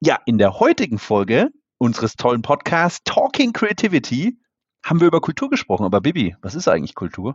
Ja, 0.00 0.20
in 0.26 0.38
der 0.38 0.60
heutigen 0.60 0.98
Folge 0.98 1.50
unseres 1.78 2.14
tollen 2.14 2.42
Podcasts 2.42 3.00
Talking 3.02 3.52
Creativity 3.52 4.38
haben 4.84 5.00
wir 5.00 5.08
über 5.08 5.20
Kultur 5.20 5.50
gesprochen. 5.50 5.84
Aber 5.84 6.00
Bibi, 6.00 6.36
was 6.40 6.54
ist 6.54 6.68
eigentlich 6.68 6.94
Kultur? 6.94 7.34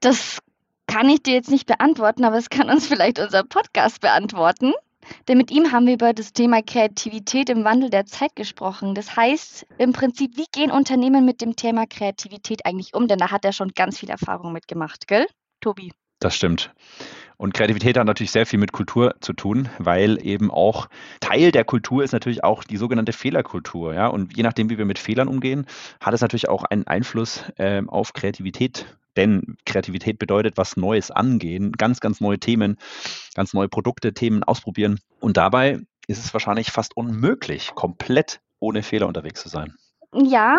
Das 0.00 0.40
kann 0.86 1.08
ich 1.08 1.22
dir 1.22 1.32
jetzt 1.32 1.50
nicht 1.50 1.66
beantworten, 1.66 2.24
aber 2.24 2.36
es 2.36 2.50
kann 2.50 2.68
uns 2.68 2.86
vielleicht 2.86 3.18
unser 3.18 3.44
Podcast 3.44 4.02
beantworten. 4.02 4.74
Denn 5.26 5.38
mit 5.38 5.50
ihm 5.50 5.72
haben 5.72 5.86
wir 5.86 5.94
über 5.94 6.12
das 6.12 6.34
Thema 6.34 6.60
Kreativität 6.62 7.48
im 7.48 7.64
Wandel 7.64 7.88
der 7.88 8.04
Zeit 8.04 8.36
gesprochen. 8.36 8.94
Das 8.94 9.16
heißt 9.16 9.66
im 9.78 9.94
Prinzip, 9.94 10.36
wie 10.36 10.46
gehen 10.52 10.70
Unternehmen 10.70 11.24
mit 11.24 11.40
dem 11.40 11.56
Thema 11.56 11.86
Kreativität 11.86 12.66
eigentlich 12.66 12.92
um? 12.92 13.08
Denn 13.08 13.18
da 13.18 13.30
hat 13.30 13.46
er 13.46 13.52
schon 13.52 13.70
ganz 13.70 13.98
viel 13.98 14.10
Erfahrung 14.10 14.52
mitgemacht, 14.52 15.08
gell, 15.08 15.26
Tobi? 15.62 15.92
Das 16.22 16.36
stimmt. 16.36 16.72
Und 17.36 17.54
Kreativität 17.54 17.98
hat 17.98 18.06
natürlich 18.06 18.30
sehr 18.30 18.46
viel 18.46 18.60
mit 18.60 18.70
Kultur 18.70 19.16
zu 19.20 19.32
tun, 19.32 19.68
weil 19.78 20.24
eben 20.24 20.52
auch 20.52 20.88
Teil 21.18 21.50
der 21.50 21.64
Kultur 21.64 22.04
ist 22.04 22.12
natürlich 22.12 22.44
auch 22.44 22.62
die 22.62 22.76
sogenannte 22.76 23.12
Fehlerkultur. 23.12 23.94
Ja? 23.94 24.06
Und 24.06 24.36
je 24.36 24.44
nachdem, 24.44 24.70
wie 24.70 24.78
wir 24.78 24.84
mit 24.84 25.00
Fehlern 25.00 25.26
umgehen, 25.26 25.66
hat 26.00 26.14
es 26.14 26.20
natürlich 26.20 26.48
auch 26.48 26.62
einen 26.62 26.86
Einfluss 26.86 27.42
ähm, 27.58 27.90
auf 27.90 28.12
Kreativität. 28.12 28.86
Denn 29.16 29.56
Kreativität 29.66 30.20
bedeutet 30.20 30.56
was 30.56 30.76
Neues 30.76 31.10
angehen, 31.10 31.72
ganz, 31.72 31.98
ganz 31.98 32.20
neue 32.20 32.38
Themen, 32.38 32.78
ganz 33.34 33.52
neue 33.52 33.68
Produkte, 33.68 34.14
Themen 34.14 34.44
ausprobieren. 34.44 35.00
Und 35.18 35.36
dabei 35.36 35.80
ist 36.06 36.24
es 36.24 36.32
wahrscheinlich 36.32 36.70
fast 36.70 36.96
unmöglich, 36.96 37.72
komplett 37.74 38.40
ohne 38.60 38.84
Fehler 38.84 39.08
unterwegs 39.08 39.42
zu 39.42 39.48
sein. 39.48 39.74
Ja, 40.14 40.58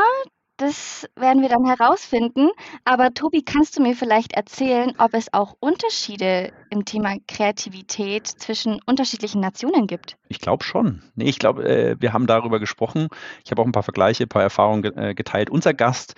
das 0.63 1.09
werden 1.15 1.41
wir 1.41 1.49
dann 1.49 1.65
herausfinden. 1.65 2.49
Aber 2.85 3.13
Tobi, 3.13 3.41
kannst 3.41 3.77
du 3.77 3.81
mir 3.81 3.95
vielleicht 3.95 4.33
erzählen, 4.33 4.93
ob 4.97 5.13
es 5.13 5.33
auch 5.33 5.55
Unterschiede 5.59 6.53
im 6.69 6.85
Thema 6.85 7.15
Kreativität 7.27 8.27
zwischen 8.27 8.79
unterschiedlichen 8.85 9.41
Nationen 9.41 9.87
gibt? 9.87 10.17
Ich 10.29 10.39
glaube 10.39 10.63
schon. 10.63 11.01
Nee, 11.15 11.25
ich 11.25 11.37
glaube, 11.37 11.67
äh, 11.67 11.95
wir 11.99 12.13
haben 12.13 12.27
darüber 12.27 12.59
gesprochen. 12.59 13.09
Ich 13.43 13.51
habe 13.51 13.61
auch 13.61 13.65
ein 13.65 13.73
paar 13.73 13.83
Vergleiche, 13.83 14.23
ein 14.23 14.29
paar 14.29 14.41
Erfahrungen 14.41 14.97
äh, 14.97 15.13
geteilt. 15.13 15.49
Unser 15.49 15.73
Gast 15.73 16.15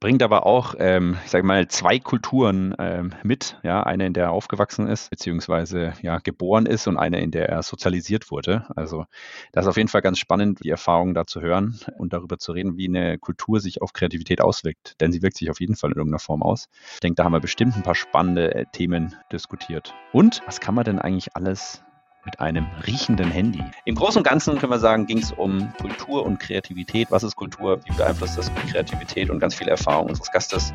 bringt 0.00 0.22
aber 0.22 0.44
auch, 0.44 0.74
ähm, 0.78 1.16
ich 1.24 1.30
sage 1.30 1.46
mal, 1.46 1.68
zwei 1.68 1.98
Kulturen 1.98 2.74
ähm, 2.78 3.12
mit. 3.22 3.58
Ja, 3.62 3.82
eine, 3.82 4.06
in 4.06 4.12
der 4.12 4.24
er 4.24 4.32
aufgewachsen 4.32 4.86
ist, 4.86 5.10
beziehungsweise 5.10 5.94
ja, 6.02 6.18
geboren 6.18 6.66
ist 6.66 6.86
und 6.86 6.98
eine, 6.98 7.20
in 7.20 7.30
der 7.30 7.48
er 7.48 7.62
sozialisiert 7.62 8.30
wurde. 8.30 8.66
Also 8.76 9.06
das 9.52 9.64
ist 9.64 9.68
auf 9.68 9.76
jeden 9.76 9.88
Fall 9.88 10.02
ganz 10.02 10.18
spannend, 10.18 10.62
die 10.62 10.70
Erfahrungen 10.70 11.14
da 11.14 11.26
zu 11.26 11.40
hören 11.40 11.78
und 11.96 12.12
darüber 12.12 12.38
zu 12.38 12.52
reden, 12.52 12.76
wie 12.76 12.88
eine 12.88 13.18
Kultur 13.18 13.60
sich 13.60 13.80
auf 13.84 13.92
Kreativität 13.92 14.40
auswirkt. 14.40 15.00
Denn 15.00 15.12
sie 15.12 15.22
wirkt 15.22 15.36
sich 15.36 15.50
auf 15.50 15.60
jeden 15.60 15.76
Fall 15.76 15.92
in 15.92 15.96
irgendeiner 15.96 16.18
Form 16.18 16.42
aus. 16.42 16.68
Ich 16.94 17.00
denke, 17.00 17.16
da 17.16 17.24
haben 17.24 17.32
wir 17.32 17.40
bestimmt 17.40 17.76
ein 17.76 17.82
paar 17.82 17.94
spannende 17.94 18.54
äh, 18.54 18.64
Themen 18.72 19.14
diskutiert. 19.30 19.94
Und 20.12 20.42
was 20.46 20.60
kann 20.60 20.74
man 20.74 20.84
denn 20.84 20.98
eigentlich 20.98 21.36
alles 21.36 21.84
mit 22.24 22.40
einem 22.40 22.66
riechenden 22.86 23.30
Handy. 23.30 23.62
Im 23.84 23.94
Großen 23.94 24.18
und 24.18 24.24
Ganzen 24.24 24.58
können 24.58 24.72
wir 24.72 24.78
sagen, 24.78 25.06
ging 25.06 25.18
es 25.18 25.32
um 25.32 25.72
Kultur 25.80 26.24
und 26.24 26.38
Kreativität. 26.38 27.10
Was 27.10 27.22
ist 27.22 27.36
Kultur? 27.36 27.80
Wie 27.84 27.92
beeinflusst 27.92 28.38
das 28.38 28.50
Kreativität? 28.70 29.30
Und 29.30 29.40
ganz 29.40 29.54
viel 29.54 29.68
Erfahrung 29.68 30.08
unseres 30.08 30.30
Gastes 30.30 30.72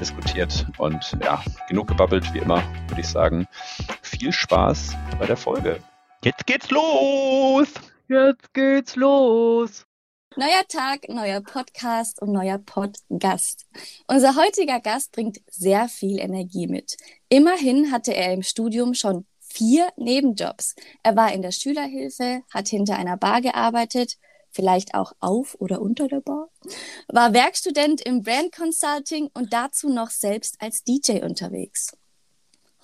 diskutiert. 0.00 0.66
Und 0.78 1.16
ja, 1.22 1.42
genug 1.68 1.88
gebabbelt, 1.88 2.32
wie 2.34 2.38
immer, 2.38 2.62
würde 2.88 3.00
ich 3.00 3.08
sagen. 3.08 3.46
Viel 4.02 4.32
Spaß 4.32 4.96
bei 5.18 5.26
der 5.26 5.36
Folge. 5.36 5.80
Jetzt 6.24 6.46
geht's 6.46 6.70
los! 6.70 7.68
Jetzt 8.08 8.52
geht's 8.52 8.96
los! 8.96 9.86
Neuer 10.36 10.64
Tag, 10.68 11.08
neuer 11.08 11.40
Podcast 11.40 12.22
und 12.22 12.30
neuer 12.30 12.58
Podcast. 12.58 13.66
Unser 14.06 14.36
heutiger 14.36 14.78
Gast 14.78 15.10
bringt 15.10 15.40
sehr 15.50 15.88
viel 15.88 16.20
Energie 16.20 16.68
mit. 16.68 16.96
Immerhin 17.28 17.90
hatte 17.90 18.14
er 18.14 18.32
im 18.32 18.44
Studium 18.44 18.94
schon 18.94 19.26
vier 19.40 19.88
Nebenjobs. 19.96 20.76
Er 21.02 21.16
war 21.16 21.32
in 21.32 21.42
der 21.42 21.50
Schülerhilfe, 21.50 22.42
hat 22.54 22.68
hinter 22.68 22.96
einer 22.96 23.16
Bar 23.16 23.40
gearbeitet, 23.40 24.18
vielleicht 24.52 24.94
auch 24.94 25.14
auf 25.18 25.56
oder 25.58 25.82
unter 25.82 26.06
der 26.06 26.20
Bar, 26.20 26.48
war 27.08 27.32
Werkstudent 27.32 28.00
im 28.00 28.22
Brand 28.22 28.54
Consulting 28.54 29.30
und 29.34 29.52
dazu 29.52 29.88
noch 29.88 30.10
selbst 30.10 30.62
als 30.62 30.84
DJ 30.84 31.24
unterwegs. 31.24 31.90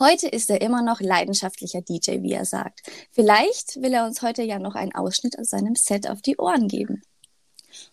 Heute 0.00 0.26
ist 0.26 0.50
er 0.50 0.60
immer 0.62 0.82
noch 0.82 1.00
leidenschaftlicher 1.00 1.80
DJ, 1.80 2.22
wie 2.22 2.32
er 2.32 2.44
sagt. 2.44 2.82
Vielleicht 3.12 3.80
will 3.80 3.94
er 3.94 4.04
uns 4.04 4.20
heute 4.20 4.42
ja 4.42 4.58
noch 4.58 4.74
einen 4.74 4.96
Ausschnitt 4.96 5.38
aus 5.38 5.50
seinem 5.50 5.76
Set 5.76 6.10
auf 6.10 6.20
die 6.22 6.38
Ohren 6.38 6.66
geben. 6.66 7.02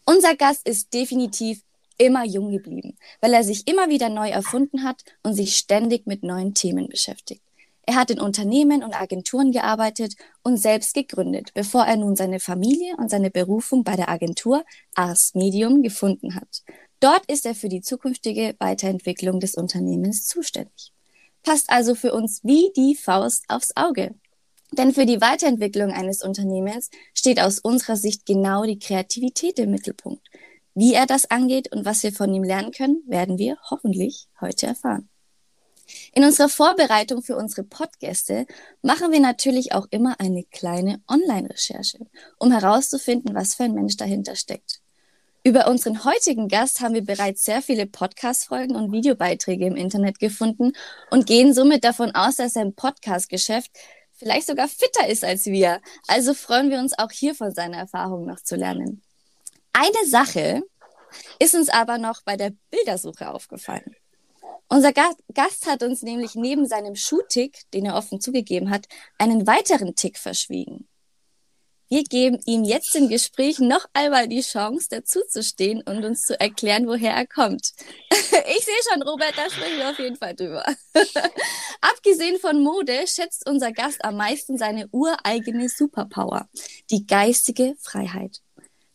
Unser 0.05 0.35
Gast 0.35 0.67
ist 0.67 0.93
definitiv 0.93 1.61
immer 1.97 2.25
jung 2.25 2.51
geblieben, 2.51 2.97
weil 3.21 3.33
er 3.33 3.43
sich 3.43 3.67
immer 3.67 3.89
wieder 3.89 4.09
neu 4.09 4.29
erfunden 4.29 4.83
hat 4.83 5.03
und 5.21 5.33
sich 5.33 5.55
ständig 5.55 6.07
mit 6.07 6.23
neuen 6.23 6.53
Themen 6.53 6.87
beschäftigt. 6.87 7.41
Er 7.85 7.95
hat 7.95 8.11
in 8.11 8.21
Unternehmen 8.21 8.81
und 8.81 8.93
Agenturen 8.93 9.51
gearbeitet 9.51 10.15
und 10.41 10.57
selbst 10.57 10.93
gegründet, 10.93 11.53
bevor 11.53 11.83
er 11.83 11.97
nun 11.97 12.15
seine 12.15 12.39
Familie 12.39 12.95
und 12.97 13.09
seine 13.09 13.29
Berufung 13.29 13.83
bei 13.83 13.97
der 13.97 14.09
Agentur 14.09 14.63
Ars 14.95 15.35
Medium 15.35 15.83
gefunden 15.83 16.35
hat. 16.35 16.63
Dort 17.01 17.25
ist 17.25 17.45
er 17.45 17.55
für 17.55 17.67
die 17.67 17.81
zukünftige 17.81 18.55
Weiterentwicklung 18.59 19.41
des 19.41 19.55
Unternehmens 19.55 20.27
zuständig. 20.27 20.93
Passt 21.43 21.69
also 21.69 21.93
für 21.95 22.13
uns 22.13 22.39
wie 22.43 22.71
die 22.77 22.95
Faust 22.95 23.43
aufs 23.49 23.75
Auge. 23.75 24.15
Denn 24.77 24.93
für 24.93 25.05
die 25.05 25.21
Weiterentwicklung 25.21 25.91
eines 25.91 26.23
Unternehmens 26.23 26.89
steht 27.13 27.39
aus 27.39 27.59
unserer 27.59 27.95
Sicht 27.95 28.25
genau 28.25 28.63
die 28.63 28.79
Kreativität 28.79 29.59
im 29.59 29.71
Mittelpunkt. 29.71 30.27
Wie 30.75 30.93
er 30.93 31.05
das 31.05 31.29
angeht 31.29 31.71
und 31.71 31.85
was 31.85 32.01
wir 32.01 32.11
von 32.11 32.33
ihm 32.33 32.43
lernen 32.43 32.71
können, 32.71 33.03
werden 33.05 33.37
wir 33.37 33.57
hoffentlich 33.69 34.27
heute 34.41 34.67
erfahren. 34.67 35.09
In 36.13 36.23
unserer 36.23 36.49
Vorbereitung 36.49 37.21
für 37.21 37.35
unsere 37.35 37.63
Podgäste 37.63 38.47
machen 38.81 39.11
wir 39.11 39.19
natürlich 39.19 39.73
auch 39.73 39.87
immer 39.91 40.19
eine 40.19 40.43
kleine 40.43 41.01
Online-Recherche, 41.07 41.99
um 42.39 42.51
herauszufinden, 42.51 43.35
was 43.35 43.55
für 43.55 43.63
ein 43.63 43.73
Mensch 43.73 43.97
dahinter 43.97 44.35
steckt. 44.35 44.79
Über 45.43 45.67
unseren 45.67 46.05
heutigen 46.05 46.47
Gast 46.47 46.79
haben 46.79 46.93
wir 46.93 47.05
bereits 47.05 47.43
sehr 47.43 47.61
viele 47.61 47.85
Podcast-Folgen 47.85 48.75
und 48.75 48.93
Videobeiträge 48.93 49.65
im 49.65 49.75
Internet 49.75 50.17
gefunden 50.19 50.71
und 51.11 51.27
gehen 51.27 51.53
somit 51.53 51.83
davon 51.83 52.15
aus, 52.15 52.37
dass 52.37 52.53
sein 52.53 52.73
Podcast-Geschäft 52.73 53.71
vielleicht 54.23 54.47
sogar 54.47 54.67
fitter 54.67 55.07
ist 55.07 55.23
als 55.23 55.45
wir. 55.45 55.81
Also 56.07 56.33
freuen 56.33 56.69
wir 56.69 56.79
uns 56.79 56.97
auch 56.97 57.11
hier 57.11 57.35
von 57.35 57.53
seiner 57.53 57.77
Erfahrung 57.77 58.25
noch 58.25 58.39
zu 58.39 58.55
lernen. 58.55 59.03
Eine 59.73 60.07
Sache 60.07 60.63
ist 61.39 61.55
uns 61.55 61.69
aber 61.69 61.97
noch 61.97 62.21
bei 62.23 62.37
der 62.37 62.53
Bildersuche 62.71 63.29
aufgefallen. 63.29 63.95
Unser 64.69 64.93
Gast 64.93 65.67
hat 65.67 65.83
uns 65.83 66.01
nämlich 66.01 66.35
neben 66.35 66.65
seinem 66.67 66.95
Schuhtick, 66.95 67.59
den 67.73 67.85
er 67.85 67.95
offen 67.95 68.21
zugegeben 68.21 68.69
hat, 68.69 68.87
einen 69.19 69.45
weiteren 69.45 69.95
Tick 69.95 70.17
verschwiegen. 70.17 70.87
Wir 71.89 72.03
geben 72.03 72.39
ihm 72.45 72.63
jetzt 72.63 72.95
im 72.95 73.09
Gespräch 73.09 73.59
noch 73.59 73.85
einmal 73.93 74.27
die 74.27 74.41
Chance, 74.41 74.87
dazuzustehen 74.89 75.81
und 75.83 76.03
uns 76.03 76.23
zu 76.23 76.39
erklären, 76.39 76.87
woher 76.87 77.13
er 77.13 77.27
kommt. 77.27 77.73
ich 78.09 78.65
sehe 78.65 78.73
schon, 78.91 79.03
Robert, 79.03 79.33
da 79.37 79.49
sprechen 79.49 79.77
wir 79.77 79.89
auf 79.89 79.99
jeden 79.99 80.15
Fall 80.15 80.35
drüber. 80.35 80.65
Abgesehen 81.81 82.39
von 82.39 82.63
Mode 82.63 83.05
schätzt 83.07 83.47
unser 83.47 83.71
Gast 83.71 84.03
am 84.03 84.17
meisten 84.17 84.57
seine 84.57 84.87
ureigene 84.91 85.69
Superpower, 85.69 86.47
die 86.89 87.05
geistige 87.05 87.75
Freiheit. 87.79 88.41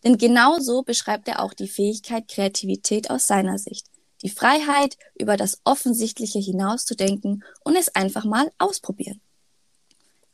Denn 0.04 0.16
genauso 0.16 0.82
beschreibt 0.82 1.28
er 1.28 1.42
auch 1.42 1.54
die 1.54 1.68
Fähigkeit 1.68 2.28
Kreativität 2.28 3.10
aus 3.10 3.26
seiner 3.26 3.58
Sicht 3.58 3.86
die 4.22 4.30
Freiheit, 4.30 4.96
über 5.18 5.36
das 5.36 5.60
Offensichtliche 5.64 6.38
hinauszudenken 6.38 7.44
und 7.64 7.76
es 7.76 7.94
einfach 7.94 8.24
mal 8.24 8.50
ausprobieren. 8.58 9.20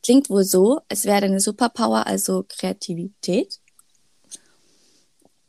Klingt 0.05 0.29
wohl 0.29 0.43
so, 0.43 0.81
es 0.87 1.05
wäre 1.05 1.25
eine 1.25 1.39
Superpower, 1.39 2.05
also 2.05 2.45
Kreativität. 2.47 3.59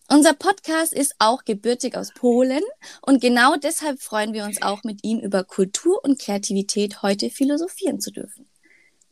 Unser 0.08 0.32
Podcast 0.32 0.94
ist 0.94 1.14
auch 1.18 1.44
gebürtig 1.44 1.94
aus 1.94 2.14
Polen 2.14 2.62
und 3.02 3.20
genau 3.20 3.56
deshalb 3.56 4.00
freuen 4.00 4.32
wir 4.32 4.44
uns 4.44 4.62
auch 4.62 4.82
mit 4.82 5.04
ihm 5.04 5.18
über 5.18 5.44
Kultur 5.44 6.02
und 6.02 6.18
Kreativität 6.18 7.02
heute 7.02 7.28
philosophieren 7.28 8.00
zu 8.00 8.10
dürfen. 8.10 8.48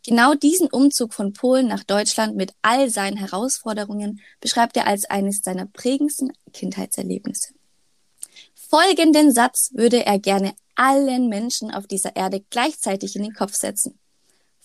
Genau 0.06 0.32
diesen 0.32 0.68
Umzug 0.68 1.12
von 1.12 1.34
Polen 1.34 1.68
nach 1.68 1.84
Deutschland 1.84 2.36
mit 2.36 2.54
all 2.62 2.88
seinen 2.88 3.18
Herausforderungen 3.18 4.22
beschreibt 4.40 4.78
er 4.78 4.86
als 4.86 5.04
eines 5.04 5.42
seiner 5.42 5.66
prägendsten 5.66 6.32
Kindheitserlebnisse. 6.54 7.52
Folgenden 8.54 9.30
Satz 9.30 9.72
würde 9.74 10.06
er 10.06 10.18
gerne 10.18 10.54
allen 10.74 11.28
Menschen 11.28 11.70
auf 11.70 11.86
dieser 11.86 12.16
Erde 12.16 12.42
gleichzeitig 12.48 13.14
in 13.14 13.24
den 13.24 13.34
Kopf 13.34 13.52
setzen. 13.52 13.98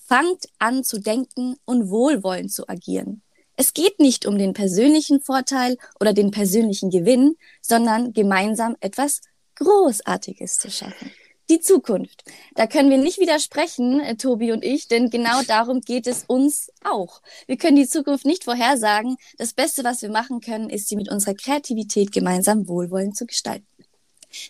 Fangt 0.09 0.47
an 0.57 0.83
zu 0.83 0.99
denken 0.99 1.57
und 1.65 1.91
wohlwollend 1.91 2.51
zu 2.51 2.67
agieren. 2.67 3.21
Es 3.55 3.75
geht 3.75 3.99
nicht 3.99 4.25
um 4.25 4.39
den 4.39 4.53
persönlichen 4.53 5.21
Vorteil 5.21 5.77
oder 5.99 6.13
den 6.13 6.31
persönlichen 6.31 6.89
Gewinn, 6.89 7.35
sondern 7.61 8.11
gemeinsam 8.11 8.75
etwas 8.79 9.21
Großartiges 9.57 10.57
zu 10.57 10.71
schaffen. 10.71 11.11
Die 11.51 11.59
Zukunft. 11.59 12.23
Da 12.55 12.65
können 12.65 12.89
wir 12.89 12.97
nicht 12.97 13.19
widersprechen, 13.19 13.99
äh, 13.99 14.15
Tobi 14.15 14.51
und 14.51 14.65
ich, 14.65 14.87
denn 14.87 15.11
genau 15.11 15.43
darum 15.43 15.81
geht 15.81 16.07
es 16.07 16.23
uns 16.25 16.71
auch. 16.83 17.21
Wir 17.45 17.57
können 17.57 17.75
die 17.75 17.87
Zukunft 17.87 18.25
nicht 18.25 18.45
vorhersagen. 18.45 19.15
Das 19.37 19.53
Beste, 19.53 19.83
was 19.83 20.01
wir 20.01 20.09
machen 20.09 20.41
können, 20.41 20.71
ist 20.71 20.89
sie 20.89 20.95
mit 20.95 21.11
unserer 21.11 21.35
Kreativität 21.35 22.11
gemeinsam 22.11 22.67
wohlwollend 22.67 23.15
zu 23.15 23.27
gestalten. 23.27 23.67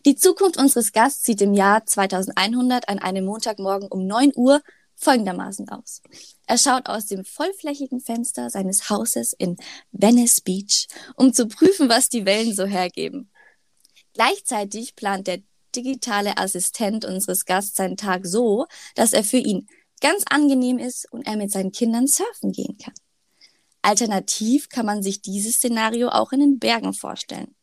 Die 0.05 0.15
Zukunft 0.15 0.57
unseres 0.57 0.93
Gasts 0.93 1.25
sieht 1.25 1.41
im 1.41 1.53
Jahr 1.53 1.85
2100 1.85 2.87
an 2.87 2.99
einem 2.99 3.25
Montagmorgen 3.25 3.89
um 3.89 4.07
9 4.07 4.31
Uhr 4.35 4.61
folgendermaßen 4.99 5.69
aus. 5.69 6.01
Er 6.45 6.57
schaut 6.57 6.87
aus 6.87 7.05
dem 7.05 7.25
vollflächigen 7.25 8.01
Fenster 8.01 8.49
seines 8.49 8.89
Hauses 8.89 9.33
in 9.33 9.57
Venice 9.91 10.41
Beach, 10.41 10.87
um 11.15 11.33
zu 11.33 11.47
prüfen, 11.47 11.89
was 11.89 12.09
die 12.09 12.25
Wellen 12.25 12.53
so 12.53 12.65
hergeben. 12.65 13.31
Gleichzeitig 14.13 14.95
plant 14.95 15.27
der 15.27 15.41
digitale 15.75 16.37
Assistent 16.37 17.05
unseres 17.05 17.45
Gasts 17.45 17.77
seinen 17.77 17.97
Tag 17.97 18.25
so, 18.25 18.65
dass 18.95 19.13
er 19.13 19.23
für 19.23 19.37
ihn 19.37 19.67
ganz 20.01 20.23
angenehm 20.29 20.77
ist 20.77 21.11
und 21.11 21.25
er 21.25 21.37
mit 21.37 21.51
seinen 21.51 21.71
Kindern 21.71 22.07
surfen 22.07 22.51
gehen 22.51 22.77
kann. 22.77 22.93
Alternativ 23.81 24.69
kann 24.69 24.85
man 24.85 25.01
sich 25.01 25.21
dieses 25.21 25.55
Szenario 25.55 26.09
auch 26.09 26.31
in 26.31 26.41
den 26.41 26.59
Bergen 26.59 26.93
vorstellen. 26.93 27.55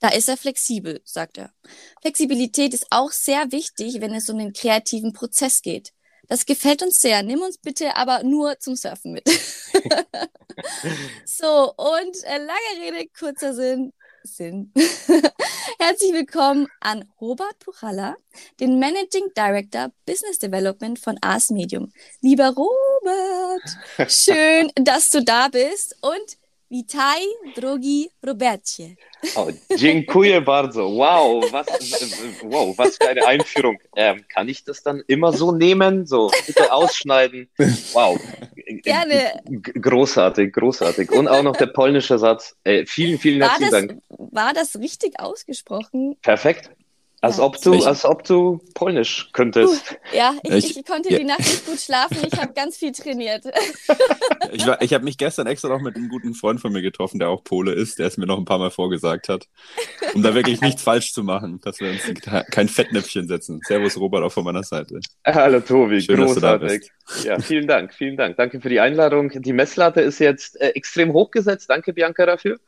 Da 0.00 0.08
ist 0.08 0.28
er 0.28 0.36
flexibel, 0.36 1.00
sagt 1.04 1.38
er. 1.38 1.54
Flexibilität 2.02 2.74
ist 2.74 2.88
auch 2.90 3.10
sehr 3.10 3.52
wichtig, 3.52 4.00
wenn 4.00 4.14
es 4.14 4.28
um 4.28 4.38
den 4.38 4.52
kreativen 4.52 5.14
Prozess 5.14 5.62
geht. 5.62 5.94
Das 6.28 6.46
gefällt 6.46 6.82
uns 6.82 7.00
sehr. 7.00 7.22
Nimm 7.22 7.40
uns 7.40 7.58
bitte 7.58 7.96
aber 7.96 8.22
nur 8.22 8.58
zum 8.58 8.76
Surfen 8.76 9.12
mit. 9.12 9.28
so, 11.24 11.74
und 11.76 12.24
äh, 12.24 12.38
lange 12.38 12.80
Rede, 12.80 13.08
kurzer 13.18 13.54
Sinn. 13.54 13.92
Sinn. 14.26 14.72
Herzlich 15.78 16.14
willkommen 16.14 16.66
an 16.80 17.04
Robert 17.20 17.58
Puchalla, 17.58 18.16
den 18.58 18.78
Managing 18.78 19.28
Director 19.36 19.90
Business 20.06 20.38
Development 20.38 20.98
von 20.98 21.18
Ars 21.20 21.50
Medium. 21.50 21.92
Lieber 22.22 22.54
Robert, 22.54 24.10
schön, 24.10 24.70
dass 24.76 25.10
du 25.10 25.22
da 25.22 25.48
bist 25.48 25.96
und 26.00 26.38
Witaj, 26.70 27.20
drogi 27.56 28.08
Robercie. 28.26 28.96
Oh, 29.36 29.48
dziękuję 29.76 30.40
bardzo. 30.40 30.88
Wow, 30.88 31.52
was, 31.52 31.66
wow, 32.42 32.76
was 32.78 32.96
für 32.96 33.08
eine 33.08 33.26
Einführung. 33.26 33.78
Ähm, 33.96 34.24
kann 34.28 34.48
ich 34.48 34.64
das 34.64 34.82
dann 34.82 35.02
immer 35.06 35.32
so 35.32 35.52
nehmen? 35.52 36.06
So, 36.06 36.30
bitte 36.46 36.72
ausschneiden. 36.72 37.48
Wow. 37.92 38.18
Gerne. 38.82 39.40
Großartig, 39.80 40.52
großartig. 40.52 41.12
Und 41.12 41.28
auch 41.28 41.42
noch 41.42 41.56
der 41.56 41.66
polnische 41.66 42.18
Satz. 42.18 42.56
Äh, 42.64 42.86
vielen, 42.86 43.18
vielen 43.18 43.42
herzlichen 43.42 43.70
Dank. 43.70 44.02
War 44.08 44.52
das 44.52 44.76
richtig 44.76 45.20
ausgesprochen? 45.20 46.16
Perfekt. 46.22 46.70
Als 47.24 47.40
ob 47.40 47.58
du, 47.62 47.82
als 47.84 48.04
ob 48.04 48.22
du 48.24 48.60
Polnisch 48.74 49.30
könntest. 49.32 49.92
Uh, 49.92 50.16
ja, 50.16 50.34
ich, 50.42 50.52
ich, 50.52 50.76
ich 50.76 50.84
konnte 50.84 51.10
ja. 51.10 51.18
die 51.18 51.24
Nacht 51.24 51.38
nicht 51.38 51.64
gut 51.64 51.80
schlafen. 51.80 52.18
Ich 52.30 52.38
habe 52.38 52.52
ganz 52.52 52.76
viel 52.76 52.92
trainiert. 52.92 53.46
ich 54.52 54.66
ich 54.80 54.92
habe 54.92 55.04
mich 55.04 55.16
gestern 55.16 55.46
extra 55.46 55.68
noch 55.68 55.80
mit 55.80 55.96
einem 55.96 56.10
guten 56.10 56.34
Freund 56.34 56.60
von 56.60 56.70
mir 56.70 56.82
getroffen, 56.82 57.18
der 57.18 57.30
auch 57.30 57.42
Pole 57.42 57.72
ist, 57.72 57.98
der 57.98 58.08
es 58.08 58.18
mir 58.18 58.26
noch 58.26 58.36
ein 58.36 58.44
paar 58.44 58.58
Mal 58.58 58.70
vorgesagt 58.70 59.30
hat, 59.30 59.48
um 60.12 60.22
da 60.22 60.34
wirklich 60.34 60.60
nichts 60.60 60.82
falsch 60.84 61.14
zu 61.14 61.22
machen, 61.22 61.62
dass 61.62 61.80
wir 61.80 61.90
uns 61.90 62.02
kein 62.50 62.68
Fettnäpfchen 62.68 63.26
setzen. 63.26 63.60
Servus 63.66 63.96
Robert 63.96 64.22
auch 64.22 64.32
von 64.32 64.44
meiner 64.44 64.62
Seite. 64.62 65.00
Hallo 65.24 65.60
Tobi, 65.60 66.02
Schön, 66.02 66.16
großartig. 66.16 66.90
Ja, 67.22 67.38
vielen 67.40 67.66
Dank, 67.66 67.94
vielen 67.94 68.18
Dank. 68.18 68.36
Danke 68.36 68.60
für 68.60 68.68
die 68.68 68.80
Einladung. 68.80 69.30
Die 69.30 69.52
Messlatte 69.54 70.02
ist 70.02 70.18
jetzt 70.18 70.60
äh, 70.60 70.68
extrem 70.68 71.14
hochgesetzt. 71.14 71.70
Danke 71.70 71.94
Bianca 71.94 72.26
dafür. 72.26 72.58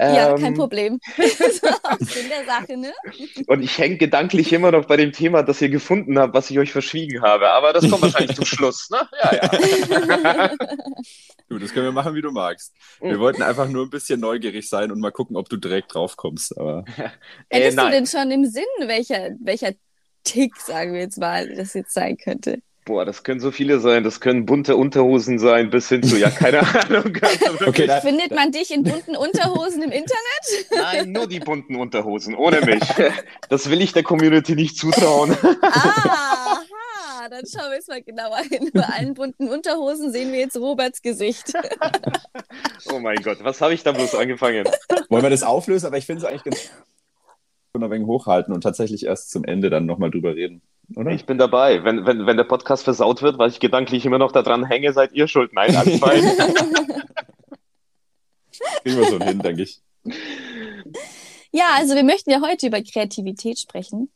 Ja, 0.00 0.34
kein 0.34 0.46
ähm, 0.46 0.54
Problem. 0.54 1.00
in 1.18 2.28
der 2.28 2.44
Sache, 2.46 2.76
ne? 2.76 2.92
Und 3.46 3.62
ich 3.62 3.76
hänge 3.76 3.98
gedanklich 3.98 4.52
immer 4.52 4.70
noch 4.70 4.86
bei 4.86 4.96
dem 4.96 5.12
Thema, 5.12 5.42
das 5.42 5.60
ihr 5.60 5.68
gefunden 5.68 6.18
habt, 6.18 6.32
was 6.32 6.50
ich 6.50 6.58
euch 6.58 6.72
verschwiegen 6.72 7.22
habe. 7.22 7.50
Aber 7.50 7.72
das 7.74 7.88
kommt 7.88 8.02
wahrscheinlich 8.02 8.34
zum 8.34 8.44
Schluss, 8.46 8.88
ne? 8.90 9.06
Ja, 9.22 9.34
ja. 9.34 10.56
du, 11.48 11.58
das 11.58 11.72
können 11.72 11.86
wir 11.86 11.92
machen, 11.92 12.14
wie 12.14 12.22
du 12.22 12.30
magst. 12.30 12.74
Wir 13.00 13.16
mhm. 13.16 13.20
wollten 13.20 13.42
einfach 13.42 13.68
nur 13.68 13.84
ein 13.84 13.90
bisschen 13.90 14.20
neugierig 14.20 14.68
sein 14.68 14.90
und 14.90 15.00
mal 15.00 15.12
gucken, 15.12 15.36
ob 15.36 15.48
du 15.48 15.56
direkt 15.56 15.94
drauf 15.94 16.16
kommst. 16.16 16.56
Aber... 16.58 16.84
Äh, 17.48 17.62
Hättest 17.62 17.78
du 17.78 17.90
denn 17.90 18.06
schon 18.06 18.30
im 18.30 18.44
Sinn, 18.44 18.62
welcher, 18.86 19.30
welcher 19.42 19.72
Tick, 20.24 20.56
sagen 20.56 20.92
wir 20.92 21.00
jetzt 21.00 21.18
mal, 21.18 21.48
das 21.54 21.74
jetzt 21.74 21.92
sein 21.92 22.16
könnte? 22.16 22.62
Boah, 22.90 23.04
das 23.04 23.22
können 23.22 23.38
so 23.38 23.52
viele 23.52 23.78
sein. 23.78 24.02
Das 24.02 24.18
können 24.18 24.46
bunte 24.46 24.74
Unterhosen 24.74 25.38
sein, 25.38 25.70
bis 25.70 25.88
hin 25.88 26.02
zu, 26.02 26.16
ja, 26.16 26.28
keine 26.28 26.58
Ahnung. 26.84 27.16
okay, 27.64 27.86
da, 27.86 28.00
Findet 28.00 28.32
man 28.34 28.50
dich 28.50 28.74
in 28.74 28.82
bunten 28.82 29.14
Unterhosen 29.14 29.82
im 29.84 29.92
Internet? 29.92 30.66
Nein, 30.74 31.12
nur 31.12 31.28
die 31.28 31.38
bunten 31.38 31.76
Unterhosen, 31.76 32.34
ohne 32.34 32.60
mich. 32.62 32.82
Das 33.48 33.70
will 33.70 33.80
ich 33.80 33.92
der 33.92 34.02
Community 34.02 34.56
nicht 34.56 34.76
zutrauen. 34.76 35.36
Ah, 35.62 37.28
dann 37.28 37.44
schauen 37.46 37.70
wir 37.70 37.76
jetzt 37.76 37.88
mal 37.88 38.02
genauer 38.02 38.38
hin. 38.38 38.70
Bei 38.74 38.82
allen 38.82 39.14
bunten 39.14 39.48
Unterhosen 39.48 40.10
sehen 40.10 40.32
wir 40.32 40.40
jetzt 40.40 40.56
Roberts 40.56 41.00
Gesicht. 41.00 41.52
Oh 42.92 42.98
mein 42.98 43.22
Gott, 43.22 43.38
was 43.42 43.60
habe 43.60 43.72
ich 43.72 43.84
da 43.84 43.92
bloß 43.92 44.16
angefangen? 44.16 44.64
Wollen 45.08 45.22
wir 45.22 45.30
das 45.30 45.44
auflösen? 45.44 45.86
Aber 45.86 45.96
ich 45.96 46.06
finde 46.06 46.24
es 46.24 46.28
eigentlich 46.28 46.44
ganz 46.44 46.70
ein 47.72 47.90
wenig 47.90 48.06
hochhalten 48.08 48.52
und 48.52 48.62
tatsächlich 48.62 49.06
erst 49.06 49.30
zum 49.30 49.44
Ende 49.44 49.70
dann 49.70 49.86
nochmal 49.86 50.10
drüber 50.10 50.34
reden. 50.34 50.60
Oder? 50.96 51.12
Ich 51.12 51.26
bin 51.26 51.38
dabei. 51.38 51.84
Wenn, 51.84 52.06
wenn, 52.06 52.26
wenn 52.26 52.36
der 52.36 52.44
Podcast 52.44 52.84
versaut 52.84 53.22
wird, 53.22 53.38
weil 53.38 53.50
ich 53.50 53.60
gedanklich 53.60 54.04
immer 54.04 54.18
noch 54.18 54.32
daran 54.32 54.64
hänge, 54.64 54.92
seid 54.92 55.12
ihr 55.12 55.28
schuld. 55.28 55.52
Nein, 55.52 55.76
alles 55.76 55.98
fein. 56.00 56.22
Wir 58.84 59.04
so 59.04 59.18
hin, 59.18 59.38
denke 59.38 59.62
ich. 59.62 59.80
Ja, 61.50 61.64
also 61.76 61.94
wir 61.94 62.04
möchten 62.04 62.30
ja 62.30 62.40
heute 62.42 62.66
über 62.66 62.82
Kreativität 62.82 63.58
sprechen. 63.58 64.10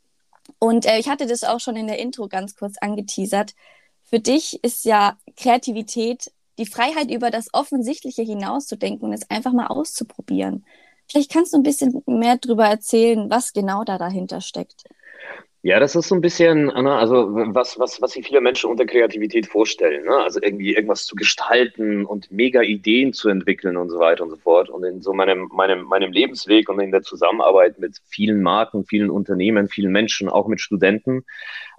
Und 0.58 0.86
äh, 0.86 0.98
ich 0.98 1.08
hatte 1.08 1.26
das 1.26 1.44
auch 1.44 1.60
schon 1.60 1.76
in 1.76 1.86
der 1.86 1.98
Intro 1.98 2.28
ganz 2.28 2.54
kurz 2.56 2.76
angeteasert. 2.78 3.54
Für 4.02 4.20
dich 4.20 4.62
ist 4.62 4.84
ja 4.84 5.16
Kreativität 5.36 6.30
die 6.58 6.66
Freiheit, 6.66 7.10
über 7.10 7.30
das 7.30 7.48
Offensichtliche 7.52 8.22
hinauszudenken 8.22 9.08
und 9.08 9.12
es 9.12 9.28
einfach 9.30 9.52
mal 9.52 9.66
auszuprobieren. 9.66 10.64
Vielleicht 11.08 11.32
kannst 11.32 11.52
du 11.52 11.58
ein 11.58 11.62
bisschen 11.62 12.02
mehr 12.06 12.38
darüber 12.38 12.66
erzählen, 12.66 13.28
was 13.28 13.52
genau 13.52 13.84
da 13.84 13.98
dahinter 13.98 14.40
steckt. 14.40 14.84
Ja, 15.64 15.80
das 15.80 15.96
ist 15.96 16.08
so 16.08 16.14
ein 16.14 16.20
bisschen, 16.20 16.70
Anna, 16.70 16.98
also 16.98 17.26
was, 17.32 17.78
was, 17.78 18.02
was 18.02 18.12
sich 18.12 18.26
viele 18.26 18.42
Menschen 18.42 18.68
unter 18.68 18.84
Kreativität 18.84 19.46
vorstellen. 19.46 20.04
Ne? 20.04 20.14
Also 20.14 20.38
irgendwie 20.42 20.74
irgendwas 20.74 21.06
zu 21.06 21.16
gestalten 21.16 22.04
und 22.04 22.30
mega 22.30 22.60
Ideen 22.60 23.14
zu 23.14 23.30
entwickeln 23.30 23.78
und 23.78 23.88
so 23.88 23.98
weiter 23.98 24.24
und 24.24 24.28
so 24.28 24.36
fort. 24.36 24.68
Und 24.68 24.84
in 24.84 25.00
so 25.00 25.14
meinem, 25.14 25.48
meinem, 25.54 25.84
meinem 25.84 26.12
Lebensweg 26.12 26.68
und 26.68 26.80
in 26.80 26.90
der 26.90 27.00
Zusammenarbeit 27.00 27.78
mit 27.78 27.96
vielen 28.04 28.42
Marken, 28.42 28.84
vielen 28.84 29.08
Unternehmen, 29.08 29.68
vielen 29.68 29.90
Menschen, 29.90 30.28
auch 30.28 30.48
mit 30.48 30.60
Studenten, 30.60 31.24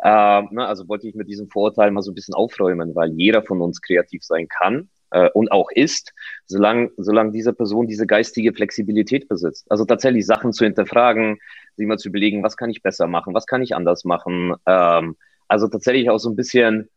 äh, 0.01 0.41
ne? 0.41 0.65
also 0.65 0.87
wollte 0.87 1.07
ich 1.07 1.13
mit 1.13 1.27
diesem 1.27 1.47
Vorurteil 1.51 1.91
mal 1.91 2.01
so 2.01 2.09
ein 2.09 2.15
bisschen 2.15 2.33
aufräumen, 2.33 2.95
weil 2.95 3.11
jeder 3.11 3.43
von 3.43 3.61
uns 3.61 3.83
kreativ 3.83 4.23
sein 4.23 4.47
kann 4.47 4.89
äh, 5.11 5.29
und 5.35 5.51
auch 5.51 5.69
ist, 5.69 6.11
solange, 6.47 6.89
solange 6.97 7.33
diese 7.33 7.53
Person 7.53 7.85
diese 7.85 8.07
geistige 8.07 8.51
Flexibilität 8.51 9.27
besitzt. 9.27 9.67
Also 9.69 9.85
tatsächlich 9.85 10.25
Sachen 10.25 10.53
zu 10.53 10.65
hinterfragen, 10.65 11.37
sich 11.75 11.87
mal 11.87 11.97
zu 11.97 12.09
überlegen, 12.09 12.43
was 12.43 12.57
kann 12.57 12.69
ich 12.69 12.81
besser 12.81 13.07
machen, 13.07 13.33
was 13.33 13.47
kann 13.47 13.61
ich 13.61 13.75
anders 13.75 14.05
machen. 14.05 14.53
Ähm, 14.65 15.15
also 15.47 15.67
tatsächlich 15.67 16.09
auch 16.09 16.17
so 16.17 16.29
ein 16.29 16.35
bisschen 16.35 16.89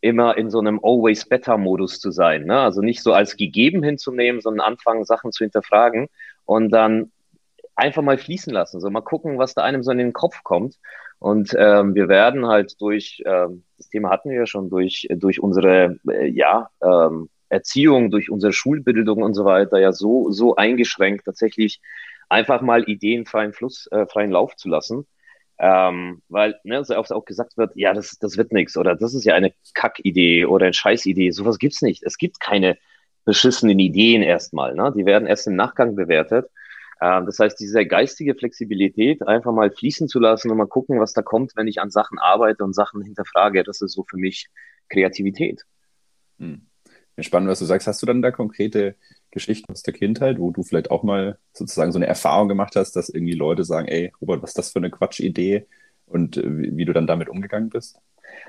immer 0.00 0.36
in 0.36 0.50
so 0.50 0.58
einem 0.58 0.80
Always 0.82 1.26
Better 1.26 1.56
Modus 1.56 1.98
zu 1.98 2.10
sein. 2.10 2.44
Ne? 2.44 2.58
Also 2.58 2.82
nicht 2.82 3.02
so 3.02 3.12
als 3.12 3.36
gegeben 3.36 3.82
hinzunehmen, 3.82 4.40
sondern 4.40 4.66
anfangen, 4.66 5.04
Sachen 5.04 5.32
zu 5.32 5.44
hinterfragen 5.44 6.08
und 6.44 6.70
dann 6.70 7.10
einfach 7.74 8.02
mal 8.02 8.18
fließen 8.18 8.52
lassen. 8.52 8.80
So 8.80 8.90
mal 8.90 9.00
gucken, 9.00 9.38
was 9.38 9.54
da 9.54 9.62
einem 9.62 9.82
so 9.82 9.90
in 9.92 9.98
den 9.98 10.12
Kopf 10.12 10.42
kommt. 10.42 10.76
Und 11.18 11.54
ähm, 11.58 11.94
wir 11.94 12.08
werden 12.08 12.46
halt 12.46 12.80
durch, 12.80 13.22
ähm, 13.24 13.64
das 13.78 13.88
Thema 13.88 14.10
hatten 14.10 14.30
wir 14.30 14.40
ja 14.40 14.46
schon, 14.46 14.68
durch, 14.68 15.08
durch 15.10 15.40
unsere, 15.40 15.98
äh, 16.08 16.26
ja, 16.26 16.68
ähm, 16.82 17.30
Erziehung, 17.48 18.10
durch 18.10 18.30
unsere 18.30 18.52
Schulbildung 18.52 19.22
und 19.22 19.34
so 19.34 19.44
weiter 19.44 19.78
ja 19.78 19.92
so, 19.92 20.30
so 20.30 20.56
eingeschränkt, 20.56 21.24
tatsächlich 21.24 21.80
einfach 22.34 22.60
mal 22.60 22.82
Ideen 22.88 23.26
freien 23.26 23.52
Fluss, 23.52 23.86
äh, 23.92 24.06
freien 24.06 24.30
Lauf 24.30 24.56
zu 24.56 24.68
lassen. 24.68 25.06
Ähm, 25.56 26.20
weil 26.28 26.58
ne, 26.64 26.84
so 26.84 26.96
oft 26.96 27.12
auch 27.12 27.24
gesagt 27.24 27.56
wird, 27.56 27.72
ja, 27.76 27.94
das, 27.94 28.18
das 28.18 28.36
wird 28.36 28.52
nichts 28.52 28.76
oder 28.76 28.96
das 28.96 29.14
ist 29.14 29.24
ja 29.24 29.34
eine 29.34 29.54
Kackidee 29.72 30.46
oder 30.46 30.66
eine 30.66 30.74
Scheißidee. 30.74 31.30
Sowas 31.30 31.58
gibt's 31.58 31.80
nicht. 31.80 32.02
Es 32.02 32.18
gibt 32.18 32.40
keine 32.40 32.76
beschissenen 33.24 33.78
Ideen 33.78 34.22
erstmal. 34.22 34.74
Ne? 34.74 34.92
Die 34.96 35.06
werden 35.06 35.28
erst 35.28 35.46
im 35.46 35.54
Nachgang 35.54 35.94
bewertet. 35.94 36.50
Ähm, 37.00 37.24
das 37.26 37.38
heißt, 37.38 37.58
diese 37.60 37.86
geistige 37.86 38.34
Flexibilität 38.34 39.26
einfach 39.26 39.52
mal 39.52 39.70
fließen 39.70 40.08
zu 40.08 40.18
lassen 40.18 40.50
und 40.50 40.56
mal 40.56 40.66
gucken, 40.66 41.00
was 41.00 41.12
da 41.12 41.22
kommt, 41.22 41.52
wenn 41.54 41.68
ich 41.68 41.80
an 41.80 41.90
Sachen 41.90 42.18
arbeite 42.18 42.64
und 42.64 42.74
Sachen 42.74 43.02
hinterfrage, 43.02 43.62
das 43.62 43.80
ist 43.80 43.92
so 43.92 44.04
für 44.08 44.16
mich 44.16 44.48
Kreativität. 44.88 45.62
Hm. 46.38 46.66
Spannend, 47.20 47.48
was 47.48 47.60
du 47.60 47.64
sagst. 47.64 47.86
Hast 47.86 48.02
du 48.02 48.06
dann 48.06 48.22
da 48.22 48.32
konkrete 48.32 48.96
Geschichten 49.34 49.72
aus 49.72 49.82
der 49.82 49.94
Kindheit, 49.94 50.38
wo 50.38 50.50
du 50.50 50.62
vielleicht 50.62 50.90
auch 50.90 51.02
mal 51.02 51.38
sozusagen 51.52 51.92
so 51.92 51.98
eine 51.98 52.06
Erfahrung 52.06 52.48
gemacht 52.48 52.76
hast, 52.76 52.92
dass 52.96 53.08
irgendwie 53.10 53.34
Leute 53.34 53.64
sagen, 53.64 53.88
ey, 53.88 54.12
Robert, 54.20 54.42
was 54.42 54.50
ist 54.50 54.58
das 54.58 54.72
für 54.72 54.78
eine 54.78 54.90
Quatschidee 54.90 55.66
und 56.06 56.36
äh, 56.38 56.58
wie, 56.58 56.76
wie 56.76 56.84
du 56.86 56.92
dann 56.92 57.06
damit 57.06 57.28
umgegangen 57.28 57.68
bist? 57.70 58.00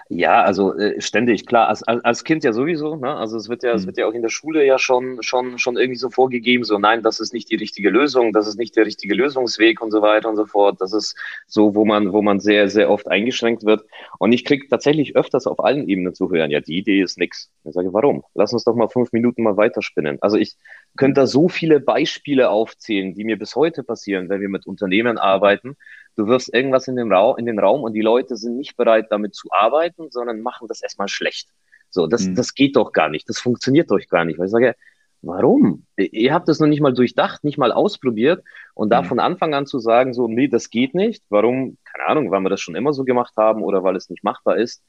Ja, 0.08 0.44
also 0.44 0.78
äh, 0.78 1.02
ständig, 1.02 1.48
klar, 1.48 1.68
als, 1.68 1.82
als 1.82 2.24
Kind 2.24 2.44
ja 2.44 2.54
sowieso, 2.54 2.96
ne? 2.96 3.16
Also 3.16 3.38
es 3.38 3.50
wird 3.50 3.64
ja, 3.64 3.72
mhm. 3.72 3.78
es 3.78 3.86
wird 3.88 3.98
ja 3.98 4.06
auch 4.06 4.14
in 4.14 4.22
der 4.22 4.30
Schule 4.30 4.64
ja 4.64 4.78
schon, 4.78 5.18
schon, 5.24 5.58
schon 5.58 5.78
irgendwie 5.78 5.98
so 5.98 6.12
vorgegeben, 6.12 6.64
so 6.64 6.78
nein, 6.78 7.02
das 7.02 7.20
ist 7.20 7.34
nicht 7.34 7.50
die 7.50 7.56
richtige 7.56 7.90
Lösung, 7.90 8.32
das 8.32 8.46
ist 8.46 8.60
nicht 8.60 8.76
der 8.76 8.86
richtige 8.86 9.16
Lösungsweg 9.16 9.82
und 9.82 9.90
so 9.90 10.04
weiter 10.04 10.30
und 10.30 10.36
so 10.36 10.46
fort. 10.46 10.80
Das 10.80 10.94
ist 10.94 11.16
so, 11.48 11.74
wo 11.74 11.86
man, 11.86 12.14
wo 12.14 12.22
man 12.22 12.40
sehr, 12.40 12.70
sehr 12.70 12.92
oft 12.92 13.08
eingeschränkt 13.08 13.66
wird. 13.66 13.84
Und 14.20 14.32
ich 14.32 14.46
kriege 14.46 14.68
tatsächlich 14.68 15.16
öfters 15.16 15.48
auf 15.48 15.60
allen 15.60 15.90
Ebenen 15.90 16.14
zu 16.14 16.30
hören, 16.30 16.52
ja, 16.52 16.60
die 16.60 16.78
Idee 16.78 17.02
ist 17.02 17.18
nix. 17.18 17.50
Ich 17.64 17.74
sage, 17.74 17.92
warum? 17.92 18.24
Lass 18.36 18.54
uns 18.54 18.64
doch 18.64 18.76
mal 18.76 18.90
fünf 18.90 19.12
Minuten 19.12 19.42
mal 19.42 19.58
weiterspinnen. 19.58 20.22
Also 20.22 20.38
ich 20.38 20.56
könnte 20.98 21.22
da 21.22 21.28
so 21.28 21.50
viele 21.50 21.80
Beispiele 21.80 22.52
aufzählen, 22.52 23.16
die 23.16 23.24
mir 23.24 23.40
bis 23.40 23.56
heute 23.56 23.82
passieren, 23.82 24.30
wenn 24.30 24.40
wir 24.40 24.50
mit 24.50 24.68
Unternehmen 24.68 25.18
arbeiten 25.18 25.78
Du 26.16 26.28
wirfst 26.28 26.54
irgendwas 26.54 26.88
in 26.88 26.96
den, 26.96 27.12
Raum, 27.12 27.38
in 27.38 27.46
den 27.46 27.60
Raum 27.60 27.84
und 27.84 27.94
die 27.94 28.02
Leute 28.02 28.38
sind 28.38 28.58
nicht 28.58 28.78
bereit, 28.78 29.08
damit 29.10 29.36
zu 29.36 29.50
arbeiten, 29.52 30.10
sondern 30.12 30.42
machen 30.42 30.68
das 30.68 30.82
erstmal 30.82 31.08
schlecht. 31.08 31.50
So, 31.90 32.08
das, 32.08 32.26
mhm. 32.26 32.36
das 32.36 32.54
geht 32.54 32.76
doch 32.76 32.92
gar 32.92 33.10
nicht. 33.10 33.28
Das 33.30 33.40
funktioniert 33.40 33.92
doch 33.92 34.00
gar 34.10 34.26
nicht. 34.26 34.40
Weil 34.40 34.46
ich 34.46 34.52
sage, 34.52 34.76
warum? 35.22 35.86
Ihr 35.98 36.34
habt 36.34 36.48
das 36.48 36.60
noch 36.60 36.68
nicht 36.68 36.82
mal 36.82 36.94
durchdacht, 36.94 37.44
nicht 37.44 37.58
mal 37.58 37.72
ausprobiert 37.72 38.44
und 38.74 38.90
da 38.90 39.02
mhm. 39.02 39.06
von 39.08 39.20
Anfang 39.20 39.54
an 39.54 39.66
zu 39.66 39.80
sagen, 39.80 40.14
so, 40.14 40.28
nee, 40.28 40.48
das 40.48 40.70
geht 40.70 40.94
nicht. 40.94 41.24
Warum? 41.30 41.78
Keine 41.84 42.08
Ahnung, 42.08 42.32
weil 42.32 42.42
wir 42.42 42.50
das 42.50 42.62
schon 42.62 42.76
immer 42.76 42.94
so 42.94 43.04
gemacht 43.04 43.34
haben 43.38 43.64
oder 43.64 43.84
weil 43.84 43.96
es 43.96 44.10
nicht 44.10 44.24
machbar 44.24 44.58
ist. 44.58 44.84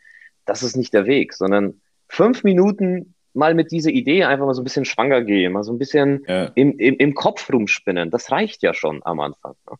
Das 0.45 0.63
ist 0.63 0.77
nicht 0.77 0.95
der 0.95 1.07
Weg, 1.07 1.33
sondern 1.33 1.81
fünf 2.09 2.45
Minuten 2.45 3.15
mal 3.35 3.55
mit 3.55 3.71
dieser 3.71 3.91
Idee 3.91 4.25
einfach 4.25 4.47
mal 4.47 4.55
so 4.55 4.63
ein 4.63 4.65
bisschen 4.65 4.85
schwanger 4.85 5.23
gehen, 5.23 5.53
mal 5.53 5.63
so 5.63 5.73
ein 5.73 5.79
bisschen 5.79 6.25
ja. 6.27 6.51
im, 6.55 6.79
im, 6.79 6.97
im 6.97 7.15
Kopf 7.15 7.53
rumspinnen. 7.53 8.11
Das 8.11 8.31
reicht 8.31 8.63
ja 8.63 8.73
schon 8.73 9.01
am 9.05 9.21
Anfang. 9.21 9.55
Ne? 9.71 9.77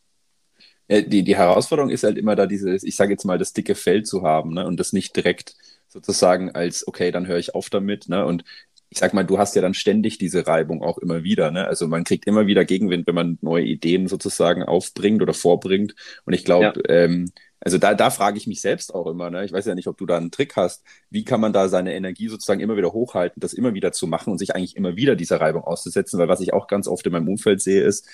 Die, 0.89 1.23
die 1.23 1.35
Herausforderung 1.35 1.89
ist 1.89 2.03
halt 2.03 2.17
immer 2.17 2.35
da 2.35 2.45
dieses, 2.45 2.83
ich 2.83 2.95
sage 2.95 3.11
jetzt 3.11 3.25
mal, 3.25 3.37
das 3.37 3.53
dicke 3.53 3.75
Fell 3.75 4.03
zu 4.03 4.23
haben 4.23 4.53
ne? 4.53 4.65
und 4.65 4.79
das 4.79 4.93
nicht 4.93 5.15
direkt 5.15 5.55
sozusagen 5.87 6.51
als, 6.51 6.87
okay, 6.87 7.11
dann 7.11 7.27
höre 7.27 7.37
ich 7.37 7.55
auf 7.55 7.69
damit. 7.69 8.09
Ne? 8.09 8.25
Und 8.25 8.43
ich 8.89 8.99
sag 8.99 9.13
mal, 9.13 9.23
du 9.23 9.37
hast 9.37 9.55
ja 9.55 9.61
dann 9.61 9.73
ständig 9.73 10.17
diese 10.17 10.47
Reibung 10.47 10.81
auch 10.81 10.97
immer 10.97 11.23
wieder. 11.23 11.51
Ne? 11.51 11.67
Also 11.67 11.87
man 11.87 12.05
kriegt 12.05 12.25
immer 12.25 12.47
wieder 12.47 12.63
Gegenwind, 12.63 13.05
wenn 13.07 13.15
man 13.15 13.37
neue 13.41 13.65
Ideen 13.65 14.07
sozusagen 14.07 14.63
aufbringt 14.63 15.21
oder 15.21 15.33
vorbringt. 15.33 15.93
Und 16.25 16.33
ich 16.33 16.45
glaube, 16.45 16.81
ja. 16.87 16.95
ähm, 16.95 17.31
also 17.59 17.77
da, 17.77 17.93
da 17.93 18.11
frage 18.11 18.37
ich 18.37 18.47
mich 18.47 18.61
selbst 18.61 18.93
auch 18.93 19.07
immer, 19.07 19.29
ne? 19.29 19.43
ich 19.43 19.51
weiß 19.51 19.65
ja 19.65 19.75
nicht, 19.75 19.87
ob 19.87 19.97
du 19.97 20.05
da 20.05 20.15
einen 20.15 20.31
Trick 20.31 20.55
hast, 20.55 20.83
wie 21.09 21.25
kann 21.25 21.41
man 21.41 21.53
da 21.53 21.67
seine 21.67 21.95
Energie 21.95 22.29
sozusagen 22.29 22.61
immer 22.61 22.77
wieder 22.77 22.93
hochhalten, 22.93 23.39
das 23.41 23.53
immer 23.53 23.73
wieder 23.73 23.91
zu 23.91 24.07
machen 24.07 24.31
und 24.31 24.37
sich 24.37 24.55
eigentlich 24.55 24.75
immer 24.77 24.95
wieder 24.95 25.15
dieser 25.15 25.41
Reibung 25.41 25.63
auszusetzen, 25.63 26.19
weil 26.19 26.29
was 26.29 26.39
ich 26.39 26.53
auch 26.53 26.67
ganz 26.67 26.87
oft 26.87 27.05
in 27.05 27.11
meinem 27.11 27.27
Umfeld 27.27 27.61
sehe, 27.61 27.83
ist, 27.83 28.07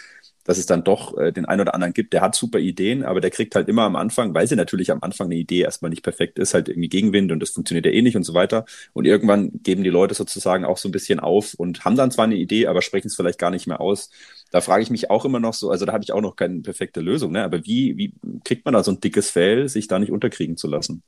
dass 0.43 0.57
es 0.57 0.65
dann 0.65 0.83
doch 0.83 1.17
äh, 1.17 1.31
den 1.31 1.45
einen 1.45 1.61
oder 1.61 1.73
anderen 1.73 1.93
gibt, 1.93 2.13
der 2.13 2.21
hat 2.21 2.35
super 2.35 2.59
Ideen, 2.59 3.03
aber 3.03 3.21
der 3.21 3.31
kriegt 3.31 3.55
halt 3.55 3.69
immer 3.69 3.83
am 3.83 3.95
Anfang, 3.95 4.33
weil 4.33 4.47
sie 4.47 4.55
natürlich 4.55 4.91
am 4.91 4.99
Anfang 5.01 5.27
eine 5.27 5.35
Idee 5.35 5.61
erstmal 5.61 5.89
nicht 5.89 6.03
perfekt 6.03 6.39
ist, 6.39 6.53
halt 6.53 6.69
irgendwie 6.69 6.89
Gegenwind 6.89 7.31
und 7.31 7.39
das 7.39 7.51
funktioniert 7.51 7.85
ja 7.85 7.91
eh 7.91 8.01
nicht 8.01 8.15
und 8.15 8.23
so 8.23 8.33
weiter. 8.33 8.65
Und 8.93 9.05
irgendwann 9.05 9.51
geben 9.63 9.83
die 9.83 9.89
Leute 9.89 10.13
sozusagen 10.13 10.65
auch 10.65 10.77
so 10.77 10.89
ein 10.89 10.91
bisschen 10.91 11.19
auf 11.19 11.53
und 11.53 11.85
haben 11.85 11.95
dann 11.95 12.11
zwar 12.11 12.25
eine 12.25 12.35
Idee, 12.35 12.67
aber 12.67 12.81
sprechen 12.81 13.07
es 13.07 13.15
vielleicht 13.15 13.39
gar 13.39 13.51
nicht 13.51 13.67
mehr 13.67 13.81
aus. 13.81 14.09
Da 14.51 14.61
frage 14.61 14.83
ich 14.83 14.89
mich 14.89 15.09
auch 15.09 15.25
immer 15.25 15.39
noch 15.39 15.53
so, 15.53 15.69
also 15.69 15.85
da 15.85 15.93
habe 15.93 16.03
ich 16.03 16.11
auch 16.11 16.21
noch 16.21 16.35
keine 16.35 16.61
perfekte 16.61 17.01
Lösung, 17.01 17.31
ne? 17.31 17.43
aber 17.43 17.65
wie, 17.65 17.97
wie 17.97 18.13
kriegt 18.43 18.65
man 18.65 18.73
da 18.73 18.83
so 18.83 18.91
ein 18.91 18.99
dickes 18.99 19.29
Fell, 19.31 19.67
sich 19.69 19.87
da 19.87 19.99
nicht 19.99 20.11
unterkriegen 20.11 20.57
zu 20.57 20.67
lassen? 20.67 21.03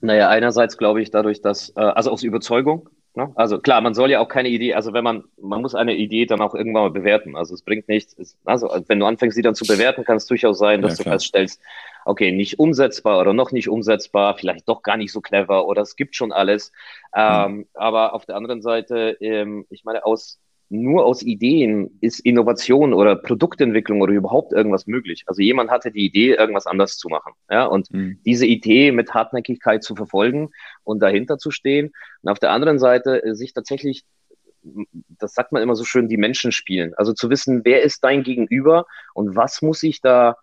Naja, 0.00 0.28
einerseits 0.28 0.78
glaube 0.78 1.02
ich 1.02 1.10
dadurch, 1.10 1.40
dass, 1.42 1.70
äh, 1.70 1.80
also 1.80 2.10
aus 2.10 2.22
Überzeugung, 2.22 2.88
Ne? 3.18 3.32
Also 3.34 3.58
klar, 3.58 3.80
man 3.80 3.94
soll 3.94 4.12
ja 4.12 4.20
auch 4.20 4.28
keine 4.28 4.48
Idee, 4.48 4.74
also 4.74 4.92
wenn 4.92 5.02
man, 5.02 5.24
man 5.42 5.60
muss 5.60 5.74
eine 5.74 5.96
Idee 5.96 6.24
dann 6.24 6.40
auch 6.40 6.54
irgendwann 6.54 6.84
mal 6.84 6.90
bewerten. 6.90 7.34
Also 7.34 7.52
es 7.52 7.62
bringt 7.62 7.88
nichts, 7.88 8.16
es, 8.16 8.38
also 8.44 8.70
wenn 8.86 9.00
du 9.00 9.06
anfängst, 9.06 9.34
sie 9.34 9.42
dann 9.42 9.56
zu 9.56 9.66
bewerten, 9.66 10.04
kann 10.04 10.18
es 10.18 10.26
durchaus 10.26 10.56
sein, 10.56 10.82
dass 10.82 10.98
ja, 10.98 11.04
du 11.04 11.10
feststellst, 11.10 11.60
okay, 12.04 12.30
nicht 12.30 12.60
umsetzbar 12.60 13.20
oder 13.20 13.32
noch 13.32 13.50
nicht 13.50 13.68
umsetzbar, 13.68 14.36
vielleicht 14.36 14.68
doch 14.68 14.84
gar 14.84 14.96
nicht 14.96 15.10
so 15.10 15.20
clever 15.20 15.66
oder 15.66 15.82
es 15.82 15.96
gibt 15.96 16.14
schon 16.14 16.30
alles. 16.30 16.70
Ähm, 17.12 17.56
mhm. 17.56 17.66
Aber 17.74 18.14
auf 18.14 18.24
der 18.24 18.36
anderen 18.36 18.62
Seite, 18.62 19.16
ähm, 19.20 19.66
ich 19.68 19.84
meine, 19.84 20.04
aus 20.06 20.38
nur 20.70 21.04
aus 21.04 21.22
Ideen 21.22 21.98
ist 22.00 22.20
Innovation 22.20 22.92
oder 22.92 23.16
Produktentwicklung 23.16 24.02
oder 24.02 24.12
überhaupt 24.12 24.52
irgendwas 24.52 24.86
möglich. 24.86 25.24
Also 25.26 25.40
jemand 25.40 25.70
hatte 25.70 25.90
die 25.90 26.04
Idee, 26.04 26.34
irgendwas 26.34 26.66
anders 26.66 26.96
zu 26.96 27.08
machen. 27.08 27.32
Ja, 27.50 27.64
und 27.64 27.90
mhm. 27.92 28.20
diese 28.24 28.46
Idee 28.46 28.92
mit 28.92 29.14
Hartnäckigkeit 29.14 29.82
zu 29.82 29.94
verfolgen 29.94 30.50
und 30.84 31.00
dahinter 31.00 31.38
zu 31.38 31.50
stehen. 31.50 31.92
Und 32.22 32.30
auf 32.30 32.38
der 32.38 32.50
anderen 32.50 32.78
Seite 32.78 33.22
äh, 33.24 33.34
sich 33.34 33.54
tatsächlich 33.54 34.04
das 35.18 35.34
sagt 35.34 35.52
man 35.52 35.62
immer 35.62 35.76
so 35.76 35.84
schön, 35.84 36.08
die 36.08 36.16
Menschen 36.16 36.52
spielen. 36.52 36.92
Also 36.94 37.12
zu 37.12 37.30
wissen, 37.30 37.62
wer 37.64 37.82
ist 37.82 38.02
dein 38.04 38.22
Gegenüber 38.22 38.86
und 39.14 39.36
was 39.36 39.62
muss 39.62 39.82
ich 39.82 40.00
da 40.00 40.36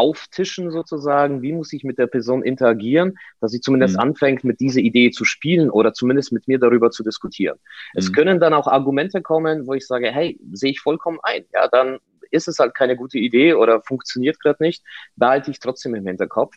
auftischen 0.00 0.70
sozusagen, 0.70 1.42
wie 1.42 1.52
muss 1.52 1.74
ich 1.74 1.84
mit 1.84 1.98
der 1.98 2.06
Person 2.06 2.42
interagieren, 2.42 3.18
dass 3.40 3.52
sie 3.52 3.60
zumindest 3.60 3.94
mhm. 3.96 4.00
anfängt, 4.00 4.44
mit 4.44 4.58
dieser 4.58 4.80
Idee 4.80 5.10
zu 5.10 5.26
spielen 5.26 5.68
oder 5.68 5.92
zumindest 5.92 6.32
mit 6.32 6.48
mir 6.48 6.58
darüber 6.58 6.90
zu 6.90 7.02
diskutieren. 7.02 7.58
Mhm. 7.92 7.98
Es 7.98 8.12
können 8.12 8.40
dann 8.40 8.54
auch 8.54 8.66
Argumente 8.66 9.20
kommen, 9.20 9.66
wo 9.66 9.74
ich 9.74 9.86
sage, 9.86 10.10
hey, 10.10 10.40
sehe 10.52 10.70
ich 10.70 10.80
vollkommen 10.80 11.18
ein. 11.22 11.44
Ja, 11.52 11.68
dann 11.68 11.98
ist 12.30 12.48
es 12.48 12.58
halt 12.58 12.74
keine 12.74 12.96
gute 12.96 13.18
Idee 13.18 13.54
oder 13.54 13.82
funktioniert 13.82 14.40
gerade 14.40 14.62
nicht, 14.62 14.82
behalte 15.16 15.50
ich 15.50 15.60
trotzdem 15.60 15.94
im 15.94 16.06
Hinterkopf. 16.06 16.56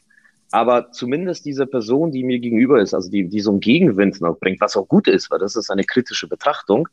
Aber 0.51 0.91
zumindest 0.91 1.45
diese 1.45 1.65
Person, 1.65 2.12
die 2.12 2.23
mir 2.23 2.39
gegenüber 2.39 2.79
ist, 2.79 2.93
also 2.93 3.09
die, 3.09 3.27
die 3.27 3.39
so 3.39 3.50
einen 3.50 3.59
Gegenwind 3.59 4.21
noch 4.21 4.39
bringt, 4.39 4.62
was 4.62 4.77
auch 4.77 4.88
gut 4.88 5.07
ist, 5.07 5.31
weil 5.31 5.39
das 5.39 5.55
ist 5.55 5.71
eine 5.71 5.83
kritische 5.83 6.27
Betrachtung, 6.27 6.88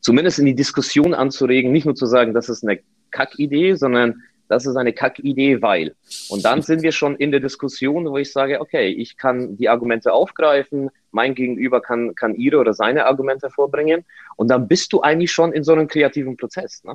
zumindest 0.00 0.38
in 0.38 0.46
die 0.46 0.54
Diskussion 0.54 1.12
anzuregen, 1.12 1.70
nicht 1.70 1.84
nur 1.84 1.94
zu 1.94 2.06
sagen, 2.06 2.32
das 2.32 2.48
ist 2.48 2.66
eine 2.66 2.80
Kackidee, 3.10 3.74
sondern 3.74 4.22
das 4.48 4.66
ist 4.66 4.76
eine 4.76 4.92
Kackidee, 4.92 5.62
weil. 5.62 5.94
Und 6.28 6.44
dann 6.44 6.62
sind 6.62 6.82
wir 6.82 6.92
schon 6.92 7.16
in 7.16 7.30
der 7.30 7.40
Diskussion, 7.40 8.04
wo 8.06 8.18
ich 8.18 8.32
sage, 8.32 8.60
okay, 8.60 8.88
ich 8.88 9.16
kann 9.16 9.56
die 9.56 9.68
Argumente 9.68 10.12
aufgreifen, 10.12 10.90
mein 11.10 11.34
Gegenüber 11.34 11.80
kann, 11.80 12.14
kann 12.14 12.34
ihre 12.34 12.58
oder 12.58 12.74
seine 12.74 13.06
Argumente 13.06 13.50
vorbringen. 13.50 14.04
Und 14.36 14.48
dann 14.48 14.68
bist 14.68 14.92
du 14.92 15.00
eigentlich 15.00 15.32
schon 15.32 15.52
in 15.52 15.64
so 15.64 15.72
einem 15.72 15.88
kreativen 15.88 16.36
Prozess. 16.36 16.84
Ne? 16.84 16.94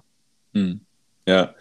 Hm. 0.53 0.81
Ja, 1.27 1.53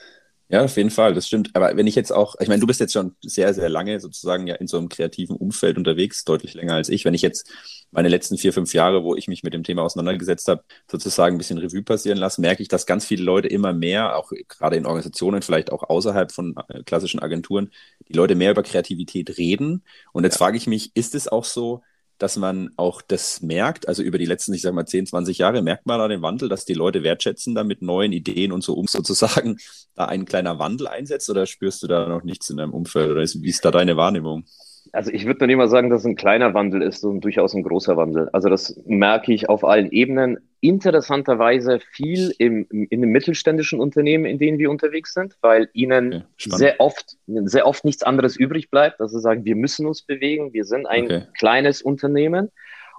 ja, 0.50 0.64
auf 0.64 0.76
jeden 0.78 0.90
Fall, 0.90 1.12
das 1.12 1.26
stimmt. 1.26 1.50
Aber 1.54 1.76
wenn 1.76 1.86
ich 1.86 1.94
jetzt 1.94 2.10
auch, 2.10 2.34
ich 2.40 2.48
meine, 2.48 2.60
du 2.60 2.66
bist 2.66 2.80
jetzt 2.80 2.94
schon 2.94 3.14
sehr, 3.20 3.52
sehr 3.52 3.68
lange 3.68 4.00
sozusagen 4.00 4.46
ja 4.46 4.54
in 4.54 4.66
so 4.66 4.78
einem 4.78 4.88
kreativen 4.88 5.36
Umfeld 5.36 5.76
unterwegs, 5.76 6.24
deutlich 6.24 6.54
länger 6.54 6.74
als 6.74 6.88
ich. 6.88 7.04
Wenn 7.04 7.12
ich 7.12 7.20
jetzt 7.20 7.50
meine 7.90 8.08
letzten 8.08 8.38
vier, 8.38 8.54
fünf 8.54 8.72
Jahre, 8.72 9.04
wo 9.04 9.14
ich 9.14 9.28
mich 9.28 9.42
mit 9.42 9.52
dem 9.52 9.62
Thema 9.62 9.82
auseinandergesetzt 9.82 10.48
habe, 10.48 10.64
sozusagen 10.90 11.34
ein 11.34 11.38
bisschen 11.38 11.58
Revue 11.58 11.82
passieren 11.82 12.16
lasse, 12.16 12.40
merke 12.40 12.62
ich, 12.62 12.68
dass 12.68 12.86
ganz 12.86 13.04
viele 13.04 13.24
Leute 13.24 13.48
immer 13.48 13.74
mehr, 13.74 14.16
auch 14.16 14.32
gerade 14.48 14.76
in 14.76 14.86
Organisationen, 14.86 15.42
vielleicht 15.42 15.70
auch 15.70 15.82
außerhalb 15.82 16.32
von 16.32 16.54
äh, 16.68 16.82
klassischen 16.82 17.20
Agenturen, 17.20 17.70
die 18.08 18.14
Leute 18.14 18.34
mehr 18.34 18.52
über 18.52 18.62
Kreativität 18.62 19.36
reden. 19.36 19.84
Und 20.12 20.24
jetzt 20.24 20.34
ja. 20.34 20.38
frage 20.38 20.56
ich 20.56 20.66
mich, 20.66 20.92
ist 20.94 21.14
es 21.14 21.28
auch 21.28 21.44
so, 21.44 21.82
dass 22.18 22.36
man 22.36 22.70
auch 22.76 23.00
das 23.00 23.42
merkt, 23.42 23.88
also 23.88 24.02
über 24.02 24.18
die 24.18 24.26
letzten, 24.26 24.52
ich 24.52 24.62
sag 24.62 24.74
mal, 24.74 24.86
10, 24.86 25.06
20 25.06 25.38
Jahre 25.38 25.62
merkt 25.62 25.86
man 25.86 25.98
da 25.98 26.08
den 26.08 26.22
Wandel, 26.22 26.48
dass 26.48 26.64
die 26.64 26.74
Leute 26.74 27.02
wertschätzen 27.02 27.54
da 27.54 27.64
mit 27.64 27.80
neuen 27.80 28.12
Ideen 28.12 28.52
und 28.52 28.62
so, 28.62 28.74
um 28.74 28.86
sozusagen 28.88 29.58
da 29.94 30.06
ein 30.06 30.24
kleiner 30.24 30.58
Wandel 30.58 30.88
einsetzt. 30.88 31.30
Oder 31.30 31.46
spürst 31.46 31.82
du 31.82 31.86
da 31.86 32.08
noch 32.08 32.24
nichts 32.24 32.50
in 32.50 32.56
deinem 32.56 32.74
Umfeld? 32.74 33.10
Oder 33.10 33.22
ist, 33.22 33.40
wie 33.42 33.48
ist 33.48 33.64
da 33.64 33.70
deine 33.70 33.96
Wahrnehmung? 33.96 34.44
Also 34.92 35.12
ich 35.12 35.26
würde 35.26 35.40
noch 35.40 35.46
nicht 35.46 35.56
mal 35.56 35.68
sagen, 35.68 35.90
dass 35.90 36.00
es 36.02 36.06
ein 36.06 36.16
kleiner 36.16 36.54
Wandel 36.54 36.82
ist, 36.82 37.00
sondern 37.00 37.20
durchaus 37.20 37.54
ein 37.54 37.62
großer 37.62 37.96
Wandel. 37.96 38.28
Also 38.32 38.48
das 38.48 38.80
merke 38.86 39.32
ich 39.32 39.48
auf 39.48 39.64
allen 39.64 39.90
Ebenen. 39.90 40.38
Interessanterweise 40.60 41.80
viel 41.92 42.34
im, 42.38 42.66
in 42.70 43.00
den 43.00 43.10
mittelständischen 43.10 43.80
Unternehmen, 43.80 44.24
in 44.24 44.38
denen 44.38 44.58
wir 44.58 44.70
unterwegs 44.70 45.14
sind, 45.14 45.36
weil 45.40 45.68
ihnen 45.72 46.24
okay, 46.34 46.50
sehr 46.56 46.80
oft, 46.80 47.16
sehr 47.26 47.66
oft 47.66 47.84
nichts 47.84 48.02
anderes 48.02 48.36
übrig 48.36 48.70
bleibt. 48.70 49.00
Also 49.00 49.18
sagen, 49.18 49.44
wir 49.44 49.56
müssen 49.56 49.86
uns 49.86 50.02
bewegen, 50.02 50.52
wir 50.52 50.64
sind 50.64 50.86
ein 50.86 51.04
okay. 51.04 51.22
kleines 51.38 51.82
Unternehmen. 51.82 52.50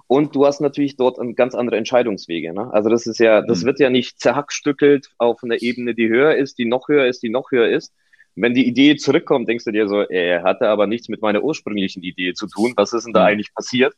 Und 0.06 0.34
du 0.34 0.44
hast 0.44 0.60
natürlich 0.60 0.96
dort 0.96 1.18
ganz 1.36 1.54
andere 1.54 1.76
Entscheidungswege. 1.76 2.52
Ne? 2.52 2.72
Also 2.72 2.90
das 2.90 3.06
ist 3.06 3.20
ja, 3.20 3.42
das 3.42 3.62
mhm. 3.62 3.66
wird 3.66 3.78
ja 3.78 3.90
nicht 3.90 4.18
zerhackstückelt 4.18 5.10
auf 5.18 5.44
einer 5.44 5.62
Ebene, 5.62 5.94
die 5.94 6.08
höher 6.08 6.34
ist, 6.34 6.58
die 6.58 6.64
noch 6.64 6.88
höher 6.88 7.06
ist, 7.06 7.22
die 7.22 7.30
noch 7.30 7.52
höher 7.52 7.68
ist, 7.68 7.94
wenn 8.36 8.54
die 8.54 8.66
Idee 8.66 8.96
zurückkommt, 8.96 9.48
denkst 9.48 9.64
du 9.64 9.72
dir 9.72 9.88
so, 9.88 10.00
er 10.02 10.42
hatte 10.42 10.68
aber 10.68 10.86
nichts 10.86 11.08
mit 11.08 11.20
meiner 11.20 11.42
ursprünglichen 11.42 12.02
Idee 12.02 12.32
zu 12.32 12.46
tun. 12.46 12.72
Was 12.76 12.92
ist 12.92 13.04
denn 13.04 13.12
da 13.12 13.20
mhm. 13.20 13.26
eigentlich 13.26 13.54
passiert? 13.54 13.94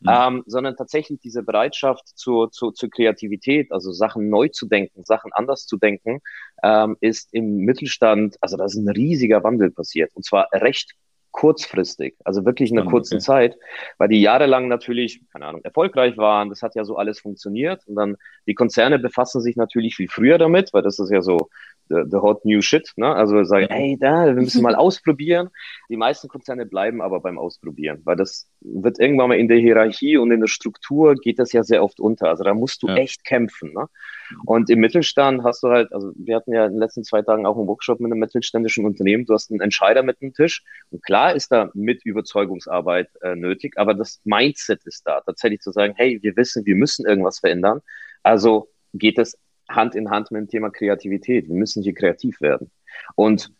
Mhm. 0.00 0.08
Ähm, 0.10 0.42
sondern 0.46 0.76
tatsächlich 0.76 1.20
diese 1.20 1.42
Bereitschaft 1.42 2.06
zur, 2.16 2.50
zur, 2.50 2.74
zur 2.74 2.90
Kreativität, 2.90 3.70
also 3.72 3.92
Sachen 3.92 4.28
neu 4.28 4.48
zu 4.48 4.66
denken, 4.66 5.04
Sachen 5.04 5.32
anders 5.32 5.66
zu 5.66 5.76
denken, 5.76 6.20
ähm, 6.62 6.96
ist 7.00 7.32
im 7.32 7.58
Mittelstand, 7.58 8.36
also 8.40 8.56
da 8.56 8.64
ist 8.64 8.76
ein 8.76 8.88
riesiger 8.88 9.44
Wandel 9.44 9.70
passiert. 9.70 10.10
Und 10.14 10.24
zwar 10.24 10.48
recht 10.52 10.94
kurzfristig, 11.32 12.14
also 12.24 12.44
wirklich 12.44 12.70
in 12.70 12.78
einer 12.78 12.90
kurzen 12.90 13.14
okay. 13.14 13.24
Zeit, 13.24 13.56
weil 13.98 14.08
die 14.08 14.20
jahrelang 14.20 14.68
natürlich, 14.68 15.22
keine 15.32 15.46
Ahnung, 15.46 15.62
erfolgreich 15.64 16.18
waren, 16.18 16.50
das 16.50 16.62
hat 16.62 16.74
ja 16.74 16.84
so 16.84 16.96
alles 16.96 17.20
funktioniert 17.20 17.82
und 17.86 17.96
dann 17.96 18.16
die 18.46 18.54
Konzerne 18.54 18.98
befassen 18.98 19.40
sich 19.40 19.56
natürlich 19.56 19.96
viel 19.96 20.08
früher 20.08 20.36
damit, 20.36 20.74
weil 20.74 20.82
das 20.82 20.98
ist 20.98 21.10
ja 21.10 21.22
so 21.22 21.48
the, 21.92 22.04
the 22.10 22.16
hot 22.16 22.44
new 22.44 22.60
shit. 22.62 22.90
Ne? 22.96 23.14
Also 23.14 23.44
sagen, 23.44 23.66
hey, 23.70 23.96
da, 24.00 24.26
wir 24.26 24.34
müssen 24.34 24.62
mal 24.62 24.74
ausprobieren. 24.86 25.50
Die 25.90 25.96
meisten 25.96 26.28
Konzerne 26.28 26.66
bleiben 26.66 27.02
aber 27.02 27.20
beim 27.20 27.38
Ausprobieren, 27.38 28.00
weil 28.04 28.16
das 28.16 28.48
wird 28.60 28.98
irgendwann 28.98 29.28
mal 29.28 29.38
in 29.38 29.48
der 29.48 29.58
Hierarchie 29.58 30.16
und 30.16 30.30
in 30.32 30.40
der 30.40 30.48
Struktur 30.48 31.14
geht 31.14 31.38
das 31.38 31.52
ja 31.52 31.62
sehr 31.62 31.84
oft 31.84 32.00
unter. 32.00 32.28
Also 32.28 32.44
da 32.44 32.54
musst 32.54 32.82
du 32.82 32.88
ja. 32.88 32.96
echt 32.96 33.24
kämpfen. 33.24 33.72
Ne? 33.74 33.86
Und 34.46 34.70
im 34.70 34.80
Mittelstand 34.80 35.44
hast 35.44 35.62
du 35.62 35.68
halt, 35.68 35.92
also 35.92 36.12
wir 36.16 36.36
hatten 36.36 36.52
ja 36.52 36.66
in 36.66 36.72
den 36.72 36.80
letzten 36.80 37.04
zwei 37.04 37.22
Tagen 37.22 37.46
auch 37.46 37.56
einen 37.56 37.68
Workshop 37.68 38.00
mit 38.00 38.10
einem 38.10 38.20
mittelständischen 38.20 38.86
Unternehmen. 38.86 39.26
Du 39.26 39.34
hast 39.34 39.50
einen 39.50 39.60
Entscheider 39.60 40.02
mit 40.02 40.20
dem 40.20 40.32
Tisch 40.32 40.64
und 40.90 41.02
klar 41.02 41.34
ist 41.34 41.52
da 41.52 41.70
mit 41.74 42.04
Überzeugungsarbeit 42.04 43.08
äh, 43.20 43.34
nötig, 43.36 43.74
aber 43.76 43.94
das 43.94 44.20
Mindset 44.24 44.84
ist 44.84 45.06
da, 45.06 45.20
tatsächlich 45.20 45.60
zu 45.60 45.72
sagen, 45.72 45.94
hey, 45.96 46.18
wir 46.22 46.36
wissen, 46.36 46.64
wir 46.64 46.76
müssen 46.76 47.06
irgendwas 47.06 47.40
verändern. 47.40 47.80
Also 48.22 48.68
geht 48.94 49.18
es 49.18 49.36
Hand 49.74 49.94
in 49.94 50.10
Hand 50.10 50.30
mit 50.30 50.40
dem 50.40 50.48
Thema 50.48 50.70
Kreativität. 50.70 51.48
Wir 51.48 51.54
müssen 51.54 51.82
hier 51.82 51.94
kreativ 51.94 52.40
werden. 52.40 52.70
Und 53.14 53.50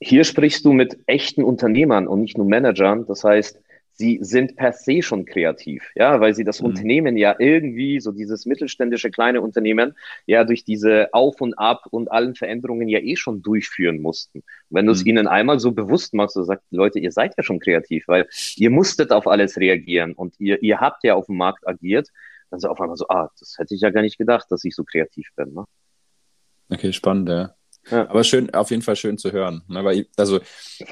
hier 0.00 0.24
sprichst 0.24 0.64
du 0.64 0.72
mit 0.72 0.98
echten 1.06 1.42
Unternehmern 1.42 2.08
und 2.08 2.20
nicht 2.20 2.36
nur 2.36 2.46
Managern. 2.46 3.06
Das 3.06 3.22
heißt, 3.22 3.60
sie 3.92 4.18
sind 4.22 4.56
per 4.56 4.72
se 4.72 5.02
schon 5.02 5.24
kreativ, 5.24 5.90
ja, 5.94 6.20
weil 6.20 6.34
sie 6.34 6.44
das 6.44 6.60
mhm. 6.60 6.68
Unternehmen 6.68 7.16
ja 7.16 7.36
irgendwie, 7.38 8.00
so 8.00 8.10
dieses 8.10 8.46
mittelständische 8.46 9.10
kleine 9.10 9.40
Unternehmen, 9.40 9.94
ja 10.26 10.44
durch 10.44 10.64
diese 10.64 11.12
Auf 11.12 11.40
und 11.40 11.54
Ab 11.54 11.84
und 11.90 12.10
allen 12.10 12.34
Veränderungen 12.34 12.88
ja 12.88 12.98
eh 12.98 13.16
schon 13.16 13.42
durchführen 13.42 14.00
mussten. 14.00 14.38
Und 14.38 14.44
wenn 14.70 14.86
du 14.86 14.92
es 14.92 15.02
mhm. 15.02 15.10
ihnen 15.10 15.26
einmal 15.28 15.60
so 15.60 15.72
bewusst 15.72 16.14
machst, 16.14 16.36
du 16.36 16.42
sagst, 16.42 16.66
Leute, 16.70 16.98
ihr 16.98 17.12
seid 17.12 17.34
ja 17.36 17.42
schon 17.42 17.60
kreativ, 17.60 18.08
weil 18.08 18.26
ihr 18.56 18.70
musstet 18.70 19.12
auf 19.12 19.26
alles 19.26 19.58
reagieren 19.58 20.14
und 20.14 20.34
ihr, 20.40 20.62
ihr 20.62 20.80
habt 20.80 21.04
ja 21.04 21.14
auf 21.14 21.26
dem 21.26 21.36
Markt 21.36 21.66
agiert, 21.68 22.08
dann 22.52 22.60
so 22.60 22.68
auf 22.68 22.80
einmal 22.80 22.96
so, 22.96 23.06
ah, 23.08 23.30
das 23.40 23.56
hätte 23.58 23.74
ich 23.74 23.80
ja 23.80 23.90
gar 23.90 24.02
nicht 24.02 24.18
gedacht, 24.18 24.46
dass 24.50 24.64
ich 24.64 24.74
so 24.74 24.84
kreativ 24.84 25.28
bin. 25.36 25.54
Ne? 25.54 25.64
Okay, 26.70 26.92
spannend, 26.92 27.28
ja. 27.28 27.54
Ja. 27.90 28.08
Aber 28.08 28.22
schön, 28.22 28.54
auf 28.54 28.70
jeden 28.70 28.82
Fall 28.82 28.94
schön 28.94 29.18
zu 29.18 29.32
hören. 29.32 29.62
Ne? 29.66 29.82
Weil 29.84 30.00
ich, 30.00 30.08
also 30.16 30.38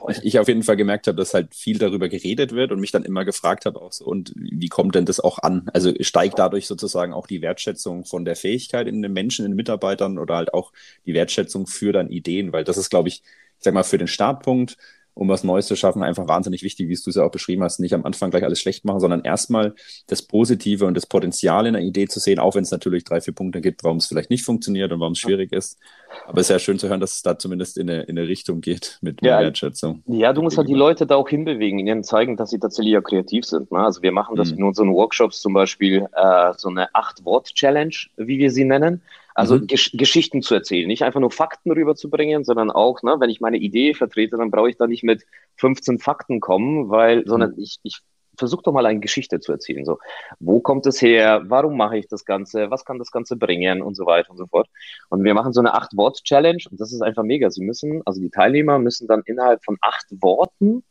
ich, 0.09 0.25
ich, 0.25 0.39
auf 0.41 0.49
jeden 0.49 0.65
Fall 0.65 0.77
gemerkt 0.77 1.07
habe, 1.07 1.17
dass 1.17 1.35
halt 1.35 1.55
viel 1.55 1.79
darüber 1.79 2.09
geredet 2.09 2.53
wird 2.53 2.73
und 2.73 2.81
mich 2.81 2.91
dann 2.91 3.05
immer 3.05 3.25
gefragt 3.25 3.65
habe, 3.65 3.81
auch 3.81 3.93
so, 3.93 4.07
und 4.07 4.33
wie 4.35 4.69
kommt 4.69 4.97
denn 4.97 5.05
das 5.05 5.21
auch 5.21 5.39
an? 5.39 5.69
Also 5.73 5.93
steigt 6.01 6.41
dadurch 6.41 6.67
sozusagen 6.67 7.13
auch 7.13 7.29
die 7.29 7.43
Wertschätzung 7.43 8.05
von 8.07 8.25
der 8.25 8.35
Fähigkeit 8.35 8.89
in 8.89 9.03
den 9.03 9.13
Menschen, 9.13 9.45
in 9.45 9.53
den 9.53 9.57
Mitarbeitern 9.57 10.19
oder 10.19 10.35
halt 10.35 10.53
auch 10.53 10.73
die 11.07 11.15
Wertschätzung 11.15 11.69
für 11.69 11.93
dann 11.93 12.11
Ideen, 12.11 12.53
weil 12.53 12.65
das 12.65 12.77
ist, 12.77 12.91
glaube 12.91 13.09
ich, 13.09 13.23
ich 13.23 13.65
sag 13.65 13.73
mal, 13.73 13.85
für 13.85 13.99
den 13.99 14.09
Startpunkt 14.09 14.77
um 15.21 15.29
was 15.29 15.45
Neues 15.45 15.67
zu 15.67 15.77
schaffen, 15.77 16.03
einfach 16.03 16.29
wahnsinnig 16.29 16.63
wichtig, 16.63 16.89
wie 16.89 16.95
du 16.95 17.11
es 17.11 17.15
ja 17.15 17.23
auch 17.23 17.31
beschrieben 17.31 17.63
hast, 17.63 17.79
nicht 17.79 17.93
am 17.93 18.07
Anfang 18.07 18.31
gleich 18.31 18.43
alles 18.43 18.59
schlecht 18.59 18.87
machen, 18.87 19.01
sondern 19.01 19.21
erstmal 19.21 19.75
das 20.07 20.23
Positive 20.23 20.87
und 20.87 20.95
das 20.95 21.05
Potenzial 21.05 21.67
in 21.67 21.75
der 21.75 21.83
Idee 21.83 22.09
zu 22.09 22.19
sehen, 22.21 22.39
auch 22.39 22.55
wenn 22.55 22.63
es 22.63 22.71
natürlich 22.71 23.05
drei, 23.05 23.21
vier 23.21 23.35
Punkte 23.35 23.61
gibt, 23.61 23.85
warum 23.85 23.99
es 23.99 24.07
vielleicht 24.07 24.31
nicht 24.31 24.47
funktioniert 24.47 24.93
und 24.93 25.01
warum 25.01 25.13
es 25.13 25.19
schwierig 25.19 25.53
ist. 25.53 25.79
Aber 26.27 26.41
es 26.41 26.47
ist 26.47 26.51
ja 26.55 26.59
schön 26.59 26.79
zu 26.79 26.89
hören, 26.89 27.01
dass 27.01 27.17
es 27.17 27.23
da 27.23 27.39
zumindest 27.39 27.77
in 27.77 27.91
eine, 27.91 28.05
in 28.05 28.19
eine 28.19 28.29
Richtung 28.29 28.63
geht 28.63 28.97
mit 29.03 29.21
ja, 29.21 29.41
Wertschätzung. 29.41 30.03
Ja, 30.07 30.33
du 30.33 30.41
musst 30.41 30.57
halt 30.57 30.71
die 30.71 30.75
Leute 30.75 31.07
da 31.07 31.17
auch 31.17 31.29
hinbewegen, 31.29 31.79
ihnen 31.79 32.03
zeigen, 32.03 32.39
dass 32.39 32.49
sie 32.49 32.59
tatsächlich 32.59 32.95
ja 32.95 33.03
kreativ 33.03 33.45
sind. 33.45 33.71
Ne? 33.71 33.79
Also 33.79 34.01
wir 34.01 34.13
machen 34.13 34.37
das 34.37 34.53
mhm. 34.53 34.59
in 34.59 34.65
unseren 34.65 34.95
Workshops 34.95 35.43
zum 35.43 35.53
Beispiel 35.53 36.07
äh, 36.15 36.53
so 36.57 36.71
eine 36.71 36.95
Acht-Wort-Challenge, 36.95 37.95
wie 38.17 38.39
wir 38.39 38.51
sie 38.51 38.65
nennen. 38.65 39.03
Also 39.35 39.57
mhm. 39.57 39.67
Gesch 39.67 39.93
Geschichten 39.93 40.43
zu 40.43 40.55
erzählen, 40.55 40.87
nicht 40.87 41.03
einfach 41.03 41.21
nur 41.21 41.31
Fakten 41.31 41.71
rüberzubringen, 41.71 42.45
sondern 42.45 42.71
auch, 42.71 43.03
ne, 43.03 43.17
wenn 43.19 43.31
ich 43.31 43.41
meine 43.41 43.59
Idee 43.59 43.95
vertrete, 43.95 44.37
dann 44.37 44.51
brauche 44.51 44.71
ich 44.71 44.77
da 44.77 44.87
nicht 44.87 45.05
mit 45.05 45.25
15 45.57 45.99
Fakten 45.99 46.41
kommen, 46.41 46.91
weil, 46.91 47.27
sondern 47.27 47.53
mhm. 47.53 47.63
ich, 47.63 47.79
ich 47.83 48.01
versuche 48.37 48.63
doch 48.63 48.73
mal 48.73 48.87
eine 48.87 49.01
Geschichte 49.01 49.39
zu 49.39 49.53
erzählen. 49.53 49.85
So, 49.85 49.99
wo 50.41 50.61
kommt 50.61 50.87
es 50.87 51.01
her? 51.01 51.43
Warum 51.47 51.77
mache 51.77 51.99
ich 51.99 52.09
das 52.09 52.25
Ganze? 52.25 52.71
Was 52.71 52.85
kann 52.85 52.99
das 52.99 53.11
Ganze 53.11 53.37
bringen? 53.37 53.83
Und 53.83 53.95
so 53.95 54.07
weiter 54.07 54.31
und 54.31 54.39
so 54.39 54.47
fort. 54.47 54.69
Und 55.09 55.23
wir 55.23 55.35
machen 55.35 55.53
so 55.53 55.61
eine 55.61 55.75
Acht-Wort-Challenge 55.75 56.63
und 56.71 56.81
das 56.81 56.93
ist 56.93 57.03
einfach 57.03 57.23
mega. 57.23 57.51
Sie 57.51 57.63
müssen, 57.63 58.03
also 58.05 58.21
die 58.21 58.31
Teilnehmer 58.31 58.79
müssen 58.79 59.07
dann 59.07 59.23
innerhalb 59.27 59.65
von 59.65 59.77
acht 59.81 60.07
Worten 60.11 60.83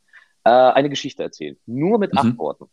äh, 0.44 0.50
eine 0.50 0.88
Geschichte 0.88 1.22
erzählen. 1.22 1.56
Nur 1.66 1.98
mit 1.98 2.12
mhm. 2.12 2.18
acht 2.18 2.38
Worten. 2.38 2.66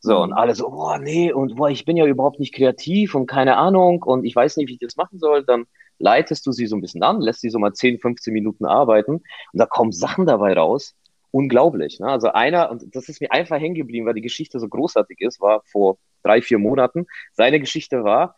So, 0.00 0.22
und 0.22 0.30
mhm. 0.30 0.36
alle 0.36 0.54
so, 0.54 0.70
boah, 0.70 0.98
nee, 0.98 1.32
und 1.32 1.56
boah, 1.56 1.70
ich 1.70 1.84
bin 1.84 1.96
ja 1.96 2.06
überhaupt 2.06 2.40
nicht 2.40 2.54
kreativ 2.54 3.14
und 3.14 3.26
keine 3.26 3.56
Ahnung 3.56 4.02
und 4.02 4.24
ich 4.24 4.36
weiß 4.36 4.56
nicht, 4.56 4.68
wie 4.68 4.74
ich 4.74 4.78
das 4.78 4.96
machen 4.96 5.18
soll. 5.18 5.44
Dann 5.44 5.64
leitest 5.98 6.46
du 6.46 6.52
sie 6.52 6.66
so 6.66 6.76
ein 6.76 6.80
bisschen 6.80 7.02
an, 7.02 7.20
lässt 7.20 7.40
sie 7.40 7.50
so 7.50 7.58
mal 7.58 7.72
10, 7.72 7.98
15 7.98 8.32
Minuten 8.32 8.66
arbeiten 8.66 9.16
und 9.16 9.24
da 9.52 9.66
kommen 9.66 9.92
Sachen 9.92 10.26
dabei 10.26 10.54
raus. 10.54 10.94
Unglaublich. 11.30 12.00
Ne? 12.00 12.08
Also 12.08 12.28
einer, 12.28 12.70
und 12.70 12.94
das 12.94 13.08
ist 13.08 13.20
mir 13.20 13.30
einfach 13.32 13.58
hängen 13.58 13.74
geblieben, 13.74 14.06
weil 14.06 14.14
die 14.14 14.22
Geschichte 14.22 14.58
so 14.58 14.68
großartig 14.68 15.20
ist, 15.20 15.40
war 15.40 15.62
vor 15.66 15.98
drei, 16.22 16.40
vier 16.40 16.58
Monaten. 16.58 17.06
Seine 17.32 17.60
Geschichte 17.60 18.04
war, 18.04 18.34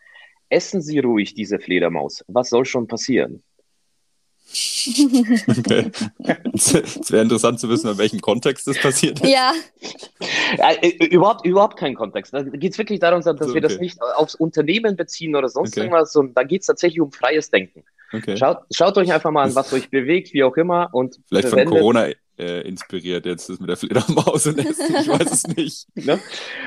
essen 0.49 0.81
Sie 0.81 0.99
ruhig 0.99 1.33
diese 1.33 1.59
Fledermaus. 1.59 2.25
Was 2.27 2.49
soll 2.49 2.65
schon 2.65 2.87
passieren? 2.87 3.43
Okay. 5.47 5.91
Es 6.53 7.11
wäre 7.11 7.23
interessant 7.23 7.59
zu 7.59 7.69
wissen, 7.69 7.89
in 7.89 7.97
welchem 7.97 8.19
Kontext 8.19 8.67
das 8.67 8.77
passiert 8.79 9.21
ist. 9.21 9.29
Ja. 9.29 9.53
ja 10.57 10.71
äh, 10.81 10.89
überhaupt, 11.05 11.45
überhaupt 11.45 11.77
keinen 11.77 11.95
Kontext. 11.95 12.33
Da 12.33 12.43
geht 12.43 12.73
es 12.73 12.77
wirklich 12.77 12.99
darum, 12.99 13.21
dass 13.21 13.37
so, 13.37 13.53
wir 13.53 13.61
das 13.61 13.79
nicht 13.79 14.01
aufs 14.01 14.35
Unternehmen 14.35 14.95
beziehen 14.95 15.35
oder 15.35 15.49
sonst 15.49 15.73
okay. 15.73 15.81
irgendwas, 15.81 16.11
sondern 16.11 16.33
da 16.35 16.43
geht 16.43 16.61
es 16.61 16.67
tatsächlich 16.67 17.01
um 17.01 17.11
freies 17.11 17.49
Denken. 17.49 17.83
Okay. 18.11 18.37
Schaut, 18.37 18.59
schaut 18.71 18.97
euch 18.97 19.13
einfach 19.13 19.31
mal 19.31 19.43
an, 19.43 19.55
was 19.55 19.71
euch 19.71 19.89
bewegt, 19.89 20.33
wie 20.33 20.43
auch 20.43 20.57
immer. 20.57 20.89
Und 20.93 21.19
Vielleicht 21.27 21.49
von 21.49 21.65
Corona 21.65 22.07
äh, 22.37 22.67
inspiriert 22.67 23.25
jetzt 23.25 23.49
das 23.49 23.59
mit 23.59 23.69
der 23.69 23.77
Fledermaus 23.77 24.47
und 24.47 24.57
Essen, 24.65 24.95
ich 24.99 25.07
weiß 25.07 25.31
es 25.31 25.47
nicht. 25.55 25.87
Ne? 25.95 26.19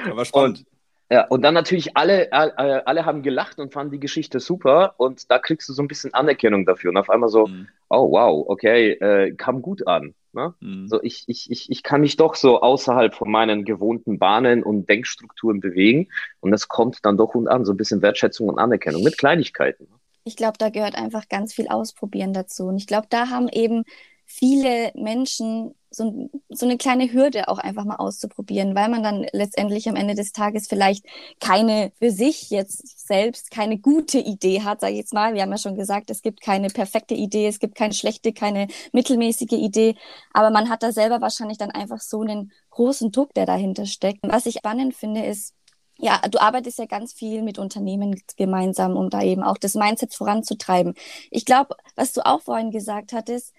Aber 0.09 0.25
spannend. 0.25 0.59
Und 0.59 0.67
ja, 1.13 1.27
und 1.27 1.43
dann 1.43 1.53
natürlich 1.53 1.95
alle, 1.95 2.33
alle, 2.33 2.87
alle 2.87 3.05
haben 3.05 3.23
gelacht 3.23 3.59
und 3.59 3.71
fanden 3.71 3.93
die 3.93 4.01
Geschichte 4.01 4.41
super 4.41 4.95
und 4.97 5.31
da 5.31 5.39
kriegst 5.39 5.69
du 5.69 5.75
so 5.75 5.83
ein 5.83 5.89
bisschen 5.89 6.15
Anerkennung 6.15 6.65
dafür 6.65 6.91
und 6.91 6.97
auf 6.97 7.11
einmal 7.11 7.29
so, 7.29 7.49
mhm. 7.49 7.69
oh 7.91 8.11
wow, 8.13 8.47
okay, 8.49 8.93
äh, 8.93 9.35
kam 9.35 9.61
gut 9.61 9.87
an. 9.87 10.15
Ne? 10.33 10.55
Mhm. 10.61 10.89
So, 10.89 11.03
ich, 11.03 11.25
ich, 11.27 11.51
ich, 11.51 11.71
ich 11.71 11.83
kann 11.83 12.01
mich 12.01 12.17
doch 12.17 12.35
so 12.35 12.63
außerhalb 12.63 13.15
von 13.15 13.31
meinen 13.31 13.67
gewohnten 13.67 14.19
Bahnen 14.19 14.63
und 14.63 14.89
Denkstrukturen 14.89 15.61
bewegen 15.61 16.09
und 16.41 16.51
das 16.51 16.69
kommt 16.69 17.01
dann 17.03 17.19
doch 17.19 17.35
und 17.35 17.47
an, 17.47 17.67
so 17.67 17.75
ein 17.75 17.77
bisschen 17.77 18.01
Wertschätzung 18.01 18.49
und 18.49 18.59
Anerkennung 18.59 19.03
mit 19.03 19.19
Kleinigkeiten. 19.19 19.89
Ich 20.25 20.37
glaube, 20.37 20.57
da 20.57 20.71
gehört 20.71 20.95
einfach 20.95 21.29
ganz 21.29 21.53
viel 21.53 21.69
Ausprobieren 21.69 22.33
dazu. 22.33 22.65
Und 22.65 22.79
ich 22.79 22.87
glaube, 22.87 23.09
da 23.11 23.29
haben 23.29 23.49
eben 23.49 23.83
viele 24.25 24.93
Menschen 24.95 25.75
so, 25.95 26.29
so 26.49 26.67
eine 26.67 26.77
kleine 26.77 27.13
Hürde 27.13 27.49
auch 27.49 27.59
einfach 27.59 27.85
mal 27.85 27.97
auszuprobieren, 27.97 28.75
weil 28.75 28.89
man 28.89 29.03
dann 29.03 29.27
letztendlich 29.33 29.89
am 29.89 29.97
Ende 29.97 30.15
des 30.15 30.33
Tages 30.33 30.67
vielleicht 30.69 31.05
keine 31.41 31.93
für 31.99 32.11
sich 32.11 32.51
jetzt 32.51 33.07
selbst 33.07 33.51
keine 33.51 33.79
gute 33.79 34.19
Idee 34.19 34.63
hat, 34.63 34.81
sage 34.81 34.93
ich 34.93 34.99
jetzt 34.99 35.15
mal. 35.15 35.35
Wir 35.35 35.43
haben 35.43 35.51
ja 35.51 35.59
schon 35.59 35.77
gesagt, 35.77 36.11
es 36.11 36.23
gibt 36.23 36.41
keine 36.41 36.69
perfekte 36.69 37.15
Idee, 37.15 37.47
es 37.47 37.59
gibt 37.59 37.75
keine 37.75 37.95
schlechte, 37.95 38.33
keine 38.33 38.69
mittelmäßige 38.93 39.53
Idee, 39.53 39.97
aber 40.33 40.51
man 40.51 40.69
hat 40.69 40.83
da 40.83 40.93
selber 40.93 41.21
wahrscheinlich 41.21 41.59
dann 41.59 41.71
einfach 41.71 42.01
so 42.01 42.23
einen 42.23 42.53
großen 42.71 43.13
Druck, 43.13 43.35
der 43.35 43.47
dahinter 43.47 43.87
steckt. 43.87 44.21
Was 44.23 44.47
ich 44.47 44.57
spannend 44.57 44.95
finde, 44.95 45.25
ist, 45.25 45.55
ja, 45.99 46.19
du 46.29 46.41
arbeitest 46.41 46.79
ja 46.79 46.87
ganz 46.87 47.13
viel 47.13 47.43
mit 47.43 47.59
Unternehmen 47.59 48.21
gemeinsam, 48.37 48.97
um 48.97 49.11
da 49.11 49.23
eben 49.23 49.43
auch 49.43 49.59
das 49.59 49.75
Mindset 49.75 50.15
voranzutreiben. 50.15 50.95
Ich 51.31 51.45
glaube, 51.45 51.77
was 51.95 52.13
du 52.13 52.27
auch 52.27 52.41
vorhin 52.41 52.71
gesagt 52.71 53.13
hattest, 53.13 53.53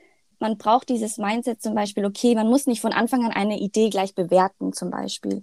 man 0.44 0.58
braucht 0.58 0.90
dieses 0.90 1.18
Mindset 1.18 1.62
zum 1.62 1.74
Beispiel, 1.74 2.06
okay, 2.06 2.36
man 2.36 2.50
muss 2.50 2.68
nicht 2.68 2.82
von 2.82 2.92
Anfang 2.92 3.24
an 3.24 3.32
eine 3.32 3.60
Idee 3.60 3.90
gleich 3.90 4.14
bewerten 4.14 4.74
zum 4.74 4.92
Beispiel. 4.92 5.42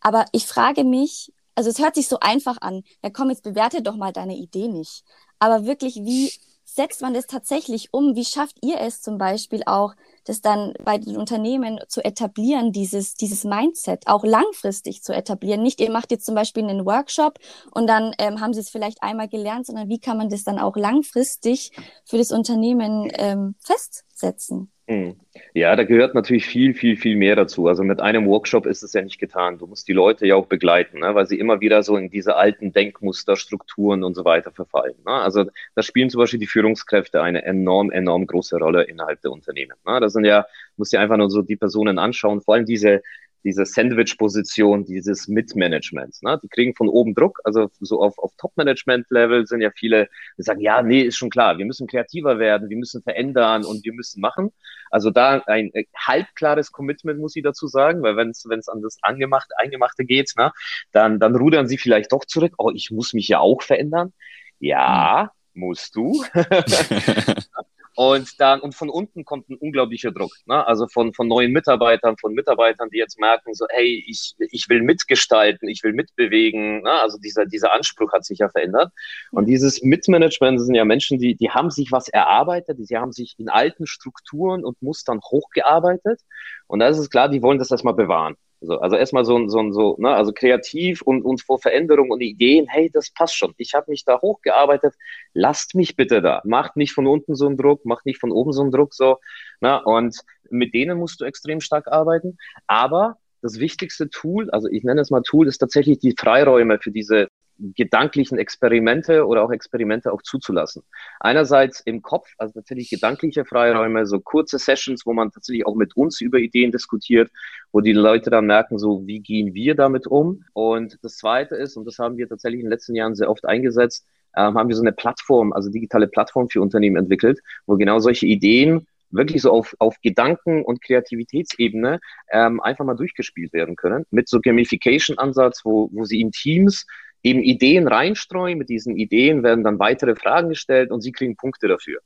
Aber 0.00 0.24
ich 0.32 0.44
frage 0.44 0.82
mich, 0.82 1.32
also 1.54 1.70
es 1.70 1.78
hört 1.78 1.94
sich 1.94 2.08
so 2.08 2.18
einfach 2.18 2.58
an, 2.60 2.82
ja 3.02 3.10
komm, 3.10 3.30
jetzt 3.30 3.44
bewerte 3.44 3.80
doch 3.80 3.96
mal 3.96 4.12
deine 4.12 4.36
Idee 4.36 4.66
nicht. 4.66 5.04
Aber 5.38 5.66
wirklich, 5.66 5.96
wie 6.02 6.32
setzt 6.64 7.00
man 7.00 7.14
das 7.14 7.26
tatsächlich 7.26 7.92
um? 7.92 8.16
Wie 8.16 8.24
schafft 8.24 8.56
ihr 8.62 8.80
es 8.80 9.00
zum 9.02 9.18
Beispiel 9.18 9.62
auch, 9.66 9.94
das 10.24 10.40
dann 10.40 10.74
bei 10.84 10.98
den 10.98 11.16
Unternehmen 11.16 11.80
zu 11.88 12.04
etablieren, 12.04 12.72
dieses, 12.72 13.14
dieses 13.14 13.44
Mindset 13.44 14.06
auch 14.06 14.24
langfristig 14.24 15.02
zu 15.02 15.12
etablieren? 15.12 15.62
Nicht, 15.62 15.80
ihr 15.80 15.92
macht 15.92 16.10
jetzt 16.10 16.26
zum 16.26 16.34
Beispiel 16.34 16.64
einen 16.64 16.86
Workshop 16.86 17.38
und 17.72 17.86
dann 17.86 18.14
ähm, 18.18 18.40
haben 18.40 18.52
sie 18.52 18.60
es 18.60 18.70
vielleicht 18.70 19.02
einmal 19.02 19.28
gelernt, 19.28 19.66
sondern 19.66 19.88
wie 19.88 20.00
kann 20.00 20.16
man 20.16 20.28
das 20.28 20.42
dann 20.42 20.58
auch 20.58 20.76
langfristig 20.76 21.70
für 22.04 22.18
das 22.18 22.32
Unternehmen 22.32 23.08
ähm, 23.14 23.54
fest 23.60 24.04
setzen. 24.20 24.70
Hm. 24.90 25.14
Ja, 25.54 25.76
da 25.76 25.84
gehört 25.84 26.16
natürlich 26.16 26.46
viel, 26.46 26.74
viel, 26.74 26.96
viel 26.96 27.14
mehr 27.14 27.36
dazu. 27.36 27.68
Also 27.68 27.84
mit 27.84 28.00
einem 28.00 28.26
Workshop 28.26 28.66
ist 28.66 28.82
es 28.82 28.92
ja 28.92 29.00
nicht 29.02 29.20
getan. 29.20 29.56
Du 29.56 29.68
musst 29.68 29.86
die 29.86 29.92
Leute 29.92 30.26
ja 30.26 30.34
auch 30.34 30.46
begleiten, 30.46 30.98
ne? 30.98 31.14
weil 31.14 31.26
sie 31.26 31.38
immer 31.38 31.60
wieder 31.60 31.84
so 31.84 31.96
in 31.96 32.10
diese 32.10 32.34
alten 32.34 32.72
Denkmuster, 32.72 33.36
Strukturen 33.36 34.02
und 34.02 34.14
so 34.16 34.24
weiter 34.24 34.50
verfallen. 34.50 34.96
Ne? 35.06 35.12
Also 35.12 35.44
da 35.76 35.82
spielen 35.82 36.10
zum 36.10 36.18
Beispiel 36.18 36.40
die 36.40 36.48
Führungskräfte 36.48 37.22
eine 37.22 37.44
enorm, 37.44 37.92
enorm 37.92 38.26
große 38.26 38.56
Rolle 38.56 38.82
innerhalb 38.82 39.20
der 39.20 39.30
Unternehmen. 39.30 39.76
Ne? 39.86 40.00
Das 40.00 40.12
sind 40.12 40.24
ja, 40.24 40.44
musst 40.76 40.92
dir 40.92 40.98
einfach 40.98 41.18
nur 41.18 41.30
so 41.30 41.42
die 41.42 41.56
Personen 41.56 42.00
anschauen, 42.00 42.40
vor 42.40 42.54
allem 42.54 42.66
diese 42.66 43.00
diese 43.44 43.64
Sandwich-Position 43.64 44.84
dieses 44.84 45.28
Mitmanagements. 45.28 46.22
Ne? 46.22 46.38
Die 46.42 46.48
kriegen 46.48 46.74
von 46.74 46.88
oben 46.88 47.14
Druck, 47.14 47.40
also 47.44 47.70
so 47.80 48.02
auf, 48.02 48.18
auf 48.18 48.32
Top-Management-Level 48.36 49.46
sind 49.46 49.60
ja 49.60 49.70
viele, 49.74 50.08
die 50.38 50.42
sagen, 50.42 50.60
ja, 50.60 50.82
nee, 50.82 51.02
ist 51.02 51.16
schon 51.16 51.30
klar, 51.30 51.58
wir 51.58 51.64
müssen 51.64 51.86
kreativer 51.86 52.38
werden, 52.38 52.68
wir 52.68 52.76
müssen 52.76 53.02
verändern 53.02 53.64
und 53.64 53.84
wir 53.84 53.92
müssen 53.92 54.20
machen. 54.20 54.52
Also 54.90 55.10
da 55.10 55.42
ein 55.46 55.72
äh, 55.74 55.84
halbklares 55.96 56.72
Commitment 56.72 57.20
muss 57.20 57.36
ich 57.36 57.42
dazu 57.42 57.66
sagen, 57.66 58.02
weil 58.02 58.16
wenn 58.16 58.30
es 58.30 58.68
an 58.68 58.82
das 58.82 58.98
Angemachte, 59.02 59.54
Eingemachte 59.58 60.04
geht, 60.04 60.32
ne, 60.36 60.52
dann, 60.92 61.18
dann 61.18 61.36
rudern 61.36 61.68
sie 61.68 61.78
vielleicht 61.78 62.12
doch 62.12 62.24
zurück, 62.24 62.54
oh, 62.58 62.70
ich 62.74 62.90
muss 62.90 63.14
mich 63.14 63.28
ja 63.28 63.38
auch 63.40 63.62
verändern. 63.62 64.12
Ja, 64.58 65.30
musst 65.54 65.96
du. 65.96 66.24
Und 68.00 68.40
dann, 68.40 68.60
und 68.60 68.74
von 68.74 68.88
unten 68.88 69.26
kommt 69.26 69.50
ein 69.50 69.56
unglaublicher 69.56 70.10
Druck. 70.10 70.32
Ne? 70.46 70.66
Also 70.66 70.88
von, 70.88 71.12
von 71.12 71.28
neuen 71.28 71.52
Mitarbeitern, 71.52 72.16
von 72.16 72.32
Mitarbeitern, 72.32 72.88
die 72.88 72.96
jetzt 72.96 73.20
merken, 73.20 73.52
so, 73.52 73.66
hey, 73.68 74.02
ich, 74.08 74.34
ich 74.38 74.70
will 74.70 74.80
mitgestalten, 74.80 75.68
ich 75.68 75.84
will 75.84 75.92
mitbewegen. 75.92 76.80
Ne? 76.80 76.90
Also 76.90 77.18
dieser, 77.18 77.44
dieser 77.44 77.74
Anspruch 77.74 78.10
hat 78.14 78.24
sich 78.24 78.38
ja 78.38 78.48
verändert. 78.48 78.90
Und 79.32 79.44
dieses 79.44 79.82
Mitmanagement 79.82 80.62
sind 80.62 80.74
ja 80.76 80.86
Menschen, 80.86 81.18
die, 81.18 81.34
die 81.34 81.50
haben 81.50 81.70
sich 81.70 81.92
was 81.92 82.08
erarbeitet, 82.08 82.78
die 82.80 82.96
haben 82.96 83.12
sich 83.12 83.34
in 83.36 83.50
alten 83.50 83.86
Strukturen 83.86 84.64
und 84.64 84.80
Mustern 84.80 85.20
hochgearbeitet. 85.20 86.22
Und 86.68 86.78
da 86.78 86.88
ist 86.88 86.96
es 86.96 87.10
klar, 87.10 87.28
die 87.28 87.42
wollen 87.42 87.58
das 87.58 87.70
erstmal 87.70 87.92
bewahren. 87.92 88.34
So, 88.62 88.78
also 88.78 88.96
erstmal 88.96 89.24
so, 89.24 89.48
so, 89.48 89.72
so, 89.72 89.96
ne, 89.98 90.10
also 90.10 90.32
kreativ 90.32 91.00
und, 91.02 91.22
und 91.22 91.40
vor 91.42 91.58
Veränderung 91.58 92.10
und 92.10 92.20
Ideen, 92.20 92.66
hey, 92.68 92.90
das 92.92 93.10
passt 93.10 93.36
schon. 93.36 93.54
Ich 93.56 93.72
habe 93.74 93.90
mich 93.90 94.04
da 94.04 94.20
hochgearbeitet, 94.20 94.94
lasst 95.32 95.74
mich 95.74 95.96
bitte 95.96 96.20
da. 96.20 96.42
Macht 96.44 96.76
nicht 96.76 96.92
von 96.92 97.06
unten 97.06 97.34
so 97.34 97.46
einen 97.46 97.56
Druck, 97.56 97.86
macht 97.86 98.04
nicht 98.04 98.20
von 98.20 98.30
oben 98.32 98.52
so 98.52 98.60
einen 98.62 98.70
Druck, 98.70 98.92
so. 98.92 99.18
Ne, 99.60 99.82
und 99.84 100.18
mit 100.50 100.74
denen 100.74 100.98
musst 100.98 101.20
du 101.20 101.24
extrem 101.24 101.60
stark 101.60 101.88
arbeiten. 101.88 102.36
Aber 102.66 103.16
das 103.40 103.58
wichtigste 103.58 104.10
Tool, 104.10 104.50
also 104.50 104.68
ich 104.68 104.84
nenne 104.84 105.00
es 105.00 105.10
mal 105.10 105.22
Tool, 105.22 105.48
ist 105.48 105.58
tatsächlich 105.58 105.98
die 105.98 106.14
Freiräume 106.18 106.78
für 106.80 106.90
diese 106.90 107.28
gedanklichen 107.76 108.38
Experimente 108.38 109.26
oder 109.26 109.42
auch 109.42 109.50
Experimente 109.50 110.12
auch 110.12 110.22
zuzulassen. 110.22 110.82
Einerseits 111.20 111.80
im 111.80 112.02
Kopf, 112.02 112.28
also 112.38 112.54
tatsächlich 112.54 112.90
gedankliche 112.90 113.44
Freiräume, 113.44 114.06
so 114.06 114.20
kurze 114.20 114.58
Sessions, 114.58 115.04
wo 115.06 115.12
man 115.12 115.30
tatsächlich 115.30 115.66
auch 115.66 115.74
mit 115.74 115.96
uns 115.96 116.20
über 116.20 116.38
Ideen 116.38 116.72
diskutiert, 116.72 117.30
wo 117.72 117.80
die 117.80 117.92
Leute 117.92 118.30
dann 118.30 118.46
merken, 118.46 118.78
so 118.78 119.06
wie 119.06 119.20
gehen 119.20 119.54
wir 119.54 119.74
damit 119.74 120.06
um. 120.06 120.44
Und 120.52 120.98
das 121.02 121.16
Zweite 121.16 121.56
ist, 121.56 121.76
und 121.76 121.84
das 121.84 121.98
haben 121.98 122.16
wir 122.16 122.28
tatsächlich 122.28 122.60
in 122.60 122.66
den 122.66 122.72
letzten 122.72 122.94
Jahren 122.94 123.14
sehr 123.14 123.30
oft 123.30 123.44
eingesetzt, 123.46 124.06
ähm, 124.36 124.54
haben 124.54 124.68
wir 124.68 124.76
so 124.76 124.82
eine 124.82 124.92
Plattform, 124.92 125.52
also 125.52 125.70
digitale 125.70 126.06
Plattform 126.06 126.48
für 126.48 126.60
Unternehmen 126.60 126.96
entwickelt, 126.96 127.40
wo 127.66 127.76
genau 127.76 127.98
solche 127.98 128.26
Ideen 128.26 128.86
wirklich 129.10 129.42
so 129.42 129.50
auf, 129.50 129.74
auf 129.78 129.96
Gedanken- 130.02 130.62
und 130.62 130.82
Kreativitätsebene 130.82 132.00
ähm, 132.30 132.60
einfach 132.60 132.84
mal 132.84 132.94
durchgespielt 132.94 133.52
werden 133.52 133.76
können. 133.76 134.04
Mit 134.10 134.28
so 134.28 134.40
Gamification-Ansatz, 134.40 135.62
wo, 135.64 135.90
wo 135.92 136.04
sie 136.04 136.20
in 136.20 136.30
Teams 136.30 136.86
eben 137.22 137.42
Ideen 137.42 137.88
reinstreuen. 137.88 138.58
Mit 138.58 138.68
diesen 138.68 138.96
Ideen 138.96 139.42
werden 139.42 139.64
dann 139.64 139.78
weitere 139.78 140.16
Fragen 140.16 140.48
gestellt 140.48 140.90
und 140.90 141.00
sie 141.00 141.12
kriegen 141.12 141.36
Punkte 141.36 141.68
dafür. 141.68 142.00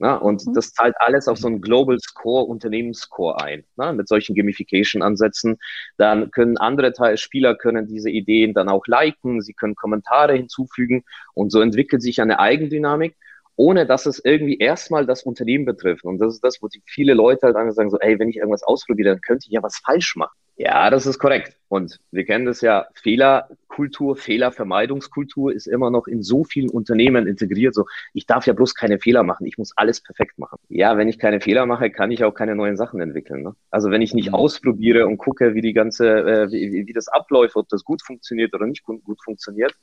Na, 0.00 0.14
und 0.14 0.46
mhm. 0.46 0.54
das 0.54 0.72
zahlt 0.72 0.94
alles 1.00 1.26
auf 1.26 1.38
so 1.38 1.48
einen 1.48 1.60
Global 1.60 1.98
Score, 1.98 2.44
Unternehmensscore 2.44 3.42
ein. 3.42 3.64
Na, 3.76 3.92
mit 3.92 4.06
solchen 4.06 4.36
Gamification-Ansätzen. 4.36 5.58
Dann 5.96 6.30
können 6.30 6.56
andere 6.56 6.92
Teil 6.92 7.18
Spieler 7.18 7.56
können 7.56 7.88
diese 7.88 8.10
Ideen 8.10 8.54
dann 8.54 8.68
auch 8.68 8.86
liken, 8.86 9.42
sie 9.42 9.54
können 9.54 9.74
Kommentare 9.74 10.34
hinzufügen 10.34 11.04
und 11.34 11.50
so 11.50 11.60
entwickelt 11.60 12.02
sich 12.02 12.20
eine 12.20 12.38
Eigendynamik, 12.38 13.16
ohne 13.56 13.86
dass 13.86 14.06
es 14.06 14.24
irgendwie 14.24 14.58
erstmal 14.58 15.04
das 15.04 15.24
Unternehmen 15.24 15.64
betrifft. 15.64 16.04
Und 16.04 16.18
das 16.18 16.34
ist 16.34 16.44
das, 16.44 16.62
wo 16.62 16.68
die 16.68 16.82
viele 16.86 17.14
Leute 17.14 17.52
halt 17.52 17.74
sagen 17.74 17.90
so, 17.90 17.98
ey, 17.98 18.20
wenn 18.20 18.28
ich 18.28 18.36
irgendwas 18.36 18.62
ausprobiere, 18.62 19.10
dann 19.10 19.20
könnte 19.20 19.46
ich 19.48 19.52
ja 19.52 19.64
was 19.64 19.78
falsch 19.84 20.14
machen. 20.14 20.36
Ja, 20.60 20.90
das 20.90 21.06
ist 21.06 21.20
korrekt. 21.20 21.56
Und 21.68 22.00
wir 22.10 22.24
kennen 22.24 22.44
das 22.44 22.62
ja, 22.62 22.88
Fehlerkultur, 22.94 24.16
Fehlervermeidungskultur 24.16 25.52
ist 25.52 25.68
immer 25.68 25.88
noch 25.92 26.08
in 26.08 26.24
so 26.24 26.42
vielen 26.42 26.68
Unternehmen 26.68 27.28
integriert. 27.28 27.76
So, 27.76 27.86
ich 28.12 28.26
darf 28.26 28.44
ja 28.44 28.54
bloß 28.54 28.74
keine 28.74 28.98
Fehler 28.98 29.22
machen, 29.22 29.46
ich 29.46 29.56
muss 29.56 29.72
alles 29.76 30.02
perfekt 30.02 30.36
machen. 30.36 30.58
Ja, 30.68 30.96
wenn 30.96 31.06
ich 31.06 31.20
keine 31.20 31.40
Fehler 31.40 31.64
mache, 31.64 31.90
kann 31.90 32.10
ich 32.10 32.24
auch 32.24 32.32
keine 32.32 32.56
neuen 32.56 32.76
Sachen 32.76 33.00
entwickeln. 33.00 33.44
Ne? 33.44 33.54
Also 33.70 33.92
wenn 33.92 34.02
ich 34.02 34.14
nicht 34.14 34.30
mhm. 34.30 34.34
ausprobiere 34.34 35.06
und 35.06 35.18
gucke, 35.18 35.54
wie 35.54 35.60
die 35.60 35.74
ganze, 35.74 36.08
äh, 36.08 36.50
wie, 36.50 36.88
wie 36.88 36.92
das 36.92 37.06
abläuft, 37.06 37.54
ob 37.54 37.68
das 37.68 37.84
gut 37.84 38.02
funktioniert 38.02 38.52
oder 38.52 38.66
nicht 38.66 38.82
gut, 38.82 39.04
gut 39.04 39.22
funktioniert, 39.22 39.74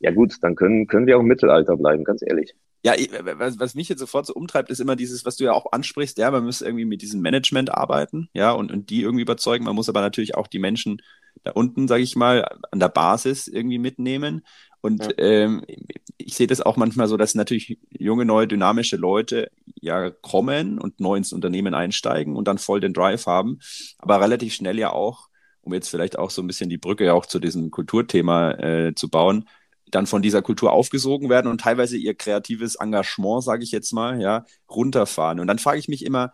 ja 0.00 0.10
gut, 0.10 0.34
dann 0.42 0.54
können, 0.54 0.86
können 0.86 1.06
wir 1.06 1.16
auch 1.16 1.22
im 1.22 1.28
Mittelalter 1.28 1.78
bleiben, 1.78 2.04
ganz 2.04 2.22
ehrlich. 2.22 2.54
Ja, 2.82 2.94
was, 3.36 3.58
was 3.58 3.74
mich 3.74 3.90
jetzt 3.90 3.98
sofort 3.98 4.24
so 4.24 4.32
umtreibt, 4.32 4.70
ist 4.70 4.80
immer 4.80 4.96
dieses, 4.96 5.26
was 5.26 5.36
du 5.36 5.44
ja 5.44 5.52
auch 5.52 5.72
ansprichst, 5.72 6.16
ja, 6.16 6.30
man 6.30 6.44
muss 6.44 6.62
irgendwie 6.62 6.86
mit 6.86 7.02
diesem 7.02 7.20
Management 7.20 7.70
arbeiten, 7.70 8.30
ja, 8.32 8.52
und, 8.52 8.72
und 8.72 8.88
die 8.88 9.02
irgendwie 9.02 9.22
überzeugen. 9.22 9.66
Man 9.66 9.74
muss 9.74 9.90
aber 9.90 10.00
natürlich 10.00 10.34
auch 10.34 10.46
die 10.46 10.58
Menschen 10.58 11.02
da 11.44 11.52
unten, 11.52 11.88
sage 11.88 12.02
ich 12.02 12.16
mal, 12.16 12.46
an 12.70 12.80
der 12.80 12.88
Basis 12.88 13.48
irgendwie 13.48 13.78
mitnehmen. 13.78 14.42
Und 14.80 15.04
ja. 15.04 15.12
ähm, 15.18 15.62
ich 16.16 16.34
sehe 16.34 16.46
das 16.46 16.60
auch 16.60 16.76
manchmal 16.76 17.06
so, 17.06 17.16
dass 17.16 17.34
natürlich 17.34 17.78
junge, 17.90 18.24
neue, 18.24 18.48
dynamische 18.48 18.96
Leute 18.96 19.50
ja 19.80 20.10
kommen 20.10 20.78
und 20.78 21.00
neu 21.00 21.16
ins 21.16 21.32
Unternehmen 21.32 21.74
einsteigen 21.74 22.36
und 22.36 22.48
dann 22.48 22.58
voll 22.58 22.80
den 22.80 22.94
Drive 22.94 23.26
haben, 23.26 23.58
aber 23.98 24.20
relativ 24.20 24.54
schnell 24.54 24.78
ja 24.78 24.92
auch, 24.92 25.28
um 25.62 25.74
jetzt 25.74 25.88
vielleicht 25.88 26.18
auch 26.18 26.30
so 26.30 26.42
ein 26.42 26.46
bisschen 26.46 26.70
die 26.70 26.78
Brücke 26.78 27.12
auch 27.12 27.26
zu 27.26 27.38
diesem 27.38 27.70
Kulturthema 27.70 28.52
äh, 28.52 28.94
zu 28.94 29.10
bauen, 29.10 29.48
dann 29.90 30.06
von 30.06 30.22
dieser 30.22 30.42
Kultur 30.42 30.72
aufgesogen 30.72 31.28
werden 31.28 31.48
und 31.48 31.60
teilweise 31.60 31.96
ihr 31.96 32.14
kreatives 32.14 32.76
Engagement, 32.76 33.42
sage 33.42 33.64
ich 33.64 33.72
jetzt 33.72 33.92
mal, 33.92 34.20
ja, 34.20 34.44
runterfahren. 34.68 35.40
Und 35.40 35.46
dann 35.46 35.58
frage 35.58 35.78
ich 35.78 35.88
mich 35.88 36.04
immer, 36.04 36.32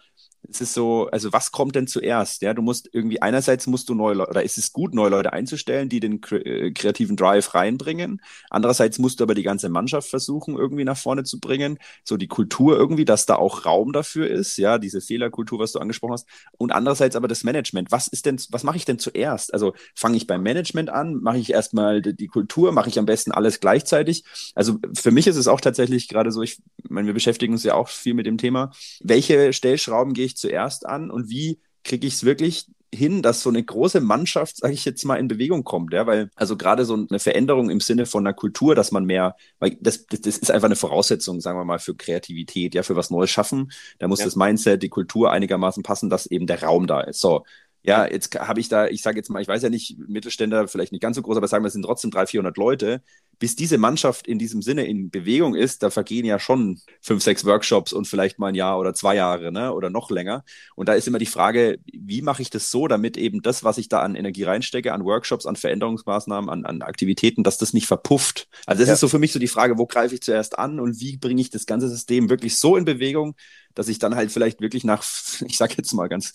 es 0.50 0.60
ist 0.60 0.74
so, 0.74 1.08
also 1.10 1.32
was 1.32 1.52
kommt 1.52 1.74
denn 1.74 1.86
zuerst? 1.86 2.42
Ja, 2.42 2.54
du 2.54 2.62
musst 2.62 2.88
irgendwie 2.92 3.20
einerseits 3.22 3.66
musst 3.66 3.88
du 3.88 3.94
neue 3.94 4.14
Leute, 4.14 4.30
oder 4.30 4.42
ist 4.42 4.58
es 4.58 4.72
gut, 4.72 4.94
neue 4.94 5.10
Leute 5.10 5.32
einzustellen, 5.32 5.88
die 5.88 6.00
den 6.00 6.20
äh, 6.30 6.70
kreativen 6.72 7.16
Drive 7.16 7.54
reinbringen. 7.54 8.20
Andererseits 8.50 8.98
musst 8.98 9.20
du 9.20 9.24
aber 9.24 9.34
die 9.34 9.42
ganze 9.42 9.68
Mannschaft 9.68 10.08
versuchen, 10.08 10.56
irgendwie 10.56 10.84
nach 10.84 10.96
vorne 10.96 11.24
zu 11.24 11.40
bringen. 11.40 11.78
So 12.04 12.16
die 12.16 12.28
Kultur 12.28 12.76
irgendwie, 12.76 13.04
dass 13.04 13.26
da 13.26 13.36
auch 13.36 13.66
Raum 13.66 13.92
dafür 13.92 14.28
ist. 14.28 14.56
Ja, 14.56 14.78
diese 14.78 15.00
Fehlerkultur, 15.00 15.58
was 15.58 15.72
du 15.72 15.78
angesprochen 15.78 16.12
hast. 16.12 16.28
Und 16.58 16.72
andererseits 16.72 17.16
aber 17.16 17.28
das 17.28 17.44
Management. 17.44 17.90
Was 17.90 18.06
ist 18.08 18.26
denn, 18.26 18.40
was 18.50 18.62
mache 18.62 18.76
ich 18.76 18.84
denn 18.84 18.98
zuerst? 18.98 19.52
Also 19.52 19.74
fange 19.94 20.16
ich 20.16 20.26
beim 20.26 20.42
Management 20.42 20.90
an? 20.90 21.14
Mache 21.22 21.38
ich 21.38 21.52
erstmal 21.52 22.02
die, 22.02 22.14
die 22.14 22.28
Kultur? 22.28 22.72
Mache 22.72 22.88
ich 22.88 22.98
am 22.98 23.06
besten 23.06 23.32
alles 23.32 23.60
gleichzeitig? 23.60 24.24
Also 24.54 24.78
für 24.94 25.10
mich 25.10 25.26
ist 25.26 25.36
es 25.36 25.48
auch 25.48 25.60
tatsächlich 25.60 26.08
gerade 26.08 26.30
so, 26.30 26.42
ich 26.42 26.60
meine, 26.88 27.06
wir 27.06 27.14
beschäftigen 27.14 27.52
uns 27.52 27.64
ja 27.64 27.74
auch 27.74 27.88
viel 27.88 28.14
mit 28.14 28.26
dem 28.26 28.38
Thema. 28.38 28.70
Welche 29.00 29.52
Stellschrauben 29.52 30.12
gehe 30.12 30.26
ich 30.26 30.35
zuerst 30.36 30.86
an 30.86 31.10
und 31.10 31.28
wie 31.30 31.60
kriege 31.84 32.06
ich 32.06 32.14
es 32.14 32.24
wirklich 32.24 32.66
hin, 32.94 33.22
dass 33.22 33.42
so 33.42 33.50
eine 33.50 33.62
große 33.62 34.00
Mannschaft, 34.00 34.58
sage 34.58 34.74
ich 34.74 34.84
jetzt 34.84 35.04
mal, 35.04 35.16
in 35.16 35.28
Bewegung 35.28 35.64
kommt, 35.64 35.92
ja, 35.92 36.06
weil 36.06 36.30
also 36.34 36.56
gerade 36.56 36.84
so 36.84 36.94
eine 36.94 37.18
Veränderung 37.18 37.70
im 37.70 37.80
Sinne 37.80 38.06
von 38.06 38.26
einer 38.26 38.34
Kultur, 38.34 38.74
dass 38.74 38.92
man 38.92 39.04
mehr, 39.04 39.36
weil 39.58 39.76
das, 39.80 40.06
das, 40.06 40.20
das 40.22 40.38
ist 40.38 40.50
einfach 40.50 40.66
eine 40.66 40.76
Voraussetzung, 40.76 41.40
sagen 41.40 41.58
wir 41.58 41.64
mal, 41.64 41.78
für 41.78 41.94
Kreativität, 41.94 42.74
ja, 42.74 42.82
für 42.82 42.96
was 42.96 43.10
Neues 43.10 43.30
schaffen. 43.30 43.72
Da 43.98 44.08
muss 44.08 44.20
ja. 44.20 44.24
das 44.24 44.36
Mindset, 44.36 44.82
die 44.82 44.88
Kultur 44.88 45.30
einigermaßen 45.30 45.82
passen, 45.82 46.10
dass 46.10 46.26
eben 46.26 46.46
der 46.46 46.62
Raum 46.62 46.86
da 46.86 47.00
ist. 47.00 47.20
So, 47.20 47.44
ja, 47.86 48.04
jetzt 48.04 48.34
habe 48.34 48.58
ich 48.58 48.68
da, 48.68 48.88
ich 48.88 49.00
sage 49.00 49.16
jetzt 49.16 49.30
mal, 49.30 49.40
ich 49.40 49.46
weiß 49.46 49.62
ja 49.62 49.70
nicht, 49.70 49.96
Mittelständler 49.96 50.66
vielleicht 50.66 50.90
nicht 50.90 51.00
ganz 51.00 51.14
so 51.14 51.22
groß, 51.22 51.36
aber 51.36 51.46
sagen 51.46 51.62
wir, 51.62 51.68
es 51.68 51.72
sind 51.72 51.84
trotzdem 51.84 52.10
300, 52.10 52.30
400 52.30 52.56
Leute. 52.56 53.00
Bis 53.38 53.54
diese 53.54 53.78
Mannschaft 53.78 54.26
in 54.26 54.40
diesem 54.40 54.60
Sinne 54.60 54.86
in 54.86 55.10
Bewegung 55.10 55.54
ist, 55.54 55.84
da 55.84 55.90
vergehen 55.90 56.24
ja 56.24 56.40
schon 56.40 56.80
fünf, 57.00 57.22
sechs 57.22 57.44
Workshops 57.44 57.92
und 57.92 58.08
vielleicht 58.08 58.40
mal 58.40 58.48
ein 58.48 58.56
Jahr 58.56 58.80
oder 58.80 58.92
zwei 58.92 59.14
Jahre, 59.14 59.52
ne, 59.52 59.72
oder 59.72 59.88
noch 59.88 60.10
länger. 60.10 60.42
Und 60.74 60.88
da 60.88 60.94
ist 60.94 61.06
immer 61.06 61.18
die 61.18 61.26
Frage, 61.26 61.78
wie 61.92 62.22
mache 62.22 62.42
ich 62.42 62.50
das 62.50 62.72
so, 62.72 62.88
damit 62.88 63.16
eben 63.16 63.40
das, 63.40 63.62
was 63.62 63.78
ich 63.78 63.88
da 63.88 64.00
an 64.00 64.16
Energie 64.16 64.42
reinstecke, 64.42 64.92
an 64.92 65.04
Workshops, 65.04 65.46
an 65.46 65.54
Veränderungsmaßnahmen, 65.54 66.50
an, 66.50 66.64
an 66.64 66.82
Aktivitäten, 66.82 67.44
dass 67.44 67.56
das 67.56 67.72
nicht 67.72 67.86
verpufft. 67.86 68.48
Also 68.66 68.80
das 68.80 68.88
ja. 68.88 68.94
ist 68.94 69.00
so 69.00 69.08
für 69.08 69.20
mich 69.20 69.32
so 69.32 69.38
die 69.38 69.46
Frage, 69.46 69.78
wo 69.78 69.86
greife 69.86 70.14
ich 70.16 70.22
zuerst 70.22 70.58
an 70.58 70.80
und 70.80 70.98
wie 71.00 71.18
bringe 71.18 71.40
ich 71.40 71.50
das 71.50 71.66
ganze 71.66 71.88
System 71.88 72.30
wirklich 72.30 72.58
so 72.58 72.76
in 72.76 72.84
Bewegung, 72.84 73.36
dass 73.74 73.86
ich 73.86 74.00
dann 74.00 74.16
halt 74.16 74.32
vielleicht 74.32 74.60
wirklich 74.60 74.82
nach, 74.82 75.04
ich 75.46 75.56
sage 75.56 75.74
jetzt 75.76 75.92
mal 75.92 76.08
ganz 76.08 76.32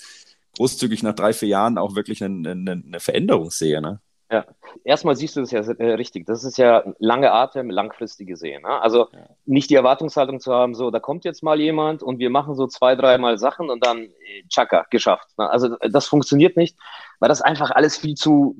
großzügig 0.55 1.03
nach 1.03 1.15
drei, 1.15 1.33
vier 1.33 1.49
Jahren 1.49 1.77
auch 1.77 1.95
wirklich 1.95 2.23
eine, 2.23 2.51
eine, 2.51 2.71
eine 2.71 2.99
Veränderung 2.99 3.51
sehe. 3.51 3.81
Ne? 3.81 3.99
Ja, 4.31 4.45
erstmal 4.85 5.17
siehst 5.17 5.35
du 5.35 5.41
das 5.41 5.51
ja 5.51 5.59
äh, 5.59 5.93
richtig. 5.93 6.25
Das 6.25 6.45
ist 6.45 6.57
ja 6.57 6.83
lange 6.99 7.33
Atem, 7.33 7.69
langfristige 7.69 8.37
Sehen. 8.37 8.61
Ne? 8.61 8.81
Also 8.81 9.09
nicht 9.45 9.69
die 9.69 9.75
Erwartungshaltung 9.75 10.39
zu 10.39 10.53
haben, 10.53 10.73
so, 10.73 10.89
da 10.89 11.01
kommt 11.01 11.25
jetzt 11.25 11.43
mal 11.43 11.59
jemand 11.59 12.01
und 12.01 12.19
wir 12.19 12.29
machen 12.29 12.55
so 12.55 12.65
zwei, 12.67 12.95
dreimal 12.95 13.37
Sachen 13.37 13.69
und 13.69 13.85
dann 13.85 14.03
äh, 14.03 14.43
tschakka, 14.47 14.85
geschafft. 14.89 15.27
Ne? 15.37 15.49
Also 15.49 15.75
das 15.89 16.07
funktioniert 16.07 16.55
nicht, 16.55 16.77
weil 17.19 17.27
das 17.27 17.41
einfach 17.41 17.71
alles 17.71 17.97
viel 17.97 18.15
zu, 18.15 18.55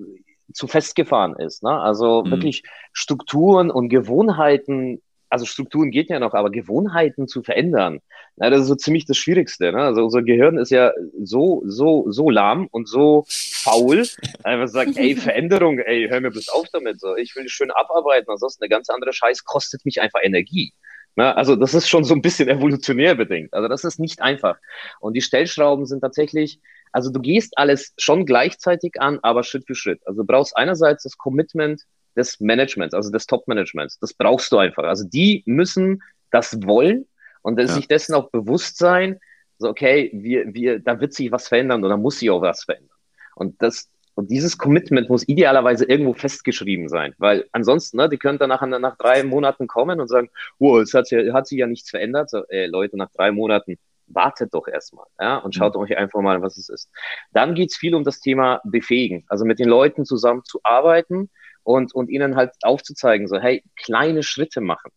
zu 0.54 0.68
festgefahren 0.68 1.38
ist. 1.38 1.64
Ne? 1.64 1.72
Also 1.72 2.24
mhm. 2.24 2.32
wirklich 2.32 2.64
Strukturen 2.92 3.72
und 3.72 3.88
Gewohnheiten 3.88 5.02
also 5.32 5.46
Strukturen 5.46 5.92
geht 5.92 6.10
ja 6.10 6.20
noch, 6.20 6.34
aber 6.34 6.52
Gewohnheiten 6.52 7.28
zu 7.28 7.42
verändern, 7.42 8.02
na, 8.36 8.50
das 8.50 8.62
ist 8.62 8.68
so 8.68 8.76
ziemlich 8.76 9.06
das 9.06 9.18
Schwierigste. 9.18 9.72
Ne? 9.72 9.82
Also 9.82 10.04
unser 10.04 10.24
Gehirn 10.24 10.58
ist 10.58 10.72
ja 10.72 10.92
so, 11.24 11.64
so, 11.66 12.06
so 12.12 12.30
lahm 12.30 12.68
und 12.70 12.88
so 12.88 13.26
faul, 13.28 14.06
einfach 14.44 14.68
sagt, 14.68 14.98
ey, 14.98 15.16
Veränderung, 15.16 15.80
ey, 15.80 16.08
hör 16.10 16.20
mir 16.20 16.32
bloß 16.32 16.50
auf 16.50 16.68
damit. 16.74 17.00
So, 17.00 17.16
ich 17.16 17.36
will 17.36 17.48
schön 17.48 17.72
abarbeiten, 17.72 18.30
ansonsten 18.30 18.64
eine 18.64 18.70
ganz 18.70 18.90
andere 18.90 19.14
Scheiß 19.14 19.46
kostet 19.46 19.86
mich 19.86 20.02
einfach 20.02 20.20
Energie. 20.22 20.74
Na, 21.16 21.34
also 21.34 21.56
das 21.56 21.74
ist 21.74 21.90
schon 21.90 22.04
so 22.04 22.14
ein 22.14 22.22
bisschen 22.22 22.50
evolutionär 22.50 23.16
bedingt. 23.16 23.54
Also 23.54 23.70
das 23.70 23.86
ist 23.86 24.00
nicht 24.00 24.22
einfach. 24.22 24.58
Und 25.00 25.14
die 25.14 25.22
Stellschrauben 25.22 25.86
sind 25.86 26.02
tatsächlich, 26.02 26.60
also 26.92 27.10
du 27.10 27.22
gehst 27.22 27.58
alles 27.58 27.94
schon 27.98 28.26
gleichzeitig 28.26 29.00
an, 29.00 29.20
aber 29.22 29.44
Schritt 29.44 29.66
für 29.66 29.76
Schritt. 29.76 30.02
Also 30.06 30.22
du 30.22 30.28
brauchst 30.28 30.58
einerseits 30.58 31.04
das 31.04 31.18
Commitment 31.18 31.84
des 32.16 32.40
Managements, 32.40 32.94
also 32.94 33.10
des 33.12 33.26
Top-Managements. 33.26 34.00
Das 34.00 34.14
brauchst 34.14 34.52
du 34.52 34.58
einfach. 34.58 34.84
Also 34.84 35.06
die 35.08 35.44
müssen 35.46 36.02
das 36.32 36.62
wollen 36.64 37.08
und 37.42 37.60
ja. 37.60 37.68
sich 37.68 37.88
dessen 37.88 38.14
auch 38.14 38.30
bewusst 38.30 38.78
sein, 38.78 39.20
so 39.58 39.70
okay, 39.70 40.10
wir, 40.14 40.54
wir, 40.54 40.80
da 40.80 41.00
wird 41.00 41.14
sich 41.14 41.32
was 41.32 41.48
verändern 41.48 41.84
oder 41.84 41.98
muss 41.98 42.20
sich 42.20 42.30
auch 42.30 42.42
was 42.42 42.64
verändern. 42.64 42.98
Und 43.36 43.62
das, 43.62 43.90
Und 44.14 44.30
dieses 44.30 44.58
Commitment 44.58 45.10
muss 45.10 45.28
idealerweise 45.28 45.86
irgendwo 45.86 46.14
festgeschrieben 46.14 46.90
sein, 46.90 47.14
weil 47.18 47.46
ansonsten, 47.54 47.98
ne, 47.98 48.10
die 48.10 48.18
können 48.18 48.38
dann 48.38 48.50
nach, 48.50 48.66
nach 48.66 48.98
drei 48.98 49.24
Monaten 49.24 49.68
kommen 49.68 50.00
und 50.00 50.08
sagen, 50.08 50.30
oh, 50.60 50.80
es 50.80 50.94
hat, 50.94 51.08
hat 51.12 51.48
sich 51.48 51.60
ja 51.60 51.68
nichts 51.68 51.90
verändert. 51.90 52.30
So, 52.30 52.44
ey, 52.50 52.68
Leute, 52.68 52.98
nach 52.98 53.10
drei 53.12 53.32
Monaten 53.32 53.78
wartet 54.08 54.54
doch 54.54 54.68
erstmal 54.68 55.06
ja, 55.20 55.38
und 55.38 55.56
schaut 55.56 55.76
mhm. 55.76 55.82
euch 55.82 55.98
einfach 55.98 56.22
mal, 56.22 56.42
was 56.42 56.58
es 56.58 56.70
ist. 56.70 56.92
Dann 57.32 57.56
geht's 57.56 57.78
viel 57.78 57.96
um 57.96 58.04
das 58.04 58.20
Thema 58.20 58.60
Befähigen, 58.66 59.24
also 59.28 59.46
mit 59.46 59.60
den 59.60 59.70
Leuten 59.70 60.06
zusammen 60.06 60.44
zu 60.44 60.60
arbeiten 60.64 61.30
und, 61.64 61.94
und 61.94 62.10
ihnen 62.10 62.36
halt 62.36 62.52
aufzuzeigen, 62.64 63.28
so, 63.28 63.40
hey, 63.40 63.64
kleine 63.76 64.24
Schritte 64.24 64.62
machen. 64.62 64.92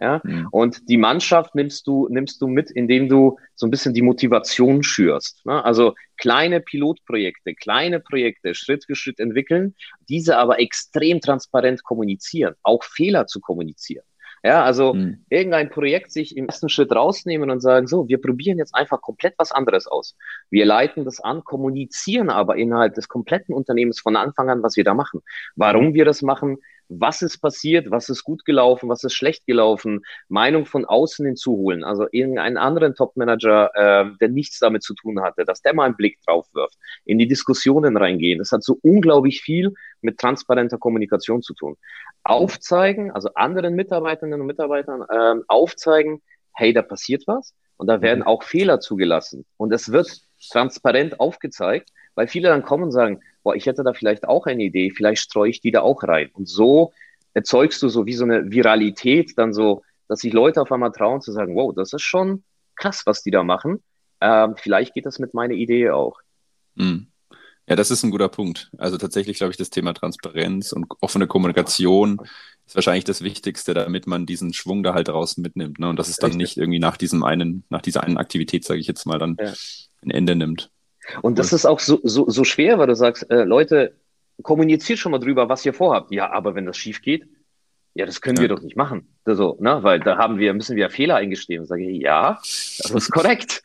Ja? 0.00 0.20
Mhm. 0.24 0.48
Und 0.50 0.88
die 0.88 0.96
Mannschaft 0.96 1.54
nimmst 1.54 1.86
du, 1.86 2.08
nimmst 2.08 2.40
du 2.40 2.48
mit, 2.48 2.70
indem 2.70 3.08
du 3.08 3.38
so 3.54 3.66
ein 3.66 3.70
bisschen 3.70 3.94
die 3.94 4.02
Motivation 4.02 4.82
schürst. 4.82 5.44
Ne? 5.46 5.64
Also 5.64 5.94
kleine 6.16 6.60
Pilotprojekte, 6.60 7.54
kleine 7.54 8.00
Projekte 8.00 8.54
Schritt 8.54 8.84
für 8.86 8.94
Schritt 8.94 9.20
entwickeln, 9.20 9.74
diese 10.08 10.38
aber 10.38 10.60
extrem 10.60 11.20
transparent 11.20 11.82
kommunizieren, 11.84 12.54
auch 12.62 12.82
Fehler 12.84 13.26
zu 13.26 13.40
kommunizieren. 13.40 14.04
Ja, 14.46 14.62
also 14.62 14.92
mhm. 14.92 15.24
irgendein 15.30 15.70
Projekt 15.70 16.12
sich 16.12 16.36
im 16.36 16.48
ersten 16.48 16.68
Schritt 16.68 16.92
rausnehmen 16.92 17.48
und 17.48 17.60
sagen, 17.60 17.86
so, 17.86 18.08
wir 18.08 18.20
probieren 18.20 18.58
jetzt 18.58 18.74
einfach 18.74 19.00
komplett 19.00 19.32
was 19.38 19.52
anderes 19.52 19.86
aus. 19.86 20.18
Wir 20.50 20.66
leiten 20.66 21.06
das 21.06 21.18
an, 21.18 21.44
kommunizieren 21.44 22.28
aber 22.28 22.56
innerhalb 22.56 22.92
des 22.92 23.08
kompletten 23.08 23.54
Unternehmens 23.54 24.00
von 24.00 24.16
Anfang 24.16 24.50
an, 24.50 24.62
was 24.62 24.76
wir 24.76 24.84
da 24.84 24.92
machen. 24.92 25.22
Warum 25.56 25.94
wir 25.94 26.04
das 26.04 26.20
machen, 26.20 26.58
was 26.88 27.22
ist 27.22 27.38
passiert, 27.38 27.90
was 27.90 28.08
ist 28.08 28.24
gut 28.24 28.44
gelaufen, 28.44 28.88
was 28.88 29.04
ist 29.04 29.14
schlecht 29.14 29.46
gelaufen, 29.46 30.02
Meinung 30.28 30.66
von 30.66 30.84
außen 30.84 31.24
hinzuholen, 31.24 31.84
also 31.84 32.06
irgendeinen 32.12 32.56
anderen 32.56 32.94
Topmanager, 32.94 33.70
äh, 33.74 34.16
der 34.20 34.28
nichts 34.28 34.58
damit 34.58 34.82
zu 34.82 34.94
tun 34.94 35.22
hatte, 35.22 35.44
dass 35.44 35.62
der 35.62 35.74
mal 35.74 35.84
einen 35.84 35.96
Blick 35.96 36.20
drauf 36.26 36.46
wirft, 36.52 36.76
in 37.04 37.18
die 37.18 37.28
Diskussionen 37.28 37.96
reingehen. 37.96 38.38
Das 38.38 38.52
hat 38.52 38.62
so 38.62 38.78
unglaublich 38.82 39.40
viel 39.40 39.74
mit 40.00 40.18
transparenter 40.18 40.78
Kommunikation 40.78 41.42
zu 41.42 41.54
tun. 41.54 41.76
Aufzeigen, 42.22 43.10
also 43.10 43.30
anderen 43.34 43.74
Mitarbeiterinnen 43.74 44.40
und 44.40 44.46
Mitarbeitern 44.46 45.02
äh, 45.08 45.42
aufzeigen, 45.48 46.22
hey, 46.52 46.72
da 46.72 46.82
passiert 46.82 47.24
was 47.26 47.54
und 47.76 47.86
da 47.88 48.00
werden 48.00 48.20
mhm. 48.20 48.26
auch 48.26 48.42
Fehler 48.42 48.80
zugelassen 48.80 49.44
und 49.56 49.72
es 49.72 49.90
wird 49.92 50.22
transparent 50.50 51.20
aufgezeigt, 51.20 51.90
weil 52.14 52.28
viele 52.28 52.48
dann 52.48 52.62
kommen 52.62 52.84
und 52.84 52.92
sagen, 52.92 53.20
boah, 53.44 53.54
ich 53.54 53.66
hätte 53.66 53.84
da 53.84 53.92
vielleicht 53.92 54.26
auch 54.26 54.46
eine 54.46 54.64
Idee, 54.64 54.90
vielleicht 54.90 55.22
streue 55.22 55.50
ich 55.50 55.60
die 55.60 55.70
da 55.70 55.82
auch 55.82 56.02
rein. 56.02 56.30
Und 56.32 56.48
so 56.48 56.92
erzeugst 57.34 57.82
du 57.82 57.88
so 57.88 58.06
wie 58.06 58.14
so 58.14 58.24
eine 58.24 58.50
Viralität, 58.50 59.34
dann 59.36 59.52
so, 59.52 59.82
dass 60.08 60.20
sich 60.20 60.32
Leute 60.32 60.60
auf 60.60 60.72
einmal 60.72 60.90
trauen 60.90 61.20
zu 61.20 61.30
sagen, 61.30 61.54
wow, 61.54 61.72
das 61.74 61.92
ist 61.92 62.02
schon 62.02 62.42
krass, 62.74 63.02
was 63.06 63.22
die 63.22 63.30
da 63.30 63.44
machen. 63.44 63.82
Ähm, 64.20 64.54
vielleicht 64.56 64.94
geht 64.94 65.06
das 65.06 65.18
mit 65.18 65.34
meiner 65.34 65.54
Idee 65.54 65.90
auch. 65.90 66.18
Mhm. 66.74 67.08
Ja, 67.68 67.76
das 67.76 67.90
ist 67.90 68.02
ein 68.02 68.10
guter 68.10 68.28
Punkt. 68.28 68.70
Also 68.76 68.98
tatsächlich 68.98 69.38
glaube 69.38 69.52
ich, 69.52 69.56
das 69.56 69.70
Thema 69.70 69.94
Transparenz 69.94 70.72
und 70.72 70.86
offene 71.00 71.26
Kommunikation 71.26 72.20
ist 72.66 72.74
wahrscheinlich 72.74 73.04
das 73.04 73.22
Wichtigste, 73.22 73.72
damit 73.72 74.06
man 74.06 74.26
diesen 74.26 74.52
Schwung 74.52 74.82
da 74.82 74.92
halt 74.92 75.08
draußen 75.08 75.42
mitnimmt. 75.42 75.78
Ne? 75.78 75.88
Und 75.88 75.98
dass 75.98 76.08
es 76.08 76.16
dann 76.16 76.30
Richtig. 76.30 76.42
nicht 76.42 76.56
irgendwie 76.58 76.78
nach 76.78 76.98
diesem 76.98 77.24
einen, 77.24 77.64
nach 77.70 77.80
dieser 77.80 78.04
einen 78.04 78.18
Aktivität, 78.18 78.64
sage 78.64 78.80
ich 78.80 78.86
jetzt 78.86 79.06
mal, 79.06 79.18
dann 79.18 79.36
ja. 79.40 79.52
ein 80.02 80.10
Ende 80.10 80.34
nimmt. 80.36 80.70
Und 81.22 81.38
das 81.38 81.52
ist 81.52 81.66
auch 81.66 81.80
so, 81.80 82.00
so, 82.02 82.28
so 82.28 82.44
schwer, 82.44 82.78
weil 82.78 82.86
du 82.86 82.96
sagst, 82.96 83.30
äh, 83.30 83.44
Leute, 83.44 83.94
kommuniziert 84.42 84.98
schon 84.98 85.12
mal 85.12 85.18
drüber, 85.18 85.48
was 85.48 85.64
ihr 85.64 85.74
vorhabt. 85.74 86.10
Ja, 86.10 86.30
aber 86.30 86.54
wenn 86.54 86.66
das 86.66 86.76
schief 86.76 87.02
geht, 87.02 87.26
ja, 87.96 88.06
das 88.06 88.20
können 88.20 88.36
ja. 88.36 88.42
wir 88.42 88.48
doch 88.48 88.60
nicht 88.60 88.76
machen. 88.76 89.06
So, 89.24 89.56
ne? 89.60 89.78
Weil 89.82 90.00
da 90.00 90.18
haben 90.18 90.38
wir, 90.38 90.52
müssen 90.52 90.76
wir 90.76 90.90
Fehler 90.90 91.14
eingestehen. 91.14 91.60
Und 91.60 91.66
sage 91.66 91.88
ich, 91.88 92.02
ja, 92.02 92.34
das 92.34 92.90
ist 92.90 93.10
korrekt. 93.12 93.62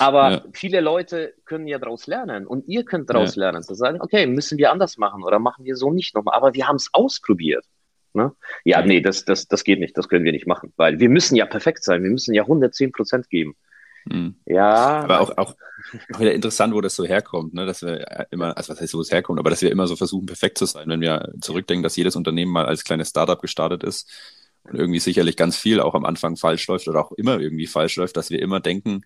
Aber 0.00 0.30
ja. 0.30 0.44
viele 0.52 0.80
Leute 0.80 1.34
können 1.44 1.68
ja 1.68 1.78
daraus 1.78 2.08
lernen 2.08 2.46
und 2.46 2.66
ihr 2.66 2.84
könnt 2.84 3.08
daraus 3.08 3.36
ja. 3.36 3.44
lernen, 3.44 3.62
zu 3.62 3.74
sagen, 3.74 4.00
okay, 4.00 4.26
müssen 4.26 4.58
wir 4.58 4.72
anders 4.72 4.98
machen 4.98 5.22
oder 5.22 5.38
machen 5.38 5.64
wir 5.64 5.76
so 5.76 5.92
nicht 5.92 6.16
nochmal. 6.16 6.36
Aber 6.36 6.54
wir 6.54 6.66
haben 6.66 6.76
es 6.76 6.88
ausprobiert. 6.92 7.64
Ne? 8.14 8.32
Ja, 8.64 8.82
nee, 8.82 9.00
das, 9.00 9.24
das, 9.24 9.46
das 9.46 9.62
geht 9.62 9.78
nicht, 9.78 9.96
das 9.96 10.08
können 10.08 10.24
wir 10.24 10.32
nicht 10.32 10.46
machen, 10.46 10.72
weil 10.76 10.98
wir 10.98 11.08
müssen 11.08 11.36
ja 11.36 11.46
perfekt 11.46 11.84
sein, 11.84 12.02
wir 12.02 12.10
müssen 12.10 12.34
ja 12.34 12.42
110 12.42 12.90
Prozent 12.90 13.30
geben. 13.30 13.54
Mhm. 14.10 14.34
Ja. 14.46 15.02
Aber 15.02 15.20
auch, 15.20 15.30
auch, 15.36 15.54
auch 16.12 16.20
wieder 16.20 16.34
interessant, 16.34 16.74
wo 16.74 16.80
das 16.80 16.96
so 16.96 17.04
herkommt, 17.04 17.54
ne? 17.54 17.66
dass 17.66 17.82
wir 17.82 18.26
immer, 18.30 18.56
also 18.56 18.72
was 18.72 18.80
heißt, 18.80 18.94
wo 18.94 19.00
es 19.00 19.10
herkommt, 19.10 19.38
aber 19.38 19.50
dass 19.50 19.62
wir 19.62 19.70
immer 19.70 19.86
so 19.86 19.96
versuchen, 19.96 20.26
perfekt 20.26 20.58
zu 20.58 20.66
sein, 20.66 20.88
wenn 20.88 21.00
wir 21.00 21.32
zurückdenken, 21.40 21.82
dass 21.82 21.96
jedes 21.96 22.16
Unternehmen 22.16 22.52
mal 22.52 22.66
als 22.66 22.84
kleines 22.84 23.10
Startup 23.10 23.40
gestartet 23.40 23.84
ist 23.84 24.10
und 24.64 24.78
irgendwie 24.78 25.00
sicherlich 25.00 25.36
ganz 25.36 25.56
viel 25.56 25.80
auch 25.80 25.94
am 25.94 26.04
Anfang 26.04 26.36
falsch 26.36 26.66
läuft 26.68 26.88
oder 26.88 27.00
auch 27.00 27.12
immer 27.12 27.38
irgendwie 27.38 27.66
falsch 27.66 27.96
läuft, 27.96 28.16
dass 28.16 28.30
wir 28.30 28.40
immer 28.40 28.60
denken, 28.60 29.04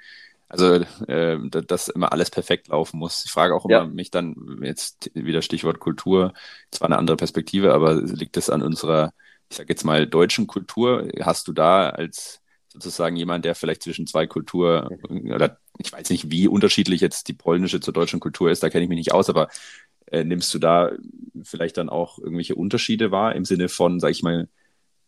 also 0.49 0.85
äh, 1.07 1.39
dass 1.49 1.89
immer 1.89 2.13
alles 2.13 2.31
perfekt 2.31 2.69
laufen 2.69 2.99
muss. 2.99 3.25
Ich 3.25 3.31
frage 3.31 3.55
auch 3.55 3.65
immer 3.65 3.75
ja. 3.75 3.85
mich 3.87 4.11
dann, 4.11 4.61
jetzt 4.63 5.11
wieder 5.15 5.41
Stichwort 5.41 5.81
Kultur, 5.81 6.35
zwar 6.71 6.89
eine 6.89 6.99
andere 6.99 7.17
Perspektive, 7.17 7.73
aber 7.73 7.95
liegt 7.95 8.37
es 8.37 8.51
an 8.51 8.61
unserer, 8.61 9.15
ich 9.49 9.57
sage 9.57 9.71
jetzt 9.71 9.85
mal, 9.85 10.07
deutschen 10.07 10.47
Kultur? 10.47 11.09
Hast 11.21 11.49
du 11.49 11.53
da 11.53 11.89
als 11.89 12.42
sozusagen 12.73 13.17
jemand, 13.17 13.45
der 13.45 13.55
vielleicht 13.55 13.83
zwischen 13.83 14.07
zwei 14.07 14.27
Kultur 14.27 14.91
oder 15.11 15.59
ich 15.79 15.93
weiß 15.93 16.11
nicht, 16.11 16.31
wie 16.31 16.49
unterschiedlich 16.49 17.01
jetzt 17.01 17.29
die 17.29 17.35
polnische 17.35 17.81
zur 17.81 17.95
deutschen 17.95 18.21
Kultur 18.21 18.51
ist, 18.51 18.63
da 18.63 18.71
kenne 18.71 18.85
ich 18.85 18.89
mich 18.89 18.99
nicht 18.99 19.13
aus, 19.13 19.29
aber 19.29 19.49
äh, 20.07 20.25
nimmst 20.25 20.53
du 20.55 20.59
da 20.59 20.93
vielleicht 21.43 21.77
dann 21.77 21.89
auch 21.89 22.19
irgendwelche 22.19 22.55
Unterschiede 22.55 23.11
wahr 23.11 23.35
im 23.35 23.45
Sinne 23.45 23.69
von, 23.69 24.01
sag 24.01 24.11
ich 24.11 24.23
mal, 24.23 24.49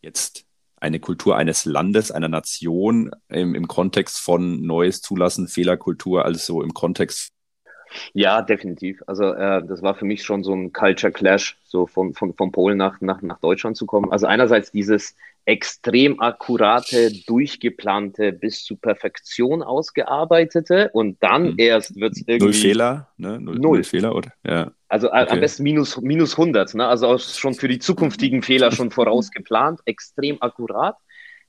jetzt 0.02 0.44
eine 0.76 1.00
Kultur 1.00 1.36
eines 1.36 1.64
Landes, 1.64 2.10
einer 2.10 2.28
Nation 2.28 3.10
im, 3.28 3.54
im 3.54 3.68
Kontext 3.68 4.18
von 4.18 4.60
Neues 4.66 5.00
zulassen, 5.00 5.48
Fehlerkultur, 5.48 6.24
also 6.24 6.62
im 6.62 6.74
Kontext 6.74 7.30
ja, 8.12 8.42
definitiv. 8.42 9.02
Also 9.06 9.32
äh, 9.32 9.64
das 9.64 9.82
war 9.82 9.94
für 9.94 10.04
mich 10.04 10.24
schon 10.24 10.42
so 10.42 10.52
ein 10.52 10.72
Culture 10.72 11.12
Clash, 11.12 11.56
so 11.64 11.86
von, 11.86 12.14
von, 12.14 12.34
von 12.34 12.52
Polen 12.52 12.76
nach, 12.76 13.00
nach, 13.00 13.22
nach 13.22 13.38
Deutschland 13.38 13.76
zu 13.76 13.86
kommen. 13.86 14.10
Also 14.10 14.26
einerseits 14.26 14.72
dieses 14.72 15.14
extrem 15.46 16.20
akkurate, 16.20 17.12
durchgeplante, 17.26 18.32
bis 18.32 18.64
zu 18.64 18.76
Perfektion 18.76 19.62
ausgearbeitete 19.62 20.90
und 20.92 21.22
dann 21.22 21.48
hm. 21.48 21.54
erst 21.58 21.96
wird 21.96 22.12
es 22.12 22.24
irgendwie... 22.26 22.44
Null 22.44 22.52
Fehler, 22.54 23.08
ne? 23.18 23.40
Null, 23.40 23.58
null. 23.58 23.84
Fehler, 23.84 24.14
oder? 24.14 24.32
Ja. 24.46 24.72
Also 24.88 25.08
okay. 25.08 25.26
am 25.28 25.40
besten 25.40 25.64
minus, 25.64 26.00
minus 26.00 26.38
100, 26.38 26.74
ne? 26.74 26.86
also 26.86 27.18
schon 27.18 27.54
für 27.54 27.68
die 27.68 27.78
zukünftigen 27.78 28.42
Fehler 28.42 28.72
schon 28.72 28.90
vorausgeplant, 28.90 29.80
extrem 29.84 30.40
akkurat. 30.40 30.96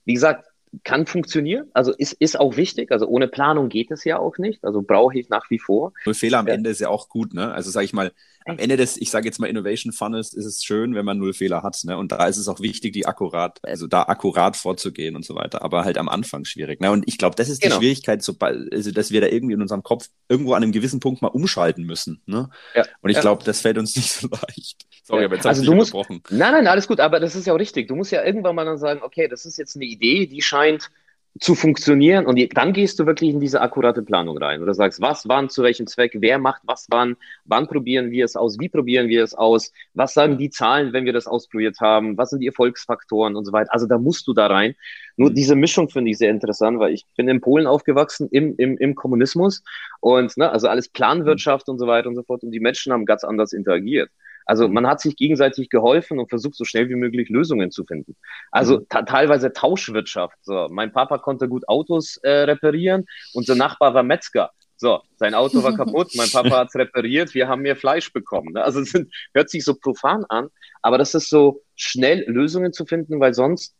Wie 0.04 0.14
gesagt, 0.14 0.46
kann 0.84 1.06
funktionieren, 1.06 1.70
also 1.74 1.94
ist, 1.94 2.14
ist 2.14 2.38
auch 2.38 2.58
wichtig, 2.58 2.92
also 2.92 3.08
ohne 3.08 3.30
Planung 3.30 3.70
geht 3.70 3.92
es 3.92 4.04
ja 4.04 4.20
auch 4.20 4.38
nicht, 4.38 4.64
also 4.66 4.82
brauche 4.82 5.18
ich 5.18 5.30
nach 5.30 5.50
wie 5.50 5.60
vor. 5.60 5.94
Null 6.06 6.16
Fehler 6.16 6.40
am. 6.40 6.48
Ende 6.48 6.70
ist 6.70 6.82
ja 6.82 6.90
auch 6.90 7.08
gut, 7.08 7.34
ne? 7.34 7.54
Also 7.54 7.72
sage 7.72 7.86
ich 7.86 7.94
mal, 7.94 8.12
am 8.46 8.60
Ende 8.60 8.78
des, 8.78 8.96
ich 8.98 9.10
sage 9.10 9.26
jetzt 9.26 9.40
mal 9.40 9.48
Innovation 9.48 9.92
Funnels, 9.92 10.34
ist 10.34 10.46
es 10.46 10.64
schön, 10.64 10.94
wenn 10.94 11.04
man 11.04 11.18
null 11.18 11.34
Fehler 11.34 11.64
hat, 11.64 11.80
ne? 11.84 11.98
Und 11.98 12.12
da 12.12 12.28
ist 12.28 12.38
es 12.38 12.48
auch 12.48 12.60
wichtig, 12.60 12.94
die 12.94 13.08
akkurat, 13.08 13.60
also 13.64 13.88
da 13.88 14.04
akkurat 14.04 14.56
vorzugehen 14.56 15.16
und 15.16 15.26
so 15.26 15.36
weiter, 15.36 15.64
aber 15.64 15.84
halt 15.84 15.98
am 15.98 16.08
Anfang 16.08 16.46
schwierig, 16.46 16.80
ne? 16.80 16.92
Und 16.92 17.08
ich 17.08 17.18
glaube, 17.18 17.36
das 17.36 17.50
ist 17.50 17.64
die 17.64 17.68
genau. 17.68 17.80
Schwierigkeit, 17.80 18.22
sobald, 18.22 18.72
also 18.72 18.92
dass 18.92 19.10
wir 19.10 19.20
da 19.20 19.28
irgendwie 19.28 19.56
in 19.56 19.62
unserem 19.62 19.82
Kopf 19.82 20.10
irgendwo 20.30 20.54
an 20.54 20.62
einem 20.62 20.72
gewissen 20.72 21.00
Punkt 21.00 21.24
mal 21.24 21.30
umschalten 21.30 21.86
müssen, 21.86 22.22
ne? 22.28 22.50
Ja. 22.76 22.86
Und 23.02 23.10
ich 23.10 23.20
glaube, 23.20 23.44
das 23.44 23.62
fällt 23.62 23.80
uns 23.80 23.96
nicht 23.96 24.12
so 24.12 24.28
leicht. 24.28 24.86
Sorry, 25.04 25.22
ja. 25.22 25.26
aber 25.26 25.36
jetzt 25.36 25.48
also 25.48 25.64
du 25.64 25.74
musst, 25.74 25.94
Nein, 25.94 26.20
nein, 26.30 26.68
alles 26.68 26.88
gut, 26.88 27.00
aber 27.00 27.20
das 27.20 27.36
ist 27.36 27.48
ja 27.48 27.54
auch 27.54 27.60
richtig. 27.60 27.88
Du 27.88 27.96
musst 27.96 28.12
ja 28.12 28.24
irgendwann 28.24 28.56
mal 28.56 28.66
dann 28.66 28.78
sagen, 28.78 29.02
okay, 29.02 29.28
das 29.28 29.46
ist 29.46 29.58
jetzt 29.58 29.76
eine 29.76 29.86
Idee, 29.86 30.28
die 30.28 30.44
scheint 30.44 30.92
zu 31.40 31.54
funktionieren 31.54 32.26
und 32.26 32.40
dann 32.56 32.72
gehst 32.72 32.98
du 32.98 33.06
wirklich 33.06 33.32
in 33.32 33.42
diese 33.42 33.60
akkurate 33.60 34.02
Planung 34.02 34.38
rein 34.38 34.62
oder 34.64 34.74
sagst, 34.74 35.02
was 35.02 35.28
wann 35.28 35.50
zu 35.50 35.64
welchem 35.64 35.86
Zweck, 35.86 36.14
wer 36.16 36.40
macht 36.40 36.62
was 36.66 36.88
wann, 36.90 37.18
wann 37.44 37.68
probieren 37.68 38.10
wir 38.10 38.24
es 38.24 38.38
aus, 38.38 38.58
wie 38.58 38.70
probieren 38.70 39.10
wir 39.10 39.22
es 39.22 39.36
aus, 39.36 39.74
was 39.94 40.14
sagen 40.14 40.38
die 40.38 40.50
Zahlen, 40.50 40.94
wenn 40.94 41.04
wir 41.04 41.12
das 41.12 41.28
ausprobiert 41.28 41.82
haben, 41.82 42.18
was 42.18 42.30
sind 42.30 42.40
die 42.40 42.48
Erfolgsfaktoren 42.48 43.36
und 43.36 43.44
so 43.44 43.52
weiter. 43.52 43.74
Also 43.74 43.86
da 43.86 43.98
musst 43.98 44.28
du 44.28 44.34
da 44.34 44.48
rein. 44.48 44.76
Nur 45.18 45.32
mhm. 45.32 45.36
diese 45.36 45.56
Mischung 45.56 45.90
finde 45.90 46.12
ich 46.12 46.18
sehr 46.18 46.32
interessant, 46.32 46.80
weil 46.80 46.94
ich 46.94 47.06
bin 47.18 47.28
in 47.28 47.42
Polen 47.42 47.68
aufgewachsen 47.68 48.30
im, 48.32 48.56
im, 48.58 48.78
im 48.78 48.96
Kommunismus 48.96 49.62
und 50.00 50.38
ne, 50.38 50.50
also 50.50 50.70
alles 50.70 50.88
Planwirtschaft 50.88 51.68
und 51.68 51.80
so 51.80 51.88
weiter 51.88 52.08
und 52.08 52.16
so 52.16 52.24
fort 52.24 52.44
und 52.44 52.52
die 52.52 52.62
Menschen 52.62 52.94
haben 52.94 53.06
ganz 53.06 53.26
anders 53.26 53.52
interagiert. 53.52 54.10
Also 54.46 54.68
man 54.68 54.88
hat 54.88 55.02
sich 55.02 55.16
gegenseitig 55.16 55.70
geholfen 55.70 56.20
und 56.20 56.30
versucht, 56.30 56.56
so 56.56 56.66
schnell 56.66 56.90
wie 56.90 56.96
möglich 56.96 57.30
Lösungen 57.30 57.72
zu 57.72 57.84
finden. 57.84 58.16
Also 58.52 58.80
mhm. 58.80 59.06
teilweise 59.06 59.54
Tauschwirtschaft. 59.54 60.38
So, 60.44 60.68
mein 60.70 60.92
Papa 60.92 61.18
konnte 61.18 61.50
gut 61.50 61.68
Autos 61.68 62.18
äh, 62.18 62.30
reparieren, 62.30 63.06
unser 63.34 63.56
Nachbar 63.56 63.94
war 63.94 64.04
Metzger. 64.04 64.52
So, 64.78 65.02
sein 65.16 65.34
Auto 65.34 65.64
war 65.64 65.74
kaputt, 65.78 66.12
mein 66.16 66.30
Papa 66.30 66.58
hat's 66.58 66.76
repariert, 66.76 67.34
wir 67.34 67.48
haben 67.48 67.62
mehr 67.62 67.76
Fleisch 67.76 68.12
bekommen. 68.12 68.54
Ne? 68.54 68.64
Also 68.64 68.82
es 68.82 68.92
sind, 68.92 69.14
hört 69.34 69.50
sich 69.50 69.64
so 69.64 69.76
profan 69.76 70.26
an, 70.30 70.50
aber 70.82 70.98
das 70.98 71.16
ist 71.16 71.30
so 71.30 71.62
schnell 71.76 72.24
Lösungen 72.28 72.74
zu 72.74 72.86
finden, 72.86 73.20
weil 73.20 73.34
sonst 73.34 73.76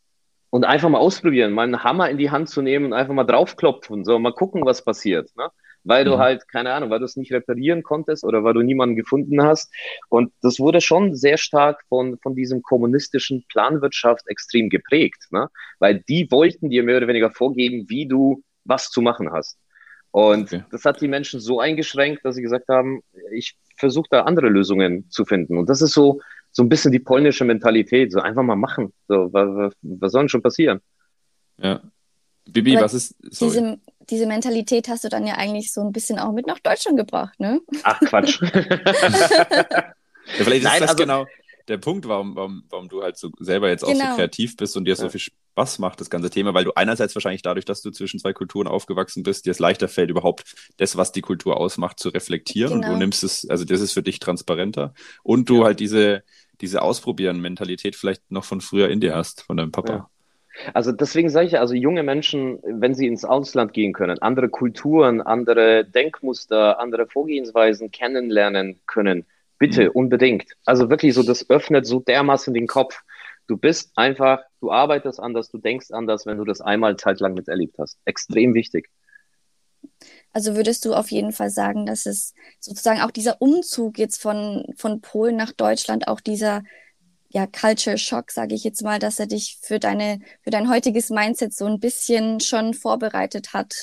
und 0.50 0.64
einfach 0.64 0.88
mal 0.88 0.98
ausprobieren, 0.98 1.52
mal 1.52 1.64
einen 1.64 1.84
Hammer 1.84 2.08
in 2.08 2.18
die 2.18 2.30
Hand 2.30 2.48
zu 2.48 2.62
nehmen 2.62 2.86
und 2.86 2.92
einfach 2.92 3.12
mal 3.12 3.24
draufklopfen, 3.24 4.04
so 4.04 4.18
mal 4.18 4.32
gucken, 4.32 4.64
was 4.64 4.84
passiert. 4.84 5.30
Ne? 5.36 5.50
Weil 5.86 6.04
du 6.04 6.16
mhm. 6.16 6.18
halt, 6.18 6.48
keine 6.48 6.72
Ahnung, 6.72 6.90
weil 6.90 6.98
du 6.98 7.04
es 7.04 7.16
nicht 7.16 7.32
reparieren 7.32 7.82
konntest 7.82 8.24
oder 8.24 8.42
weil 8.42 8.54
du 8.54 8.62
niemanden 8.62 8.96
gefunden 8.96 9.42
hast. 9.42 9.72
Und 10.08 10.32
das 10.42 10.58
wurde 10.58 10.80
schon 10.80 11.14
sehr 11.14 11.38
stark 11.38 11.82
von, 11.88 12.18
von 12.18 12.34
diesem 12.34 12.62
kommunistischen 12.62 13.44
Planwirtschaft 13.48 14.26
extrem 14.26 14.68
geprägt, 14.68 15.28
ne? 15.30 15.48
weil 15.78 16.02
die 16.08 16.28
wollten 16.30 16.70
dir 16.70 16.82
mehr 16.82 16.96
oder 16.96 17.08
weniger 17.08 17.30
vorgeben, 17.30 17.88
wie 17.88 18.06
du 18.06 18.42
was 18.64 18.90
zu 18.90 19.00
machen 19.00 19.30
hast. 19.32 19.58
Und 20.10 20.52
okay. 20.52 20.64
das 20.70 20.84
hat 20.84 21.00
die 21.00 21.08
Menschen 21.08 21.40
so 21.40 21.60
eingeschränkt, 21.60 22.24
dass 22.24 22.34
sie 22.34 22.42
gesagt 22.42 22.68
haben, 22.68 23.02
ich 23.32 23.56
versucht 23.76 24.08
da 24.10 24.22
andere 24.22 24.48
Lösungen 24.48 25.08
zu 25.10 25.24
finden. 25.24 25.56
Und 25.58 25.68
das 25.68 25.82
ist 25.82 25.92
so, 25.92 26.20
so 26.50 26.62
ein 26.62 26.68
bisschen 26.68 26.90
die 26.90 26.98
polnische 26.98 27.44
Mentalität, 27.44 28.10
so 28.10 28.20
einfach 28.20 28.42
mal 28.42 28.56
machen. 28.56 28.92
So, 29.08 29.32
was, 29.32 29.72
was 29.82 30.12
soll 30.12 30.22
denn 30.22 30.28
schon 30.30 30.42
passieren? 30.42 30.80
Ja. 31.58 31.82
Bibi, 32.48 32.76
Aber 32.76 32.84
was 32.86 32.94
ist. 32.94 33.14
Sorry. 33.30 33.50
Diese, 33.52 33.78
diese 34.10 34.26
Mentalität 34.26 34.88
hast 34.88 35.04
du 35.04 35.08
dann 35.08 35.26
ja 35.26 35.34
eigentlich 35.34 35.72
so 35.72 35.80
ein 35.82 35.92
bisschen 35.92 36.18
auch 36.18 36.32
mit 36.32 36.46
nach 36.46 36.60
Deutschland 36.60 36.96
gebracht, 36.96 37.38
ne? 37.40 37.60
Ach 37.82 38.00
Quatsch. 38.00 38.40
Ja, 40.38 40.44
vielleicht 40.44 40.64
Nein, 40.64 40.74
ist 40.74 40.80
das 40.82 40.90
also- 40.90 41.02
genau 41.02 41.26
der 41.68 41.78
Punkt, 41.78 42.06
warum, 42.06 42.36
warum, 42.36 42.62
warum 42.70 42.88
du 42.88 43.02
halt 43.02 43.16
so 43.16 43.30
selber 43.40 43.68
jetzt 43.68 43.82
auch 43.84 43.88
so 43.88 43.98
Genau. 43.98 44.14
kreativ 44.14 44.56
bist 44.56 44.76
und 44.76 44.84
dir 44.84 44.94
so 44.94 45.04
Ja. 45.04 45.08
viel 45.10 45.20
Spaß 45.20 45.80
macht, 45.80 46.00
das 46.00 46.10
ganze 46.10 46.30
Thema, 46.30 46.54
weil 46.54 46.62
du 46.64 46.72
einerseits 46.76 47.14
wahrscheinlich 47.16 47.42
dadurch, 47.42 47.64
dass 47.64 47.80
du 47.82 47.90
zwischen 47.90 48.20
zwei 48.20 48.32
Kulturen 48.32 48.68
aufgewachsen 48.68 49.24
bist, 49.24 49.46
dir 49.46 49.50
es 49.50 49.58
leichter 49.58 49.88
fällt, 49.88 50.10
überhaupt 50.10 50.54
das, 50.76 50.96
was 50.96 51.10
die 51.12 51.22
Kultur 51.22 51.56
ausmacht, 51.56 51.98
zu 51.98 52.08
reflektieren 52.10 52.72
und 52.72 52.80
Genau. 52.82 52.92
du 52.94 52.98
nimmst 52.98 53.24
es, 53.24 53.48
also 53.48 53.64
das 53.64 53.80
ist 53.80 53.92
für 53.94 54.02
dich 54.02 54.20
transparenter 54.20 54.94
und 55.24 55.48
du 55.48 55.64
halt 55.64 55.80
diese, 55.80 56.22
diese 56.60 56.82
Ausprobieren-Mentalität 56.82 57.96
vielleicht 57.96 58.30
noch 58.30 58.44
von 58.44 58.60
früher 58.60 58.88
in 58.88 59.00
dir 59.00 59.14
hast, 59.16 59.42
von 59.42 59.56
deinem 59.56 59.72
Papa. 59.72 59.92
Ja. 59.92 60.10
Also 60.74 60.92
deswegen 60.92 61.28
sage 61.30 61.46
ich 61.46 61.52
ja, 61.52 61.60
also 61.60 61.74
junge 61.74 62.02
Menschen, 62.02 62.58
wenn 62.64 62.94
sie 62.94 63.06
ins 63.06 63.24
Ausland 63.24 63.72
gehen 63.72 63.92
können, 63.92 64.20
andere 64.20 64.48
Kulturen, 64.48 65.20
andere 65.20 65.84
Denkmuster, 65.84 66.80
andere 66.80 67.06
Vorgehensweisen 67.06 67.90
kennenlernen 67.90 68.80
können, 68.86 69.26
bitte 69.58 69.86
Mhm. 69.86 69.90
unbedingt. 69.94 70.52
Also 70.64 70.90
wirklich 70.90 71.14
so, 71.14 71.22
das 71.22 71.48
öffnet 71.50 71.86
so 71.86 72.00
dermaßen 72.00 72.54
den 72.54 72.66
Kopf. 72.66 73.00
Du 73.48 73.56
bist 73.56 73.92
einfach, 73.96 74.42
du 74.60 74.72
arbeitest 74.72 75.20
anders, 75.20 75.50
du 75.50 75.58
denkst 75.58 75.90
anders, 75.92 76.26
wenn 76.26 76.38
du 76.38 76.44
das 76.44 76.60
einmal 76.60 76.96
zeitlang 76.96 77.34
miterlebt 77.34 77.76
hast. 77.78 77.98
Extrem 78.04 78.54
wichtig. 78.54 78.88
Also 80.32 80.56
würdest 80.56 80.84
du 80.84 80.94
auf 80.94 81.10
jeden 81.10 81.32
Fall 81.32 81.50
sagen, 81.50 81.86
dass 81.86 82.06
es 82.06 82.34
sozusagen 82.60 83.00
auch 83.00 83.10
dieser 83.10 83.40
Umzug 83.40 83.98
jetzt 83.98 84.20
von, 84.20 84.66
von 84.76 85.00
Polen 85.00 85.36
nach 85.36 85.52
Deutschland, 85.52 86.08
auch 86.08 86.20
dieser 86.20 86.62
ja, 87.36 87.46
Culture 87.46 87.98
Shock, 87.98 88.30
sage 88.30 88.54
ich 88.54 88.64
jetzt 88.64 88.82
mal, 88.82 88.98
dass 88.98 89.20
er 89.20 89.26
dich 89.26 89.58
für 89.60 89.78
deine, 89.78 90.20
für 90.40 90.48
dein 90.48 90.70
heutiges 90.70 91.10
Mindset 91.10 91.52
so 91.52 91.66
ein 91.66 91.78
bisschen 91.78 92.40
schon 92.40 92.72
vorbereitet 92.72 93.52
hat 93.52 93.74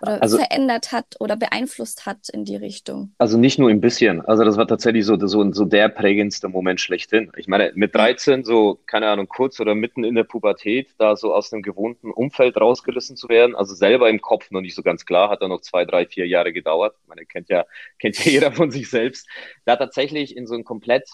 oder 0.00 0.22
Also- 0.22 0.38
verändert 0.38 0.92
hat 0.92 1.16
oder 1.20 1.36
beeinflusst 1.36 2.06
hat 2.06 2.30
in 2.32 2.46
die 2.46 2.56
Richtung? 2.56 3.12
Also 3.18 3.36
nicht 3.36 3.58
nur 3.58 3.68
ein 3.68 3.82
bisschen. 3.82 4.22
Also 4.22 4.44
das 4.44 4.56
war 4.56 4.66
tatsächlich 4.66 5.04
so, 5.04 5.18
so, 5.26 5.52
so 5.52 5.66
der 5.66 5.90
prägendste 5.90 6.48
Moment 6.48 6.80
schlechthin. 6.80 7.30
Ich 7.36 7.48
meine, 7.48 7.72
mit 7.74 7.94
13, 7.94 8.44
so, 8.44 8.80
keine 8.86 9.08
Ahnung, 9.08 9.28
kurz 9.28 9.60
oder 9.60 9.74
mitten 9.74 10.04
in 10.04 10.14
der 10.14 10.24
Pubertät, 10.24 10.88
da 10.96 11.14
so 11.14 11.34
aus 11.34 11.50
dem 11.50 11.60
gewohnten 11.60 12.10
Umfeld 12.12 12.56
rausgerissen 12.58 13.16
zu 13.18 13.28
werden, 13.28 13.54
also 13.54 13.74
selber 13.74 14.08
im 14.08 14.22
Kopf 14.22 14.50
noch 14.50 14.62
nicht 14.62 14.74
so 14.74 14.82
ganz 14.82 15.04
klar, 15.04 15.28
hat 15.28 15.42
dann 15.42 15.50
noch 15.50 15.60
zwei, 15.60 15.84
drei, 15.84 16.06
vier 16.06 16.26
Jahre 16.26 16.54
gedauert. 16.54 16.96
Ich 17.02 17.08
meine, 17.08 17.26
kennt 17.26 17.50
ja, 17.50 17.66
kennt 17.98 18.16
ja 18.24 18.32
jeder 18.32 18.52
von 18.52 18.70
sich 18.70 18.88
selbst. 18.88 19.26
Da 19.66 19.76
tatsächlich 19.76 20.34
in 20.34 20.46
so 20.46 20.54
ein 20.54 20.64
komplett 20.64 21.10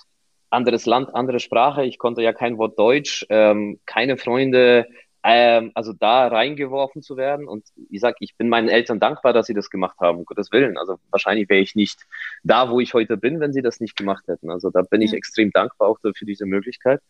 anderes 0.50 0.86
Land, 0.86 1.14
andere 1.14 1.40
Sprache. 1.40 1.84
Ich 1.84 1.98
konnte 1.98 2.22
ja 2.22 2.32
kein 2.32 2.58
Wort 2.58 2.78
Deutsch, 2.78 3.26
ähm, 3.28 3.80
keine 3.86 4.16
Freunde, 4.16 4.86
ähm, 5.24 5.72
also 5.74 5.92
da 5.92 6.28
reingeworfen 6.28 7.02
zu 7.02 7.16
werden. 7.16 7.48
Und 7.48 7.66
ich 7.90 8.00
sag, 8.00 8.16
ich 8.20 8.36
bin 8.36 8.48
meinen 8.48 8.68
Eltern 8.68 9.00
dankbar, 9.00 9.32
dass 9.32 9.46
sie 9.46 9.54
das 9.54 9.68
gemacht 9.68 9.98
haben, 10.00 10.18
um 10.18 10.24
Gottes 10.24 10.52
Willen. 10.52 10.78
Also 10.78 10.98
wahrscheinlich 11.10 11.48
wäre 11.48 11.60
ich 11.60 11.74
nicht 11.74 12.06
da, 12.44 12.70
wo 12.70 12.80
ich 12.80 12.94
heute 12.94 13.16
bin, 13.16 13.40
wenn 13.40 13.52
sie 13.52 13.62
das 13.62 13.80
nicht 13.80 13.96
gemacht 13.96 14.26
hätten. 14.28 14.50
Also 14.50 14.70
da 14.70 14.82
bin 14.82 15.02
ich 15.02 15.10
Ja. 15.12 15.18
extrem 15.18 15.50
dankbar 15.50 15.88
auch 15.88 15.98
für 16.00 16.24
diese 16.24 16.46
Möglichkeit. 16.46 17.00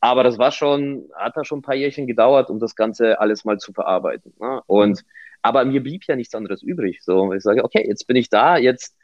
Aber 0.00 0.24
das 0.24 0.38
war 0.38 0.50
schon, 0.50 1.08
hat 1.14 1.36
da 1.36 1.44
schon 1.44 1.60
ein 1.60 1.62
paar 1.62 1.74
Jährchen 1.76 2.06
gedauert, 2.06 2.50
um 2.50 2.58
das 2.58 2.74
Ganze 2.74 3.20
alles 3.20 3.44
mal 3.44 3.58
zu 3.58 3.72
verarbeiten. 3.72 4.32
Ne? 4.40 4.60
Und 4.66 5.04
aber 5.42 5.64
mir 5.64 5.82
blieb 5.82 6.04
ja 6.06 6.16
nichts 6.16 6.34
anderes 6.34 6.62
übrig. 6.62 7.02
So, 7.02 7.32
ich 7.32 7.42
sage, 7.42 7.64
okay, 7.64 7.84
jetzt 7.86 8.06
bin 8.06 8.16
ich 8.16 8.28
da, 8.30 8.56
jetzt 8.56 8.96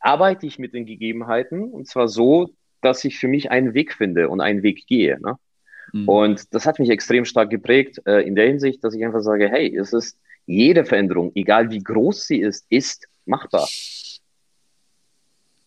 arbeite 0.00 0.46
ich 0.46 0.58
mit 0.58 0.74
den 0.74 0.84
Gegebenheiten 0.84 1.72
und 1.72 1.86
zwar 1.88 2.08
so, 2.08 2.50
dass 2.80 3.04
ich 3.04 3.18
für 3.18 3.28
mich 3.28 3.50
einen 3.50 3.74
Weg 3.74 3.92
finde 3.92 4.28
und 4.28 4.40
einen 4.40 4.62
Weg 4.62 4.86
gehe. 4.86 5.18
Ne? 5.20 5.38
Mhm. 5.92 6.08
Und 6.08 6.54
das 6.54 6.66
hat 6.66 6.78
mich 6.78 6.90
extrem 6.90 7.24
stark 7.24 7.50
geprägt 7.50 8.00
äh, 8.06 8.26
in 8.26 8.34
der 8.34 8.46
Hinsicht, 8.46 8.82
dass 8.84 8.94
ich 8.94 9.04
einfach 9.04 9.20
sage, 9.20 9.48
hey, 9.48 9.74
es 9.76 9.92
ist 9.92 10.18
jede 10.46 10.84
Veränderung, 10.84 11.32
egal 11.34 11.70
wie 11.70 11.82
groß 11.82 12.26
sie 12.26 12.40
ist, 12.40 12.66
ist 12.68 13.08
machbar. 13.24 13.68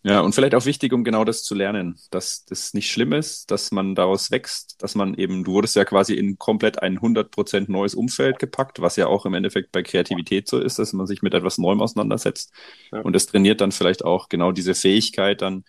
Ja, 0.01 0.21
und 0.21 0.33
vielleicht 0.33 0.55
auch 0.55 0.65
wichtig, 0.65 0.93
um 0.93 1.03
genau 1.03 1.25
das 1.25 1.43
zu 1.43 1.53
lernen, 1.53 1.99
dass 2.09 2.45
das 2.45 2.73
nicht 2.73 2.89
schlimm 2.89 3.11
ist, 3.11 3.51
dass 3.51 3.71
man 3.71 3.95
daraus 3.95 4.31
wächst, 4.31 4.81
dass 4.81 4.95
man 4.95 5.13
eben, 5.15 5.43
du 5.43 5.51
wurdest 5.51 5.75
ja 5.75 5.83
quasi 5.83 6.13
in 6.13 6.37
komplett 6.37 6.81
ein 6.81 6.99
100% 6.99 7.69
neues 7.69 7.95
Umfeld 7.95 8.39
gepackt, 8.39 8.81
was 8.81 8.95
ja 8.95 9.07
auch 9.07 9.25
im 9.25 9.33
Endeffekt 9.33 9.73
bei 9.73 9.83
Kreativität 9.83 10.47
so 10.47 10.59
ist, 10.59 10.79
dass 10.79 10.93
man 10.93 11.05
sich 11.05 11.21
mit 11.21 11.33
etwas 11.33 11.57
Neuem 11.57 11.81
auseinandersetzt. 11.81 12.53
Ja. 12.93 13.01
Und 13.01 13.11
das 13.11 13.25
trainiert 13.25 13.59
dann 13.59 13.73
vielleicht 13.73 14.05
auch 14.05 14.29
genau 14.29 14.53
diese 14.53 14.73
Fähigkeit 14.73 15.41
dann, 15.41 15.65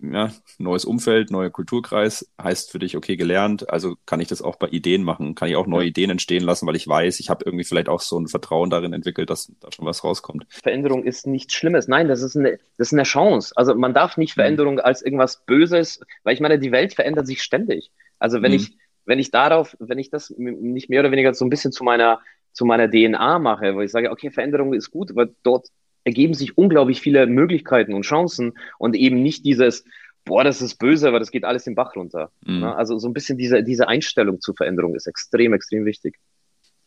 ja, 0.00 0.32
neues 0.58 0.84
Umfeld, 0.84 1.30
neuer 1.30 1.50
Kulturkreis, 1.50 2.28
heißt 2.40 2.70
für 2.70 2.78
dich, 2.78 2.96
okay, 2.96 3.16
gelernt, 3.16 3.68
also 3.70 3.96
kann 4.06 4.20
ich 4.20 4.28
das 4.28 4.42
auch 4.42 4.56
bei 4.56 4.68
Ideen 4.68 5.02
machen, 5.04 5.34
kann 5.34 5.48
ich 5.48 5.56
auch 5.56 5.66
neue 5.66 5.84
Ja. 5.84 5.88
Ideen 5.88 6.10
entstehen 6.10 6.42
lassen, 6.44 6.66
weil 6.66 6.76
ich 6.76 6.86
weiß, 6.88 7.20
ich 7.20 7.30
habe 7.30 7.44
irgendwie 7.44 7.64
vielleicht 7.64 7.88
auch 7.88 8.00
so 8.00 8.18
ein 8.18 8.28
Vertrauen 8.28 8.70
darin 8.70 8.92
entwickelt, 8.92 9.30
dass 9.30 9.52
da 9.60 9.70
schon 9.72 9.86
was 9.86 10.04
rauskommt. 10.04 10.46
Veränderung 10.48 11.04
ist 11.04 11.26
nichts 11.26 11.54
Schlimmes. 11.54 11.88
Nein, 11.88 12.08
das 12.08 12.22
ist 12.22 12.36
eine, 12.36 12.58
das 12.78 12.88
ist 12.88 12.92
eine 12.92 13.02
Chance. 13.04 13.52
Also 13.56 13.74
man 13.74 13.94
darf 13.94 14.16
nicht 14.16 14.36
Mhm. 14.36 14.40
Veränderung 14.40 14.80
als 14.80 15.02
irgendwas 15.02 15.44
Böses, 15.46 16.00
weil 16.24 16.34
ich 16.34 16.40
meine, 16.40 16.58
die 16.58 16.72
Welt 16.72 16.94
verändert 16.94 17.26
sich 17.26 17.42
ständig. 17.42 17.90
Also 18.18 18.42
wenn 18.42 18.52
Mhm. 18.52 18.56
ich, 18.58 18.76
wenn 19.04 19.18
ich 19.18 19.30
darauf, 19.30 19.76
wenn 19.80 19.98
ich 19.98 20.10
das 20.10 20.30
nicht 20.36 20.88
mehr 20.90 21.00
oder 21.00 21.10
weniger 21.10 21.34
so 21.34 21.44
ein 21.44 21.50
bisschen 21.50 21.72
zu 21.72 21.84
meiner, 21.84 22.20
zu 22.52 22.64
meiner 22.64 22.88
DNA 22.90 23.38
mache, 23.38 23.74
wo 23.74 23.80
ich 23.80 23.90
sage, 23.90 24.10
okay, 24.10 24.30
Veränderung 24.30 24.74
ist 24.74 24.90
gut, 24.90 25.10
aber 25.10 25.26
dort 25.42 25.68
ergeben 26.04 26.34
sich 26.34 26.58
unglaublich 26.58 27.00
viele 27.00 27.26
Möglichkeiten 27.26 27.94
und 27.94 28.02
Chancen 28.02 28.54
und 28.78 28.96
eben 28.96 29.22
nicht 29.22 29.44
dieses, 29.44 29.84
boah, 30.24 30.44
das 30.44 30.62
ist 30.62 30.76
böse, 30.76 31.08
aber 31.08 31.18
das 31.18 31.30
geht 31.30 31.44
alles 31.44 31.64
den 31.64 31.74
Bach 31.74 31.94
runter. 31.96 32.30
Mhm. 32.44 32.60
Ne? 32.60 32.74
Also 32.74 32.98
so 32.98 33.08
ein 33.08 33.14
bisschen 33.14 33.38
diese, 33.38 33.62
diese 33.62 33.88
Einstellung 33.88 34.40
zur 34.40 34.54
Veränderung 34.54 34.94
ist 34.94 35.06
extrem, 35.06 35.52
extrem 35.52 35.84
wichtig. 35.84 36.18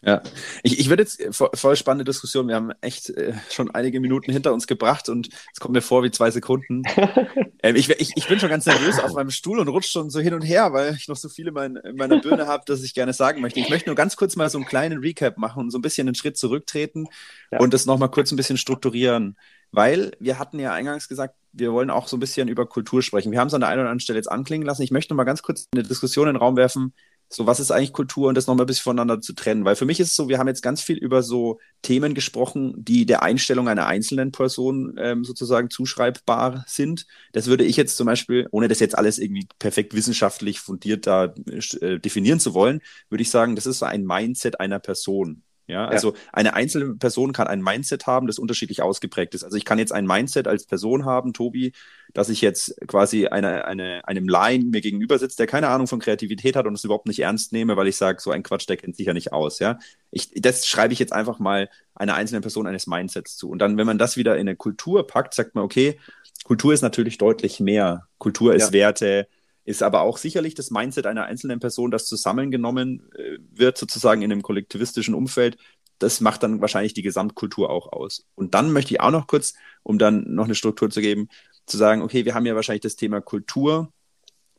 Ja, 0.01 0.21
ich, 0.61 0.79
ich 0.79 0.89
würde 0.89 1.01
jetzt 1.01 1.19
äh, 1.19 1.31
voll, 1.31 1.75
spannende 1.75 2.05
Diskussion. 2.05 2.47
Wir 2.47 2.55
haben 2.55 2.71
echt 2.81 3.09
äh, 3.09 3.33
schon 3.49 3.71
einige 3.71 3.99
Minuten 3.99 4.31
hinter 4.31 4.53
uns 4.53 4.67
gebracht 4.67 5.09
und 5.09 5.29
es 5.51 5.59
kommt 5.59 5.73
mir 5.73 5.81
vor 5.81 6.03
wie 6.03 6.11
zwei 6.11 6.29
Sekunden. 6.29 6.83
ähm, 7.63 7.75
ich, 7.75 7.89
ich, 7.89 8.11
ich 8.15 8.27
bin 8.27 8.39
schon 8.39 8.49
ganz 8.49 8.67
nervös 8.67 8.99
auf 8.99 9.13
meinem 9.13 9.31
Stuhl 9.31 9.59
und 9.59 9.67
rutsche 9.67 9.89
schon 9.89 10.09
so 10.11 10.19
hin 10.19 10.35
und 10.35 10.43
her, 10.43 10.73
weil 10.73 10.93
ich 10.93 11.07
noch 11.07 11.15
so 11.15 11.27
viel 11.27 11.47
in, 11.47 11.53
mein, 11.55 11.75
in 11.77 11.95
meiner 11.95 12.21
Birne 12.21 12.45
habe, 12.45 12.63
dass 12.67 12.83
ich 12.83 12.93
gerne 12.93 13.13
sagen 13.13 13.41
möchte. 13.41 13.59
Ich 13.59 13.69
möchte 13.69 13.89
nur 13.89 13.95
ganz 13.95 14.15
kurz 14.15 14.35
mal 14.35 14.49
so 14.49 14.59
einen 14.59 14.67
kleinen 14.67 14.99
Recap 14.99 15.37
machen 15.37 15.63
und 15.63 15.71
so 15.71 15.79
ein 15.79 15.81
bisschen 15.81 16.07
einen 16.07 16.15
Schritt 16.15 16.37
zurücktreten 16.37 17.07
Ja. 17.51 17.59
und 17.59 17.73
das 17.73 17.87
nochmal 17.87 18.09
kurz 18.11 18.31
ein 18.31 18.37
bisschen 18.37 18.57
strukturieren. 18.57 19.37
Weil 19.71 20.11
wir 20.19 20.39
hatten 20.39 20.59
ja 20.59 20.71
eingangs 20.71 21.09
gesagt, 21.09 21.35
wir 21.51 21.73
wollen 21.73 21.89
auch 21.89 22.07
so 22.07 22.15
ein 22.15 22.19
bisschen 22.19 22.47
über 22.47 22.65
Kultur 22.65 23.01
sprechen. 23.01 23.31
Wir 23.31 23.39
haben 23.39 23.47
es 23.47 23.53
an 23.53 23.61
der 23.61 23.69
einen 23.69 23.79
oder 23.79 23.89
anderen 23.89 23.99
Stelle 23.99 24.19
jetzt 24.19 24.31
anklingen 24.31 24.65
lassen. 24.65 24.83
Ich 24.83 24.91
möchte 24.91 25.13
noch 25.13 25.17
mal 25.17 25.23
ganz 25.23 25.41
kurz 25.41 25.67
eine 25.73 25.83
Diskussion 25.83 26.27
in 26.27 26.35
den 26.35 26.41
Raum 26.41 26.55
werfen, 26.55 26.93
so 27.29 27.45
was 27.47 27.59
ist 27.59 27.71
eigentlich 27.71 27.93
Kultur 27.93 28.29
und 28.29 28.35
das 28.35 28.47
nochmal 28.47 28.65
ein 28.65 28.67
bisschen 28.67 28.83
voneinander 28.83 29.21
zu 29.21 29.33
trennen. 29.33 29.65
Weil 29.65 29.75
für 29.75 29.85
mich 29.85 29.99
ist 29.99 30.11
es 30.11 30.15
so, 30.15 30.29
wir 30.29 30.37
haben 30.37 30.47
jetzt 30.47 30.61
ganz 30.61 30.81
viel 30.81 30.97
über 30.97 31.23
so 31.23 31.59
Themen 31.81 32.13
gesprochen, 32.13 32.73
die 32.77 33.05
der 33.05 33.23
Einstellung 33.23 33.67
einer 33.67 33.87
einzelnen 33.87 34.31
Person 34.31 34.95
ähm, 34.97 35.23
sozusagen 35.23 35.69
zuschreibbar 35.69 36.63
sind. 36.67 37.07
Das 37.33 37.47
würde 37.47 37.63
ich 37.63 37.77
jetzt 37.77 37.97
zum 37.97 38.05
Beispiel, 38.07 38.47
ohne 38.51 38.67
das 38.67 38.79
jetzt 38.79 38.97
alles 38.97 39.17
irgendwie 39.19 39.47
perfekt 39.59 39.93
wissenschaftlich 39.93 40.59
fundiert 40.59 41.07
da 41.07 41.33
äh, 41.81 41.99
definieren 41.99 42.39
zu 42.39 42.53
wollen, 42.53 42.81
würde 43.09 43.21
ich 43.21 43.29
sagen, 43.29 43.55
das 43.55 43.65
ist 43.65 43.79
so 43.79 43.85
ein 43.85 44.05
Mindset 44.05 44.59
einer 44.59 44.79
Person. 44.79 45.43
Ja, 45.67 45.87
also 45.87 46.13
eine 46.31 46.53
einzelne 46.53 46.93
Person 46.95 47.33
kann 47.33 47.47
ein 47.47 47.61
Mindset 47.61 48.05
haben, 48.05 48.27
das 48.27 48.37
unterschiedlich 48.37 48.83
ausgeprägt 48.83 49.33
ist. 49.33 49.43
Also 49.43 49.57
ich 49.57 49.65
kann 49.65 49.79
jetzt 49.79 49.91
ein 49.93 50.05
Mindset 50.05 50.47
als 50.47 50.67
Person 50.67 51.05
haben, 51.05 51.33
Tobi, 51.33 51.73
dass 52.13 52.29
ich 52.29 52.41
jetzt 52.41 52.75
quasi 52.87 53.27
eine, 53.27 53.65
eine, 53.65 54.07
einem 54.07 54.27
Laien 54.27 54.69
mir 54.69 54.81
gegenüber 54.81 55.17
sitzt, 55.17 55.39
der 55.39 55.47
keine 55.47 55.69
Ahnung 55.69 55.87
von 55.87 55.99
Kreativität 55.99 56.55
hat 56.55 56.67
und 56.67 56.75
es 56.75 56.83
überhaupt 56.83 57.07
nicht 57.07 57.19
ernst 57.19 57.51
nehme, 57.51 57.77
weil 57.77 57.87
ich 57.87 57.97
sage, 57.97 58.21
so 58.21 58.29
ein 58.29 58.43
Quatsch, 58.43 58.69
der 58.69 58.77
kennt 58.77 58.95
sich 58.95 59.07
ja 59.07 59.13
nicht 59.13 59.33
aus. 59.33 59.57
Ja, 59.57 59.79
ich, 60.11 60.29
das 60.35 60.67
schreibe 60.67 60.93
ich 60.93 60.99
jetzt 60.99 61.13
einfach 61.13 61.39
mal 61.39 61.67
einer 61.95 62.13
einzelnen 62.13 62.43
Person 62.43 62.67
eines 62.67 62.85
Mindsets 62.85 63.35
zu. 63.35 63.49
Und 63.49 63.57
dann, 63.57 63.77
wenn 63.77 63.87
man 63.87 63.97
das 63.97 64.17
wieder 64.17 64.35
in 64.35 64.47
eine 64.47 64.55
Kultur 64.55 65.07
packt, 65.07 65.33
sagt 65.33 65.55
man, 65.55 65.63
okay, 65.63 65.99
Kultur 66.43 66.73
ist 66.73 66.83
natürlich 66.83 67.17
deutlich 67.17 67.59
mehr. 67.59 68.07
Kultur 68.19 68.53
ist 68.53 68.67
Ja. 68.67 68.73
Werte, 68.73 69.27
ist 69.65 69.83
aber 69.83 70.01
auch 70.01 70.17
sicherlich 70.17 70.53
das 70.53 70.71
Mindset 70.71 71.07
einer 71.07 71.25
einzelnen 71.25 71.59
Person, 71.59 71.91
das 71.91 72.05
zusammengenommen 72.05 73.11
äh, 73.15 73.39
wird, 73.51 73.77
sozusagen 73.77 74.21
in 74.21 74.31
einem 74.31 74.43
kollektivistischen 74.43 75.15
Umfeld. 75.15 75.57
Das 75.99 76.21
macht 76.21 76.43
dann 76.43 76.61
wahrscheinlich 76.61 76.93
die 76.93 77.01
Gesamtkultur 77.01 77.69
auch 77.69 77.91
aus. 77.91 78.25
Und 78.35 78.53
dann 78.53 78.71
möchte 78.71 78.93
ich 78.93 79.01
auch 79.01 79.11
noch 79.11 79.27
kurz, 79.27 79.53
um 79.83 79.97
dann 79.97 80.23
noch 80.33 80.45
eine 80.45 80.55
Struktur 80.55 80.89
zu 80.89 81.01
geben, 81.01 81.29
zu 81.65 81.77
sagen, 81.77 82.01
okay, 82.01 82.25
wir 82.25 82.35
haben 82.35 82.45
ja 82.45 82.55
wahrscheinlich 82.55 82.83
das 82.83 82.95
Thema 82.95 83.21
Kultur 83.21 83.91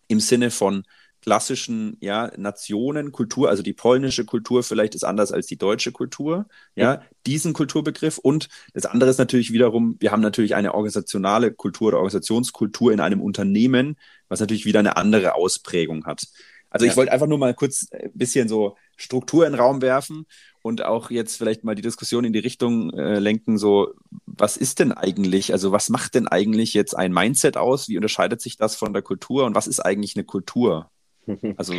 im 0.09 0.21
Sinne 0.21 0.51
von 0.51 0.85
klassischen 1.27 1.97
ja, 2.01 2.31
Nationen, 2.37 3.11
Kultur, 3.11 3.49
also 3.49 3.63
die 3.63 3.73
polnische 3.73 4.25
Kultur 4.25 4.63
vielleicht 4.63 4.95
ist 4.95 5.03
anders 5.03 5.33
als 5.33 5.47
die 5.47 5.57
deutsche 5.57 5.91
Kultur, 5.91 6.47
ja, 6.77 7.03
diesen 7.27 7.53
Kulturbegriff. 7.53 8.19
Und 8.19 8.49
das 8.75 8.87
andere 8.87 9.11
ist 9.11 9.19
natürlich 9.19 9.53
wiederum, 9.53 9.97
wir 9.99 10.13
haben 10.13 10.23
natürlich 10.23 10.55
eine 10.55 10.75
organisationale 10.75 11.53
Kultur 11.53 11.89
oder 11.89 11.97
Organisationskultur 11.97 12.93
in 12.93 13.01
einem 13.01 13.21
Unternehmen, 13.21 13.97
was 14.29 14.41
natürlich 14.41 14.65
wieder 14.67 14.81
eine 14.81 14.97
andere 14.97 15.35
Ausprägung 15.35 16.05
hat. 16.07 16.27
Also 16.71 16.85
Ja. 16.87 16.93
ich 16.93 16.97
wollte 16.97 17.13
einfach 17.13 17.27
nur 17.27 17.39
mal 17.39 17.55
kurz 17.55 17.87
ein 17.93 18.11
bisschen 18.15 18.49
so 18.49 18.77
Struktur 18.97 19.47
in 19.47 19.53
den 19.53 19.61
Raum 19.61 19.83
werfen 19.83 20.27
und 20.63 20.85
auch 20.85 21.11
jetzt 21.11 21.37
vielleicht 21.37 21.65
mal 21.65 21.75
die 21.75 21.83
Diskussion 21.83 22.25
in 22.25 22.33
die 22.33 22.41
Richtung 22.41 22.91
äh, 22.93 23.19
lenken, 23.19 23.57
so, 23.57 23.95
was 24.27 24.57
ist 24.57 24.81
denn 24.81 24.93
eigentlich, 24.93 25.53
also 25.53 25.71
was 25.71 25.89
macht 25.91 26.15
denn 26.15 26.27
eigentlich 26.29 26.75
jetzt 26.75 26.95
ein 26.97 27.13
Mindset 27.13 27.57
aus? 27.57 27.89
Wie 27.89 27.97
unterscheidet 27.97 28.41
sich 28.41 28.57
das 28.57 28.75
von 28.77 28.93
der 28.93 29.03
Kultur 29.03 29.45
und 29.45 29.55
was 29.55 29.67
ist 29.69 29.81
eigentlich 29.81 30.17
eine 30.17 30.25
Kultur? 30.25 30.91
Also, 31.57 31.75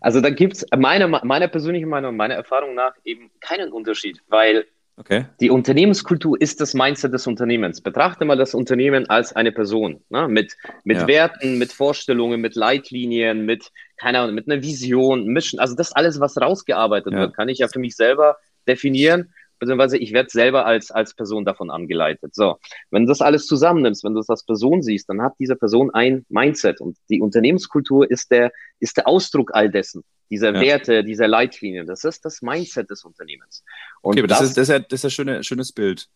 also 0.00 0.20
da 0.20 0.30
gibt 0.30 0.56
es 0.56 0.66
meiner, 0.76 1.08
meiner 1.08 1.48
persönlichen 1.48 1.88
Meinung, 1.88 2.16
meiner 2.16 2.34
Erfahrung 2.34 2.74
nach 2.74 2.94
eben 3.04 3.30
keinen 3.40 3.72
Unterschied, 3.72 4.22
weil 4.28 4.66
Okay. 4.98 5.26
Die 5.40 5.50
Unternehmenskultur 5.50 6.40
ist 6.40 6.60
das 6.60 6.74
Mindset 6.74 7.12
des 7.12 7.26
Unternehmens. 7.28 7.80
Betrachte 7.80 8.24
mal 8.24 8.36
das 8.36 8.52
Unternehmen 8.52 9.08
als 9.08 9.34
eine 9.34 9.52
Person, 9.52 10.02
ne? 10.08 10.26
mit, 10.26 10.56
mit 10.82 10.98
ja. 10.98 11.06
Werten, 11.06 11.56
mit 11.58 11.72
Vorstellungen, 11.72 12.40
mit 12.40 12.56
Leitlinien, 12.56 13.46
mit, 13.46 13.70
keine 13.96 14.18
Ahnung, 14.18 14.34
mit 14.34 14.50
einer 14.50 14.60
Vision, 14.62 15.26
Mission. 15.26 15.60
Also 15.60 15.76
das 15.76 15.92
alles, 15.92 16.18
was 16.18 16.36
rausgearbeitet 16.36 17.12
ja. 17.12 17.20
wird, 17.20 17.36
kann 17.36 17.48
ich 17.48 17.58
ja 17.58 17.68
für 17.68 17.78
mich 17.78 17.94
selber 17.94 18.38
definieren 18.66 19.32
beziehungsweise 19.58 19.98
ich 19.98 20.12
werde 20.12 20.30
selber 20.30 20.66
als, 20.66 20.90
als 20.90 21.14
Person 21.14 21.44
davon 21.44 21.70
angeleitet. 21.70 22.34
So, 22.34 22.58
wenn 22.90 23.02
du 23.02 23.08
das 23.08 23.20
alles 23.20 23.46
zusammennimmst, 23.46 24.04
wenn 24.04 24.14
du 24.14 24.20
das 24.20 24.28
als 24.28 24.44
Person 24.44 24.82
siehst, 24.82 25.08
dann 25.08 25.22
hat 25.22 25.34
diese 25.38 25.56
Person 25.56 25.90
ein 25.92 26.24
Mindset 26.28 26.80
und 26.80 26.96
die 27.08 27.20
Unternehmenskultur 27.20 28.10
ist 28.10 28.30
der, 28.30 28.52
ist 28.80 28.96
der 28.96 29.08
Ausdruck 29.08 29.54
all 29.54 29.70
dessen, 29.70 30.04
dieser 30.30 30.54
ja. 30.54 30.60
Werte, 30.60 31.04
dieser 31.04 31.28
Leitlinien. 31.28 31.86
Das 31.86 32.04
ist 32.04 32.24
das 32.24 32.42
Mindset 32.42 32.90
des 32.90 33.04
Unternehmens. 33.04 33.64
Und 34.00 34.12
okay, 34.12 34.20
aber 34.20 34.28
das, 34.28 34.38
das, 34.38 34.48
ist, 34.48 34.56
das 34.56 34.62
ist 34.62 34.68
ja, 34.68 34.78
das 34.78 35.04
ist 35.04 35.18
ein 35.18 35.44
schönes 35.44 35.72
Bild. 35.72 36.08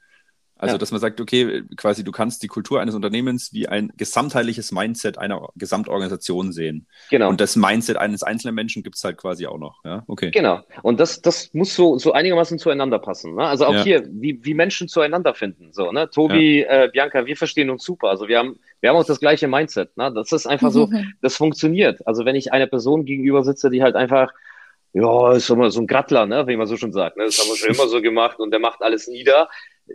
Also, 0.63 0.77
ja. 0.77 0.79
dass 0.79 0.93
man 0.93 1.01
sagt, 1.01 1.21
okay, 1.21 1.65
quasi 1.77 2.05
du 2.05 2.13
kannst 2.13 2.45
die 2.45 2.47
Kultur 2.47 2.81
eines 2.81 2.95
Unternehmens 2.95 3.53
wie 3.53 3.67
ein 3.67 3.93
gesamtheitliches 3.97 4.71
Mindset 4.71 5.19
einer 5.19 5.49
Gesamtorganisation 5.57 6.53
sehen. 6.53 6.87
Genau. 7.11 7.31
Und 7.31 7.41
das 7.41 7.57
Mindset 7.57 7.97
eines 7.97 8.23
einzelnen 8.23 8.55
Menschen 8.55 8.85
gibt 8.85 8.95
es 8.95 9.03
halt 9.03 9.17
quasi 9.17 9.49
auch 9.49 9.59
noch. 9.59 9.81
Ja, 9.85 10.05
okay. 10.07 10.31
Genau. 10.31 10.61
Und 10.85 11.01
das, 11.01 11.21
das 11.21 11.53
muss 11.53 11.75
so, 11.75 11.99
so 11.99 12.13
einigermaßen 12.13 12.61
zueinander 12.61 13.01
passen. 13.01 13.35
Ne? 13.35 13.43
Also 13.43 13.67
auch 13.67 13.75
ja. 13.75 13.83
hier, 13.83 14.09
wie, 14.09 14.39
wie 14.45 14.55
Menschen 14.55 14.87
zueinander 14.87 15.35
finden. 15.35 15.73
So, 15.73 15.91
ne? 15.91 16.09
Tobi, 16.09 16.61
ja. 16.61 16.85
äh, 16.85 16.91
Bianca, 16.93 17.27
wir 17.27 17.37
verstehen 17.37 17.69
uns 17.69 17.83
super. 17.83 18.11
Also 18.11 18.29
wir 18.29 18.39
haben, 18.39 18.61
wir 18.79 18.91
haben 18.91 18.97
auch 18.97 19.05
das 19.05 19.19
gleiche 19.19 19.49
Mindset. 19.49 19.97
Ne? 19.97 20.13
Das 20.15 20.31
ist 20.31 20.47
einfach 20.47 20.71
so, 20.71 20.89
das 21.23 21.35
funktioniert. 21.35 22.07
Also 22.07 22.25
wenn 22.25 22.37
ich 22.37 22.53
einer 22.53 22.69
Person 22.69 23.05
gegenüber 23.05 23.43
sitze, 23.43 23.69
die 23.69 23.83
halt 23.83 23.97
einfach 23.97 24.31
ja, 24.93 25.33
ist 25.33 25.51
immer 25.51 25.71
so 25.71 25.81
ein 25.81 25.87
Grattler, 25.87 26.27
ne, 26.27 26.47
wie 26.47 26.57
man 26.57 26.67
so 26.67 26.77
schon 26.77 26.93
sagt. 26.93 27.17
Ne? 27.17 27.25
Das 27.25 27.39
haben 27.39 27.49
wir 27.49 27.57
schon 27.57 27.75
immer 27.75 27.89
so 27.89 28.03
gemacht 28.03 28.39
und 28.39 28.51
der 28.51 28.61
macht 28.61 28.83
alles 28.83 29.09
nieder 29.09 29.49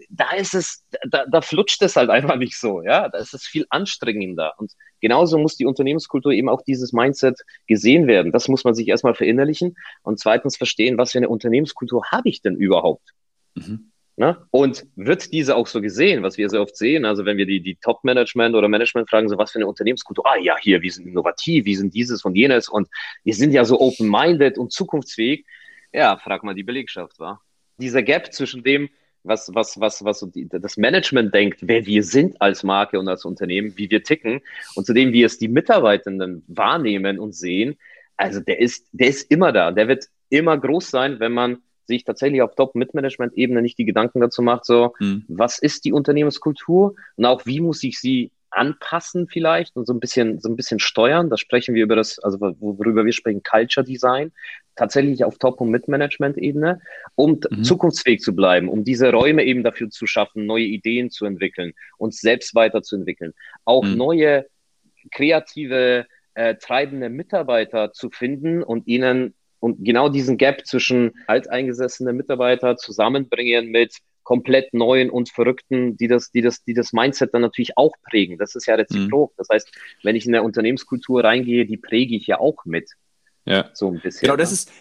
da 0.09 0.31
ist 0.31 0.53
es, 0.53 0.85
da, 1.09 1.25
da 1.25 1.41
flutscht 1.41 1.81
es 1.81 1.95
halt 1.95 2.09
einfach 2.09 2.35
nicht 2.35 2.57
so, 2.57 2.81
ja. 2.81 3.09
Da 3.09 3.17
ist 3.17 3.33
es 3.33 3.45
viel 3.45 3.65
anstrengender. 3.69 4.53
Und 4.57 4.71
genauso 5.01 5.37
muss 5.37 5.55
die 5.55 5.65
Unternehmenskultur 5.65 6.31
eben 6.31 6.49
auch 6.49 6.61
dieses 6.61 6.93
Mindset 6.93 7.39
gesehen 7.67 8.07
werden. 8.07 8.31
Das 8.31 8.47
muss 8.47 8.63
man 8.63 8.73
sich 8.73 8.87
erstmal 8.87 9.15
verinnerlichen 9.15 9.75
und 10.03 10.19
zweitens 10.19 10.57
verstehen, 10.57 10.97
was 10.97 11.11
für 11.11 11.19
eine 11.19 11.29
Unternehmenskultur 11.29 12.03
habe 12.11 12.29
ich 12.29 12.41
denn 12.41 12.55
überhaupt? 12.55 13.13
Mhm. 13.55 13.91
Ne? 14.19 14.35
Und 14.49 14.87
wird 14.95 15.31
diese 15.31 15.55
auch 15.55 15.67
so 15.67 15.79
gesehen, 15.79 16.23
was 16.23 16.39
wir 16.39 16.49
sehr 16.49 16.61
oft 16.61 16.75
sehen? 16.75 17.05
Also 17.05 17.23
wenn 17.25 17.37
wir 17.37 17.45
die, 17.45 17.61
die 17.61 17.75
Top-Management 17.75 18.55
oder 18.55 18.67
Management 18.67 19.07
fragen, 19.07 19.29
so 19.29 19.37
was 19.37 19.51
für 19.51 19.59
eine 19.59 19.67
Unternehmenskultur? 19.67 20.25
Ah 20.25 20.37
ja, 20.41 20.57
hier, 20.59 20.81
wir 20.81 20.91
sind 20.91 21.05
innovativ, 21.05 21.65
wir 21.65 21.77
sind 21.77 21.93
dieses 21.93 22.25
und 22.25 22.35
jenes 22.35 22.67
und 22.67 22.87
wir 23.23 23.35
sind 23.35 23.51
ja 23.51 23.63
so 23.63 23.79
open-minded 23.79 24.57
und 24.57 24.71
zukunftsfähig. 24.71 25.45
Ja, 25.93 26.17
frag 26.17 26.43
mal 26.43 26.55
die 26.55 26.63
Belegschaft, 26.63 27.19
war. 27.19 27.43
Dieser 27.77 28.01
Gap 28.01 28.33
zwischen 28.33 28.63
dem, 28.63 28.89
was, 29.27 29.53
was, 29.53 29.79
was, 29.79 30.03
was 30.03 30.27
das 30.33 30.77
Management 30.77 31.33
denkt, 31.33 31.59
wer 31.61 31.85
wir 31.85 32.03
sind 32.03 32.41
als 32.41 32.63
Marke 32.63 32.99
und 32.99 33.07
als 33.07 33.25
Unternehmen, 33.25 33.73
wie 33.77 33.89
wir 33.89 34.03
ticken 34.03 34.41
und 34.75 34.85
zu 34.85 34.93
dem, 34.93 35.13
wie 35.13 35.23
es 35.23 35.37
die 35.37 35.47
Mitarbeitenden 35.47 36.43
wahrnehmen 36.47 37.19
und 37.19 37.35
sehen. 37.35 37.77
Also 38.15 38.39
der 38.39 38.59
ist, 38.59 38.87
der 38.91 39.09
ist 39.09 39.29
immer 39.29 39.51
da. 39.51 39.71
Der 39.71 39.87
wird 39.87 40.05
immer 40.29 40.57
groß 40.57 40.89
sein, 40.89 41.19
wenn 41.19 41.33
man 41.33 41.57
sich 41.85 42.03
tatsächlich 42.03 42.41
auf 42.41 42.55
Top-Mitmanagement-Ebene 42.55 43.61
nicht 43.61 43.77
die 43.77 43.85
Gedanken 43.85 44.19
dazu 44.19 44.41
macht, 44.41 44.65
so, 44.65 44.93
mhm. 44.99 45.23
was 45.27 45.59
ist 45.59 45.85
die 45.85 45.93
Unternehmenskultur 45.93 46.95
und 47.15 47.25
auch 47.25 47.45
wie 47.45 47.61
muss 47.61 47.83
ich 47.83 47.99
sie 47.99 48.31
anpassen 48.57 49.27
vielleicht 49.27 49.75
und 49.75 49.85
so 49.85 49.93
ein 49.93 49.99
bisschen, 49.99 50.39
so 50.39 50.49
ein 50.49 50.55
bisschen 50.55 50.79
steuern. 50.79 51.29
Da 51.29 51.37
sprechen 51.37 51.75
wir 51.75 51.83
über 51.83 51.95
das, 51.95 52.19
also 52.19 52.39
worüber 52.39 53.05
wir 53.05 53.13
sprechen, 53.13 53.43
Culture 53.43 53.85
Design, 53.85 54.31
tatsächlich 54.75 55.23
auf 55.23 55.37
Top- 55.37 55.61
und 55.61 55.69
Mid-Management-Ebene, 55.69 56.81
um 57.15 57.39
mhm. 57.49 57.63
zukunftsfähig 57.63 58.21
zu 58.21 58.35
bleiben, 58.35 58.69
um 58.69 58.83
diese 58.83 59.11
Räume 59.11 59.43
eben 59.43 59.63
dafür 59.63 59.89
zu 59.89 60.07
schaffen, 60.07 60.45
neue 60.45 60.65
Ideen 60.65 61.09
zu 61.09 61.25
entwickeln, 61.25 61.73
uns 61.97 62.19
selbst 62.19 62.55
weiterzuentwickeln, 62.55 63.33
auch 63.65 63.83
mhm. 63.83 63.95
neue 63.95 64.45
kreative, 65.11 66.05
äh, 66.33 66.55
treibende 66.55 67.09
Mitarbeiter 67.09 67.93
zu 67.93 68.09
finden 68.09 68.63
und 68.63 68.87
ihnen 68.87 69.33
und 69.59 69.83
genau 69.83 70.09
diesen 70.09 70.37
Gap 70.37 70.67
zwischen 70.67 71.13
alteingesessenen 71.25 72.15
Mitarbeiter 72.15 72.77
zusammenbringen 72.77 73.69
mit 73.71 73.97
komplett 74.27 74.73
neuen 74.73 75.09
und 75.09 75.29
verrückten, 75.29 75.95
die 75.95 76.09
das, 76.09 76.31
die 76.31 76.41
das, 76.41 76.61
die 76.61 76.73
das 76.73 76.91
Mindset 76.91 77.33
dann 77.33 77.43
natürlich 77.43 77.77
auch 77.77 77.93
prägen. 78.03 78.37
Das 78.37 78.55
ist 78.55 78.65
ja 78.65 78.75
reziprok. 78.75 79.31
Mhm. 79.31 79.35
Das 79.37 79.47
heißt, 79.49 79.71
wenn 80.03 80.17
ich 80.17 80.25
in 80.25 80.33
der 80.33 80.43
Unternehmenskultur 80.43 81.23
reingehe, 81.23 81.65
die 81.65 81.77
präge 81.77 82.13
ich 82.17 82.27
ja 82.27 82.37
auch 82.37 82.65
mit. 82.65 82.89
Ja. 83.45 83.69
So 83.71 83.87
ein 83.87 84.01
bisschen. 84.01 84.23
Genau, 84.23 84.35
das 84.35 84.49
ne? 84.49 84.55
ist, 84.55 84.71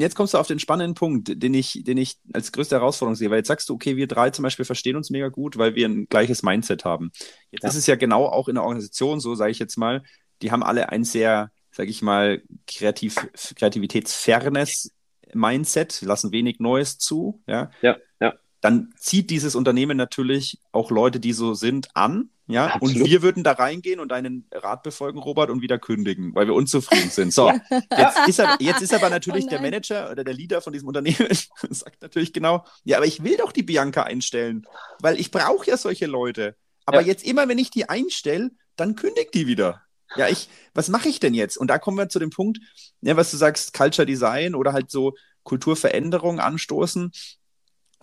jetzt 0.00 0.14
kommst 0.14 0.32
du 0.32 0.38
auf 0.38 0.46
den 0.46 0.58
spannenden 0.58 0.94
Punkt, 0.94 1.42
den 1.42 1.52
ich, 1.52 1.84
den 1.84 1.98
ich 1.98 2.16
als 2.32 2.50
größte 2.50 2.76
Herausforderung 2.76 3.14
sehe, 3.14 3.28
weil 3.28 3.40
jetzt 3.40 3.48
sagst 3.48 3.68
du, 3.68 3.74
okay, 3.74 3.96
wir 3.96 4.06
drei 4.06 4.30
zum 4.30 4.42
Beispiel 4.42 4.64
verstehen 4.64 4.96
uns 4.96 5.10
mega 5.10 5.28
gut, 5.28 5.58
weil 5.58 5.74
wir 5.74 5.86
ein 5.86 6.06
gleiches 6.08 6.42
Mindset 6.42 6.86
haben. 6.86 7.12
Jetzt 7.50 7.64
ja. 7.64 7.68
ist 7.68 7.76
es 7.76 7.86
ja 7.86 7.96
genau 7.96 8.24
auch 8.24 8.48
in 8.48 8.54
der 8.54 8.64
Organisation 8.64 9.20
so, 9.20 9.34
sage 9.34 9.50
ich 9.50 9.58
jetzt 9.58 9.76
mal, 9.76 10.02
die 10.40 10.50
haben 10.50 10.62
alle 10.62 10.88
ein 10.88 11.04
sehr, 11.04 11.50
sage 11.72 11.90
ich 11.90 12.00
mal, 12.00 12.40
kreativ, 12.66 13.16
kreativitätsfernes 13.54 14.92
Mindset, 15.34 16.00
lassen 16.00 16.32
wenig 16.32 16.58
Neues 16.58 16.96
zu, 16.96 17.42
ja. 17.46 17.70
Ja, 17.82 17.98
ja 18.18 18.32
dann 18.64 18.94
zieht 18.96 19.28
dieses 19.28 19.56
Unternehmen 19.56 19.94
natürlich 19.98 20.58
auch 20.72 20.90
Leute, 20.90 21.20
die 21.20 21.34
so 21.34 21.52
sind, 21.52 21.94
an. 21.94 22.30
Ja, 22.46 22.68
Absolut. 22.68 22.96
und 22.96 23.04
wir 23.04 23.20
würden 23.20 23.44
da 23.44 23.52
reingehen 23.52 24.00
und 24.00 24.08
deinen 24.08 24.46
Rat 24.50 24.82
befolgen, 24.82 25.18
Robert, 25.18 25.50
und 25.50 25.60
wieder 25.60 25.78
kündigen, 25.78 26.34
weil 26.34 26.46
wir 26.46 26.54
unzufrieden 26.54 27.10
sind. 27.10 27.34
So, 27.34 27.50
jetzt, 27.70 28.26
ist 28.26 28.38
er, 28.38 28.56
jetzt 28.60 28.80
ist 28.80 28.94
aber 28.94 29.10
natürlich 29.10 29.44
oh 29.44 29.50
der 29.50 29.60
Manager 29.60 30.10
oder 30.10 30.24
der 30.24 30.32
Leader 30.32 30.62
von 30.62 30.72
diesem 30.72 30.88
Unternehmen 30.88 31.28
sagt 31.70 32.00
natürlich 32.00 32.32
genau, 32.32 32.64
ja, 32.84 32.96
aber 32.96 33.04
ich 33.04 33.22
will 33.22 33.36
doch 33.36 33.52
die 33.52 33.62
Bianca 33.62 34.04
einstellen, 34.04 34.66
weil 34.98 35.20
ich 35.20 35.30
brauche 35.30 35.66
ja 35.66 35.76
solche 35.76 36.06
Leute. 36.06 36.56
Aber 36.86 37.02
ja. 37.02 37.08
jetzt 37.08 37.26
immer, 37.26 37.46
wenn 37.48 37.58
ich 37.58 37.70
die 37.70 37.90
einstelle, 37.90 38.50
dann 38.76 38.94
kündigt 38.94 39.34
die 39.34 39.46
wieder. 39.46 39.82
Ja, 40.16 40.28
ich, 40.28 40.48
was 40.72 40.88
mache 40.88 41.10
ich 41.10 41.20
denn 41.20 41.34
jetzt? 41.34 41.58
Und 41.58 41.68
da 41.68 41.78
kommen 41.78 41.98
wir 41.98 42.08
zu 42.08 42.18
dem 42.18 42.30
Punkt, 42.30 42.60
ja, 43.02 43.14
was 43.14 43.30
du 43.30 43.36
sagst, 43.36 43.74
Culture 43.74 44.06
Design 44.06 44.54
oder 44.54 44.72
halt 44.72 44.90
so 44.90 45.12
Kulturveränderung 45.42 46.40
anstoßen. 46.40 47.12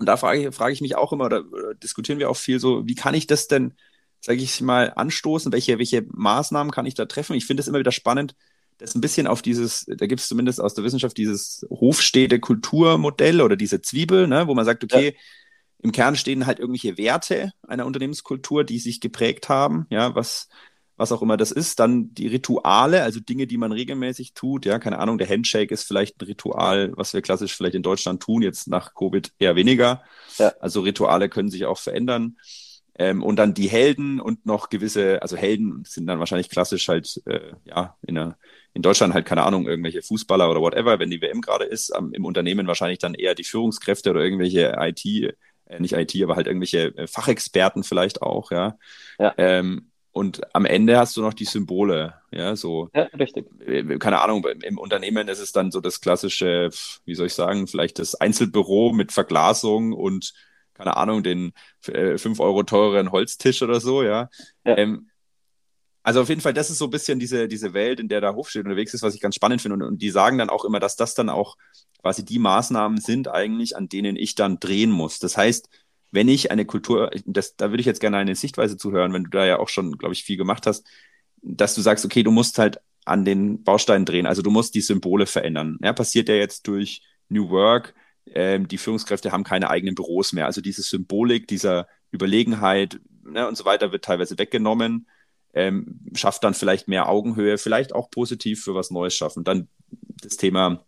Und 0.01 0.07
da 0.07 0.17
frage, 0.17 0.51
frage 0.51 0.73
ich 0.73 0.81
mich 0.81 0.95
auch 0.95 1.13
immer, 1.13 1.25
oder, 1.25 1.45
oder 1.51 1.75
diskutieren 1.75 2.17
wir 2.17 2.31
auch 2.31 2.35
viel 2.35 2.59
so, 2.59 2.87
wie 2.87 2.95
kann 2.95 3.13
ich 3.13 3.27
das 3.27 3.47
denn, 3.47 3.75
sage 4.19 4.41
ich 4.41 4.59
mal, 4.59 4.91
anstoßen? 4.95 5.51
Welche, 5.51 5.77
welche 5.77 6.07
Maßnahmen 6.11 6.71
kann 6.71 6.87
ich 6.87 6.95
da 6.95 7.05
treffen? 7.05 7.35
Ich 7.35 7.45
finde 7.45 7.61
es 7.61 7.67
immer 7.67 7.77
wieder 7.77 7.91
spannend, 7.91 8.33
das 8.79 8.95
ein 8.95 9.01
bisschen 9.01 9.27
auf 9.27 9.43
dieses, 9.43 9.85
da 9.85 10.07
gibt 10.07 10.19
es 10.19 10.27
zumindest 10.27 10.59
aus 10.59 10.73
der 10.73 10.83
Wissenschaft 10.83 11.15
dieses 11.17 11.67
Hofstädte-Kulturmodell 11.69 13.41
oder 13.41 13.55
diese 13.55 13.83
Zwiebel, 13.83 14.27
ne, 14.27 14.47
wo 14.47 14.55
man 14.55 14.65
sagt, 14.65 14.83
okay, 14.83 15.09
ja. 15.09 15.19
im 15.83 15.91
Kern 15.91 16.15
stehen 16.15 16.47
halt 16.47 16.57
irgendwelche 16.57 16.97
Werte 16.97 17.51
einer 17.67 17.85
Unternehmenskultur, 17.85 18.63
die 18.63 18.79
sich 18.79 19.01
geprägt 19.01 19.49
haben, 19.49 19.85
ja, 19.91 20.15
was, 20.15 20.49
was 21.01 21.11
auch 21.11 21.21
immer 21.21 21.35
das 21.35 21.51
ist. 21.51 21.79
Dann 21.79 22.13
die 22.13 22.27
Rituale, 22.27 23.03
also 23.03 23.19
Dinge, 23.19 23.47
die 23.47 23.57
man 23.57 23.71
regelmäßig 23.71 24.33
tut. 24.33 24.65
Ja, 24.65 24.79
keine 24.79 24.99
Ahnung, 24.99 25.17
der 25.17 25.27
Handshake 25.27 25.73
ist 25.73 25.83
vielleicht 25.83 26.21
ein 26.21 26.25
Ritual, 26.25 26.93
was 26.95 27.13
wir 27.13 27.21
klassisch 27.21 27.55
vielleicht 27.55 27.75
in 27.75 27.83
Deutschland 27.83 28.21
tun, 28.21 28.41
jetzt 28.41 28.67
nach 28.67 28.93
Covid 28.93 29.33
eher 29.39 29.55
weniger. 29.55 30.03
Ja. 30.37 30.53
Also 30.59 30.81
Rituale 30.81 31.27
können 31.27 31.49
sich 31.49 31.65
auch 31.65 31.79
verändern. 31.79 32.37
Ähm, 32.95 33.23
und 33.23 33.37
dann 33.37 33.53
die 33.53 33.67
Helden 33.67 34.19
und 34.19 34.45
noch 34.45 34.69
gewisse, 34.69 35.21
also 35.21 35.35
Helden 35.35 35.83
sind 35.87 36.05
dann 36.07 36.19
wahrscheinlich 36.19 36.49
klassisch 36.49 36.87
halt, 36.87 37.21
äh, 37.25 37.53
ja, 37.65 37.97
in, 38.05 38.15
der, 38.15 38.37
in 38.73 38.81
Deutschland 38.83 39.13
halt, 39.13 39.25
keine 39.25 39.43
Ahnung, 39.43 39.67
irgendwelche 39.67 40.03
Fußballer 40.03 40.51
oder 40.51 40.61
whatever, 40.61 40.99
wenn 40.99 41.09
die 41.09 41.21
WM 41.21 41.41
gerade 41.41 41.65
ist, 41.65 41.91
ähm, 41.97 42.13
im 42.13 42.25
Unternehmen 42.25 42.67
wahrscheinlich 42.67 42.99
dann 42.99 43.15
eher 43.15 43.33
die 43.33 43.43
Führungskräfte 43.43 44.11
oder 44.11 44.21
irgendwelche 44.21 44.75
IT, 44.77 45.05
äh, 45.05 45.79
nicht 45.79 45.93
IT, 45.93 46.21
aber 46.21 46.35
halt 46.35 46.47
irgendwelche 46.47 46.95
äh, 46.97 47.07
Fachexperten 47.07 47.83
vielleicht 47.83 48.21
auch, 48.21 48.51
ja. 48.51 48.77
ja. 49.17 49.33
Ähm, 49.37 49.90
und 50.11 50.53
am 50.53 50.65
Ende 50.65 50.97
hast 50.97 51.15
du 51.15 51.21
noch 51.21 51.33
die 51.33 51.45
Symbole, 51.45 52.15
ja, 52.31 52.55
so. 52.55 52.89
Ja, 52.93 53.03
richtig. 53.17 53.47
Äh, 53.65 53.97
keine 53.97 54.21
Ahnung, 54.21 54.45
im 54.45 54.77
Unternehmen 54.77 55.27
ist 55.29 55.39
es 55.39 55.53
dann 55.53 55.71
so 55.71 55.79
das 55.79 56.01
klassische, 56.01 56.69
wie 57.05 57.15
soll 57.15 57.27
ich 57.27 57.33
sagen, 57.33 57.67
vielleicht 57.67 57.99
das 57.99 58.15
Einzelbüro 58.15 58.91
mit 58.91 59.13
Verglasung 59.13 59.93
und, 59.93 60.33
keine 60.73 60.97
Ahnung, 60.97 61.23
den 61.23 61.53
äh, 61.87 62.17
fünf 62.17 62.41
Euro 62.41 62.63
teureren 62.63 63.11
Holztisch 63.11 63.61
oder 63.61 63.79
so, 63.79 64.03
ja. 64.03 64.29
ja. 64.65 64.77
Ähm, 64.77 65.07
also 66.03 66.21
auf 66.21 66.29
jeden 66.29 66.41
Fall, 66.41 66.53
das 66.53 66.69
ist 66.69 66.79
so 66.79 66.85
ein 66.85 66.91
bisschen 66.91 67.19
diese, 67.19 67.47
diese 67.47 67.73
Welt, 67.73 67.99
in 67.99 68.09
der 68.09 68.21
der 68.21 68.35
Hofstedt 68.35 68.65
unterwegs 68.65 68.93
ist, 68.93 69.03
was 69.03 69.13
ich 69.13 69.21
ganz 69.21 69.35
spannend 69.35 69.61
finde. 69.61 69.75
Und, 69.75 69.83
und 69.83 70.01
die 70.01 70.09
sagen 70.09 70.39
dann 70.39 70.49
auch 70.49 70.65
immer, 70.65 70.79
dass 70.79 70.95
das 70.95 71.13
dann 71.13 71.29
auch 71.29 71.57
quasi 72.01 72.25
die 72.25 72.39
Maßnahmen 72.39 72.99
sind 72.99 73.27
eigentlich, 73.27 73.77
an 73.77 73.87
denen 73.87 74.15
ich 74.15 74.33
dann 74.35 74.59
drehen 74.59 74.89
muss. 74.89 75.19
Das 75.19 75.37
heißt, 75.37 75.69
wenn 76.11 76.27
ich 76.27 76.51
eine 76.51 76.65
Kultur, 76.65 77.09
das, 77.25 77.55
da 77.55 77.71
würde 77.71 77.81
ich 77.81 77.87
jetzt 77.87 78.01
gerne 78.01 78.17
eine 78.17 78.35
Sichtweise 78.35 78.77
zuhören, 78.77 79.13
wenn 79.13 79.23
du 79.23 79.29
da 79.29 79.45
ja 79.45 79.59
auch 79.59 79.69
schon, 79.69 79.97
glaube 79.97 80.13
ich, 80.13 80.23
viel 80.23 80.37
gemacht 80.37 80.67
hast, 80.67 80.85
dass 81.41 81.73
du 81.73 81.81
sagst, 81.81 82.05
okay, 82.05 82.23
du 82.23 82.31
musst 82.31 82.59
halt 82.59 82.79
an 83.05 83.25
den 83.25 83.63
Bausteinen 83.63 84.05
drehen, 84.05 84.25
also 84.25 84.41
du 84.41 84.51
musst 84.51 84.75
die 84.75 84.81
Symbole 84.81 85.25
verändern. 85.25 85.77
Ja, 85.81 85.93
passiert 85.93 86.29
ja 86.29 86.35
jetzt 86.35 86.67
durch 86.67 87.01
New 87.29 87.49
Work, 87.49 87.95
ähm, 88.33 88.67
die 88.67 88.77
Führungskräfte 88.77 89.31
haben 89.31 89.43
keine 89.43 89.69
eigenen 89.69 89.95
Büros 89.95 90.33
mehr. 90.33 90.45
Also 90.45 90.61
diese 90.61 90.81
Symbolik 90.81 91.47
dieser 91.47 91.87
Überlegenheit 92.11 92.99
ne, 93.23 93.47
und 93.47 93.57
so 93.57 93.65
weiter 93.65 93.91
wird 93.91 94.05
teilweise 94.05 94.37
weggenommen, 94.37 95.07
ähm, 95.53 96.01
schafft 96.15 96.43
dann 96.43 96.53
vielleicht 96.53 96.87
mehr 96.87 97.09
Augenhöhe, 97.09 97.57
vielleicht 97.57 97.93
auch 97.93 98.09
positiv 98.09 98.63
für 98.63 98.75
was 98.75 98.91
Neues 98.91 99.15
schaffen. 99.15 99.43
Dann 99.43 99.67
das 100.21 100.37
Thema 100.37 100.85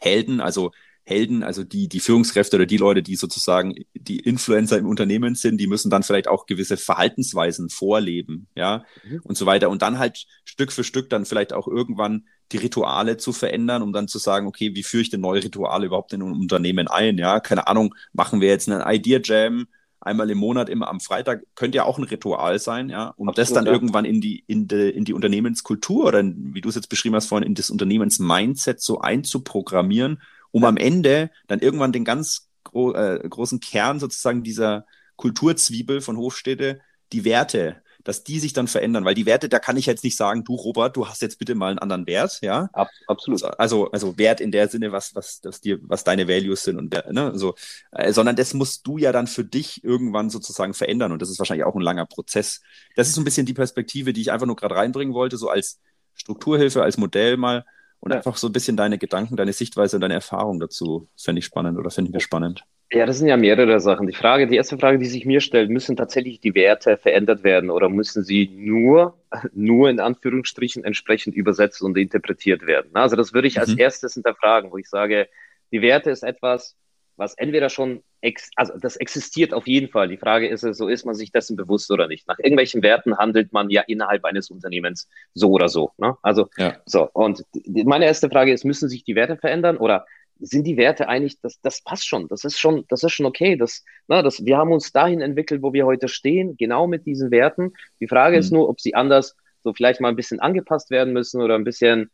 Helden, 0.00 0.40
also 0.40 0.70
Helden, 1.08 1.42
also 1.42 1.64
die, 1.64 1.88
die 1.88 2.00
Führungskräfte 2.00 2.56
oder 2.56 2.66
die 2.66 2.76
Leute, 2.76 3.02
die 3.02 3.16
sozusagen 3.16 3.74
die 3.94 4.18
Influencer 4.18 4.76
im 4.76 4.86
Unternehmen 4.86 5.34
sind, 5.34 5.58
die 5.58 5.66
müssen 5.66 5.88
dann 5.88 6.02
vielleicht 6.02 6.28
auch 6.28 6.44
gewisse 6.44 6.76
Verhaltensweisen 6.76 7.70
vorleben, 7.70 8.46
ja, 8.54 8.84
mhm. 9.04 9.20
und 9.24 9.36
so 9.36 9.46
weiter. 9.46 9.70
Und 9.70 9.80
dann 9.80 9.98
halt 9.98 10.26
Stück 10.44 10.70
für 10.70 10.84
Stück 10.84 11.08
dann 11.08 11.24
vielleicht 11.24 11.54
auch 11.54 11.66
irgendwann 11.66 12.26
die 12.52 12.58
Rituale 12.58 13.16
zu 13.16 13.32
verändern, 13.32 13.80
um 13.80 13.92
dann 13.94 14.06
zu 14.06 14.18
sagen, 14.18 14.46
okay, 14.46 14.74
wie 14.74 14.82
führe 14.82 15.00
ich 15.00 15.10
denn 15.10 15.22
neue 15.22 15.42
Rituale 15.42 15.86
überhaupt 15.86 16.12
in 16.12 16.22
ein 16.22 16.32
Unternehmen 16.32 16.88
ein? 16.88 17.16
Ja, 17.16 17.40
keine 17.40 17.66
Ahnung, 17.68 17.94
machen 18.12 18.42
wir 18.42 18.48
jetzt 18.48 18.68
einen 18.70 18.82
Idea 18.86 19.20
Jam 19.24 19.66
einmal 20.00 20.30
im 20.30 20.38
Monat, 20.38 20.68
immer 20.68 20.88
am 20.88 21.00
Freitag, 21.00 21.42
könnte 21.54 21.76
ja 21.76 21.84
auch 21.84 21.98
ein 21.98 22.04
Ritual 22.04 22.58
sein, 22.58 22.88
ja, 22.90 23.14
um 23.16 23.28
Absolut, 23.28 23.38
das 23.38 23.52
dann 23.52 23.66
ja. 23.66 23.72
irgendwann 23.72 24.04
in 24.04 24.20
die, 24.20 24.44
in 24.46 24.68
die, 24.68 24.90
in 24.90 25.04
die 25.04 25.12
Unternehmenskultur 25.12 26.06
oder 26.06 26.20
in, 26.20 26.54
wie 26.54 26.60
du 26.60 26.68
es 26.68 26.74
jetzt 26.74 26.88
beschrieben 26.88 27.16
hast 27.16 27.26
vorhin, 27.26 27.46
in 27.46 27.54
das 27.54 27.70
Unternehmensmindset 27.70 28.80
so 28.80 29.00
einzuprogrammieren, 29.00 30.20
um 30.50 30.62
ja. 30.62 30.68
am 30.68 30.76
Ende 30.76 31.30
dann 31.46 31.60
irgendwann 31.60 31.92
den 31.92 32.04
ganz 32.04 32.48
gro 32.64 32.92
äh, 32.92 33.26
großen 33.28 33.60
Kern 33.60 34.00
sozusagen 34.00 34.42
dieser 34.42 34.86
Kulturzwiebel 35.16 36.00
von 36.00 36.16
Hofstädte, 36.16 36.80
die 37.12 37.24
Werte, 37.24 37.82
dass 38.04 38.24
die 38.24 38.38
sich 38.38 38.52
dann 38.52 38.68
verändern, 38.68 39.04
weil 39.04 39.14
die 39.14 39.26
Werte, 39.26 39.48
da 39.48 39.58
kann 39.58 39.76
ich 39.76 39.86
jetzt 39.86 40.04
nicht 40.04 40.16
sagen, 40.16 40.44
du 40.44 40.54
Robert, 40.54 40.96
du 40.96 41.08
hast 41.08 41.20
jetzt 41.20 41.38
bitte 41.38 41.54
mal 41.54 41.70
einen 41.70 41.78
anderen 41.78 42.06
Wert, 42.06 42.38
ja? 42.40 42.70
Ab, 42.72 42.88
absolut. 43.06 43.42
Also, 43.58 43.90
also 43.90 44.16
Wert 44.16 44.40
in 44.40 44.52
der 44.52 44.68
Sinne, 44.68 44.92
was, 44.92 45.14
was, 45.14 45.40
was 45.42 45.60
dir, 45.60 45.78
was 45.82 46.04
deine 46.04 46.28
Values 46.28 46.62
sind 46.62 46.78
und 46.78 46.92
ne, 47.10 47.32
so, 47.34 47.54
äh, 47.90 48.12
sondern 48.12 48.36
das 48.36 48.54
musst 48.54 48.86
du 48.86 48.98
ja 48.98 49.12
dann 49.12 49.26
für 49.26 49.44
dich 49.44 49.84
irgendwann 49.84 50.30
sozusagen 50.30 50.74
verändern 50.74 51.12
und 51.12 51.20
das 51.20 51.28
ist 51.28 51.38
wahrscheinlich 51.38 51.66
auch 51.66 51.74
ein 51.74 51.82
langer 51.82 52.06
Prozess. 52.06 52.62
Das 52.94 53.08
ist 53.08 53.14
so 53.14 53.20
ein 53.20 53.24
bisschen 53.24 53.46
die 53.46 53.54
Perspektive, 53.54 54.12
die 54.12 54.20
ich 54.20 54.32
einfach 54.32 54.46
nur 54.46 54.56
gerade 54.56 54.76
reinbringen 54.76 55.12
wollte, 55.12 55.36
so 55.36 55.50
als 55.50 55.80
Strukturhilfe, 56.14 56.82
als 56.82 56.96
Modell 56.96 57.36
mal 57.36 57.64
und 58.00 58.12
einfach 58.12 58.36
so 58.36 58.48
ein 58.48 58.52
bisschen 58.52 58.76
deine 58.76 58.98
Gedanken, 58.98 59.36
deine 59.36 59.52
Sichtweise 59.52 59.96
und 59.96 60.00
deine 60.02 60.14
Erfahrung 60.14 60.60
dazu 60.60 61.08
fände 61.16 61.40
ich 61.40 61.44
spannend 61.44 61.78
oder 61.78 61.90
finden 61.90 62.12
wir 62.12 62.20
spannend. 62.20 62.64
Ja, 62.90 63.04
das 63.04 63.18
sind 63.18 63.28
ja 63.28 63.36
mehrere 63.36 63.80
Sachen. 63.80 64.06
Die 64.06 64.14
Frage, 64.14 64.46
die 64.46 64.56
erste 64.56 64.78
Frage, 64.78 64.98
die 64.98 65.04
sich 65.04 65.26
mir 65.26 65.40
stellt, 65.40 65.68
müssen 65.68 65.94
tatsächlich 65.94 66.40
die 66.40 66.54
Werte 66.54 66.96
verändert 66.96 67.44
werden 67.44 67.68
oder 67.68 67.90
müssen 67.90 68.24
sie 68.24 68.48
nur, 68.48 69.18
nur 69.52 69.90
in 69.90 70.00
Anführungsstrichen 70.00 70.84
entsprechend 70.84 71.34
übersetzt 71.34 71.82
und 71.82 71.98
interpretiert 71.98 72.66
werden? 72.66 72.90
Also 72.94 73.14
das 73.14 73.34
würde 73.34 73.48
ich 73.48 73.60
als 73.60 73.72
mhm. 73.72 73.78
erstes 73.78 74.14
hinterfragen, 74.14 74.70
wo 74.70 74.78
ich 74.78 74.88
sage, 74.88 75.28
die 75.70 75.82
Werte 75.82 76.10
ist 76.10 76.22
etwas, 76.22 76.76
was 77.18 77.34
entweder 77.34 77.68
schon, 77.68 78.02
ex 78.20 78.50
also 78.56 78.78
das 78.78 78.96
existiert 78.96 79.52
auf 79.52 79.66
jeden 79.66 79.88
Fall. 79.88 80.08
Die 80.08 80.16
Frage 80.16 80.48
ist, 80.48 80.60
so 80.60 80.88
ist 80.88 81.04
man 81.04 81.14
sich 81.14 81.32
dessen 81.32 81.56
bewusst 81.56 81.90
oder 81.90 82.06
nicht. 82.06 82.26
Nach 82.28 82.38
irgendwelchen 82.38 82.82
Werten 82.82 83.18
handelt 83.18 83.52
man 83.52 83.70
ja 83.70 83.82
innerhalb 83.86 84.24
eines 84.24 84.50
Unternehmens 84.50 85.08
so 85.34 85.50
oder 85.50 85.68
so. 85.68 85.90
Ne? 85.98 86.16
Also, 86.22 86.48
ja. 86.56 86.76
so. 86.86 87.10
Und 87.12 87.44
meine 87.84 88.06
erste 88.06 88.30
Frage 88.30 88.52
ist, 88.52 88.64
müssen 88.64 88.88
sich 88.88 89.04
die 89.04 89.16
Werte 89.16 89.36
verändern 89.36 89.76
oder 89.76 90.06
sind 90.40 90.64
die 90.64 90.76
Werte 90.76 91.08
eigentlich, 91.08 91.40
das, 91.40 91.60
das 91.60 91.82
passt 91.82 92.06
schon, 92.06 92.28
das 92.28 92.44
ist 92.44 92.60
schon, 92.60 92.84
das 92.88 93.02
ist 93.02 93.12
schon 93.12 93.26
okay. 93.26 93.56
Das, 93.56 93.84
na, 94.06 94.22
das, 94.22 94.44
wir 94.44 94.56
haben 94.56 94.70
uns 94.70 94.92
dahin 94.92 95.20
entwickelt, 95.20 95.62
wo 95.62 95.72
wir 95.72 95.84
heute 95.84 96.06
stehen, 96.06 96.56
genau 96.56 96.86
mit 96.86 97.06
diesen 97.06 97.32
Werten. 97.32 97.72
Die 97.98 98.06
Frage 98.06 98.36
mhm. 98.36 98.40
ist 98.40 98.52
nur, 98.52 98.68
ob 98.68 98.80
sie 98.80 98.94
anders 98.94 99.36
so 99.64 99.74
vielleicht 99.74 100.00
mal 100.00 100.08
ein 100.08 100.16
bisschen 100.16 100.38
angepasst 100.38 100.90
werden 100.90 101.12
müssen 101.12 101.42
oder 101.42 101.56
ein 101.56 101.64
bisschen 101.64 102.10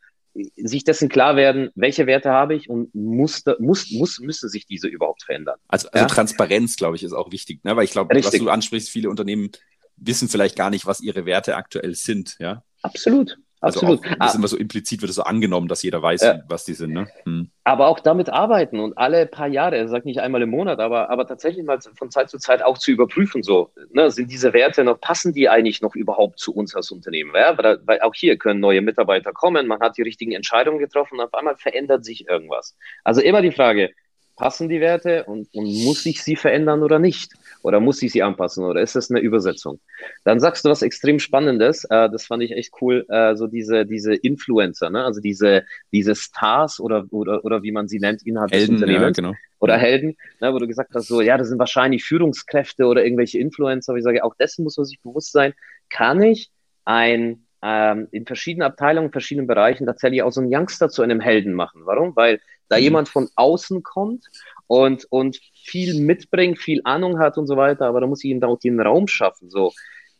sich 0.56 0.84
dessen 0.84 1.08
klar 1.08 1.36
werden, 1.36 1.70
welche 1.74 2.06
Werte 2.06 2.30
habe 2.30 2.54
ich 2.54 2.68
und 2.68 2.94
muss, 2.94 3.42
muss, 3.58 3.90
muss, 3.90 4.18
müssen 4.18 4.48
sich 4.48 4.66
diese 4.66 4.88
überhaupt 4.88 5.22
verändern. 5.22 5.58
Also, 5.68 5.88
also 5.90 6.04
ja? 6.04 6.06
Transparenz, 6.06 6.76
glaube 6.76 6.96
ich, 6.96 7.04
ist 7.04 7.12
auch 7.12 7.30
wichtig, 7.30 7.62
ne? 7.64 7.76
weil 7.76 7.84
ich 7.84 7.92
glaube, 7.92 8.14
was 8.14 8.30
du 8.30 8.48
ansprichst, 8.48 8.90
viele 8.90 9.10
Unternehmen 9.10 9.50
wissen 9.96 10.28
vielleicht 10.28 10.56
gar 10.56 10.70
nicht, 10.70 10.86
was 10.86 11.00
ihre 11.00 11.24
Werte 11.26 11.56
aktuell 11.56 11.94
sind. 11.94 12.36
Ja? 12.40 12.64
Absolut. 12.82 13.38
Also 13.64 13.80
Absolut. 13.80 14.06
Auch, 14.06 14.18
das 14.18 14.32
ist 14.32 14.38
immer 14.38 14.48
so 14.48 14.58
implizit 14.58 15.00
wird 15.00 15.08
es 15.08 15.16
so 15.16 15.22
angenommen, 15.22 15.68
dass 15.68 15.82
jeder 15.82 16.02
weiß, 16.02 16.20
ja. 16.20 16.42
was 16.48 16.66
die 16.66 16.74
sind. 16.74 16.92
Ne? 16.92 17.06
Hm. 17.24 17.50
Aber 17.64 17.88
auch 17.88 17.98
damit 17.98 18.28
arbeiten 18.28 18.78
und 18.78 18.98
alle 18.98 19.24
paar 19.24 19.48
Jahre, 19.48 19.78
er 19.78 19.88
sagt 19.88 20.04
nicht 20.04 20.20
einmal 20.20 20.42
im 20.42 20.50
Monat, 20.50 20.80
aber, 20.80 21.08
aber 21.08 21.26
tatsächlich 21.26 21.64
mal 21.64 21.78
von 21.80 22.10
Zeit 22.10 22.28
zu 22.28 22.36
Zeit 22.36 22.62
auch 22.62 22.76
zu 22.76 22.90
überprüfen, 22.90 23.42
so, 23.42 23.70
ne, 23.90 24.10
sind 24.10 24.30
diese 24.30 24.52
Werte 24.52 24.84
noch, 24.84 25.00
passen 25.00 25.32
die 25.32 25.48
eigentlich 25.48 25.80
noch 25.80 25.94
überhaupt 25.94 26.38
zu 26.38 26.54
uns 26.54 26.74
als 26.74 26.90
Unternehmen? 26.90 27.32
Ja? 27.34 27.56
Weil, 27.56 27.78
weil 27.86 28.02
auch 28.02 28.14
hier 28.14 28.36
können 28.36 28.60
neue 28.60 28.82
Mitarbeiter 28.82 29.32
kommen, 29.32 29.66
man 29.66 29.80
hat 29.80 29.96
die 29.96 30.02
richtigen 30.02 30.32
Entscheidungen 30.32 30.78
getroffen 30.78 31.18
und 31.18 31.24
auf 31.24 31.32
einmal 31.32 31.56
verändert 31.56 32.04
sich 32.04 32.28
irgendwas. 32.28 32.76
Also 33.02 33.22
immer 33.22 33.40
die 33.40 33.52
Frage, 33.52 33.92
passen 34.36 34.68
die 34.68 34.80
Werte 34.80 35.24
und, 35.24 35.48
und 35.54 35.64
muss 35.84 36.04
ich 36.04 36.22
sie 36.22 36.36
verändern 36.36 36.82
oder 36.82 36.98
nicht? 36.98 37.32
Oder 37.64 37.80
muss 37.80 38.02
ich 38.02 38.12
sie 38.12 38.22
anpassen 38.22 38.62
oder 38.62 38.82
ist 38.82 38.94
das 38.94 39.10
eine 39.10 39.20
Übersetzung? 39.20 39.80
Dann 40.24 40.38
sagst 40.38 40.64
du 40.64 40.68
was 40.68 40.82
extrem 40.82 41.18
Spannendes, 41.18 41.84
äh, 41.84 42.10
das 42.10 42.26
fand 42.26 42.42
ich 42.42 42.52
echt 42.52 42.74
cool, 42.82 43.06
äh, 43.08 43.34
so 43.36 43.46
diese, 43.46 43.86
diese 43.86 44.14
Influencer, 44.14 44.90
ne? 44.90 45.02
also 45.02 45.22
diese, 45.22 45.64
diese 45.90 46.14
Stars 46.14 46.78
oder, 46.78 47.06
oder, 47.10 47.42
oder 47.42 47.62
wie 47.62 47.72
man 47.72 47.88
sie 47.88 48.00
nennt 48.00 48.22
innerhalb 48.26 48.52
Helden, 48.52 48.74
des 48.74 48.82
Unternehmens. 48.82 49.16
Ja, 49.16 49.22
genau. 49.22 49.36
Oder 49.60 49.78
Helden, 49.78 50.14
ne, 50.42 50.52
wo 50.52 50.58
du 50.58 50.66
gesagt 50.66 50.90
hast, 50.94 51.08
so, 51.08 51.22
ja, 51.22 51.38
das 51.38 51.48
sind 51.48 51.58
wahrscheinlich 51.58 52.04
Führungskräfte 52.04 52.84
oder 52.84 53.02
irgendwelche 53.02 53.38
Influencer. 53.38 53.92
Aber 53.92 53.98
ich 53.98 54.04
sage, 54.04 54.22
auch 54.22 54.34
dessen 54.34 54.62
muss 54.62 54.76
man 54.76 54.84
sich 54.84 55.00
bewusst 55.00 55.32
sein. 55.32 55.54
Kann 55.88 56.22
ich 56.22 56.50
ein 56.84 57.46
ähm, 57.62 58.08
in 58.10 58.26
verschiedenen 58.26 58.66
Abteilungen, 58.66 59.10
verschiedenen 59.10 59.46
Bereichen 59.46 59.86
tatsächlich 59.86 60.22
auch 60.22 60.32
so 60.32 60.42
einen 60.42 60.54
Youngster 60.54 60.90
zu 60.90 61.00
einem 61.00 61.18
Helden 61.18 61.54
machen. 61.54 61.80
Warum? 61.86 62.14
Weil 62.14 62.40
da 62.68 62.76
mhm. 62.76 62.82
jemand 62.82 63.08
von 63.08 63.28
außen 63.36 63.82
kommt 63.82 64.26
und, 64.66 65.06
und 65.10 65.40
viel 65.52 66.00
mitbringt, 66.00 66.58
viel 66.58 66.80
Ahnung 66.84 67.18
hat 67.18 67.38
und 67.38 67.46
so 67.46 67.56
weiter, 67.56 67.86
aber 67.86 68.00
da 68.00 68.06
muss 68.06 68.24
ich 68.24 68.30
ihm 68.30 68.42
auch 68.42 68.58
den 68.58 68.80
Raum 68.80 69.08
schaffen. 69.08 69.50
So, 69.50 69.72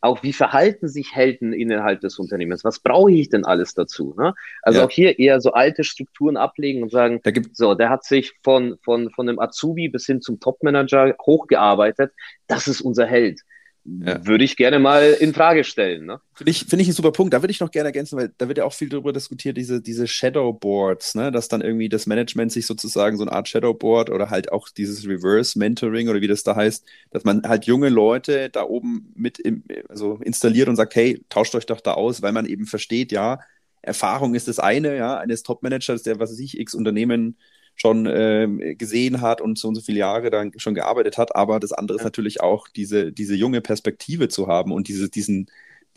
auch 0.05 0.21
wie 0.23 0.33
verhalten 0.33 0.87
sich 0.87 1.15
Helden 1.15 1.51
innerhalb 1.51 2.01
des 2.01 2.19
Unternehmens? 2.19 2.63
Was 2.63 2.79
brauche 2.79 3.11
ich 3.11 3.29
denn 3.29 3.43
alles 3.43 3.73
dazu? 3.73 4.13
Ne? 4.17 4.33
Also 4.61 4.79
ja. 4.79 4.85
auch 4.85 4.91
hier 4.91 5.19
eher 5.19 5.41
so 5.41 5.51
alte 5.53 5.83
Strukturen 5.83 6.37
ablegen 6.37 6.83
und 6.83 6.91
sagen, 6.91 7.19
da 7.23 7.31
gibt 7.31 7.57
so, 7.57 7.73
der 7.73 7.89
hat 7.89 8.03
sich 8.03 8.33
von, 8.43 8.77
von, 8.83 9.09
von 9.11 9.27
einem 9.27 9.39
Azubi 9.39 9.89
bis 9.89 10.05
hin 10.05 10.21
zum 10.21 10.39
Topmanager 10.39 11.15
hochgearbeitet. 11.25 12.13
Das 12.47 12.67
ist 12.67 12.81
unser 12.81 13.07
Held. 13.07 13.41
Ja. 13.87 14.25
Würde 14.25 14.43
ich 14.43 14.57
gerne 14.57 14.79
mal 14.79 15.15
in 15.19 15.35
Frage 15.35 15.63
stellen. 15.63 16.07
Ne? 16.07 16.19
Finde 16.33 16.49
ich, 16.49 16.65
find 16.65 16.81
ich 16.81 16.87
einen 16.87 16.95
super 16.95 17.11
Punkt. 17.11 17.35
Da 17.35 17.43
würde 17.43 17.51
ich 17.51 17.59
noch 17.59 17.69
gerne 17.69 17.89
ergänzen, 17.89 18.17
weil 18.17 18.31
da 18.35 18.47
wird 18.47 18.57
ja 18.57 18.65
auch 18.65 18.73
viel 18.73 18.89
darüber 18.89 19.13
diskutiert, 19.13 19.57
diese, 19.57 19.79
diese 19.79 20.07
Shadowboards, 20.07 21.13
ne? 21.13 21.31
dass 21.31 21.49
dann 21.49 21.61
irgendwie 21.61 21.87
das 21.87 22.07
Management 22.07 22.51
sich 22.51 22.65
sozusagen 22.65 23.15
so 23.15 23.23
eine 23.23 23.31
Art 23.31 23.47
Shadowboard 23.47 24.09
oder 24.09 24.31
halt 24.31 24.51
auch 24.51 24.69
dieses 24.69 25.07
Reverse 25.07 25.59
Mentoring 25.59 26.09
oder 26.09 26.19
wie 26.19 26.27
das 26.27 26.41
da 26.41 26.55
heißt, 26.55 26.83
dass 27.11 27.25
man 27.25 27.43
halt 27.43 27.65
junge 27.65 27.89
Leute 27.89 28.49
da 28.49 28.63
oben 28.63 29.13
mit 29.15 29.37
im, 29.37 29.63
also 29.87 30.19
installiert 30.23 30.67
und 30.67 30.77
sagt, 30.77 30.95
hey, 30.95 31.23
tauscht 31.29 31.53
euch 31.53 31.67
doch 31.67 31.79
da 31.79 31.93
aus, 31.93 32.23
weil 32.23 32.31
man 32.31 32.47
eben 32.47 32.65
versteht, 32.65 33.11
ja, 33.11 33.39
Erfahrung 33.83 34.33
ist 34.33 34.47
das 34.47 34.57
eine, 34.57 34.97
ja, 34.97 35.19
eines 35.19 35.43
Top-Managers, 35.43 36.01
der, 36.01 36.19
was 36.19 36.31
weiß 36.31 36.39
ich, 36.39 36.59
x 36.59 36.73
Unternehmen 36.73 37.37
schon 37.75 38.05
äh, 38.05 38.75
gesehen 38.75 39.21
hat 39.21 39.41
und 39.41 39.57
so 39.57 39.67
und 39.67 39.75
so 39.75 39.81
viele 39.81 39.99
Jahre 39.99 40.29
dann 40.29 40.51
schon 40.57 40.75
gearbeitet 40.75 41.17
hat. 41.17 41.35
Aber 41.35 41.59
das 41.59 41.73
andere 41.73 41.97
ist 41.97 42.03
natürlich 42.03 42.41
auch, 42.41 42.67
diese, 42.69 43.11
diese 43.11 43.35
junge 43.35 43.61
Perspektive 43.61 44.29
zu 44.29 44.47
haben 44.47 44.71
und 44.71 44.87
diese, 44.87 45.09
diesen, 45.09 45.47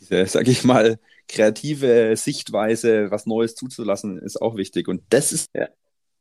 diese, 0.01 0.27
sag 0.27 0.49
ich 0.49 0.65
mal, 0.65 0.99
kreative 1.29 2.17
Sichtweise, 2.17 3.11
was 3.11 3.27
Neues 3.27 3.55
zuzulassen, 3.55 4.19
ist 4.19 4.41
auch 4.41 4.57
wichtig. 4.57 4.89
Und 4.89 5.03
das 5.11 5.33
ist 5.33 5.51
ja. 5.55 5.69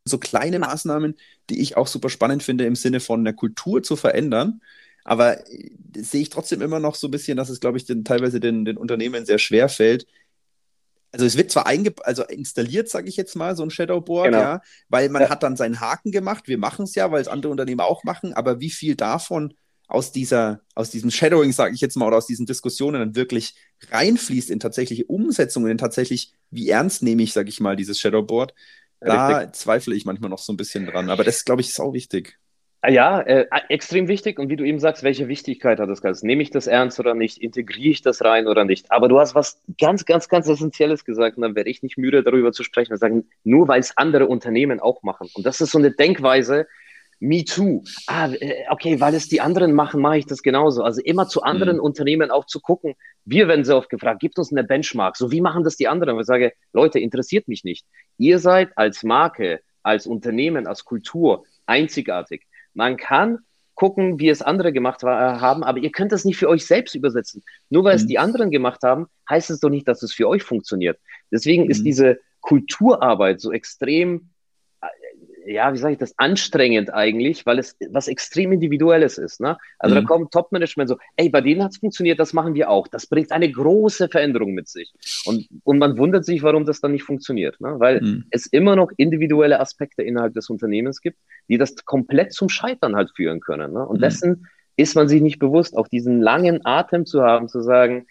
so 0.05 0.17
kleine 0.19 0.59
Maßnahmen, 0.59 1.15
die 1.49 1.61
ich 1.61 1.77
auch 1.77 1.87
super 1.87 2.09
spannend 2.09 2.43
finde, 2.43 2.65
im 2.65 2.75
Sinne 2.75 2.99
von 2.99 3.23
der 3.23 3.33
Kultur 3.33 3.83
zu 3.83 3.95
verändern. 3.95 4.61
Aber 5.03 5.49
äh, 5.51 5.71
sehe 5.97 6.21
ich 6.21 6.29
trotzdem 6.29 6.61
immer 6.61 6.79
noch 6.79 6.95
so 6.95 7.07
ein 7.07 7.11
bisschen, 7.11 7.37
dass 7.37 7.49
es, 7.49 7.59
glaube 7.59 7.77
ich, 7.77 7.85
den, 7.85 8.03
teilweise 8.03 8.39
den, 8.39 8.65
den 8.65 8.77
Unternehmen 8.77 9.25
sehr 9.25 9.39
schwer 9.39 9.69
fällt, 9.69 10.05
also 11.17 11.25
es 11.25 11.37
wird 11.37 11.51
zwar 11.51 11.65
einge 11.65 11.93
also 12.03 12.23
installiert, 12.23 12.89
sage 12.89 13.09
ich 13.09 13.17
jetzt 13.17 13.35
mal, 13.35 13.55
so 13.55 13.63
ein 13.63 13.71
Shadowboard, 13.71 14.27
genau. 14.27 14.39
ja, 14.39 14.61
weil 14.87 15.09
man 15.09 15.23
ja. 15.23 15.29
hat 15.29 15.41
dann 15.43 15.57
seinen 15.57 15.79
Haken 15.79 16.11
gemacht. 16.11 16.47
Wir 16.47 16.57
machen 16.57 16.83
es 16.83 16.95
ja, 16.95 17.11
weil 17.11 17.21
es 17.21 17.27
andere 17.27 17.51
Unternehmen 17.51 17.81
auch 17.81 18.03
machen, 18.03 18.33
aber 18.33 18.59
wie 18.59 18.69
viel 18.69 18.95
davon 18.95 19.53
aus 19.87 20.11
dieser, 20.11 20.61
aus 20.75 20.91
diesem 20.91 21.11
Shadowing, 21.11 21.53
sage 21.53 21.73
ich 21.73 21.81
jetzt 21.81 21.95
mal, 21.95 22.05
oder 22.05 22.17
aus 22.17 22.27
diesen 22.27 22.45
Diskussionen 22.45 22.99
dann 22.99 23.15
wirklich 23.15 23.55
reinfließt 23.89 24.49
in 24.49 24.59
tatsächliche 24.59 25.05
Umsetzungen, 25.05 25.71
in 25.71 25.77
tatsächlich, 25.77 26.33
wie 26.51 26.69
ernst 26.69 27.03
nehme 27.03 27.23
ich, 27.23 27.33
sage 27.33 27.49
ich 27.49 27.59
mal, 27.59 27.75
dieses 27.75 27.99
Shadowboard, 27.99 28.53
da 28.99 29.27
Richtig. 29.27 29.55
zweifle 29.55 29.95
ich 29.95 30.05
manchmal 30.05 30.29
noch 30.29 30.39
so 30.39 30.53
ein 30.53 30.57
bisschen 30.57 30.85
dran. 30.85 31.09
Aber 31.09 31.23
das, 31.23 31.45
glaube 31.45 31.61
ich, 31.61 31.69
ist 31.69 31.79
auch 31.79 31.93
wichtig. 31.93 32.37
Ah 32.87 32.89
ja, 32.89 33.19
äh, 33.19 33.47
extrem 33.67 34.07
wichtig. 34.07 34.39
Und 34.39 34.47
wie 34.47 34.55
du 34.55 34.63
eben 34.63 34.79
sagst, 34.79 35.03
welche 35.03 35.27
Wichtigkeit 35.27 35.77
hat 35.77 35.89
das 35.89 36.01
Ganze? 36.01 36.25
Nehme 36.25 36.41
ich 36.41 36.51
das 36.51 36.67
ernst 36.67 37.01
oder 37.01 37.15
nicht? 37.15 37.37
Integriere 37.37 37.89
ich 37.89 38.01
das 38.01 38.23
rein 38.23 38.47
oder 38.47 38.63
nicht? 38.63 38.93
Aber 38.93 39.09
du 39.09 39.19
hast 39.19 39.35
was 39.35 39.61
ganz, 39.77 40.05
ganz, 40.05 40.29
ganz 40.29 40.47
Essentielles 40.47 41.03
gesagt 41.03 41.35
und 41.35 41.41
dann 41.41 41.53
werde 41.53 41.69
ich 41.69 41.83
nicht 41.83 41.97
müde, 41.97 42.23
darüber 42.23 42.53
zu 42.53 42.63
sprechen 42.63 42.93
und 42.93 42.99
sagen, 42.99 43.25
nur 43.43 43.67
weil 43.67 43.81
es 43.81 43.97
andere 43.97 44.27
Unternehmen 44.27 44.79
auch 44.79 45.03
machen. 45.03 45.29
Und 45.33 45.45
das 45.45 45.59
ist 45.59 45.71
so 45.71 45.79
eine 45.79 45.91
Denkweise, 45.91 46.65
me 47.19 47.43
too. 47.43 47.83
Ah, 48.05 48.29
äh, 48.31 48.63
okay, 48.69 49.01
weil 49.01 49.15
es 49.15 49.27
die 49.27 49.41
anderen 49.41 49.73
machen, 49.73 49.99
mache 49.99 50.19
ich 50.19 50.25
das 50.25 50.41
genauso. 50.41 50.81
Also 50.81 51.01
immer 51.01 51.27
zu 51.27 51.43
anderen 51.43 51.79
mhm. 51.79 51.83
Unternehmen 51.83 52.31
auch 52.31 52.45
zu 52.45 52.61
gucken. 52.61 52.95
Wir 53.25 53.49
werden 53.49 53.65
sehr 53.65 53.75
oft 53.75 53.89
gefragt, 53.89 54.21
gibt 54.21 54.39
uns 54.39 54.53
eine 54.53 54.63
Benchmark. 54.63 55.17
So, 55.17 55.29
wie 55.29 55.41
machen 55.41 55.65
das 55.65 55.75
die 55.75 55.89
anderen? 55.89 56.15
Und 56.15 56.21
ich 56.21 56.27
sage, 56.27 56.53
Leute, 56.71 56.99
interessiert 56.99 57.49
mich 57.49 57.65
nicht. 57.65 57.85
Ihr 58.17 58.39
seid 58.39 58.69
als 58.77 59.03
Marke 59.03 59.59
als 59.83 60.05
Unternehmen, 60.05 60.67
als 60.67 60.83
Kultur 60.85 61.45
einzigartig. 61.65 62.46
Man 62.77 62.95
kann 62.95 63.39
gucken, 63.73 64.19
wie 64.19 64.29
es 64.29 64.41
andere 64.41 64.71
gemacht 64.71 65.03
haben, 65.03 65.63
aber 65.63 65.79
ihr 65.79 65.91
könnt 65.91 66.11
das 66.11 66.25
nicht 66.25 66.37
für 66.37 66.47
euch 66.47 66.65
selbst 66.65 66.95
übersetzen. 66.95 67.43
Nur 67.69 67.83
weil 67.83 67.93
mhm. 67.93 68.01
es 68.01 68.07
die 68.07 68.19
anderen 68.19 68.51
gemacht 68.51 68.83
haben, 68.83 69.07
heißt 69.29 69.49
es 69.49 69.59
doch 69.59 69.69
nicht, 69.69 69.87
dass 69.87 70.03
es 70.03 70.13
für 70.13 70.27
euch 70.27 70.43
funktioniert. 70.43 70.99
Deswegen 71.31 71.65
mhm. 71.65 71.71
ist 71.71 71.83
diese 71.83 72.19
Kulturarbeit 72.41 73.41
so 73.41 73.51
extrem 73.51 74.29
ja, 75.47 75.73
wie 75.73 75.77
sage 75.77 75.93
ich 75.93 75.99
das, 75.99 76.13
anstrengend 76.17 76.93
eigentlich, 76.93 77.45
weil 77.45 77.57
es 77.57 77.77
was 77.89 78.07
extrem 78.07 78.51
Individuelles 78.51 79.17
ist. 79.17 79.39
Ne? 79.39 79.57
Also 79.79 79.95
mhm. 79.95 79.99
da 79.99 80.05
kommt 80.05 80.31
Top-Management 80.31 80.89
so, 80.89 80.97
ey, 81.15 81.29
bei 81.29 81.41
denen 81.41 81.63
hat 81.63 81.71
es 81.71 81.77
funktioniert, 81.77 82.19
das 82.19 82.33
machen 82.33 82.53
wir 82.53 82.69
auch. 82.69 82.87
Das 82.87 83.07
bringt 83.07 83.31
eine 83.31 83.49
große 83.49 84.09
Veränderung 84.09 84.53
mit 84.53 84.67
sich. 84.67 84.93
Und, 85.25 85.47
und 85.63 85.79
man 85.79 85.97
wundert 85.97 86.25
sich, 86.25 86.43
warum 86.43 86.65
das 86.65 86.81
dann 86.81 86.91
nicht 86.91 87.03
funktioniert. 87.03 87.59
Ne? 87.61 87.75
Weil 87.79 88.01
mhm. 88.01 88.25
es 88.29 88.45
immer 88.47 88.75
noch 88.75 88.91
individuelle 88.97 89.59
Aspekte 89.59 90.03
innerhalb 90.03 90.33
des 90.33 90.49
Unternehmens 90.49 91.01
gibt, 91.01 91.17
die 91.47 91.57
das 91.57 91.75
komplett 91.85 92.33
zum 92.33 92.49
Scheitern 92.49 92.95
halt 92.95 93.11
führen 93.15 93.39
können. 93.39 93.71
Ne? 93.71 93.85
Und 93.85 93.97
mhm. 93.97 94.01
dessen 94.01 94.47
ist 94.75 94.95
man 94.95 95.07
sich 95.07 95.21
nicht 95.21 95.39
bewusst, 95.39 95.77
auch 95.77 95.87
diesen 95.87 96.21
langen 96.21 96.65
Atem 96.65 97.05
zu 97.05 97.23
haben, 97.23 97.47
zu 97.47 97.61
sagen, 97.61 98.05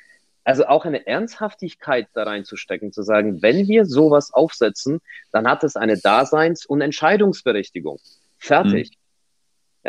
also 0.47 0.67
auch 0.67 0.85
eine 0.85 1.07
Ernsthaftigkeit 1.07 2.09
da 2.15 2.23
reinzustecken, 2.23 2.93
zu 2.93 3.03
sagen, 3.03 3.43
wenn 3.43 3.67
wir 3.67 3.85
sowas 3.85 4.33
aufsetzen, 4.33 5.01
dann 5.33 5.49
hat 5.49 5.65
es 5.65 5.75
eine 5.75 5.99
Daseins- 5.99 6.65
und 6.65 6.81
Entscheidungsberechtigung. 6.81 7.99
Fertig. 8.39 8.91
Mhm. 8.91 8.97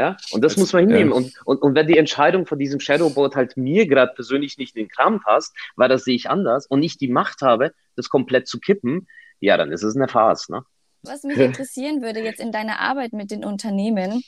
Ja, 0.02 0.18
und 0.32 0.44
das, 0.44 0.54
das 0.54 0.60
muss 0.60 0.74
man 0.74 0.88
hinnehmen. 0.88 1.12
Ja. 1.12 1.16
Und, 1.16 1.34
und, 1.46 1.62
und 1.62 1.76
wenn 1.76 1.88
die 1.88 1.98
Entscheidung 1.98 2.48
von 2.48 2.58
diesem 2.58 2.80
Shadowboard 2.80 3.36
halt 3.36 3.56
mir 3.56 3.88
gerade 3.88 4.14
persönlich 4.14 4.58
nicht 4.58 4.76
in 4.76 4.86
den 4.86 4.90
Kram 4.90 5.22
passt, 5.22 5.56
weil 5.76 5.90
das 5.90 6.04
sehe 6.04 6.16
ich 6.16 6.30
anders 6.30 6.66
und 6.66 6.80
nicht 6.80 7.02
die 7.02 7.08
Macht 7.08 7.42
habe, 7.42 7.72
das 7.96 8.10
komplett 8.10 8.48
zu 8.48 8.60
kippen, 8.60 9.08
ja, 9.40 9.58
dann 9.58 9.72
ist 9.72 9.84
es 9.84 9.96
eine 9.96 10.08
Farce. 10.08 10.50
Ne? 10.50 10.64
Was 11.04 11.24
mich 11.24 11.38
interessieren 11.38 12.02
würde 12.02 12.22
jetzt 12.22 12.40
in 12.40 12.52
deiner 12.52 12.80
Arbeit 12.80 13.14
mit 13.14 13.30
den 13.30 13.46
Unternehmen, 13.46 14.24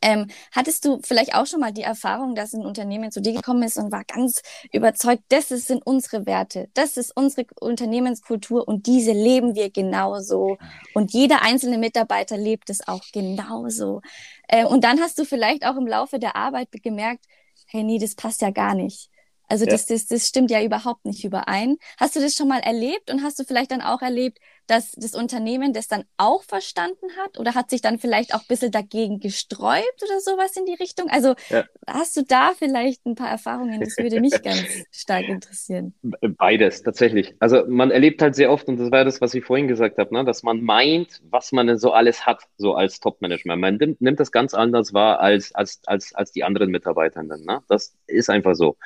ähm, 0.00 0.26
hattest 0.52 0.84
du 0.84 1.00
vielleicht 1.02 1.34
auch 1.34 1.46
schon 1.46 1.60
mal 1.60 1.72
die 1.72 1.82
Erfahrung, 1.82 2.34
dass 2.34 2.54
ein 2.54 2.64
Unternehmen 2.64 3.12
zu 3.12 3.20
dir 3.20 3.32
gekommen 3.32 3.62
ist 3.62 3.76
und 3.76 3.92
war 3.92 4.04
ganz 4.04 4.42
überzeugt, 4.72 5.24
das 5.28 5.48
sind 5.48 5.84
unsere 5.86 6.26
Werte, 6.26 6.68
das 6.74 6.96
ist 6.96 7.14
unsere 7.16 7.46
Unternehmenskultur 7.60 8.66
und 8.66 8.86
diese 8.86 9.12
leben 9.12 9.54
wir 9.54 9.70
genauso 9.70 10.56
und 10.94 11.12
jeder 11.12 11.42
einzelne 11.42 11.78
Mitarbeiter 11.78 12.36
lebt 12.36 12.70
es 12.70 12.86
auch 12.88 13.02
genauso. 13.12 14.00
Ähm, 14.48 14.66
und 14.66 14.84
dann 14.84 15.00
hast 15.00 15.18
du 15.18 15.24
vielleicht 15.24 15.66
auch 15.66 15.76
im 15.76 15.86
Laufe 15.86 16.18
der 16.18 16.36
Arbeit 16.36 16.68
gemerkt, 16.82 17.26
hey, 17.66 17.82
nee, 17.84 17.98
das 17.98 18.14
passt 18.14 18.42
ja 18.42 18.50
gar 18.50 18.74
nicht. 18.74 19.11
Also 19.52 19.66
ja. 19.66 19.72
das, 19.72 19.84
das, 19.84 20.06
das 20.06 20.26
stimmt 20.26 20.50
ja 20.50 20.64
überhaupt 20.64 21.04
nicht 21.04 21.24
überein. 21.24 21.76
Hast 21.98 22.16
du 22.16 22.20
das 22.20 22.34
schon 22.34 22.48
mal 22.48 22.60
erlebt 22.60 23.10
und 23.10 23.22
hast 23.22 23.38
du 23.38 23.44
vielleicht 23.44 23.70
dann 23.70 23.82
auch 23.82 24.00
erlebt, 24.00 24.38
dass 24.66 24.92
das 24.92 25.14
Unternehmen 25.14 25.74
das 25.74 25.88
dann 25.88 26.04
auch 26.16 26.42
verstanden 26.42 27.06
hat 27.22 27.38
oder 27.38 27.54
hat 27.54 27.68
sich 27.68 27.82
dann 27.82 27.98
vielleicht 27.98 28.34
auch 28.34 28.40
ein 28.40 28.46
bisschen 28.48 28.70
dagegen 28.70 29.20
gesträubt 29.20 30.02
oder 30.02 30.20
sowas 30.20 30.56
in 30.56 30.64
die 30.64 30.72
Richtung? 30.72 31.10
Also 31.10 31.34
ja. 31.50 31.64
hast 31.86 32.16
du 32.16 32.22
da 32.22 32.52
vielleicht 32.56 33.04
ein 33.04 33.14
paar 33.14 33.28
Erfahrungen? 33.28 33.78
Das 33.80 33.98
würde 33.98 34.20
mich 34.20 34.32
ganz 34.42 34.64
stark 34.90 35.28
interessieren. 35.28 35.92
Beides, 36.38 36.82
tatsächlich. 36.82 37.34
Also 37.38 37.66
man 37.66 37.90
erlebt 37.90 38.22
halt 38.22 38.34
sehr 38.34 38.50
oft, 38.50 38.66
und 38.68 38.78
das 38.78 38.90
war 38.90 39.04
das, 39.04 39.20
was 39.20 39.34
ich 39.34 39.44
vorhin 39.44 39.68
gesagt 39.68 39.98
habe, 39.98 40.14
ne, 40.14 40.24
dass 40.24 40.42
man 40.42 40.62
meint, 40.62 41.20
was 41.28 41.52
man 41.52 41.76
so 41.76 41.92
alles 41.92 42.24
hat, 42.24 42.44
so 42.56 42.72
als 42.72 43.00
Top-Management. 43.00 43.60
Man 43.60 43.76
nimmt, 43.76 44.00
nimmt, 44.00 44.18
das 44.18 44.32
ganz 44.32 44.54
anders 44.54 44.94
wahr 44.94 45.20
als, 45.20 45.54
als, 45.54 45.82
als, 45.84 46.14
als 46.14 46.32
die 46.32 46.42
anderen 46.42 46.70
Mitarbeitenden. 46.70 47.44
Ne? 47.44 47.60
Das 47.68 47.94
ist 48.06 48.30
einfach 48.30 48.54
so. 48.54 48.78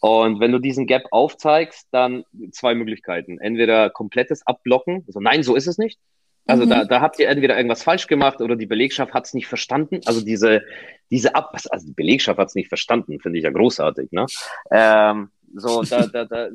Und 0.00 0.40
wenn 0.40 0.52
du 0.52 0.58
diesen 0.58 0.86
Gap 0.86 1.04
aufzeigst, 1.10 1.88
dann 1.90 2.24
zwei 2.50 2.74
Möglichkeiten. 2.74 3.38
Entweder 3.38 3.90
komplettes 3.90 4.46
Abblocken, 4.46 5.04
also 5.06 5.20
nein, 5.20 5.42
so 5.42 5.54
ist 5.54 5.66
es 5.66 5.78
nicht. 5.78 5.98
Also 6.46 6.64
mhm. 6.64 6.70
da, 6.70 6.84
da 6.84 7.00
habt 7.00 7.18
ihr 7.18 7.28
entweder 7.28 7.56
irgendwas 7.56 7.82
falsch 7.82 8.06
gemacht 8.06 8.40
oder 8.40 8.54
die 8.56 8.66
Belegschaft 8.66 9.14
hat 9.14 9.26
es 9.26 9.34
nicht 9.34 9.48
verstanden. 9.48 10.00
Also 10.06 10.24
diese, 10.24 10.62
diese 11.10 11.34
Ab, 11.34 11.56
also 11.70 11.86
die 11.86 11.94
Belegschaft 11.94 12.38
hat 12.38 12.48
es 12.48 12.54
nicht 12.54 12.68
verstanden, 12.68 13.18
finde 13.20 13.38
ich 13.38 13.44
ja 13.44 13.50
großartig. 13.50 14.12
Ne? 14.12 14.26
Ähm, 14.70 15.30
so, 15.54 15.82
da, 15.90 16.06
da, 16.06 16.24
da, 16.24 16.48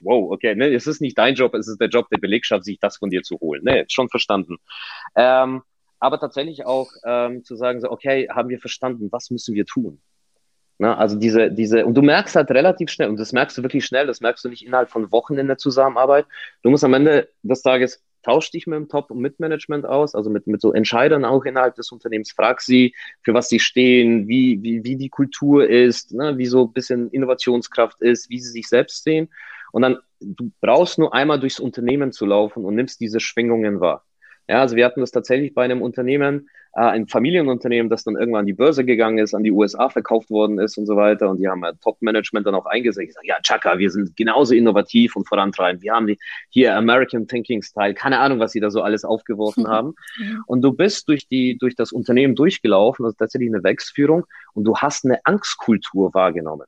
wow, 0.00 0.32
okay, 0.32 0.54
ne, 0.54 0.68
es 0.68 0.86
ist 0.86 1.00
nicht 1.00 1.16
dein 1.16 1.34
Job, 1.34 1.54
es 1.54 1.68
ist 1.68 1.80
der 1.80 1.88
Job 1.88 2.08
der 2.10 2.18
Belegschaft, 2.18 2.64
sich 2.64 2.80
das 2.80 2.96
von 2.96 3.10
dir 3.10 3.22
zu 3.22 3.38
holen. 3.38 3.62
Ne, 3.62 3.84
schon 3.88 4.08
verstanden. 4.08 4.56
Ähm, 5.14 5.62
aber 6.00 6.18
tatsächlich 6.18 6.64
auch 6.64 6.90
ähm, 7.04 7.44
zu 7.44 7.56
sagen, 7.56 7.80
so, 7.80 7.90
okay, 7.90 8.28
haben 8.30 8.48
wir 8.48 8.58
verstanden, 8.58 9.08
was 9.10 9.30
müssen 9.30 9.54
wir 9.54 9.66
tun? 9.66 10.00
Na, 10.78 10.96
also 10.96 11.16
diese, 11.16 11.50
diese, 11.50 11.84
und 11.84 11.94
du 11.94 12.02
merkst 12.02 12.36
halt 12.36 12.50
relativ 12.52 12.90
schnell, 12.90 13.08
und 13.08 13.18
das 13.18 13.32
merkst 13.32 13.58
du 13.58 13.62
wirklich 13.62 13.84
schnell, 13.84 14.06
das 14.06 14.20
merkst 14.20 14.44
du 14.44 14.48
nicht 14.48 14.64
innerhalb 14.64 14.90
von 14.90 15.10
Wochen 15.10 15.36
in 15.36 15.48
der 15.48 15.58
Zusammenarbeit. 15.58 16.26
Du 16.62 16.70
musst 16.70 16.84
am 16.84 16.94
Ende 16.94 17.28
des 17.42 17.62
Tages 17.62 18.00
tausch 18.22 18.50
dich 18.50 18.66
mit 18.66 18.76
dem 18.76 18.88
Top- 18.88 19.10
und 19.10 19.18
mit 19.18 19.40
Management 19.40 19.86
aus, 19.86 20.14
also 20.14 20.30
mit, 20.30 20.46
mit 20.46 20.60
so 20.60 20.72
Entscheidern 20.72 21.24
auch 21.24 21.44
innerhalb 21.44 21.74
des 21.74 21.90
Unternehmens, 21.90 22.30
frag 22.30 22.60
sie, 22.60 22.94
für 23.22 23.34
was 23.34 23.48
sie 23.48 23.58
stehen, 23.58 24.28
wie, 24.28 24.62
wie, 24.62 24.84
wie 24.84 24.96
die 24.96 25.08
Kultur 25.08 25.68
ist, 25.68 26.12
ne, 26.12 26.38
wie 26.38 26.46
so 26.46 26.66
ein 26.66 26.72
bisschen 26.72 27.10
Innovationskraft 27.10 28.00
ist, 28.00 28.30
wie 28.30 28.38
sie 28.38 28.50
sich 28.50 28.68
selbst 28.68 29.02
sehen. 29.02 29.28
Und 29.72 29.82
dann, 29.82 29.98
du 30.20 30.50
brauchst 30.60 30.98
nur 30.98 31.12
einmal 31.14 31.40
durchs 31.40 31.60
Unternehmen 31.60 32.12
zu 32.12 32.26
laufen 32.26 32.64
und 32.64 32.74
nimmst 32.74 33.00
diese 33.00 33.20
Schwingungen 33.20 33.80
wahr. 33.80 34.04
Ja, 34.48 34.60
also 34.60 34.76
wir 34.76 34.84
hatten 34.84 35.00
das 35.00 35.10
tatsächlich 35.10 35.54
bei 35.54 35.64
einem 35.64 35.82
Unternehmen, 35.82 36.48
äh, 36.74 36.80
ein 36.80 37.08
Familienunternehmen, 37.08 37.90
das 37.90 38.04
dann 38.04 38.16
irgendwann 38.16 38.40
an 38.40 38.46
die 38.46 38.52
Börse 38.52 38.84
gegangen 38.84 39.18
ist, 39.18 39.34
an 39.34 39.42
die 39.42 39.52
USA 39.52 39.88
verkauft 39.88 40.30
worden 40.30 40.58
ist 40.58 40.78
und 40.78 40.86
so 40.86 40.96
weiter. 40.96 41.28
Und 41.28 41.38
die 41.38 41.48
haben 41.48 41.62
ja 41.62 41.72
Top-Management 41.72 42.46
dann 42.46 42.54
auch 42.54 42.66
eingesetzt. 42.66 43.08
Ich 43.08 43.14
sage, 43.14 43.26
ja, 43.26 43.36
Chaka, 43.42 43.78
wir 43.78 43.90
sind 43.90 44.16
genauso 44.16 44.54
innovativ 44.54 45.16
und 45.16 45.28
vorantreiben. 45.28 45.82
Wir 45.82 45.92
haben 45.92 46.06
die, 46.06 46.18
hier 46.50 46.76
American 46.76 47.26
Thinking 47.26 47.62
Style, 47.62 47.94
keine 47.94 48.18
Ahnung, 48.18 48.38
was 48.38 48.52
sie 48.52 48.60
da 48.60 48.70
so 48.70 48.82
alles 48.82 49.04
aufgeworfen 49.04 49.64
mhm. 49.64 49.68
haben. 49.68 49.94
Und 50.46 50.62
du 50.62 50.72
bist 50.72 51.08
durch 51.08 51.26
die, 51.28 51.58
durch 51.58 51.74
das 51.74 51.92
Unternehmen 51.92 52.34
durchgelaufen, 52.34 53.04
also 53.04 53.16
tatsächlich 53.18 53.50
eine 53.52 53.62
Werksführung, 53.62 54.24
und 54.54 54.64
du 54.64 54.76
hast 54.76 55.04
eine 55.04 55.20
Angstkultur 55.24 56.12
wahrgenommen 56.14 56.66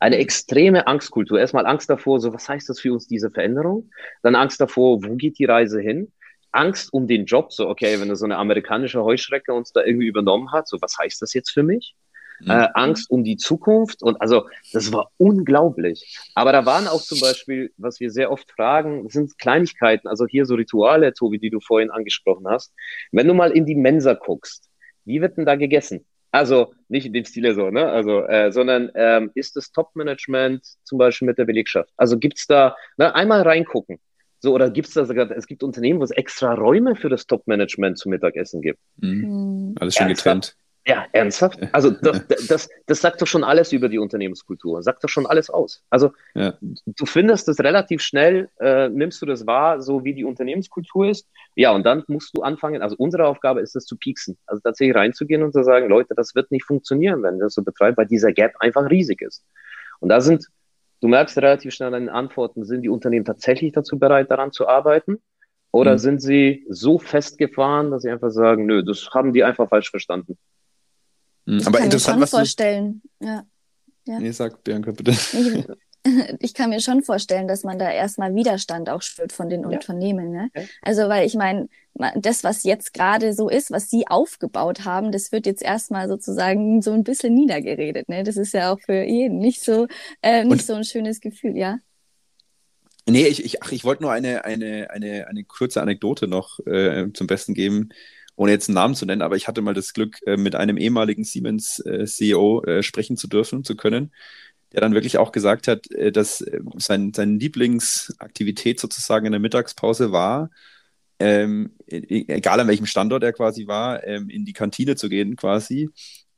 eine 0.00 0.16
mhm. 0.16 0.22
extreme 0.22 0.86
Angstkultur. 0.86 1.40
Erstmal 1.40 1.66
Angst 1.66 1.90
davor, 1.90 2.20
so 2.20 2.32
was 2.32 2.48
heißt 2.48 2.68
das 2.68 2.80
für 2.80 2.92
uns, 2.92 3.06
diese 3.06 3.30
Veränderung? 3.30 3.90
Dann 4.22 4.34
Angst 4.34 4.60
davor, 4.60 5.02
wo 5.02 5.16
geht 5.16 5.38
die 5.38 5.44
Reise 5.44 5.80
hin? 5.80 6.12
Angst 6.52 6.92
um 6.92 7.06
den 7.06 7.26
Job, 7.26 7.52
so, 7.52 7.68
okay, 7.68 8.00
wenn 8.00 8.14
so 8.16 8.24
eine 8.24 8.36
amerikanische 8.36 9.02
Heuschrecke 9.02 9.52
uns 9.52 9.72
da 9.72 9.84
irgendwie 9.84 10.06
übernommen 10.06 10.52
hat, 10.52 10.68
so, 10.68 10.78
was 10.80 10.96
heißt 10.98 11.20
das 11.22 11.34
jetzt 11.34 11.50
für 11.50 11.62
mich? 11.62 11.94
Mhm. 12.40 12.50
Äh, 12.50 12.68
Angst 12.74 13.10
um 13.10 13.24
die 13.24 13.36
Zukunft 13.36 14.02
und 14.02 14.20
also, 14.20 14.48
das 14.72 14.92
war 14.92 15.10
unglaublich. 15.16 16.18
Aber 16.34 16.52
da 16.52 16.64
waren 16.64 16.86
auch 16.86 17.02
zum 17.02 17.20
Beispiel, 17.20 17.72
was 17.76 18.00
wir 18.00 18.10
sehr 18.10 18.30
oft 18.30 18.50
fragen, 18.52 19.04
das 19.04 19.12
sind 19.12 19.38
Kleinigkeiten, 19.38 20.08
also 20.08 20.26
hier 20.26 20.46
so 20.46 20.54
Rituale, 20.54 21.12
Tobi, 21.12 21.38
die 21.38 21.50
du 21.50 21.60
vorhin 21.60 21.90
angesprochen 21.90 22.46
hast. 22.48 22.72
Wenn 23.10 23.26
du 23.26 23.34
mal 23.34 23.50
in 23.50 23.66
die 23.66 23.74
Mensa 23.74 24.14
guckst, 24.14 24.68
wie 25.04 25.20
wird 25.20 25.36
denn 25.36 25.46
da 25.46 25.56
gegessen? 25.56 26.04
Also 26.30 26.74
nicht 26.88 27.06
in 27.06 27.12
dem 27.14 27.24
Stile 27.24 27.54
so, 27.54 27.70
ne? 27.70 27.88
Also, 27.88 28.22
äh, 28.26 28.52
sondern 28.52 28.90
ähm, 28.94 29.30
ist 29.34 29.56
das 29.56 29.72
Top-Management 29.72 30.62
zum 30.84 30.98
Beispiel 30.98 31.26
mit 31.26 31.38
der 31.38 31.46
Belegschaft? 31.46 31.90
Also 31.96 32.18
gibt's 32.18 32.46
da, 32.46 32.76
ne, 32.98 33.14
einmal 33.14 33.42
reingucken. 33.42 33.98
So, 34.40 34.54
oder 34.54 34.70
gibt 34.70 34.88
es 34.88 34.94
da 34.94 35.04
sogar, 35.04 35.30
es 35.30 35.46
gibt 35.46 35.62
Unternehmen, 35.62 36.00
wo 36.00 36.04
es 36.04 36.10
extra 36.10 36.54
Räume 36.54 36.94
für 36.94 37.08
das 37.08 37.26
Top-Management 37.26 37.98
zum 37.98 38.10
Mittagessen 38.10 38.62
gibt. 38.62 38.78
Mhm. 38.98 39.22
Hm. 39.22 39.74
Alles 39.80 39.94
schon 39.94 40.06
ernsthaft? 40.06 40.24
getrennt. 40.24 40.56
Ja, 40.88 41.04
ernsthaft? 41.12 41.58
Also 41.72 41.90
das, 41.90 42.26
das, 42.48 42.68
das 42.86 43.00
sagt 43.02 43.20
doch 43.20 43.26
schon 43.26 43.44
alles 43.44 43.72
über 43.72 43.90
die 43.90 43.98
Unternehmenskultur, 43.98 44.82
sagt 44.82 45.04
doch 45.04 45.08
schon 45.08 45.26
alles 45.26 45.50
aus. 45.50 45.82
Also 45.90 46.12
ja. 46.34 46.54
du 46.60 47.04
findest 47.04 47.46
das 47.46 47.60
relativ 47.60 48.00
schnell, 48.00 48.48
äh, 48.58 48.88
nimmst 48.88 49.20
du 49.20 49.26
das 49.26 49.46
wahr, 49.46 49.82
so 49.82 50.04
wie 50.04 50.14
die 50.14 50.24
Unternehmenskultur 50.24 51.10
ist. 51.10 51.28
Ja, 51.56 51.72
und 51.72 51.84
dann 51.84 52.04
musst 52.06 52.34
du 52.34 52.42
anfangen, 52.42 52.80
also 52.80 52.96
unsere 52.96 53.26
Aufgabe 53.26 53.60
ist 53.60 53.76
es 53.76 53.84
zu 53.84 53.98
pieksen, 53.98 54.38
also 54.46 54.62
tatsächlich 54.62 54.96
reinzugehen 54.96 55.42
und 55.42 55.52
zu 55.52 55.62
sagen, 55.62 55.88
Leute, 55.90 56.14
das 56.16 56.34
wird 56.34 56.50
nicht 56.50 56.64
funktionieren, 56.64 57.22
wenn 57.22 57.36
wir 57.36 57.44
das 57.44 57.54
so 57.54 57.62
betreiben, 57.62 57.98
weil 57.98 58.06
dieser 58.06 58.32
Gap 58.32 58.54
einfach 58.60 58.88
riesig 58.88 59.20
ist. 59.20 59.44
Und 60.00 60.08
da 60.08 60.22
sind 60.22 60.46
du 61.00 61.08
merkst 61.08 61.36
relativ 61.38 61.74
schnell 61.74 61.94
an 61.94 62.02
den 62.02 62.08
Antworten, 62.08 62.64
sind 62.64 62.82
die 62.82 62.88
Unternehmen 62.88 63.24
tatsächlich 63.24 63.72
dazu 63.72 63.98
bereit, 63.98 64.30
daran 64.30 64.52
zu 64.52 64.68
arbeiten? 64.68 65.18
Oder 65.70 65.92
mhm. 65.92 65.98
sind 65.98 66.22
sie 66.22 66.66
so 66.68 66.98
festgefahren, 66.98 67.90
dass 67.90 68.02
sie 68.02 68.10
einfach 68.10 68.30
sagen, 68.30 68.66
nö, 68.66 68.82
das 68.82 69.08
haben 69.12 69.32
die 69.32 69.44
einfach 69.44 69.68
falsch 69.68 69.90
verstanden? 69.90 70.38
Mhm. 71.44 71.62
Aber 71.66 71.80
interessant, 71.80 72.20
was 72.20 72.30
vorstellen. 72.30 73.02
Du... 73.20 73.26
Ja. 73.26 73.46
ja. 74.06 74.18
Nee, 74.18 74.30
sag 74.30 74.64
Bianca 74.64 74.92
bitte. 74.92 75.10
Ich, 75.10 75.66
ich 76.40 76.54
kann 76.54 76.70
mir 76.70 76.80
schon 76.80 77.02
vorstellen, 77.02 77.48
dass 77.48 77.64
man 77.64 77.78
da 77.78 77.90
erstmal 77.90 78.34
Widerstand 78.34 78.90
auch 78.90 79.02
spürt 79.02 79.32
von 79.32 79.48
den 79.48 79.62
ja. 79.62 79.68
Unternehmen. 79.68 80.30
Ne? 80.30 80.50
Ja. 80.54 80.62
Also, 80.82 81.08
weil 81.08 81.26
ich 81.26 81.34
meine, 81.34 81.68
das, 82.16 82.44
was 82.44 82.64
jetzt 82.64 82.94
gerade 82.94 83.32
so 83.32 83.48
ist, 83.48 83.70
was 83.70 83.90
sie 83.90 84.06
aufgebaut 84.06 84.84
haben, 84.84 85.12
das 85.12 85.32
wird 85.32 85.46
jetzt 85.46 85.62
erstmal 85.62 86.08
sozusagen 86.08 86.82
so 86.82 86.92
ein 86.92 87.04
bisschen 87.04 87.34
niedergeredet. 87.34 88.08
Ne? 88.08 88.24
Das 88.24 88.36
ist 88.36 88.54
ja 88.54 88.72
auch 88.72 88.80
für 88.80 89.02
jeden 89.02 89.38
nicht 89.38 89.62
so, 89.62 89.86
äh, 90.22 90.44
nicht 90.44 90.52
Und 90.52 90.62
so 90.62 90.74
ein 90.74 90.84
schönes 90.84 91.20
Gefühl, 91.20 91.56
ja. 91.56 91.78
Nee, 93.06 93.26
ich, 93.26 93.44
ich, 93.44 93.62
ach, 93.62 93.72
ich 93.72 93.84
wollte 93.84 94.02
nur 94.02 94.12
eine, 94.12 94.44
eine, 94.44 94.90
eine, 94.90 95.28
eine 95.28 95.44
kurze 95.44 95.80
Anekdote 95.80 96.28
noch 96.28 96.58
äh, 96.66 97.06
zum 97.14 97.26
Besten 97.26 97.54
geben, 97.54 97.88
ohne 98.36 98.52
jetzt 98.52 98.68
einen 98.68 98.74
Namen 98.74 98.94
zu 98.94 99.06
nennen, 99.06 99.22
aber 99.22 99.36
ich 99.36 99.48
hatte 99.48 99.62
mal 99.62 99.74
das 99.74 99.94
Glück, 99.94 100.18
äh, 100.26 100.36
mit 100.36 100.54
einem 100.54 100.76
ehemaligen 100.76 101.24
Siemens-CEO 101.24 102.64
äh, 102.64 102.82
sprechen 102.82 103.16
zu 103.16 103.26
dürfen, 103.26 103.64
zu 103.64 103.76
können 103.76 104.12
der 104.72 104.80
dann 104.80 104.94
wirklich 104.94 105.18
auch 105.18 105.32
gesagt 105.32 105.68
hat, 105.68 105.90
äh, 105.90 106.12
dass 106.12 106.40
äh, 106.40 106.60
sein, 106.76 107.12
seine 107.14 107.36
Lieblingsaktivität 107.36 108.80
sozusagen 108.80 109.26
in 109.26 109.32
der 109.32 109.40
Mittagspause 109.40 110.12
war, 110.12 110.50
ähm, 111.20 111.72
e, 111.86 112.24
egal 112.28 112.60
an 112.60 112.68
welchem 112.68 112.86
Standort 112.86 113.22
er 113.22 113.32
quasi 113.32 113.66
war, 113.66 114.06
ähm, 114.06 114.28
in 114.28 114.44
die 114.44 114.52
Kantine 114.52 114.96
zu 114.96 115.08
gehen 115.08 115.36
quasi 115.36 115.90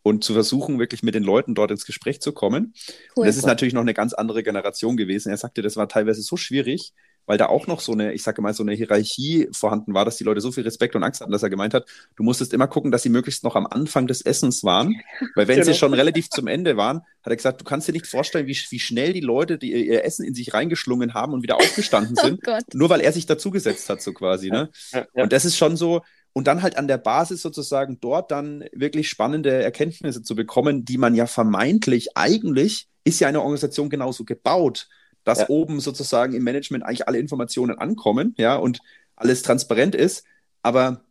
und 0.02 0.24
zu 0.24 0.32
versuchen, 0.32 0.78
wirklich 0.78 1.02
mit 1.02 1.14
den 1.14 1.24
Leuten 1.24 1.54
dort 1.54 1.70
ins 1.70 1.84
Gespräch 1.84 2.20
zu 2.20 2.32
kommen. 2.32 2.72
Cool. 3.14 3.22
Und 3.22 3.26
das 3.26 3.36
ist 3.36 3.46
natürlich 3.46 3.74
noch 3.74 3.82
eine 3.82 3.94
ganz 3.94 4.14
andere 4.14 4.42
Generation 4.42 4.96
gewesen. 4.96 5.30
Er 5.30 5.36
sagte, 5.36 5.62
das 5.62 5.76
war 5.76 5.88
teilweise 5.88 6.22
so 6.22 6.36
schwierig, 6.36 6.92
weil 7.30 7.38
da 7.38 7.46
auch 7.46 7.68
noch 7.68 7.78
so 7.78 7.92
eine, 7.92 8.12
ich 8.12 8.24
sage 8.24 8.42
mal, 8.42 8.54
so 8.54 8.64
eine 8.64 8.72
Hierarchie 8.72 9.48
vorhanden 9.52 9.94
war, 9.94 10.04
dass 10.04 10.16
die 10.16 10.24
Leute 10.24 10.40
so 10.40 10.50
viel 10.50 10.64
Respekt 10.64 10.96
und 10.96 11.04
Angst 11.04 11.20
hatten, 11.20 11.30
dass 11.30 11.44
er 11.44 11.48
gemeint 11.48 11.74
hat, 11.74 11.86
du 12.16 12.24
musstest 12.24 12.52
immer 12.52 12.66
gucken, 12.66 12.90
dass 12.90 13.04
sie 13.04 13.08
möglichst 13.08 13.44
noch 13.44 13.54
am 13.54 13.68
Anfang 13.68 14.08
des 14.08 14.20
Essens 14.20 14.64
waren, 14.64 15.00
weil 15.36 15.46
wenn 15.46 15.60
genau. 15.60 15.70
sie 15.70 15.78
schon 15.78 15.94
relativ 15.94 16.28
zum 16.28 16.48
Ende 16.48 16.76
waren, 16.76 17.02
hat 17.22 17.30
er 17.30 17.36
gesagt, 17.36 17.60
du 17.60 17.64
kannst 17.64 17.86
dir 17.86 17.92
nicht 17.92 18.08
vorstellen, 18.08 18.48
wie, 18.48 18.58
wie 18.70 18.80
schnell 18.80 19.12
die 19.12 19.20
Leute 19.20 19.58
die 19.58 19.70
ihr 19.70 20.04
Essen 20.04 20.24
in 20.24 20.34
sich 20.34 20.52
reingeschlungen 20.52 21.14
haben 21.14 21.32
und 21.32 21.44
wieder 21.44 21.54
aufgestanden 21.54 22.16
oh 22.18 22.20
sind, 22.20 22.40
oh 22.48 22.58
nur 22.72 22.90
weil 22.90 23.00
er 23.00 23.12
sich 23.12 23.26
dazugesetzt 23.26 23.88
hat, 23.88 24.02
so 24.02 24.12
quasi. 24.12 24.50
Ne? 24.50 24.68
Ja, 24.90 25.06
ja. 25.14 25.22
Und 25.22 25.32
das 25.32 25.44
ist 25.44 25.56
schon 25.56 25.76
so, 25.76 26.00
und 26.32 26.48
dann 26.48 26.62
halt 26.62 26.76
an 26.76 26.88
der 26.88 26.98
Basis 26.98 27.42
sozusagen 27.42 27.98
dort 28.00 28.32
dann 28.32 28.64
wirklich 28.72 29.08
spannende 29.08 29.52
Erkenntnisse 29.52 30.24
zu 30.24 30.34
bekommen, 30.34 30.84
die 30.84 30.98
man 30.98 31.14
ja 31.14 31.28
vermeintlich 31.28 32.16
eigentlich 32.16 32.88
ist 33.04 33.20
ja 33.20 33.28
eine 33.28 33.40
Organisation 33.40 33.88
genauso 33.88 34.24
gebaut, 34.24 34.88
dass 35.24 35.40
ja. 35.40 35.48
oben 35.48 35.80
sozusagen 35.80 36.32
im 36.34 36.44
Management 36.44 36.84
eigentlich 36.84 37.08
alle 37.08 37.18
Informationen 37.18 37.78
ankommen, 37.78 38.34
ja, 38.38 38.56
und 38.56 38.80
alles 39.16 39.42
transparent 39.42 39.94
ist. 39.94 40.24
Aber 40.62 41.04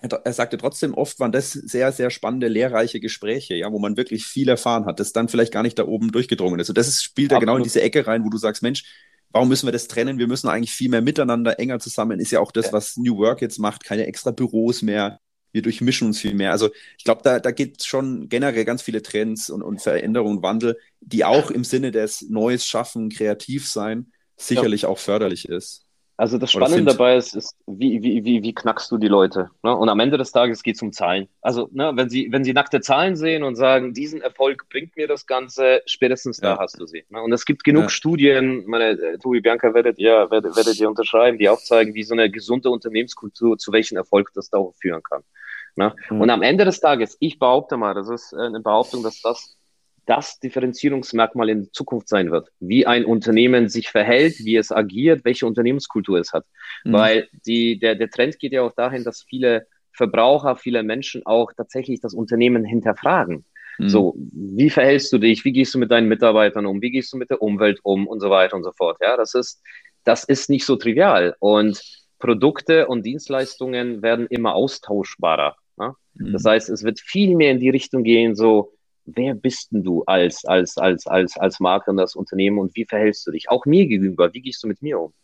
er, 0.00 0.10
er 0.24 0.32
sagte 0.32 0.58
trotzdem, 0.58 0.94
oft 0.94 1.18
waren 1.20 1.32
das 1.32 1.52
sehr, 1.52 1.92
sehr 1.92 2.10
spannende, 2.10 2.48
lehrreiche 2.48 3.00
Gespräche, 3.00 3.54
ja, 3.54 3.72
wo 3.72 3.78
man 3.78 3.96
wirklich 3.96 4.24
viel 4.26 4.48
erfahren 4.48 4.86
hat, 4.86 5.00
das 5.00 5.12
dann 5.12 5.28
vielleicht 5.28 5.52
gar 5.52 5.62
nicht 5.62 5.78
da 5.78 5.86
oben 5.86 6.12
durchgedrungen 6.12 6.60
ist. 6.60 6.68
Und 6.68 6.78
das 6.78 6.88
ist, 6.88 7.02
spielt 7.02 7.32
ja 7.32 7.38
genau 7.38 7.56
in 7.56 7.62
diese 7.64 7.82
Ecke 7.82 8.06
rein, 8.06 8.24
wo 8.24 8.30
du 8.30 8.38
sagst, 8.38 8.62
Mensch, 8.62 8.84
warum 9.30 9.48
müssen 9.48 9.66
wir 9.66 9.72
das 9.72 9.88
trennen? 9.88 10.18
Wir 10.18 10.28
müssen 10.28 10.48
eigentlich 10.48 10.72
viel 10.72 10.88
mehr 10.88 11.02
miteinander, 11.02 11.58
enger 11.58 11.80
zusammen. 11.80 12.20
Ist 12.20 12.30
ja 12.30 12.40
auch 12.40 12.52
das, 12.52 12.72
was 12.72 12.96
New 12.96 13.18
Work 13.18 13.42
jetzt 13.42 13.58
macht. 13.58 13.84
Keine 13.84 14.06
extra 14.06 14.30
Büros 14.30 14.82
mehr. 14.82 15.20
Wir 15.52 15.62
durchmischen 15.62 16.08
uns 16.08 16.20
viel 16.20 16.34
mehr. 16.34 16.52
Also 16.52 16.70
ich 16.96 17.04
glaube, 17.04 17.22
da, 17.24 17.40
da 17.40 17.50
gibt 17.50 17.80
es 17.80 17.86
schon 17.86 18.28
generell 18.28 18.64
ganz 18.64 18.82
viele 18.82 19.02
Trends 19.02 19.50
und, 19.50 19.62
und 19.62 19.80
Veränderungen, 19.80 20.42
Wandel, 20.42 20.78
die 21.00 21.24
auch 21.24 21.50
im 21.50 21.64
Sinne 21.64 21.90
des 21.90 22.22
Neues 22.28 22.66
schaffen, 22.66 23.08
kreativ 23.08 23.68
sein, 23.68 24.12
sicherlich 24.36 24.82
ja. 24.82 24.88
auch 24.88 24.98
förderlich 24.98 25.48
ist. 25.48 25.88
Also 26.18 26.36
das 26.36 26.50
Spannende 26.50 26.90
dabei 26.90 27.16
ist, 27.16 27.36
ist 27.36 27.54
wie, 27.68 28.02
wie, 28.02 28.24
wie, 28.24 28.42
wie 28.42 28.52
knackst 28.52 28.90
du 28.90 28.98
die 28.98 29.06
Leute? 29.06 29.50
Ne? 29.62 29.74
Und 29.76 29.88
am 29.88 30.00
Ende 30.00 30.18
des 30.18 30.32
Tages 30.32 30.64
geht 30.64 30.74
es 30.74 30.82
um 30.82 30.92
Zahlen. 30.92 31.28
Also 31.42 31.68
ne, 31.70 31.92
wenn, 31.94 32.10
sie, 32.10 32.32
wenn 32.32 32.42
sie 32.42 32.52
nackte 32.52 32.80
Zahlen 32.80 33.14
sehen 33.14 33.44
und 33.44 33.54
sagen, 33.54 33.94
diesen 33.94 34.20
Erfolg 34.20 34.68
bringt 34.68 34.96
mir 34.96 35.06
das 35.06 35.28
Ganze, 35.28 35.80
spätestens 35.86 36.40
ja. 36.40 36.56
da 36.56 36.58
hast 36.60 36.80
du 36.80 36.86
sie. 36.86 37.04
Ne? 37.08 37.22
Und 37.22 37.32
es 37.32 37.44
gibt 37.44 37.62
genug 37.62 37.84
ja. 37.84 37.88
Studien, 37.90 38.64
meine 38.66 39.00
äh, 39.00 39.18
Tobi 39.18 39.40
Bianca 39.40 39.72
werdet 39.74 40.00
ihr, 40.00 40.28
werdet, 40.28 40.56
werdet 40.56 40.80
ihr 40.80 40.88
unterschreiben, 40.88 41.38
die 41.38 41.48
aufzeigen, 41.48 41.94
wie 41.94 42.02
so 42.02 42.14
eine 42.14 42.28
gesunde 42.28 42.68
Unternehmenskultur 42.68 43.56
zu 43.56 43.70
welchem 43.70 43.96
Erfolg 43.96 44.32
das 44.34 44.50
da 44.50 44.58
führen 44.80 45.04
kann. 45.04 45.22
Ne? 45.78 45.94
Mhm. 46.10 46.20
Und 46.20 46.30
am 46.30 46.42
Ende 46.42 46.64
des 46.64 46.80
Tages, 46.80 47.16
ich 47.20 47.38
behaupte 47.38 47.76
mal, 47.76 47.94
das 47.94 48.08
ist 48.10 48.32
äh, 48.32 48.40
eine 48.40 48.60
Behauptung, 48.60 49.02
dass 49.02 49.22
das 49.22 49.54
das 50.06 50.40
Differenzierungsmerkmal 50.40 51.50
in 51.50 51.70
Zukunft 51.72 52.08
sein 52.08 52.30
wird. 52.30 52.48
Wie 52.60 52.86
ein 52.86 53.04
Unternehmen 53.04 53.68
sich 53.68 53.90
verhält, 53.90 54.38
wie 54.38 54.56
es 54.56 54.72
agiert, 54.72 55.24
welche 55.24 55.46
Unternehmenskultur 55.46 56.18
es 56.18 56.32
hat. 56.32 56.46
Mhm. 56.84 56.92
Weil 56.94 57.28
die, 57.46 57.78
der, 57.78 57.94
der 57.94 58.10
Trend 58.10 58.38
geht 58.38 58.52
ja 58.52 58.62
auch 58.62 58.72
dahin, 58.72 59.04
dass 59.04 59.22
viele 59.22 59.66
Verbraucher, 59.92 60.56
viele 60.56 60.82
Menschen 60.82 61.26
auch 61.26 61.52
tatsächlich 61.52 62.00
das 62.00 62.14
Unternehmen 62.14 62.64
hinterfragen. 62.64 63.44
Mhm. 63.78 63.88
So, 63.88 64.14
wie 64.32 64.70
verhältst 64.70 65.12
du 65.12 65.18
dich? 65.18 65.44
Wie 65.44 65.52
gehst 65.52 65.74
du 65.74 65.78
mit 65.78 65.90
deinen 65.90 66.08
Mitarbeitern 66.08 66.64
um? 66.64 66.80
Wie 66.80 66.90
gehst 66.90 67.12
du 67.12 67.18
mit 67.18 67.28
der 67.28 67.42
Umwelt 67.42 67.80
um? 67.82 68.06
Und 68.06 68.20
so 68.20 68.30
weiter 68.30 68.56
und 68.56 68.64
so 68.64 68.72
fort. 68.72 68.96
Ja, 69.02 69.16
das 69.16 69.34
ist, 69.34 69.62
das 70.04 70.24
ist 70.24 70.48
nicht 70.48 70.64
so 70.64 70.76
trivial. 70.76 71.36
Und 71.38 71.82
Produkte 72.18 72.88
und 72.88 73.04
Dienstleistungen 73.04 74.02
werden 74.02 74.26
immer 74.26 74.54
austauschbarer. 74.54 75.54
Ne? 75.78 75.94
Mhm. 76.14 76.32
Das 76.32 76.44
heißt, 76.44 76.68
es 76.68 76.82
wird 76.82 77.00
viel 77.00 77.36
mehr 77.36 77.52
in 77.52 77.60
die 77.60 77.70
Richtung 77.70 78.02
gehen, 78.02 78.34
so, 78.34 78.72
wer 79.04 79.34
bist 79.34 79.72
denn 79.72 79.82
du 79.82 80.04
als, 80.04 80.44
als, 80.44 80.76
als, 80.76 81.06
als, 81.06 81.36
als 81.36 81.60
Marke 81.60 81.90
und 81.90 81.96
das 81.96 82.14
Unternehmen 82.14 82.58
und 82.58 82.74
wie 82.76 82.84
verhältst 82.84 83.26
du 83.26 83.30
dich? 83.30 83.50
Auch 83.50 83.64
mir 83.66 83.86
gegenüber, 83.86 84.32
wie 84.32 84.42
gehst 84.42 84.62
du 84.62 84.68
mit 84.68 84.82
mir 84.82 85.00
um? 85.00 85.14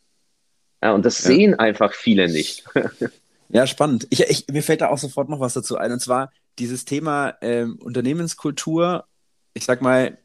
Ja, 0.83 0.93
und 0.93 1.05
das 1.05 1.23
ja. 1.23 1.27
sehen 1.27 1.55
einfach 1.55 1.93
viele 1.95 2.29
nicht. 2.29 2.65
ja, 3.49 3.67
spannend. 3.67 4.07
Ich, 4.11 4.21
ich, 4.21 4.47
mir 4.49 4.63
fällt 4.63 4.81
da 4.81 4.89
auch 4.89 4.99
sofort 4.99 5.29
noch 5.29 5.41
was 5.41 5.55
dazu 5.55 5.77
ein, 5.77 5.93
und 5.93 6.01
zwar 6.01 6.33
dieses 6.59 6.85
Thema 6.85 7.37
ähm, 7.41 7.79
Unternehmenskultur. 7.83 9.07
Ich 9.55 9.65
sag 9.65 9.83
mal, 9.83 10.19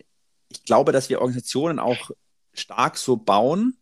ich 0.50 0.64
glaube, 0.64 0.92
dass 0.92 1.10
wir 1.10 1.22
Organisationen 1.22 1.80
auch 1.80 2.12
stark 2.54 2.98
so 2.98 3.18
bauen, 3.18 3.78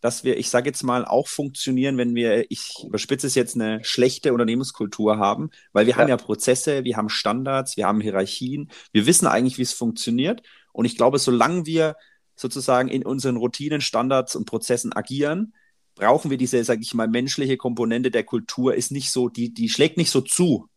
dass 0.00 0.24
wir, 0.24 0.36
ich 0.36 0.48
sage 0.48 0.68
jetzt 0.68 0.82
mal, 0.82 1.04
auch 1.04 1.28
funktionieren, 1.28 1.98
wenn 1.98 2.14
wir, 2.14 2.50
ich 2.50 2.72
überspitze 2.84 3.26
es 3.26 3.34
jetzt, 3.34 3.56
eine 3.56 3.82
schlechte 3.84 4.32
Unternehmenskultur 4.32 5.18
haben, 5.18 5.50
weil 5.72 5.86
wir 5.86 5.94
ja. 5.94 5.98
haben 5.98 6.08
ja 6.08 6.16
Prozesse, 6.16 6.84
wir 6.84 6.96
haben 6.96 7.08
Standards, 7.08 7.76
wir 7.76 7.86
haben 7.86 8.00
Hierarchien, 8.00 8.70
wir 8.92 9.06
wissen 9.06 9.26
eigentlich, 9.26 9.58
wie 9.58 9.62
es 9.62 9.72
funktioniert. 9.72 10.42
Und 10.72 10.84
ich 10.84 10.96
glaube, 10.96 11.18
solange 11.18 11.66
wir 11.66 11.96
sozusagen 12.36 12.88
in 12.88 13.04
unseren 13.04 13.36
Routinen, 13.36 13.80
Standards 13.80 14.36
und 14.36 14.44
Prozessen 14.44 14.92
agieren, 14.92 15.54
brauchen 15.96 16.30
wir 16.30 16.38
diese, 16.38 16.62
sage 16.62 16.80
ich 16.82 16.94
mal, 16.94 17.08
menschliche 17.08 17.56
Komponente 17.56 18.10
der 18.10 18.24
Kultur, 18.24 18.74
ist 18.74 18.92
nicht 18.92 19.10
so, 19.10 19.28
die, 19.28 19.52
die 19.52 19.68
schlägt 19.68 19.96
nicht 19.96 20.10
so 20.10 20.20
zu. 20.20 20.68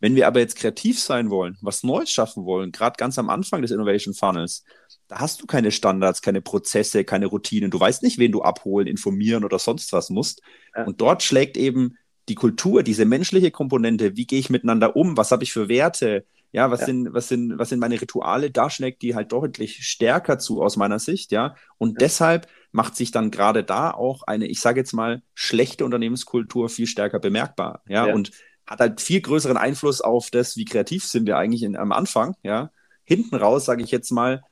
Wenn 0.00 0.16
wir 0.16 0.26
aber 0.26 0.40
jetzt 0.40 0.56
kreativ 0.56 0.98
sein 0.98 1.30
wollen, 1.30 1.58
was 1.60 1.84
Neues 1.84 2.10
schaffen 2.10 2.44
wollen, 2.44 2.72
gerade 2.72 2.96
ganz 2.96 3.18
am 3.18 3.30
Anfang 3.30 3.62
des 3.62 3.70
Innovation 3.70 4.14
Funnels, 4.14 4.64
da 5.12 5.18
hast 5.18 5.42
du 5.42 5.46
keine 5.46 5.70
Standards, 5.70 6.22
keine 6.22 6.40
Prozesse, 6.40 7.04
keine 7.04 7.26
Routinen. 7.26 7.70
Du 7.70 7.78
weißt 7.78 8.02
nicht, 8.02 8.16
wen 8.16 8.32
du 8.32 8.40
abholen, 8.40 8.86
informieren 8.86 9.44
oder 9.44 9.58
sonst 9.58 9.92
was 9.92 10.08
musst. 10.08 10.40
Ja. 10.74 10.84
Und 10.84 11.02
dort 11.02 11.22
schlägt 11.22 11.58
eben 11.58 11.98
die 12.30 12.34
Kultur, 12.34 12.82
diese 12.82 13.04
menschliche 13.04 13.50
Komponente, 13.50 14.16
wie 14.16 14.26
gehe 14.26 14.38
ich 14.38 14.48
miteinander 14.48 14.96
um, 14.96 15.18
was 15.18 15.30
habe 15.30 15.44
ich 15.44 15.52
für 15.52 15.68
Werte, 15.68 16.24
ja, 16.50 16.70
was 16.70 16.80
ja. 16.80 16.86
sind, 16.86 17.12
was 17.12 17.28
sind, 17.28 17.58
was 17.58 17.68
sind 17.68 17.78
meine 17.78 18.00
Rituale, 18.00 18.50
da 18.50 18.70
schlägt 18.70 19.02
die 19.02 19.14
halt 19.14 19.32
deutlich 19.32 19.84
stärker 19.84 20.38
zu 20.38 20.62
aus 20.62 20.78
meiner 20.78 20.98
Sicht, 20.98 21.30
ja. 21.30 21.56
Und 21.76 21.90
ja. 22.00 22.06
deshalb 22.06 22.48
macht 22.70 22.96
sich 22.96 23.10
dann 23.10 23.30
gerade 23.30 23.64
da 23.64 23.90
auch 23.90 24.22
eine, 24.22 24.46
ich 24.46 24.60
sage 24.60 24.80
jetzt 24.80 24.94
mal, 24.94 25.20
schlechte 25.34 25.84
Unternehmenskultur 25.84 26.70
viel 26.70 26.86
stärker 26.86 27.18
bemerkbar, 27.18 27.82
ja, 27.86 28.06
ja. 28.06 28.14
und 28.14 28.30
hat 28.66 28.80
halt 28.80 29.02
viel 29.02 29.20
größeren 29.20 29.58
Einfluss 29.58 30.00
auf 30.00 30.30
das, 30.30 30.56
wie 30.56 30.64
kreativ 30.64 31.04
sind 31.04 31.26
wir 31.26 31.36
eigentlich 31.36 31.64
in, 31.64 31.76
am 31.76 31.92
Anfang, 31.92 32.34
ja. 32.42 32.70
Hinten 33.04 33.34
raus, 33.34 33.66
sage 33.66 33.82
ich 33.82 33.90
jetzt 33.90 34.10
mal, 34.10 34.42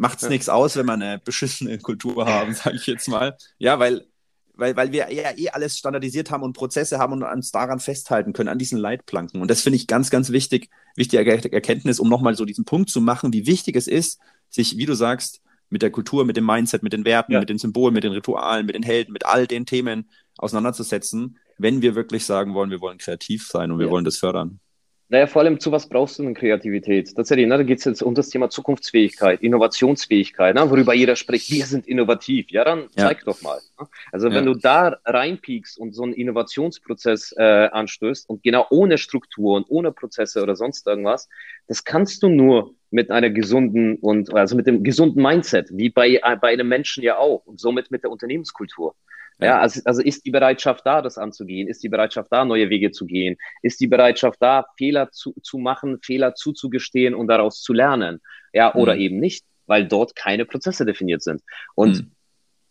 macht 0.00 0.22
es 0.22 0.28
nichts 0.30 0.48
aus, 0.48 0.76
wenn 0.76 0.86
wir 0.86 0.94
eine 0.94 1.18
beschissene 1.18 1.78
Kultur 1.78 2.26
haben, 2.26 2.54
sage 2.54 2.76
ich 2.76 2.86
jetzt 2.86 3.06
mal. 3.08 3.36
Ja, 3.58 3.78
weil, 3.78 4.06
weil, 4.54 4.74
weil 4.74 4.92
wir 4.92 5.12
ja 5.12 5.30
eh 5.36 5.50
alles 5.50 5.76
standardisiert 5.76 6.30
haben 6.30 6.42
und 6.42 6.54
Prozesse 6.54 6.98
haben 6.98 7.12
und 7.12 7.22
uns 7.22 7.50
daran 7.50 7.80
festhalten 7.80 8.32
können, 8.32 8.48
an 8.48 8.58
diesen 8.58 8.78
Leitplanken. 8.78 9.42
Und 9.42 9.50
das 9.50 9.60
finde 9.60 9.76
ich 9.76 9.86
ganz, 9.86 10.08
ganz 10.10 10.30
wichtig, 10.30 10.70
wichtige 10.96 11.30
Erkenntnis, 11.52 12.00
um 12.00 12.08
nochmal 12.08 12.34
so 12.34 12.46
diesen 12.46 12.64
Punkt 12.64 12.88
zu 12.88 13.02
machen, 13.02 13.34
wie 13.34 13.46
wichtig 13.46 13.76
es 13.76 13.86
ist, 13.86 14.18
sich, 14.48 14.78
wie 14.78 14.86
du 14.86 14.94
sagst, 14.94 15.42
mit 15.68 15.82
der 15.82 15.90
Kultur, 15.90 16.24
mit 16.24 16.36
dem 16.36 16.46
Mindset, 16.46 16.82
mit 16.82 16.94
den 16.94 17.04
Werten, 17.04 17.32
ja. 17.32 17.40
mit 17.40 17.50
den 17.50 17.58
Symbolen, 17.58 17.94
mit 17.94 18.02
den 18.02 18.12
Ritualen, 18.12 18.66
mit 18.66 18.74
den 18.74 18.82
Helden, 18.82 19.12
mit 19.12 19.26
all 19.26 19.46
den 19.46 19.66
Themen 19.66 20.10
auseinanderzusetzen, 20.38 21.38
wenn 21.58 21.82
wir 21.82 21.94
wirklich 21.94 22.24
sagen 22.24 22.54
wollen, 22.54 22.70
wir 22.70 22.80
wollen 22.80 22.96
kreativ 22.96 23.46
sein 23.46 23.70
und 23.70 23.78
wir 23.78 23.86
ja. 23.86 23.92
wollen 23.92 24.06
das 24.06 24.16
fördern. 24.16 24.60
Naja, 25.12 25.26
vor 25.26 25.42
allem 25.42 25.58
zu 25.58 25.72
was 25.72 25.88
brauchst 25.88 26.20
du 26.20 26.22
denn 26.22 26.34
Kreativität? 26.34 27.12
Tatsächlich, 27.16 27.48
ne, 27.48 27.56
da 27.56 27.64
geht 27.64 27.78
es 27.78 27.84
jetzt 27.84 28.00
um 28.00 28.14
das 28.14 28.28
Thema 28.28 28.48
Zukunftsfähigkeit, 28.48 29.42
Innovationsfähigkeit, 29.42 30.54
ne, 30.54 30.70
worüber 30.70 30.94
jeder 30.94 31.16
spricht, 31.16 31.50
wir 31.50 31.66
sind 31.66 31.88
innovativ. 31.88 32.48
Ja, 32.50 32.62
dann 32.62 32.82
ja. 32.94 33.08
zeig 33.08 33.24
doch 33.24 33.42
mal. 33.42 33.58
Ne? 33.80 33.88
Also 34.12 34.28
ja. 34.28 34.34
wenn 34.36 34.46
du 34.46 34.54
da 34.54 34.98
reinpiekst 35.04 35.80
und 35.80 35.96
so 35.96 36.04
einen 36.04 36.12
Innovationsprozess 36.12 37.34
äh, 37.36 37.42
anstößt 37.42 38.30
und 38.30 38.44
genau 38.44 38.68
ohne 38.70 38.98
Struktur 38.98 39.56
und 39.56 39.66
ohne 39.68 39.90
Prozesse 39.90 40.44
oder 40.44 40.54
sonst 40.54 40.86
irgendwas, 40.86 41.28
das 41.66 41.82
kannst 41.82 42.22
du 42.22 42.28
nur 42.28 42.76
mit 42.92 43.10
einer 43.10 43.30
gesunden 43.30 43.96
und 43.96 44.32
also 44.32 44.54
mit 44.54 44.68
dem 44.68 44.84
gesunden 44.84 45.20
Mindset, 45.20 45.70
wie 45.72 45.90
bei, 45.90 46.20
äh, 46.22 46.36
bei 46.40 46.52
einem 46.52 46.68
Menschen 46.68 47.02
ja 47.02 47.18
auch 47.18 47.44
und 47.46 47.58
somit 47.58 47.90
mit 47.90 48.04
der 48.04 48.12
Unternehmenskultur. 48.12 48.94
Ja, 49.42 49.60
also, 49.60 49.80
also 49.84 50.02
ist 50.02 50.26
die 50.26 50.30
Bereitschaft 50.30 50.84
da, 50.84 51.02
das 51.02 51.18
anzugehen? 51.18 51.68
Ist 51.68 51.82
die 51.82 51.88
Bereitschaft 51.88 52.28
da, 52.30 52.44
neue 52.44 52.70
Wege 52.70 52.90
zu 52.90 53.06
gehen? 53.06 53.36
Ist 53.62 53.80
die 53.80 53.86
Bereitschaft 53.86 54.38
da, 54.40 54.66
Fehler 54.76 55.10
zu, 55.10 55.34
zu 55.42 55.58
machen, 55.58 55.98
Fehler 56.02 56.34
zuzugestehen 56.34 57.14
und 57.14 57.28
daraus 57.28 57.62
zu 57.62 57.72
lernen? 57.72 58.20
Ja, 58.52 58.74
oder 58.74 58.94
mhm. 58.94 59.00
eben 59.00 59.20
nicht, 59.20 59.44
weil 59.66 59.86
dort 59.86 60.14
keine 60.16 60.44
Prozesse 60.44 60.84
definiert 60.84 61.22
sind. 61.22 61.42
Und 61.74 62.02
mhm. 62.02 62.10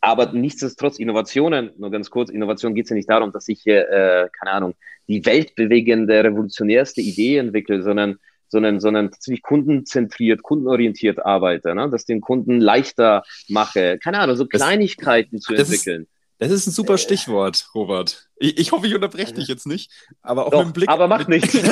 aber 0.01 0.31
nichtsdestotrotz 0.31 0.99
Innovationen, 0.99 1.71
nur 1.77 1.91
ganz 1.91 2.09
kurz, 2.09 2.29
Innovation 2.29 2.75
geht 2.75 2.85
es 2.85 2.89
ja 2.89 2.95
nicht 2.95 3.09
darum, 3.09 3.31
dass 3.31 3.47
ich 3.47 3.61
hier, 3.61 3.89
äh, 3.89 4.29
keine 4.37 4.51
Ahnung, 4.51 4.73
die 5.07 5.25
weltbewegende, 5.25 6.23
revolutionärste 6.23 7.01
Idee 7.01 7.37
entwickle, 7.37 7.81
sondern 7.81 8.19
sondern, 8.49 8.79
sondern 8.79 9.11
tatsächlich 9.11 9.43
kundenzentriert, 9.43 10.43
kundenorientiert 10.43 11.23
arbeite, 11.23 11.73
ne? 11.75 11.89
dass 11.89 12.05
den 12.05 12.19
Kunden 12.19 12.59
leichter 12.59 13.23
mache, 13.47 13.99
keine 14.03 14.19
Ahnung, 14.19 14.35
so 14.35 14.47
Kleinigkeiten 14.47 15.37
das, 15.37 15.43
zu 15.43 15.53
entwickeln. 15.53 16.03
Ist, 16.03 16.18
das 16.39 16.51
ist 16.51 16.67
ein 16.67 16.71
super 16.71 16.97
Stichwort, 16.97 17.69
Robert. 17.75 18.29
Ich, 18.37 18.57
ich 18.57 18.71
hoffe, 18.71 18.87
ich 18.87 18.95
unterbreche 18.95 19.33
dich 19.33 19.47
jetzt 19.47 19.67
nicht, 19.67 19.91
aber 20.21 20.47
auch 20.47 20.51
Doch, 20.51 20.59
mit 20.59 20.69
dem 20.69 20.73
Blick. 20.73 20.89
Aber 20.89 21.07
mach 21.07 21.27
nicht. 21.27 21.53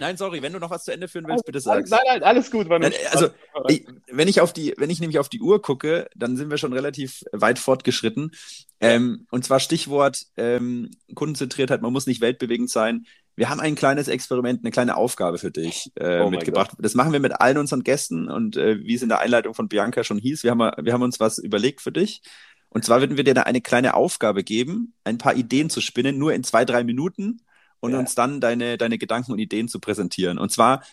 Nein, 0.00 0.16
sorry, 0.16 0.40
wenn 0.42 0.52
du 0.52 0.58
noch 0.58 0.70
was 0.70 0.84
zu 0.84 0.92
Ende 0.92 1.08
führen 1.08 1.26
willst, 1.28 1.44
bitte 1.44 1.60
sag's. 1.60 1.90
Nein, 1.90 2.00
nein, 2.06 2.22
alles 2.22 2.50
gut. 2.50 2.68
Nein, 2.68 2.92
also, 3.12 3.28
ich, 3.68 3.86
wenn 4.10 4.28
ich 4.28 4.40
auf 4.40 4.52
die, 4.52 4.74
wenn 4.78 4.88
ich 4.88 5.00
nämlich 5.00 5.18
auf 5.18 5.28
die 5.28 5.40
Uhr 5.40 5.60
gucke, 5.60 6.08
dann 6.14 6.36
sind 6.36 6.50
wir 6.50 6.56
schon 6.56 6.72
relativ 6.72 7.22
weit 7.32 7.58
fortgeschritten. 7.58 8.32
Ähm, 8.80 9.26
und 9.30 9.44
zwar 9.44 9.60
Stichwort 9.60 10.26
ähm, 10.38 10.90
Kundenzentriertheit, 11.14 11.82
man 11.82 11.92
muss 11.92 12.06
nicht 12.06 12.22
weltbewegend 12.22 12.70
sein. 12.70 13.06
Wir 13.36 13.48
haben 13.48 13.60
ein 13.60 13.74
kleines 13.74 14.08
Experiment, 14.08 14.60
eine 14.62 14.70
kleine 14.70 14.96
Aufgabe 14.96 15.38
für 15.38 15.50
dich 15.50 15.90
äh, 15.96 16.20
Oh 16.20 16.30
mitgebracht. 16.30 16.72
Das 16.78 16.94
machen 16.94 17.12
wir 17.12 17.20
mit 17.20 17.40
allen 17.40 17.58
unseren 17.58 17.82
Gästen 17.82 18.28
und 18.28 18.56
äh, 18.56 18.80
wie 18.82 18.94
es 18.94 19.02
in 19.02 19.08
der 19.08 19.20
Einleitung 19.20 19.54
von 19.54 19.68
Bianca 19.68 20.04
schon 20.04 20.18
hieß, 20.18 20.42
wir 20.42 20.50
haben, 20.50 20.84
wir 20.84 20.92
haben 20.92 21.02
uns 21.02 21.20
was 21.20 21.38
überlegt 21.38 21.80
für 21.80 21.92
dich. 21.92 22.22
Und 22.68 22.84
zwar 22.84 23.00
würden 23.00 23.16
wir 23.16 23.24
dir 23.24 23.34
da 23.34 23.42
eine 23.42 23.60
kleine 23.60 23.94
Aufgabe 23.94 24.44
geben, 24.44 24.94
ein 25.04 25.18
paar 25.18 25.34
Ideen 25.34 25.70
zu 25.70 25.80
spinnen, 25.80 26.18
nur 26.18 26.32
in 26.34 26.44
zwei, 26.44 26.64
drei 26.64 26.84
Minuten 26.84 27.40
und 27.80 27.92
Ja. 27.92 27.98
uns 27.98 28.14
dann 28.14 28.40
deine, 28.40 28.78
deine 28.78 28.98
Gedanken 28.98 29.32
und 29.32 29.38
Ideen 29.38 29.68
zu 29.68 29.80
präsentieren. 29.80 30.38
Und 30.38 30.52
zwar, 30.52 30.84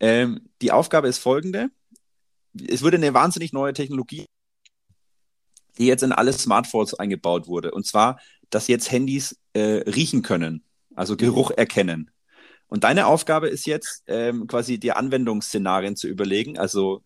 ähm, 0.00 0.48
die 0.62 0.72
Aufgabe 0.72 1.08
ist 1.08 1.18
folgende. 1.18 1.68
Es 2.68 2.82
wurde 2.82 2.96
eine 2.96 3.14
wahnsinnig 3.14 3.52
neue 3.52 3.72
Technologie, 3.74 4.26
die 5.78 5.86
jetzt 5.86 6.02
in 6.02 6.12
alle 6.12 6.32
Smartphones 6.32 6.94
eingebaut 6.94 7.46
wurde. 7.46 7.70
Und 7.72 7.86
zwar, 7.86 8.18
dass 8.50 8.68
jetzt 8.68 8.90
Handys 8.90 9.38
äh, 9.52 9.82
riechen 9.88 10.22
können, 10.22 10.64
also 10.94 11.16
Geruch 11.16 11.50
erkennen. 11.50 12.10
Und 12.66 12.84
deine 12.84 13.06
Aufgabe 13.06 13.48
ist 13.48 13.66
jetzt 13.66 14.02
ähm, 14.06 14.46
quasi 14.46 14.78
dir 14.78 14.96
Anwendungsszenarien 14.96 15.96
zu 15.96 16.08
überlegen. 16.08 16.58
Also 16.58 17.02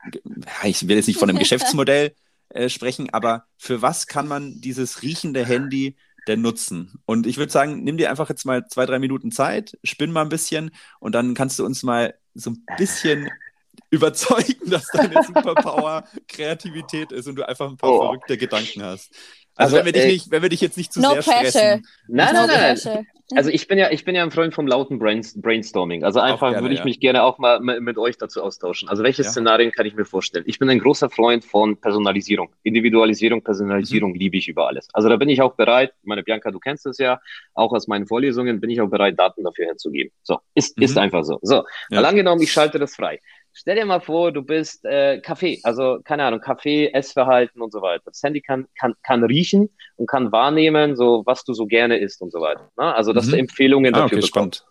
ich 0.65 0.87
will 0.89 0.97
jetzt 0.97 1.09
nicht 1.09 1.19
von 1.19 1.29
einem 1.29 1.39
Geschäftsmodell 1.41 2.15
äh, 2.51 2.69
sprechen, 2.69 3.11
aber 3.13 3.45
für 3.59 3.83
was 3.83 4.07
kann 4.07 4.29
man 4.29 4.61
dieses 4.61 5.03
riechende 5.03 5.45
Handy 5.45 5.97
denn 6.27 6.41
nutzen? 6.41 7.01
Und 7.07 7.27
ich 7.27 7.37
würde 7.37 7.53
sagen, 7.53 7.83
nimm 7.85 7.99
dir 7.99 8.09
einfach 8.11 8.29
jetzt 8.29 8.47
mal 8.47 8.67
zwei, 8.69 8.87
drei 8.87 8.99
Minuten 8.99 9.31
Zeit, 9.33 9.77
spinn 9.85 10.13
mal 10.13 10.23
ein 10.23 10.29
bisschen 10.31 10.71
und 11.01 11.15
dann 11.15 11.35
kannst 11.35 11.59
du 11.59 11.65
uns 11.67 11.83
mal 11.83 12.15
so 12.35 12.51
ein 12.51 12.65
bisschen 12.79 13.29
überzeugen, 13.91 14.71
dass 14.71 14.87
deine 14.87 15.23
Superpower 15.27 16.05
Kreativität 16.29 17.13
ist 17.13 17.27
und 17.29 17.37
du 17.37 17.47
einfach 17.49 17.69
ein 17.69 17.77
paar 17.77 17.91
Oh. 17.91 18.01
verrückte 18.03 18.39
Gedanken 18.39 18.83
hast. 18.83 19.11
Also, 19.55 19.77
Also, 19.77 19.77
wenn 19.77 19.87
wir 19.87 19.93
dich 19.93 20.05
äh, 20.05 20.13
nicht, 20.13 20.31
wenn 20.31 20.43
wir 20.43 20.49
dich 20.49 20.61
jetzt 20.61 20.77
nicht 20.77 20.93
zu 20.93 21.01
No 21.01 21.11
sehr 21.11 21.23
pressure. 21.23 21.51
stressen. 21.51 21.87
Nein, 22.07 22.35
No 22.35 22.47
nein, 22.47 22.79
nein. 22.85 23.07
Also 23.35 23.51
ich 23.51 23.69
bin 23.69 23.79
ja, 23.79 23.91
ich 23.91 24.05
bin 24.05 24.15
ja 24.15 24.23
ein 24.23 24.31
Freund 24.31 24.55
vom 24.55 24.67
lauten 24.67 24.99
Brains 24.99 25.39
Brainstorming. 25.41 26.03
Also 26.03 26.19
einfach 26.21 26.51
gerne, 26.51 26.63
würde 26.63 26.73
ich 26.75 26.81
ja. 26.81 26.85
mich 26.87 26.99
gerne 26.99 27.23
auch 27.25 27.39
mal 27.39 27.61
mit, 27.61 27.99
euch 27.99 28.17
dazu 28.17 28.43
austauschen. 28.43 28.89
Also 28.89 29.03
welche 29.03 29.23
Ja. 29.23 29.29
Szenarien 29.29 29.71
kann 29.71 29.85
ich 29.85 29.95
mir 29.95 30.07
vorstellen? 30.07 30.45
Ich 30.47 30.59
bin 30.59 30.71
ein 30.71 30.79
großer 30.79 31.11
Freund 31.11 31.45
von 31.45 31.77
Personalisierung. 31.77 32.51
Individualisierung, 32.63 33.43
Personalisierung 33.43 34.13
Mhm. 34.13 34.17
liebe 34.19 34.37
ich 34.39 34.49
über 34.49 34.67
alles. 34.69 34.89
Also 34.95 35.09
da 35.11 35.17
bin 35.17 35.29
ich 35.29 35.43
auch 35.43 35.55
bereit, 35.55 35.93
meine 36.05 36.23
Bianca, 36.23 36.51
du 36.51 36.59
kennst 36.59 36.87
es 36.87 36.97
ja, 36.99 37.21
auch 37.55 37.73
aus 37.73 37.87
meinen 37.87 38.07
Vorlesungen 38.07 38.61
bin 38.61 38.71
ich 38.71 38.81
auch 38.81 38.89
bereit, 38.89 39.19
Daten 39.19 39.45
dafür 39.45 39.67
herzugeben. 39.67 40.11
So, 40.23 40.39
ist, 40.55 40.81
ist 40.81 40.93
Mhm. 40.97 41.03
einfach 41.03 41.25
so. 41.25 41.39
So, 41.43 41.65
Ja. 41.91 42.01
mal 42.01 42.07
angenommen, 42.07 42.41
ich 42.41 42.53
schalte 42.53 42.79
das 42.79 42.95
frei. 42.97 43.21
Stell 43.61 43.75
dir 43.75 43.85
mal 43.87 44.01
vor, 44.01 44.31
du 44.31 44.43
bist 44.43 44.85
äh, 44.85 45.21
Kaffee, 45.21 45.59
also 45.65 45.99
keine 46.05 46.23
Ahnung, 46.23 46.41
Kaffee, 46.41 46.93
Essverhalten 46.93 47.61
und 47.61 47.73
so 47.73 47.83
weiter. 47.83 48.05
Das 48.07 48.23
Handy 48.23 48.41
kann, 48.41 48.69
kann, 48.79 48.95
kann 49.03 49.25
riechen 49.25 49.69
und 49.97 50.07
kann 50.09 50.31
wahrnehmen, 50.31 50.95
so 50.95 51.25
was 51.27 51.43
du 51.43 51.55
so 51.55 51.67
gerne 51.67 51.99
isst 51.99 52.23
und 52.23 52.31
so 52.31 52.41
weiter. 52.41 52.71
Ne? 52.79 52.95
Also, 52.95 53.13
dass 53.13 53.27
Mhm. 53.27 53.31
du 53.33 53.39
Empfehlungen 53.39 53.93
Ah, 53.97 54.03
dafür 54.03 54.19
okay, 54.19 54.27
bekommst. 54.27 54.59
spannend. 54.61 54.65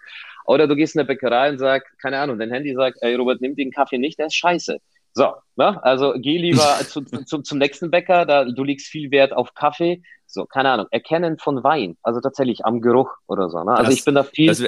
Oder 0.46 0.68
du 0.68 0.76
gehst 0.78 0.96
in 0.96 1.02
eine 1.02 1.08
Bäckerei 1.08 1.50
und 1.50 1.58
sagst, 1.58 1.92
keine 2.02 2.18
Ahnung, 2.20 2.40
dein 2.40 2.50
Handy 2.50 2.74
sagt, 2.76 3.00
ey 3.02 3.16
Robert, 3.16 3.42
nimm 3.42 3.58
den 3.58 3.72
Kaffee 3.72 3.98
nicht, 3.98 4.20
der 4.20 4.28
ist 4.28 4.36
scheiße. 4.36 4.78
So, 5.12 5.34
ne? 5.58 5.84
also 5.84 6.14
geh 6.16 6.38
lieber 6.38 6.80
zu, 6.88 7.02
zu, 7.04 7.40
zum 7.42 7.58
nächsten 7.58 7.92
Bäcker, 7.92 8.26
da 8.26 8.46
du 8.46 8.64
legst 8.64 8.88
viel 8.88 9.12
Wert 9.12 9.34
auf 9.34 9.54
Kaffee. 9.54 10.02
So, 10.28 10.46
keine 10.46 10.70
Ahnung, 10.70 10.86
Erkennen 10.92 11.38
von 11.40 11.62
Wein, 11.66 11.98
also 12.04 12.22
tatsächlich 12.22 12.64
am 12.64 12.80
Geruch 12.80 13.10
oder 13.28 13.50
so. 13.50 13.62
Ne? 13.66 13.72
Also 13.72 13.84
Das- 13.92 13.94
ich 14.00 14.06
bin 14.06 14.16
da 14.16 14.24
viel. 14.24 14.48
Das 14.48 14.64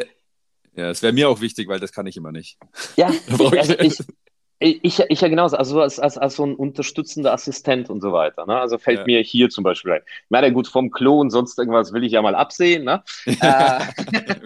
ja, 0.79 0.87
das 0.87 1.01
wär 1.03 1.13
mir 1.13 1.29
auch 1.29 1.41
wichtig, 1.41 1.67
weil 1.67 1.79
das 1.79 1.91
kann 1.91 2.07
ich 2.07 2.17
immer 2.17 2.31
nicht. 2.31 2.57
Ja, 2.95 3.11
also 3.57 3.73
ich, 3.79 3.99
ich, 4.59 4.99
ich 4.99 5.21
ja 5.21 5.27
genauso, 5.27 5.55
also 5.57 5.81
als, 5.81 5.99
als, 5.99 6.17
als 6.17 6.35
so 6.35 6.45
ein 6.45 6.55
unterstützender 6.55 7.31
Assistent 7.33 7.89
und 7.89 8.01
so 8.01 8.11
weiter. 8.11 8.45
Ne? 8.45 8.59
Also 8.59 8.77
fällt 8.77 8.99
Ja. 8.99 9.05
mir 9.05 9.21
hier 9.21 9.49
zum 9.49 9.63
Beispiel 9.63 9.93
ein. 9.93 10.01
Ich 10.05 10.29
meine, 10.29 10.51
gut, 10.51 10.67
vom 10.67 10.91
Klo 10.91 11.19
und 11.19 11.29
sonst 11.29 11.57
irgendwas 11.57 11.93
will 11.93 12.03
ich 12.03 12.11
ja 12.11 12.21
mal 12.21 12.35
absehen. 12.35 12.83
Ne? 12.83 13.03
Äh, 13.25 13.79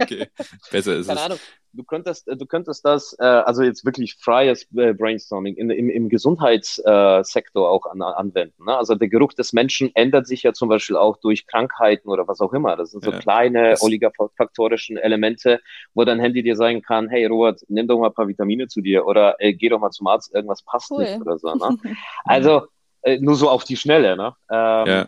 okay, 0.01 0.27
besser 0.71 0.95
ist 0.97 1.07
keine 1.07 1.19
es. 1.19 1.25
Ahnung, 1.25 1.39
du 1.73 1.83
könntest, 1.83 2.27
du 2.27 2.45
könntest 2.45 2.85
das, 2.85 3.15
äh, 3.19 3.23
also 3.25 3.63
jetzt 3.63 3.83
wirklich 3.85 4.15
freies 4.15 4.67
äh, 4.75 4.93
Brainstorming 4.93 5.55
in, 5.55 5.69
im, 5.69 5.89
im 5.89 6.09
Gesundheitssektor 6.09 7.19
äh, 7.19 7.23
Sektor 7.23 7.69
auch 7.69 7.85
an, 7.87 8.01
anwenden. 8.01 8.63
Ne? 8.65 8.75
Also 8.77 8.95
der 8.95 9.07
Geruch 9.09 9.33
des 9.33 9.53
Menschen 9.53 9.91
ändert 9.95 10.27
sich 10.27 10.43
ja 10.43 10.53
zum 10.53 10.69
Beispiel 10.69 10.95
auch 10.95 11.17
durch 11.17 11.47
Krankheiten 11.47 12.09
oder 12.09 12.27
was 12.27 12.39
auch 12.41 12.53
immer. 12.53 12.75
Das 12.75 12.91
sind 12.91 13.03
so 13.03 13.11
Ja. 13.11 13.19
kleine 13.19 13.77
oligofaktorischen 13.81 14.97
Elemente, 14.97 15.59
wo 15.93 16.03
dein 16.05 16.19
Handy 16.19 16.43
dir 16.43 16.55
sagen 16.55 16.81
kann, 16.81 17.09
hey 17.09 17.25
Robert, 17.25 17.61
nimm 17.67 17.87
doch 17.87 17.99
mal 17.99 18.07
ein 18.07 18.13
paar 18.13 18.27
Vitamine 18.27 18.67
zu 18.67 18.81
dir 18.81 19.05
oder 19.05 19.35
äh, 19.39 19.53
geh 19.53 19.69
doch 19.69 19.79
mal 19.79 19.91
zum 19.91 20.07
Arzt, 20.07 20.33
irgendwas 20.33 20.61
passt 20.63 20.91
Cool. 20.91 21.03
nicht 21.03 21.19
oder 21.21 21.37
so. 21.37 21.53
Ne? 21.55 21.77
Also 22.25 22.67
äh, 23.01 23.19
nur 23.19 23.35
so 23.35 23.49
auf 23.49 23.63
die 23.63 23.75
Schnelle. 23.77 24.15
Ne? 24.15 24.33
Ähm, 24.49 24.87
Ja, 24.87 25.07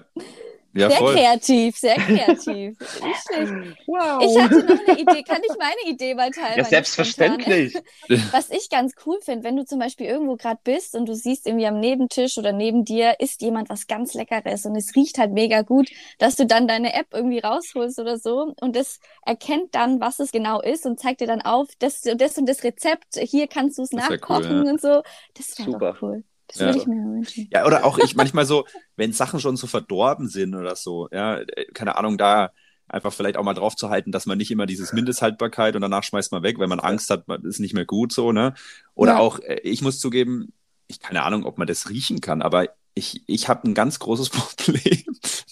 ja 0.76 0.90
Sehr 0.90 0.98
voll. 1.00 1.14
kreativ, 1.16 1.78
sehr 1.78 1.96
kreativ. 1.96 2.78
Nicht 2.80 3.22
schlecht. 3.28 3.54
Wow. 3.88 4.22
Ich 4.22 4.42
hatte 4.42 4.64
noch 4.64 4.88
eine 4.88 5.00
Idee. 5.00 5.24
Kann 5.24 5.42
ich 5.42 5.58
meine 5.58 5.94
Idee 5.94 6.14
mal 6.14 6.32
teilen? 6.32 6.58
ja, 6.58 6.64
selbstverständlich. 6.66 7.72
spontane? 7.72 8.32
Was 8.32 8.50
ich 8.50 8.70
ganz 8.70 8.94
cool 9.06 9.18
finde, 9.22 9.46
wenn 9.46 9.56
du 9.56 9.66
zum 9.66 9.80
Beispiel 9.80 10.08
irgendwo 10.08 10.36
gerade 10.36 10.60
bist 10.64 10.96
und 10.96 11.08
du 11.08 11.16
siehst 11.16 11.48
irgendwie 11.48 11.66
am 11.66 11.80
Nebentisch 11.80 12.38
oder 12.38 12.52
neben 12.52 12.84
dir 12.84 13.16
isst 13.20 13.42
jemand 13.42 13.70
was 13.70 13.88
ganz 13.88 14.14
Leckeres 14.14 14.66
und 14.66 14.76
es 14.76 14.96
riecht 14.96 15.18
halt 15.18 15.32
mega 15.32 15.62
gut, 15.62 15.90
dass 16.20 16.36
du 16.36 16.46
dann 16.46 16.68
deine 16.68 16.94
App 16.94 17.08
irgendwie 17.14 17.40
rausholst 17.40 18.00
oder 18.00 18.18
so 18.18 18.54
und 18.60 18.76
das 18.76 19.00
erkennt 19.26 19.74
dann, 19.76 20.02
was 20.02 20.20
es 20.20 20.32
genau 20.32 20.62
ist 20.62 20.86
und 20.86 21.00
zeigt 21.00 21.22
dir 21.22 21.28
dann 21.28 21.42
auf, 21.42 21.70
das, 21.80 22.02
das 22.02 22.38
und 22.38 22.48
das 22.48 22.64
Rezept, 22.64 23.16
hier 23.18 23.48
kannst 23.48 23.78
du 23.78 23.84
es 23.84 23.92
wär 23.92 24.04
cool, 24.10 24.18
nachkochen 24.18 24.66
ja. 24.66 24.72
und 24.72 24.82
so. 24.82 25.02
Das 25.36 25.58
wäre 25.58 25.98
cool. 26.02 26.24
Das 26.48 26.60
Ja. 26.60 26.66
würde 26.68 26.78
ich 26.80 26.88
mir 26.88 26.96
wünschen. 27.04 27.50
Ja, 27.52 27.66
oder 27.66 27.86
auch 27.86 27.98
ich 27.98 28.16
manchmal 28.16 28.46
so, 28.46 28.66
wenn 28.96 29.14
Sachen 29.14 29.40
schon 29.40 29.58
so 29.58 29.68
verdorben 29.68 30.28
sind 30.28 30.56
oder 30.56 30.76
so, 30.76 31.08
ja, 31.12 31.38
äh, 31.40 31.66
keine 31.74 31.98
Ahnung, 31.98 32.18
da 32.18 32.52
einfach 32.88 33.12
vielleicht 33.14 33.38
auch 33.38 33.44
mal 33.44 33.54
drauf 33.56 33.76
zu 33.76 33.90
halten, 33.90 34.12
dass 34.12 34.26
man 34.28 34.38
nicht 34.38 34.52
immer 34.52 34.68
dieses 34.68 34.94
Mindesthaltbarkeit 34.94 35.76
und 35.76 35.82
danach 35.82 36.04
schmeißt 36.04 36.32
man 36.32 36.44
weg, 36.44 36.60
wenn 36.60 36.70
man 36.70 36.80
Angst 36.80 37.10
hat, 37.10 37.28
man 37.28 37.44
ist 37.44 37.60
nicht 37.60 37.74
mehr 37.74 37.86
gut 37.86 38.14
so, 38.14 38.32
ne? 38.32 38.54
Oder 38.94 39.14
Ja. 39.14 39.20
auch, 39.20 39.40
äh, 39.40 39.60
ich 39.64 39.82
muss 39.82 40.00
zugeben, 40.00 40.54
ich 40.88 41.00
keine 41.00 41.24
Ahnung, 41.24 41.46
ob 41.46 41.58
man 41.58 41.68
das 41.68 41.90
riechen 41.90 42.22
kann, 42.22 42.42
aber 42.44 42.68
ich, 42.94 43.24
ich 43.28 43.50
habe 43.50 43.68
ein 43.68 43.74
ganz 43.74 44.00
großes 44.00 44.30
Problem 44.58 45.04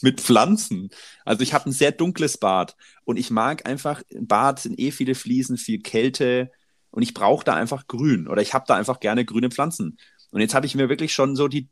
mit 0.01 0.21
Pflanzen. 0.21 0.89
Also 1.25 1.41
ich 1.43 1.53
habe 1.53 1.69
ein 1.69 1.73
sehr 1.73 1.91
dunkles 1.91 2.37
Bad 2.37 2.75
und 3.03 3.17
ich 3.17 3.31
mag 3.31 3.65
einfach, 3.67 4.01
im 4.09 4.27
Bad 4.27 4.59
sind 4.59 4.79
eh 4.79 4.91
viele 4.91 5.15
Fliesen, 5.15 5.57
viel 5.57 5.81
Kälte 5.81 6.51
und 6.91 7.01
ich 7.01 7.13
brauche 7.13 7.43
da 7.43 7.55
einfach 7.55 7.87
Grün 7.87 8.27
oder 8.27 8.41
ich 8.41 8.53
habe 8.53 8.65
da 8.67 8.75
einfach 8.75 8.99
gerne 8.99 9.25
grüne 9.25 9.49
Pflanzen. 9.49 9.97
Und 10.33 10.41
jetzt 10.41 10.55
habe 10.55 10.65
ich 10.65 10.75
mir 10.75 10.89
wirklich 10.89 11.13
schon 11.13 11.35
so 11.35 11.47
die 11.47 11.69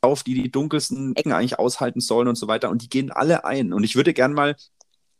auf, 0.00 0.22
die 0.22 0.34
die 0.34 0.50
dunkelsten 0.50 1.16
Ecken 1.16 1.32
eigentlich 1.32 1.58
aushalten 1.58 2.00
sollen 2.00 2.28
und 2.28 2.36
so 2.36 2.48
weiter. 2.48 2.70
Und 2.70 2.82
die 2.82 2.88
gehen 2.88 3.10
alle 3.10 3.44
ein. 3.44 3.72
Und 3.72 3.84
ich 3.84 3.96
würde 3.96 4.14
gern 4.14 4.32
mal, 4.32 4.56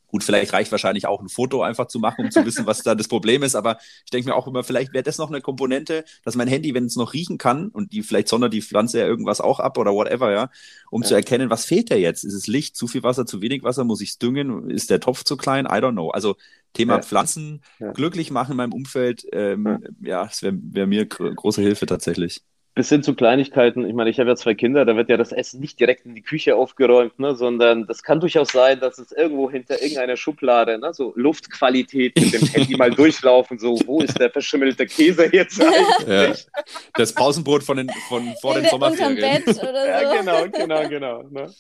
gut, 0.09 0.25
vielleicht 0.25 0.53
reicht 0.53 0.73
wahrscheinlich 0.73 1.07
auch 1.07 1.21
ein 1.21 1.29
Foto 1.29 1.63
einfach 1.63 1.87
zu 1.87 1.99
machen, 1.99 2.25
um 2.25 2.31
zu 2.31 2.45
wissen, 2.47 2.65
was 2.67 2.83
da 2.83 2.95
das 2.95 3.09
Problem 3.09 3.43
ist. 3.43 3.55
Aber 3.57 3.79
ich 4.05 4.11
denke 4.11 4.29
mir 4.31 4.37
auch 4.37 4.47
immer, 4.47 4.65
vielleicht 4.65 4.93
wäre 4.93 5.03
das 5.05 5.19
noch 5.19 5.29
eine 5.31 5.41
Komponente, 5.41 6.05
dass 6.25 6.37
mein 6.37 6.49
Handy, 6.49 6.75
wenn 6.75 6.87
es 6.87 6.97
noch 6.97 7.13
riechen 7.13 7.39
kann 7.39 7.69
und 7.69 7.93
die 7.93 8.03
vielleicht 8.03 8.29
sondert 8.29 8.53
die 8.55 8.63
Pflanze 8.63 9.01
ja 9.01 9.07
irgendwas 9.07 9.41
auch 9.41 9.61
ab 9.61 9.77
oder 9.79 9.93
whatever, 9.93 10.33
ja, 10.33 10.51
um 10.91 11.03
Ja. 11.03 11.09
zu 11.09 11.15
erkennen, 11.15 11.51
was 11.51 11.65
fehlt 11.65 11.91
da 11.91 11.97
jetzt? 11.97 12.25
Ist 12.25 12.35
es 12.35 12.47
Licht, 12.47 12.77
zu 12.77 12.87
viel 12.89 13.03
Wasser, 13.03 13.27
zu 13.27 13.43
wenig 13.43 13.63
Wasser? 13.65 13.85
Muss 13.85 14.01
ich 14.01 14.11
es 14.11 14.19
düngen? 14.19 14.71
Ist 14.71 14.91
der 14.91 15.01
Topf 15.01 15.25
zu 15.25 15.37
klein? 15.37 15.67
I 15.67 15.69
don't 15.81 15.93
know. 15.93 16.11
Also 16.11 16.37
Thema 16.75 16.97
Ja. 16.97 17.03
Pflanzen 17.03 17.63
Ja. 17.79 17.93
glücklich 17.93 18.31
machen 18.31 18.53
in 18.53 18.57
meinem 18.59 18.73
Umfeld, 18.73 19.25
ähm, 19.33 19.79
ja, 20.03 20.25
das 20.25 20.43
wäre 20.43 20.55
wär 20.61 20.87
mir 20.87 21.07
gr 21.07 21.35
große 21.35 21.63
Hilfe 21.63 21.87
tatsächlich. 21.87 22.43
bis 22.75 22.91
hin 22.91 23.03
zu 23.03 23.17
Kleinigkeiten. 23.17 23.85
Ich 23.85 23.93
meine, 23.93 24.09
ich 24.09 24.21
habe 24.21 24.31
ja 24.31 24.37
zwei 24.37 24.55
Kinder, 24.55 24.85
da 24.85 24.95
wird 24.95 25.09
ja 25.11 25.17
das 25.17 25.33
Essen 25.33 25.59
nicht 25.59 25.81
direkt 25.81 26.07
in 26.07 26.15
die 26.15 26.23
Küche 26.23 26.55
aufgeräumt, 26.55 27.19
ne, 27.19 27.35
sondern 27.35 27.89
das 27.89 28.05
kann 28.05 28.21
durchaus 28.21 28.51
sein, 28.53 28.79
dass 28.79 28.99
es 28.99 29.11
irgendwo 29.11 29.51
hinter 29.51 29.83
irgendeiner 29.83 30.17
Schublade, 30.17 30.79
ne, 30.79 30.95
so 30.95 31.13
Luftqualität 31.17 32.15
mit 32.15 32.33
dem 32.33 32.47
Handy 32.47 32.77
mal 32.77 32.93
durchlaufen, 32.93 33.59
so, 33.59 33.81
wo 33.87 34.01
ist 34.01 34.17
der 34.21 34.31
verschimmelte 34.31 34.87
Käse 34.87 35.29
jetzt 35.33 35.61
eigentlich? 35.61 36.47
Ja. 36.47 36.63
Das 36.95 37.13
Pausenbrot 37.13 37.65
von, 37.65 37.79
den, 37.79 37.91
von 38.09 38.33
vor 38.41 38.55
den 38.55 38.63
Unterm 38.67 38.95
Sommerferien. 38.95 39.45
Bett 39.45 39.57
oder 39.61 39.83
so. 39.83 39.89
Ja, 39.89 40.21
genau, 40.21 40.49
genau, 40.49 40.89
genau. 40.89 41.23
Ne? 41.31 41.53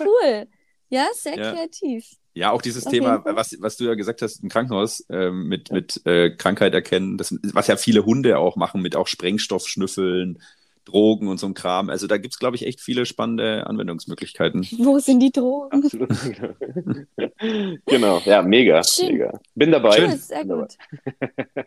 Cool. 0.00 0.48
Ja, 0.88 1.06
sehr 1.12 1.36
Ja. 1.38 1.52
kreativ. 1.52 2.06
Ja, 2.36 2.50
auch 2.50 2.62
dieses 2.62 2.84
Thema, 2.84 3.22
was, 3.24 3.56
was 3.60 3.76
du 3.76 3.84
ja 3.84 3.94
gesagt 3.94 4.20
hast 4.20 4.42
im 4.42 4.48
Krankenhaus, 4.48 5.04
ähm, 5.08 5.46
mit, 5.46 5.70
mit 5.70 6.04
äh, 6.04 6.30
Krankheit 6.30 6.74
erkennen, 6.74 7.16
das, 7.16 7.32
was 7.52 7.68
ja 7.68 7.76
viele 7.76 8.04
Hunde 8.04 8.38
auch 8.38 8.56
machen, 8.56 8.82
mit 8.82 8.96
auch 8.96 9.06
Sprengstoff 9.06 9.68
schnüffeln, 9.68 10.42
Drogen 10.84 11.28
und 11.28 11.38
so 11.38 11.46
ein 11.46 11.54
Kram. 11.54 11.88
Also 11.90 12.06
da 12.08 12.18
gibt's 12.18 12.38
glaube 12.38 12.56
ich, 12.56 12.66
echt 12.66 12.80
viele 12.80 13.06
spannende 13.06 13.66
Anwendungsmöglichkeiten. 13.68 14.66
Wo 14.78 14.98
sind 14.98 15.20
die 15.20 15.30
Drogen? 15.30 15.82
Absolut. 15.84 16.08
genau, 17.86 18.20
ja, 18.24 18.42
mega, 18.42 18.82
Schön. 18.82 19.12
mega. 19.12 19.40
Bin 19.54 19.70
dabei. 19.70 19.98
Cool, 20.02 20.16
sehr 20.16 20.38
Bin 20.40 20.48
dabei. 20.48 20.62
gut. 20.62 21.64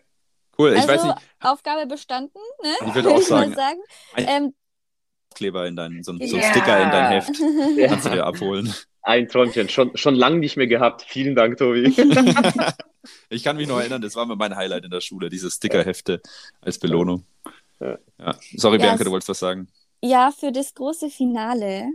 Cool, 0.60 0.72
ich 0.72 0.78
also, 0.80 0.88
weiß 0.88 1.04
nicht, 1.04 1.16
Aufgabe 1.38 1.86
bestanden, 1.86 2.40
ne? 2.64 2.70
Ich 2.88 2.94
würde 2.96 3.10
auch 3.10 3.14
mal 3.14 3.22
sagen. 3.24 3.54
sagen. 3.54 3.78
Ein- 4.14 4.26
Ähm, 4.28 4.54
Kleber 5.32 5.68
in 5.68 5.76
dein, 5.76 6.02
so, 6.02 6.10
ein- 6.10 6.18
so 6.26 6.34
ein 6.36 6.42
Ja. 6.42 6.50
Sticker 6.50 6.82
in 6.82 6.90
dein 6.90 7.10
Heft, 7.12 7.30
Ja. 7.76 7.86
kannst 7.90 8.06
du 8.06 8.10
dir 8.10 8.26
abholen. 8.26 8.74
Ein 9.08 9.26
Träumchen, 9.26 9.70
schon, 9.70 9.96
schon 9.96 10.14
lange 10.14 10.36
nicht 10.36 10.58
mehr 10.58 10.66
gehabt. 10.66 11.00
Vielen 11.00 11.34
Dank, 11.34 11.56
Tobi. 11.56 11.84
ich 13.30 13.42
kann 13.42 13.56
mich 13.56 13.66
noch 13.66 13.78
erinnern, 13.78 14.02
das 14.02 14.14
war 14.16 14.26
mir 14.26 14.36
mein 14.36 14.54
Highlight 14.54 14.84
in 14.84 14.90
der 14.90 15.00
Schule, 15.00 15.30
diese 15.30 15.50
Stickerhefte 15.50 16.20
als 16.60 16.78
Belohnung. 16.78 17.24
Ja. 17.80 17.98
Sorry, 18.54 18.76
ja, 18.76 18.82
Bianca, 18.82 19.04
du 19.04 19.10
wolltest 19.10 19.30
was 19.30 19.38
sagen. 19.38 19.68
Ja, 20.02 20.30
für 20.30 20.52
das 20.52 20.74
große 20.74 21.08
Finale 21.08 21.88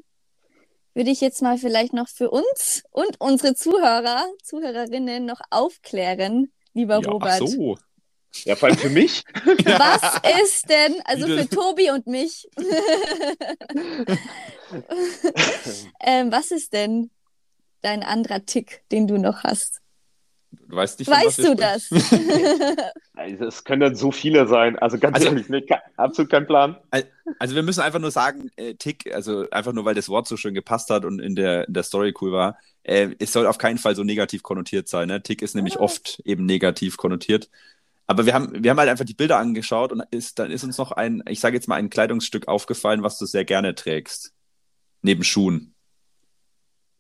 würde 0.95 1.11
ich 1.11 1.21
jetzt 1.21 1.43
mal 1.43 1.59
vielleicht 1.59 1.93
noch 1.93 2.07
für 2.07 2.31
uns 2.31 2.81
und 2.89 3.21
unsere 3.21 3.53
Zuhörer, 3.53 4.25
Zuhörerinnen 4.41 5.23
noch 5.23 5.41
aufklären, 5.51 6.51
lieber 6.73 6.99
ja, 6.99 7.11
Robert. 7.11 7.41
Ach 7.43 7.47
so. 7.47 7.77
Ja, 8.45 8.55
vor 8.55 8.69
allem 8.69 8.77
für 8.79 8.89
mich. 8.89 9.23
Was 9.45 10.19
ist 10.43 10.67
denn, 10.67 10.95
also 11.05 11.27
für 11.27 11.47
Tobi 11.47 11.91
und 11.91 12.07
mich, 12.07 12.49
ähm, 16.01 16.31
was 16.31 16.51
ist 16.51 16.73
denn 16.73 17.09
dein 17.81 18.03
anderer 18.03 18.45
Tick, 18.45 18.83
den 18.91 19.07
du 19.07 19.17
noch 19.17 19.43
hast? 19.43 19.81
Du 20.67 20.75
weißt 20.75 20.99
nicht, 20.99 21.09
weißt 21.09 21.39
du 21.39 21.55
das? 21.55 21.91
es 23.39 23.63
können 23.63 23.81
dann 23.81 23.95
so 23.95 24.11
viele 24.11 24.47
sein. 24.47 24.77
Also 24.77 24.99
ganz 24.99 25.15
also, 25.15 25.29
ehrlich, 25.29 25.49
nee, 25.49 25.65
absolut 25.97 26.31
kein 26.31 26.45
Plan. 26.45 26.77
Also 27.39 27.55
wir 27.55 27.63
müssen 27.63 27.81
einfach 27.81 27.99
nur 27.99 28.11
sagen, 28.11 28.51
äh, 28.55 28.75
Tick, 28.75 29.13
also 29.13 29.49
einfach 29.49 29.73
nur, 29.73 29.85
weil 29.85 29.95
das 29.95 30.09
Wort 30.09 30.27
so 30.27 30.37
schön 30.37 30.53
gepasst 30.53 30.89
hat 30.89 31.05
und 31.05 31.19
in 31.19 31.35
der, 31.35 31.67
in 31.67 31.73
der 31.73 31.83
Story 31.83 32.13
cool 32.21 32.31
war. 32.31 32.57
Äh, 32.83 33.09
es 33.19 33.33
soll 33.33 33.47
auf 33.47 33.57
keinen 33.57 33.77
Fall 33.77 33.95
so 33.95 34.03
negativ 34.03 34.43
konnotiert 34.43 34.87
sein. 34.87 35.07
Ne? 35.07 35.23
Tick 35.23 35.41
ist 35.41 35.55
nämlich 35.55 35.77
ah. 35.77 35.81
oft 35.81 36.21
eben 36.23 36.45
negativ 36.45 36.97
konnotiert. 36.97 37.49
Aber 38.05 38.25
wir 38.25 38.33
haben, 38.33 38.63
wir 38.63 38.69
haben 38.69 38.79
halt 38.79 38.89
einfach 38.89 39.05
die 39.05 39.13
Bilder 39.13 39.37
angeschaut 39.37 39.91
und 39.91 40.03
ist, 40.11 40.37
dann 40.37 40.51
ist 40.51 40.63
uns 40.63 40.77
noch 40.77 40.91
ein, 40.91 41.23
ich 41.27 41.39
sage 41.39 41.55
jetzt 41.55 41.67
mal, 41.67 41.75
ein 41.75 41.89
Kleidungsstück 41.89 42.47
aufgefallen, 42.47 43.01
was 43.01 43.17
du 43.17 43.25
sehr 43.25 43.45
gerne 43.45 43.75
trägst. 43.75 44.33
Neben 45.03 45.23
Schuhen. 45.23 45.73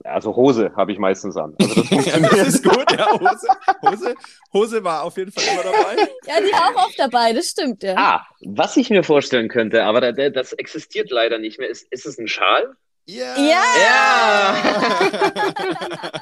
Also 0.03 0.35
Hose 0.35 0.73
habe 0.75 0.91
ich 0.91 0.99
meistens 0.99 1.37
an. 1.37 1.55
Also 1.59 1.81
das, 1.81 1.89
das 2.31 2.47
ist 2.49 2.63
gut, 2.63 2.91
ja. 2.91 3.09
Hose, 3.19 3.47
Hose, 3.81 4.15
Hose 4.51 4.83
war 4.83 5.03
auf 5.03 5.15
jeden 5.17 5.31
Fall 5.31 5.43
immer 5.53 5.63
dabei. 5.63 5.95
Ja, 6.27 6.39
die 6.39 6.51
war 6.51 6.75
auch 6.75 6.87
oft 6.87 6.99
dabei, 6.99 7.33
das 7.33 7.49
stimmt, 7.49 7.83
ja. 7.83 7.95
Ah, 7.97 8.25
was 8.41 8.75
ich 8.77 8.89
mir 8.89 9.03
vorstellen 9.03 9.47
könnte, 9.49 9.83
aber 9.83 10.11
das 10.11 10.53
existiert 10.53 11.09
leider 11.09 11.39
nicht 11.39 11.59
mehr, 11.59 11.69
ist, 11.69 11.87
ist 11.91 12.05
es 12.05 12.17
ein 12.17 12.27
Schal? 12.27 12.75
Ja! 13.05 13.35
Ja! 13.37 14.55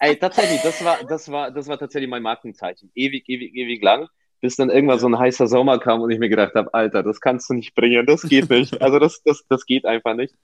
Ey, 0.00 0.16
tatsächlich, 0.16 0.60
das 0.62 0.84
war, 0.84 1.04
das 1.04 1.30
war, 1.30 1.50
das 1.52 1.68
war 1.68 1.78
tatsächlich 1.78 2.10
mein 2.10 2.22
Markenzeichen. 2.22 2.90
Ewig, 2.94 3.28
ewig, 3.28 3.54
ewig 3.54 3.82
lang 3.82 4.08
bis 4.42 4.56
dann 4.56 4.70
irgendwann 4.70 4.98
so 4.98 5.06
ein 5.06 5.18
heißer 5.18 5.46
Sommer 5.46 5.78
kam 5.78 6.02
und 6.02 6.10
ich 6.10 6.18
mir 6.18 6.28
gedacht 6.28 6.54
habe, 6.56 6.74
Alter, 6.74 7.04
das 7.04 7.20
kannst 7.20 7.48
du 7.48 7.54
nicht 7.54 7.74
bringen, 7.74 8.04
das 8.04 8.22
geht 8.22 8.50
nicht. 8.50 8.72
Also 8.82 8.98
das, 8.98 9.22
das, 9.24 9.44
das 9.48 9.64
geht 9.64 9.86
einfach 9.86 10.14
nicht. 10.14 10.34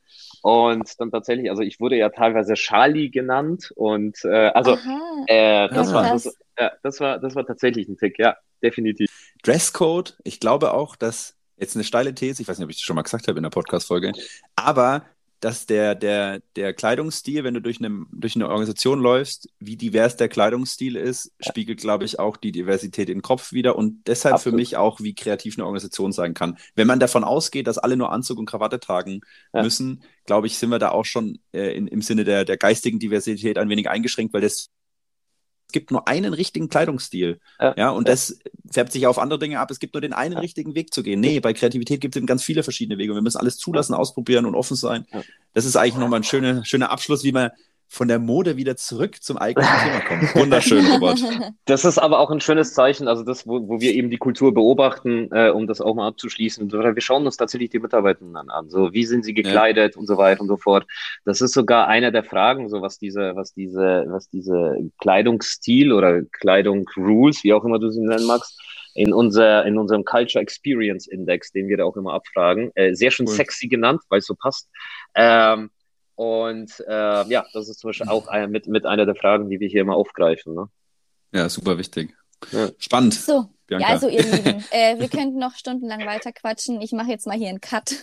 Und 0.42 0.88
dann 0.98 1.10
tatsächlich, 1.10 1.50
also 1.50 1.62
ich 1.62 1.80
wurde 1.80 1.96
ja 1.96 2.08
teilweise 2.08 2.54
Charlie 2.54 3.10
genannt 3.10 3.72
und 3.74 4.16
äh, 4.24 4.50
also 4.54 4.78
äh, 5.26 5.68
das, 5.68 5.92
war, 5.92 6.12
das, 6.12 6.36
ja, 6.58 6.72
das 6.84 7.00
war 7.00 7.18
das 7.18 7.34
war 7.34 7.44
tatsächlich 7.44 7.88
ein 7.88 7.96
Tick, 7.96 8.18
ja, 8.18 8.36
definitiv. 8.62 9.10
Dresscode, 9.42 10.16
ich 10.22 10.38
glaube 10.38 10.72
auch, 10.72 10.94
dass 10.94 11.34
jetzt 11.56 11.74
eine 11.74 11.84
steile 11.84 12.14
These, 12.14 12.40
ich 12.40 12.48
weiß 12.48 12.58
nicht, 12.58 12.64
ob 12.64 12.70
ich 12.70 12.76
das 12.76 12.84
schon 12.84 12.94
mal 12.94 13.02
gesagt 13.02 13.26
habe 13.26 13.38
in 13.38 13.42
der 13.42 13.50
Podcast-Folge, 13.50 14.12
aber 14.54 15.04
dass 15.40 15.66
der, 15.66 15.94
der, 15.94 16.40
der 16.56 16.72
Kleidungsstil, 16.72 17.44
wenn 17.44 17.54
du 17.54 17.60
durch 17.60 17.78
eine, 17.78 18.06
durch 18.12 18.34
eine 18.34 18.48
Organisation 18.48 19.00
läufst, 19.00 19.48
wie 19.60 19.76
divers 19.76 20.16
der 20.16 20.28
Kleidungsstil 20.28 20.96
ist, 20.96 21.32
spiegelt, 21.40 21.80
glaube 21.80 22.04
ich, 22.04 22.18
auch 22.18 22.36
die 22.36 22.52
Diversität 22.52 23.08
im 23.08 23.22
Kopf 23.22 23.52
wieder 23.52 23.76
und 23.76 24.06
deshalb 24.06 24.34
Absolut. 24.34 24.54
für 24.54 24.56
mich 24.56 24.76
auch, 24.76 25.00
wie 25.00 25.14
kreativ 25.14 25.56
eine 25.56 25.66
Organisation 25.66 26.12
sein 26.12 26.34
kann. 26.34 26.58
Wenn 26.74 26.86
man 26.86 27.00
davon 27.00 27.24
ausgeht, 27.24 27.66
dass 27.66 27.78
alle 27.78 27.96
nur 27.96 28.10
Anzug 28.10 28.38
und 28.38 28.46
Krawatte 28.46 28.80
tragen 28.80 29.20
ja. 29.52 29.62
müssen, 29.62 30.02
glaube 30.26 30.46
ich, 30.46 30.58
sind 30.58 30.70
wir 30.70 30.78
da 30.78 30.90
auch 30.90 31.04
schon 31.04 31.38
äh, 31.52 31.76
in, 31.76 31.86
im 31.86 32.02
Sinne 32.02 32.24
der, 32.24 32.44
der 32.44 32.56
geistigen 32.56 32.98
Diversität 32.98 33.58
ein 33.58 33.68
wenig 33.68 33.88
eingeschränkt, 33.88 34.34
weil 34.34 34.42
das 34.42 34.70
gibt 35.72 35.90
nur 35.90 36.08
einen 36.08 36.32
richtigen 36.32 36.68
Kleidungsstil. 36.68 37.40
Ja, 37.60 37.74
ja 37.76 37.90
und 37.90 38.08
ja. 38.08 38.12
das 38.14 38.38
färbt 38.70 38.92
sich 38.92 39.06
auf 39.06 39.18
andere 39.18 39.38
Dinge 39.38 39.60
ab. 39.60 39.70
Es 39.70 39.78
gibt 39.78 39.94
nur 39.94 40.00
den 40.00 40.12
einen 40.12 40.34
ja. 40.34 40.40
richtigen 40.40 40.74
Weg 40.74 40.92
zu 40.92 41.02
gehen. 41.02 41.20
Nee, 41.20 41.40
bei 41.40 41.52
Kreativität 41.52 42.00
gibt 42.00 42.14
es 42.14 42.18
eben 42.18 42.26
ganz 42.26 42.42
viele 42.42 42.62
verschiedene 42.62 42.98
Wege. 42.98 43.14
wir 43.14 43.22
müssen 43.22 43.38
alles 43.38 43.56
zulassen, 43.58 43.94
ausprobieren 43.94 44.46
und 44.46 44.54
offen 44.54 44.76
sein. 44.76 45.06
Das 45.54 45.64
ist 45.64 45.76
eigentlich 45.76 45.96
nochmal 45.96 46.20
ein 46.20 46.24
schöner, 46.24 46.64
schöner 46.64 46.90
Abschluss, 46.90 47.24
wie 47.24 47.32
man 47.32 47.50
von 47.90 48.06
der 48.06 48.18
Mode 48.18 48.58
wieder 48.58 48.76
zurück 48.76 49.22
zum 49.22 49.38
eigentlichen 49.38 49.78
Thema 49.78 50.00
kommen. 50.00 50.30
Wunderschön, 50.34 50.86
Robert. 50.86 51.20
Das 51.64 51.86
ist 51.86 51.98
aber 51.98 52.18
auch 52.18 52.30
ein 52.30 52.40
schönes 52.40 52.74
Zeichen, 52.74 53.08
also 53.08 53.24
das, 53.24 53.46
wo, 53.46 53.66
wo 53.66 53.80
wir 53.80 53.94
eben 53.94 54.10
die 54.10 54.18
Kultur 54.18 54.52
beobachten, 54.52 55.30
äh, 55.32 55.48
um 55.48 55.66
das 55.66 55.80
auch 55.80 55.94
mal 55.94 56.06
abzuschließen. 56.06 56.70
Wir 56.70 57.00
schauen 57.00 57.24
uns 57.24 57.38
tatsächlich 57.38 57.70
die 57.70 57.78
Mitarbeitenden 57.78 58.36
an. 58.50 58.68
So, 58.68 58.92
wie 58.92 59.06
sind 59.06 59.24
sie 59.24 59.32
gekleidet 59.32 59.94
ja. 59.94 60.00
und 60.00 60.06
so 60.06 60.18
weiter 60.18 60.42
und 60.42 60.48
so 60.48 60.58
fort. 60.58 60.86
Das 61.24 61.40
ist 61.40 61.54
sogar 61.54 61.88
einer 61.88 62.10
der 62.10 62.24
Fragen, 62.24 62.68
so 62.68 62.82
was 62.82 62.98
diese, 62.98 63.34
was 63.34 63.54
diese, 63.54 64.04
was 64.08 64.28
diese 64.28 64.76
Kleidungsstil 64.98 65.90
oder 65.92 66.22
Kleidung 66.22 66.86
Rules, 66.96 67.42
wie 67.42 67.54
auch 67.54 67.64
immer 67.64 67.78
du 67.78 67.90
sie 67.90 68.00
nennen 68.00 68.26
magst, 68.26 68.60
in, 68.94 69.14
unser, 69.14 69.64
in 69.64 69.78
unserem 69.78 70.04
Culture 70.04 70.42
Experience 70.42 71.06
Index, 71.06 71.52
den 71.52 71.68
wir 71.68 71.78
da 71.78 71.84
auch 71.84 71.96
immer 71.96 72.12
abfragen. 72.12 72.70
Äh, 72.74 72.94
sehr 72.94 73.10
schön 73.10 73.28
cool. 73.28 73.34
sexy 73.34 73.68
genannt, 73.68 74.02
weil 74.08 74.18
es 74.18 74.26
so 74.26 74.34
passt. 74.34 74.68
Ähm, 75.14 75.70
und 76.18 76.82
äh, 76.88 77.28
ja, 77.28 77.46
das 77.52 77.68
ist 77.68 77.78
zum 77.78 77.90
Beispiel 77.90 78.08
auch 78.08 78.26
ein, 78.26 78.50
mit, 78.50 78.66
mit 78.66 78.84
einer 78.84 79.06
der 79.06 79.14
Fragen, 79.14 79.48
die 79.48 79.60
wir 79.60 79.68
hier 79.68 79.82
immer 79.82 79.94
aufgreifen. 79.94 80.52
Ne? 80.52 80.68
Ja, 81.32 81.48
super 81.48 81.78
wichtig. 81.78 82.12
Ja. 82.50 82.70
Spannend. 82.76 83.14
So, 83.14 83.48
Bianca. 83.68 83.86
Ja, 83.86 83.92
also 83.92 84.08
ihr 84.08 84.22
Lieben, 84.22 84.64
äh, 84.70 84.98
wir 84.98 85.08
könnten 85.10 85.38
noch 85.38 85.54
stundenlang 85.54 86.04
weiter 86.06 86.32
quatschen. 86.32 86.80
Ich 86.80 86.92
mache 86.92 87.10
jetzt 87.10 87.26
mal 87.26 87.36
hier 87.36 87.50
einen 87.50 87.60
Cut. 87.60 87.94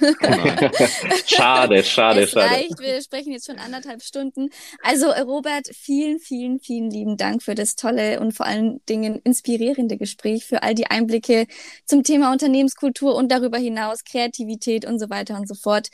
schade, 1.26 1.84
schade, 1.84 2.22
es 2.22 2.32
schade. 2.32 2.50
Reicht. 2.50 2.80
Wir 2.80 3.02
sprechen 3.02 3.34
jetzt 3.34 3.48
schon 3.48 3.58
anderthalb 3.58 4.02
Stunden. 4.04 4.50
Also 4.84 5.08
äh, 5.08 5.22
Robert, 5.22 5.68
vielen, 5.74 6.20
vielen, 6.20 6.60
vielen 6.60 6.90
lieben 6.90 7.18
Dank 7.18 7.44
für 7.44 7.56
das 7.56 7.76
tolle 7.76 8.20
und 8.20 8.34
vor 8.34 8.46
allen 8.46 8.80
Dingen 8.86 9.20
inspirierende 9.24 9.98
Gespräch, 9.98 10.46
für 10.46 10.64
all 10.64 10.76
die 10.76 10.88
Einblicke 10.88 11.48
zum 11.86 12.04
Thema 12.04 12.32
Unternehmenskultur 12.32 13.16
und 13.16 13.32
darüber 13.32 13.58
hinaus 13.58 14.04
Kreativität 14.04 14.86
und 14.86 15.00
so 15.00 15.10
weiter 15.10 15.36
und 15.36 15.48
so 15.48 15.56
fort. 15.56 15.90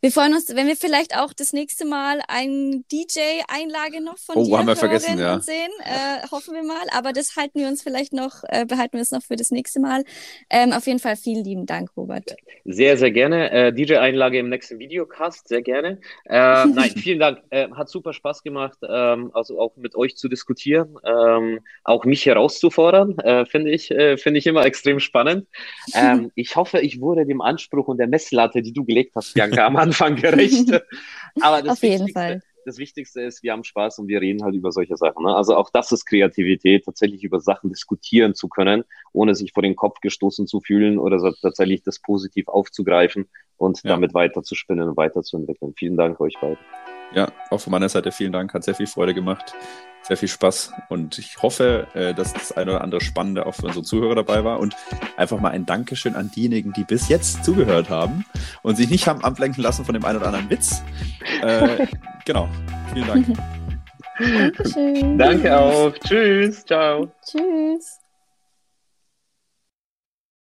Wir 0.00 0.12
freuen 0.12 0.34
uns, 0.34 0.54
wenn 0.54 0.66
wir 0.66 0.76
vielleicht 0.76 1.16
auch 1.16 1.32
das 1.32 1.52
nächste 1.52 1.86
Mal 1.86 2.22
ein 2.28 2.84
DJ-Einlage 2.92 4.02
noch 4.02 4.18
von 4.18 4.36
oh, 4.36 4.44
dir 4.44 4.58
haben 4.58 4.66
wir 4.66 4.76
vergessen, 4.76 5.18
ja. 5.18 5.40
sehen. 5.40 5.70
Äh, 5.82 6.28
hoffen 6.30 6.54
wir 6.54 6.62
mal. 6.62 6.86
Aber 6.92 7.12
das 7.12 7.34
halten 7.34 7.58
wir 7.58 7.66
uns 7.68 7.82
vielleicht 7.82 8.12
noch, 8.12 8.44
äh, 8.44 8.66
behalten 8.66 8.98
wir 8.98 9.02
es 9.02 9.10
noch 9.10 9.15
für 9.22 9.36
das 9.36 9.50
nächste 9.50 9.80
Mal. 9.80 10.04
Ähm, 10.50 10.72
auf 10.72 10.86
jeden 10.86 10.98
Fall 10.98 11.16
vielen 11.16 11.44
lieben 11.44 11.66
Dank, 11.66 11.90
Robert. 11.96 12.36
Sehr, 12.64 12.96
sehr 12.96 13.10
gerne. 13.10 13.50
Äh, 13.50 13.72
DJ-Einlage 13.72 14.38
im 14.38 14.48
nächsten 14.48 14.78
Videocast, 14.78 15.48
sehr 15.48 15.62
gerne. 15.62 16.00
Äh, 16.24 16.66
nein, 16.66 16.90
vielen 16.90 17.20
Dank. 17.20 17.42
Äh, 17.50 17.68
hat 17.70 17.88
super 17.88 18.12
Spaß 18.12 18.42
gemacht, 18.42 18.78
ähm, 18.88 19.30
also 19.34 19.60
auch 19.60 19.76
mit 19.76 19.94
euch 19.94 20.16
zu 20.16 20.28
diskutieren, 20.28 20.96
ähm, 21.04 21.60
auch 21.84 22.04
mich 22.04 22.26
herauszufordern, 22.26 23.18
äh, 23.18 23.46
finde 23.46 23.70
ich, 23.70 23.90
äh, 23.90 24.16
finde 24.16 24.38
ich 24.38 24.46
immer 24.46 24.64
extrem 24.64 25.00
spannend. 25.00 25.46
Ähm, 25.94 26.30
ich 26.34 26.56
hoffe, 26.56 26.80
ich 26.80 27.00
wurde 27.00 27.26
dem 27.26 27.40
Anspruch 27.40 27.88
und 27.88 27.98
der 27.98 28.08
Messlatte, 28.08 28.62
die 28.62 28.72
du 28.72 28.84
gelegt 28.84 29.12
hast, 29.14 29.34
Bianca, 29.34 29.66
am 29.66 29.76
Anfang 29.76 30.16
gerecht. 30.16 30.70
Aber 31.40 31.62
das 31.62 31.72
Auf 31.72 31.82
jeden 31.82 32.08
Fall 32.08 32.42
das 32.66 32.78
Wichtigste 32.78 33.22
ist, 33.22 33.42
wir 33.42 33.52
haben 33.52 33.62
Spaß 33.64 34.00
und 34.00 34.08
wir 34.08 34.20
reden 34.20 34.42
halt 34.42 34.54
über 34.54 34.72
solche 34.72 34.96
Sachen. 34.96 35.24
Ne? 35.24 35.34
Also 35.34 35.56
auch 35.56 35.70
das 35.70 35.92
ist 35.92 36.04
Kreativität, 36.04 36.84
tatsächlich 36.84 37.22
über 37.22 37.40
Sachen 37.40 37.70
diskutieren 37.70 38.34
zu 38.34 38.48
können, 38.48 38.84
ohne 39.12 39.34
sich 39.36 39.52
vor 39.52 39.62
den 39.62 39.76
Kopf 39.76 40.00
gestoßen 40.00 40.46
zu 40.48 40.60
fühlen 40.60 40.98
oder 40.98 41.20
so 41.20 41.30
tatsächlich 41.30 41.82
das 41.84 42.00
positiv 42.00 42.48
aufzugreifen 42.48 43.28
und 43.56 43.82
ja. 43.84 43.90
damit 43.90 44.14
weiter 44.14 44.42
zu 44.42 44.56
spinnen 44.56 44.88
und 44.88 44.96
weiterzuentwickeln. 44.96 45.74
Vielen 45.76 45.96
Dank 45.96 46.20
euch 46.20 46.34
beiden. 46.40 46.58
Ja, 47.14 47.30
auch 47.50 47.60
von 47.60 47.70
meiner 47.70 47.88
Seite 47.88 48.10
vielen 48.10 48.32
Dank, 48.32 48.52
hat 48.52 48.64
sehr 48.64 48.74
viel 48.74 48.88
Freude 48.88 49.14
gemacht, 49.14 49.54
sehr 50.06 50.16
viel 50.16 50.28
Spaß 50.28 50.72
und 50.88 51.18
ich 51.18 51.42
hoffe, 51.42 51.86
äh, 51.94 52.14
dass 52.14 52.32
das 52.32 52.52
eine 52.52 52.72
oder 52.72 52.80
andere 52.82 53.00
Spannende 53.00 53.46
auch 53.46 53.54
für 53.54 53.66
unsere 53.66 53.84
Zuhörer 53.84 54.14
dabei 54.14 54.44
war 54.44 54.60
und 54.60 54.76
einfach 55.16 55.40
mal 55.40 55.50
ein 55.50 55.66
Dankeschön 55.66 56.14
an 56.14 56.30
diejenigen, 56.30 56.72
die 56.72 56.84
bis 56.84 57.08
jetzt 57.08 57.44
zugehört 57.44 57.90
haben 57.90 58.24
und 58.62 58.76
sich 58.76 58.88
nicht 58.88 59.08
haben 59.08 59.24
ablenken 59.24 59.62
lassen 59.62 59.84
von 59.84 59.94
dem 59.94 60.04
einen 60.04 60.18
oder 60.18 60.28
anderen 60.28 60.50
Witz. 60.50 60.82
Äh, 61.42 61.86
genau, 62.24 62.48
vielen 62.92 63.06
Dank. 63.06 63.26
Dankeschön. 64.18 65.18
Danke 65.18 65.58
auch. 65.58 65.92
Tschüss, 65.92 66.64
ciao. 66.64 67.12
Tschüss. 67.24 68.05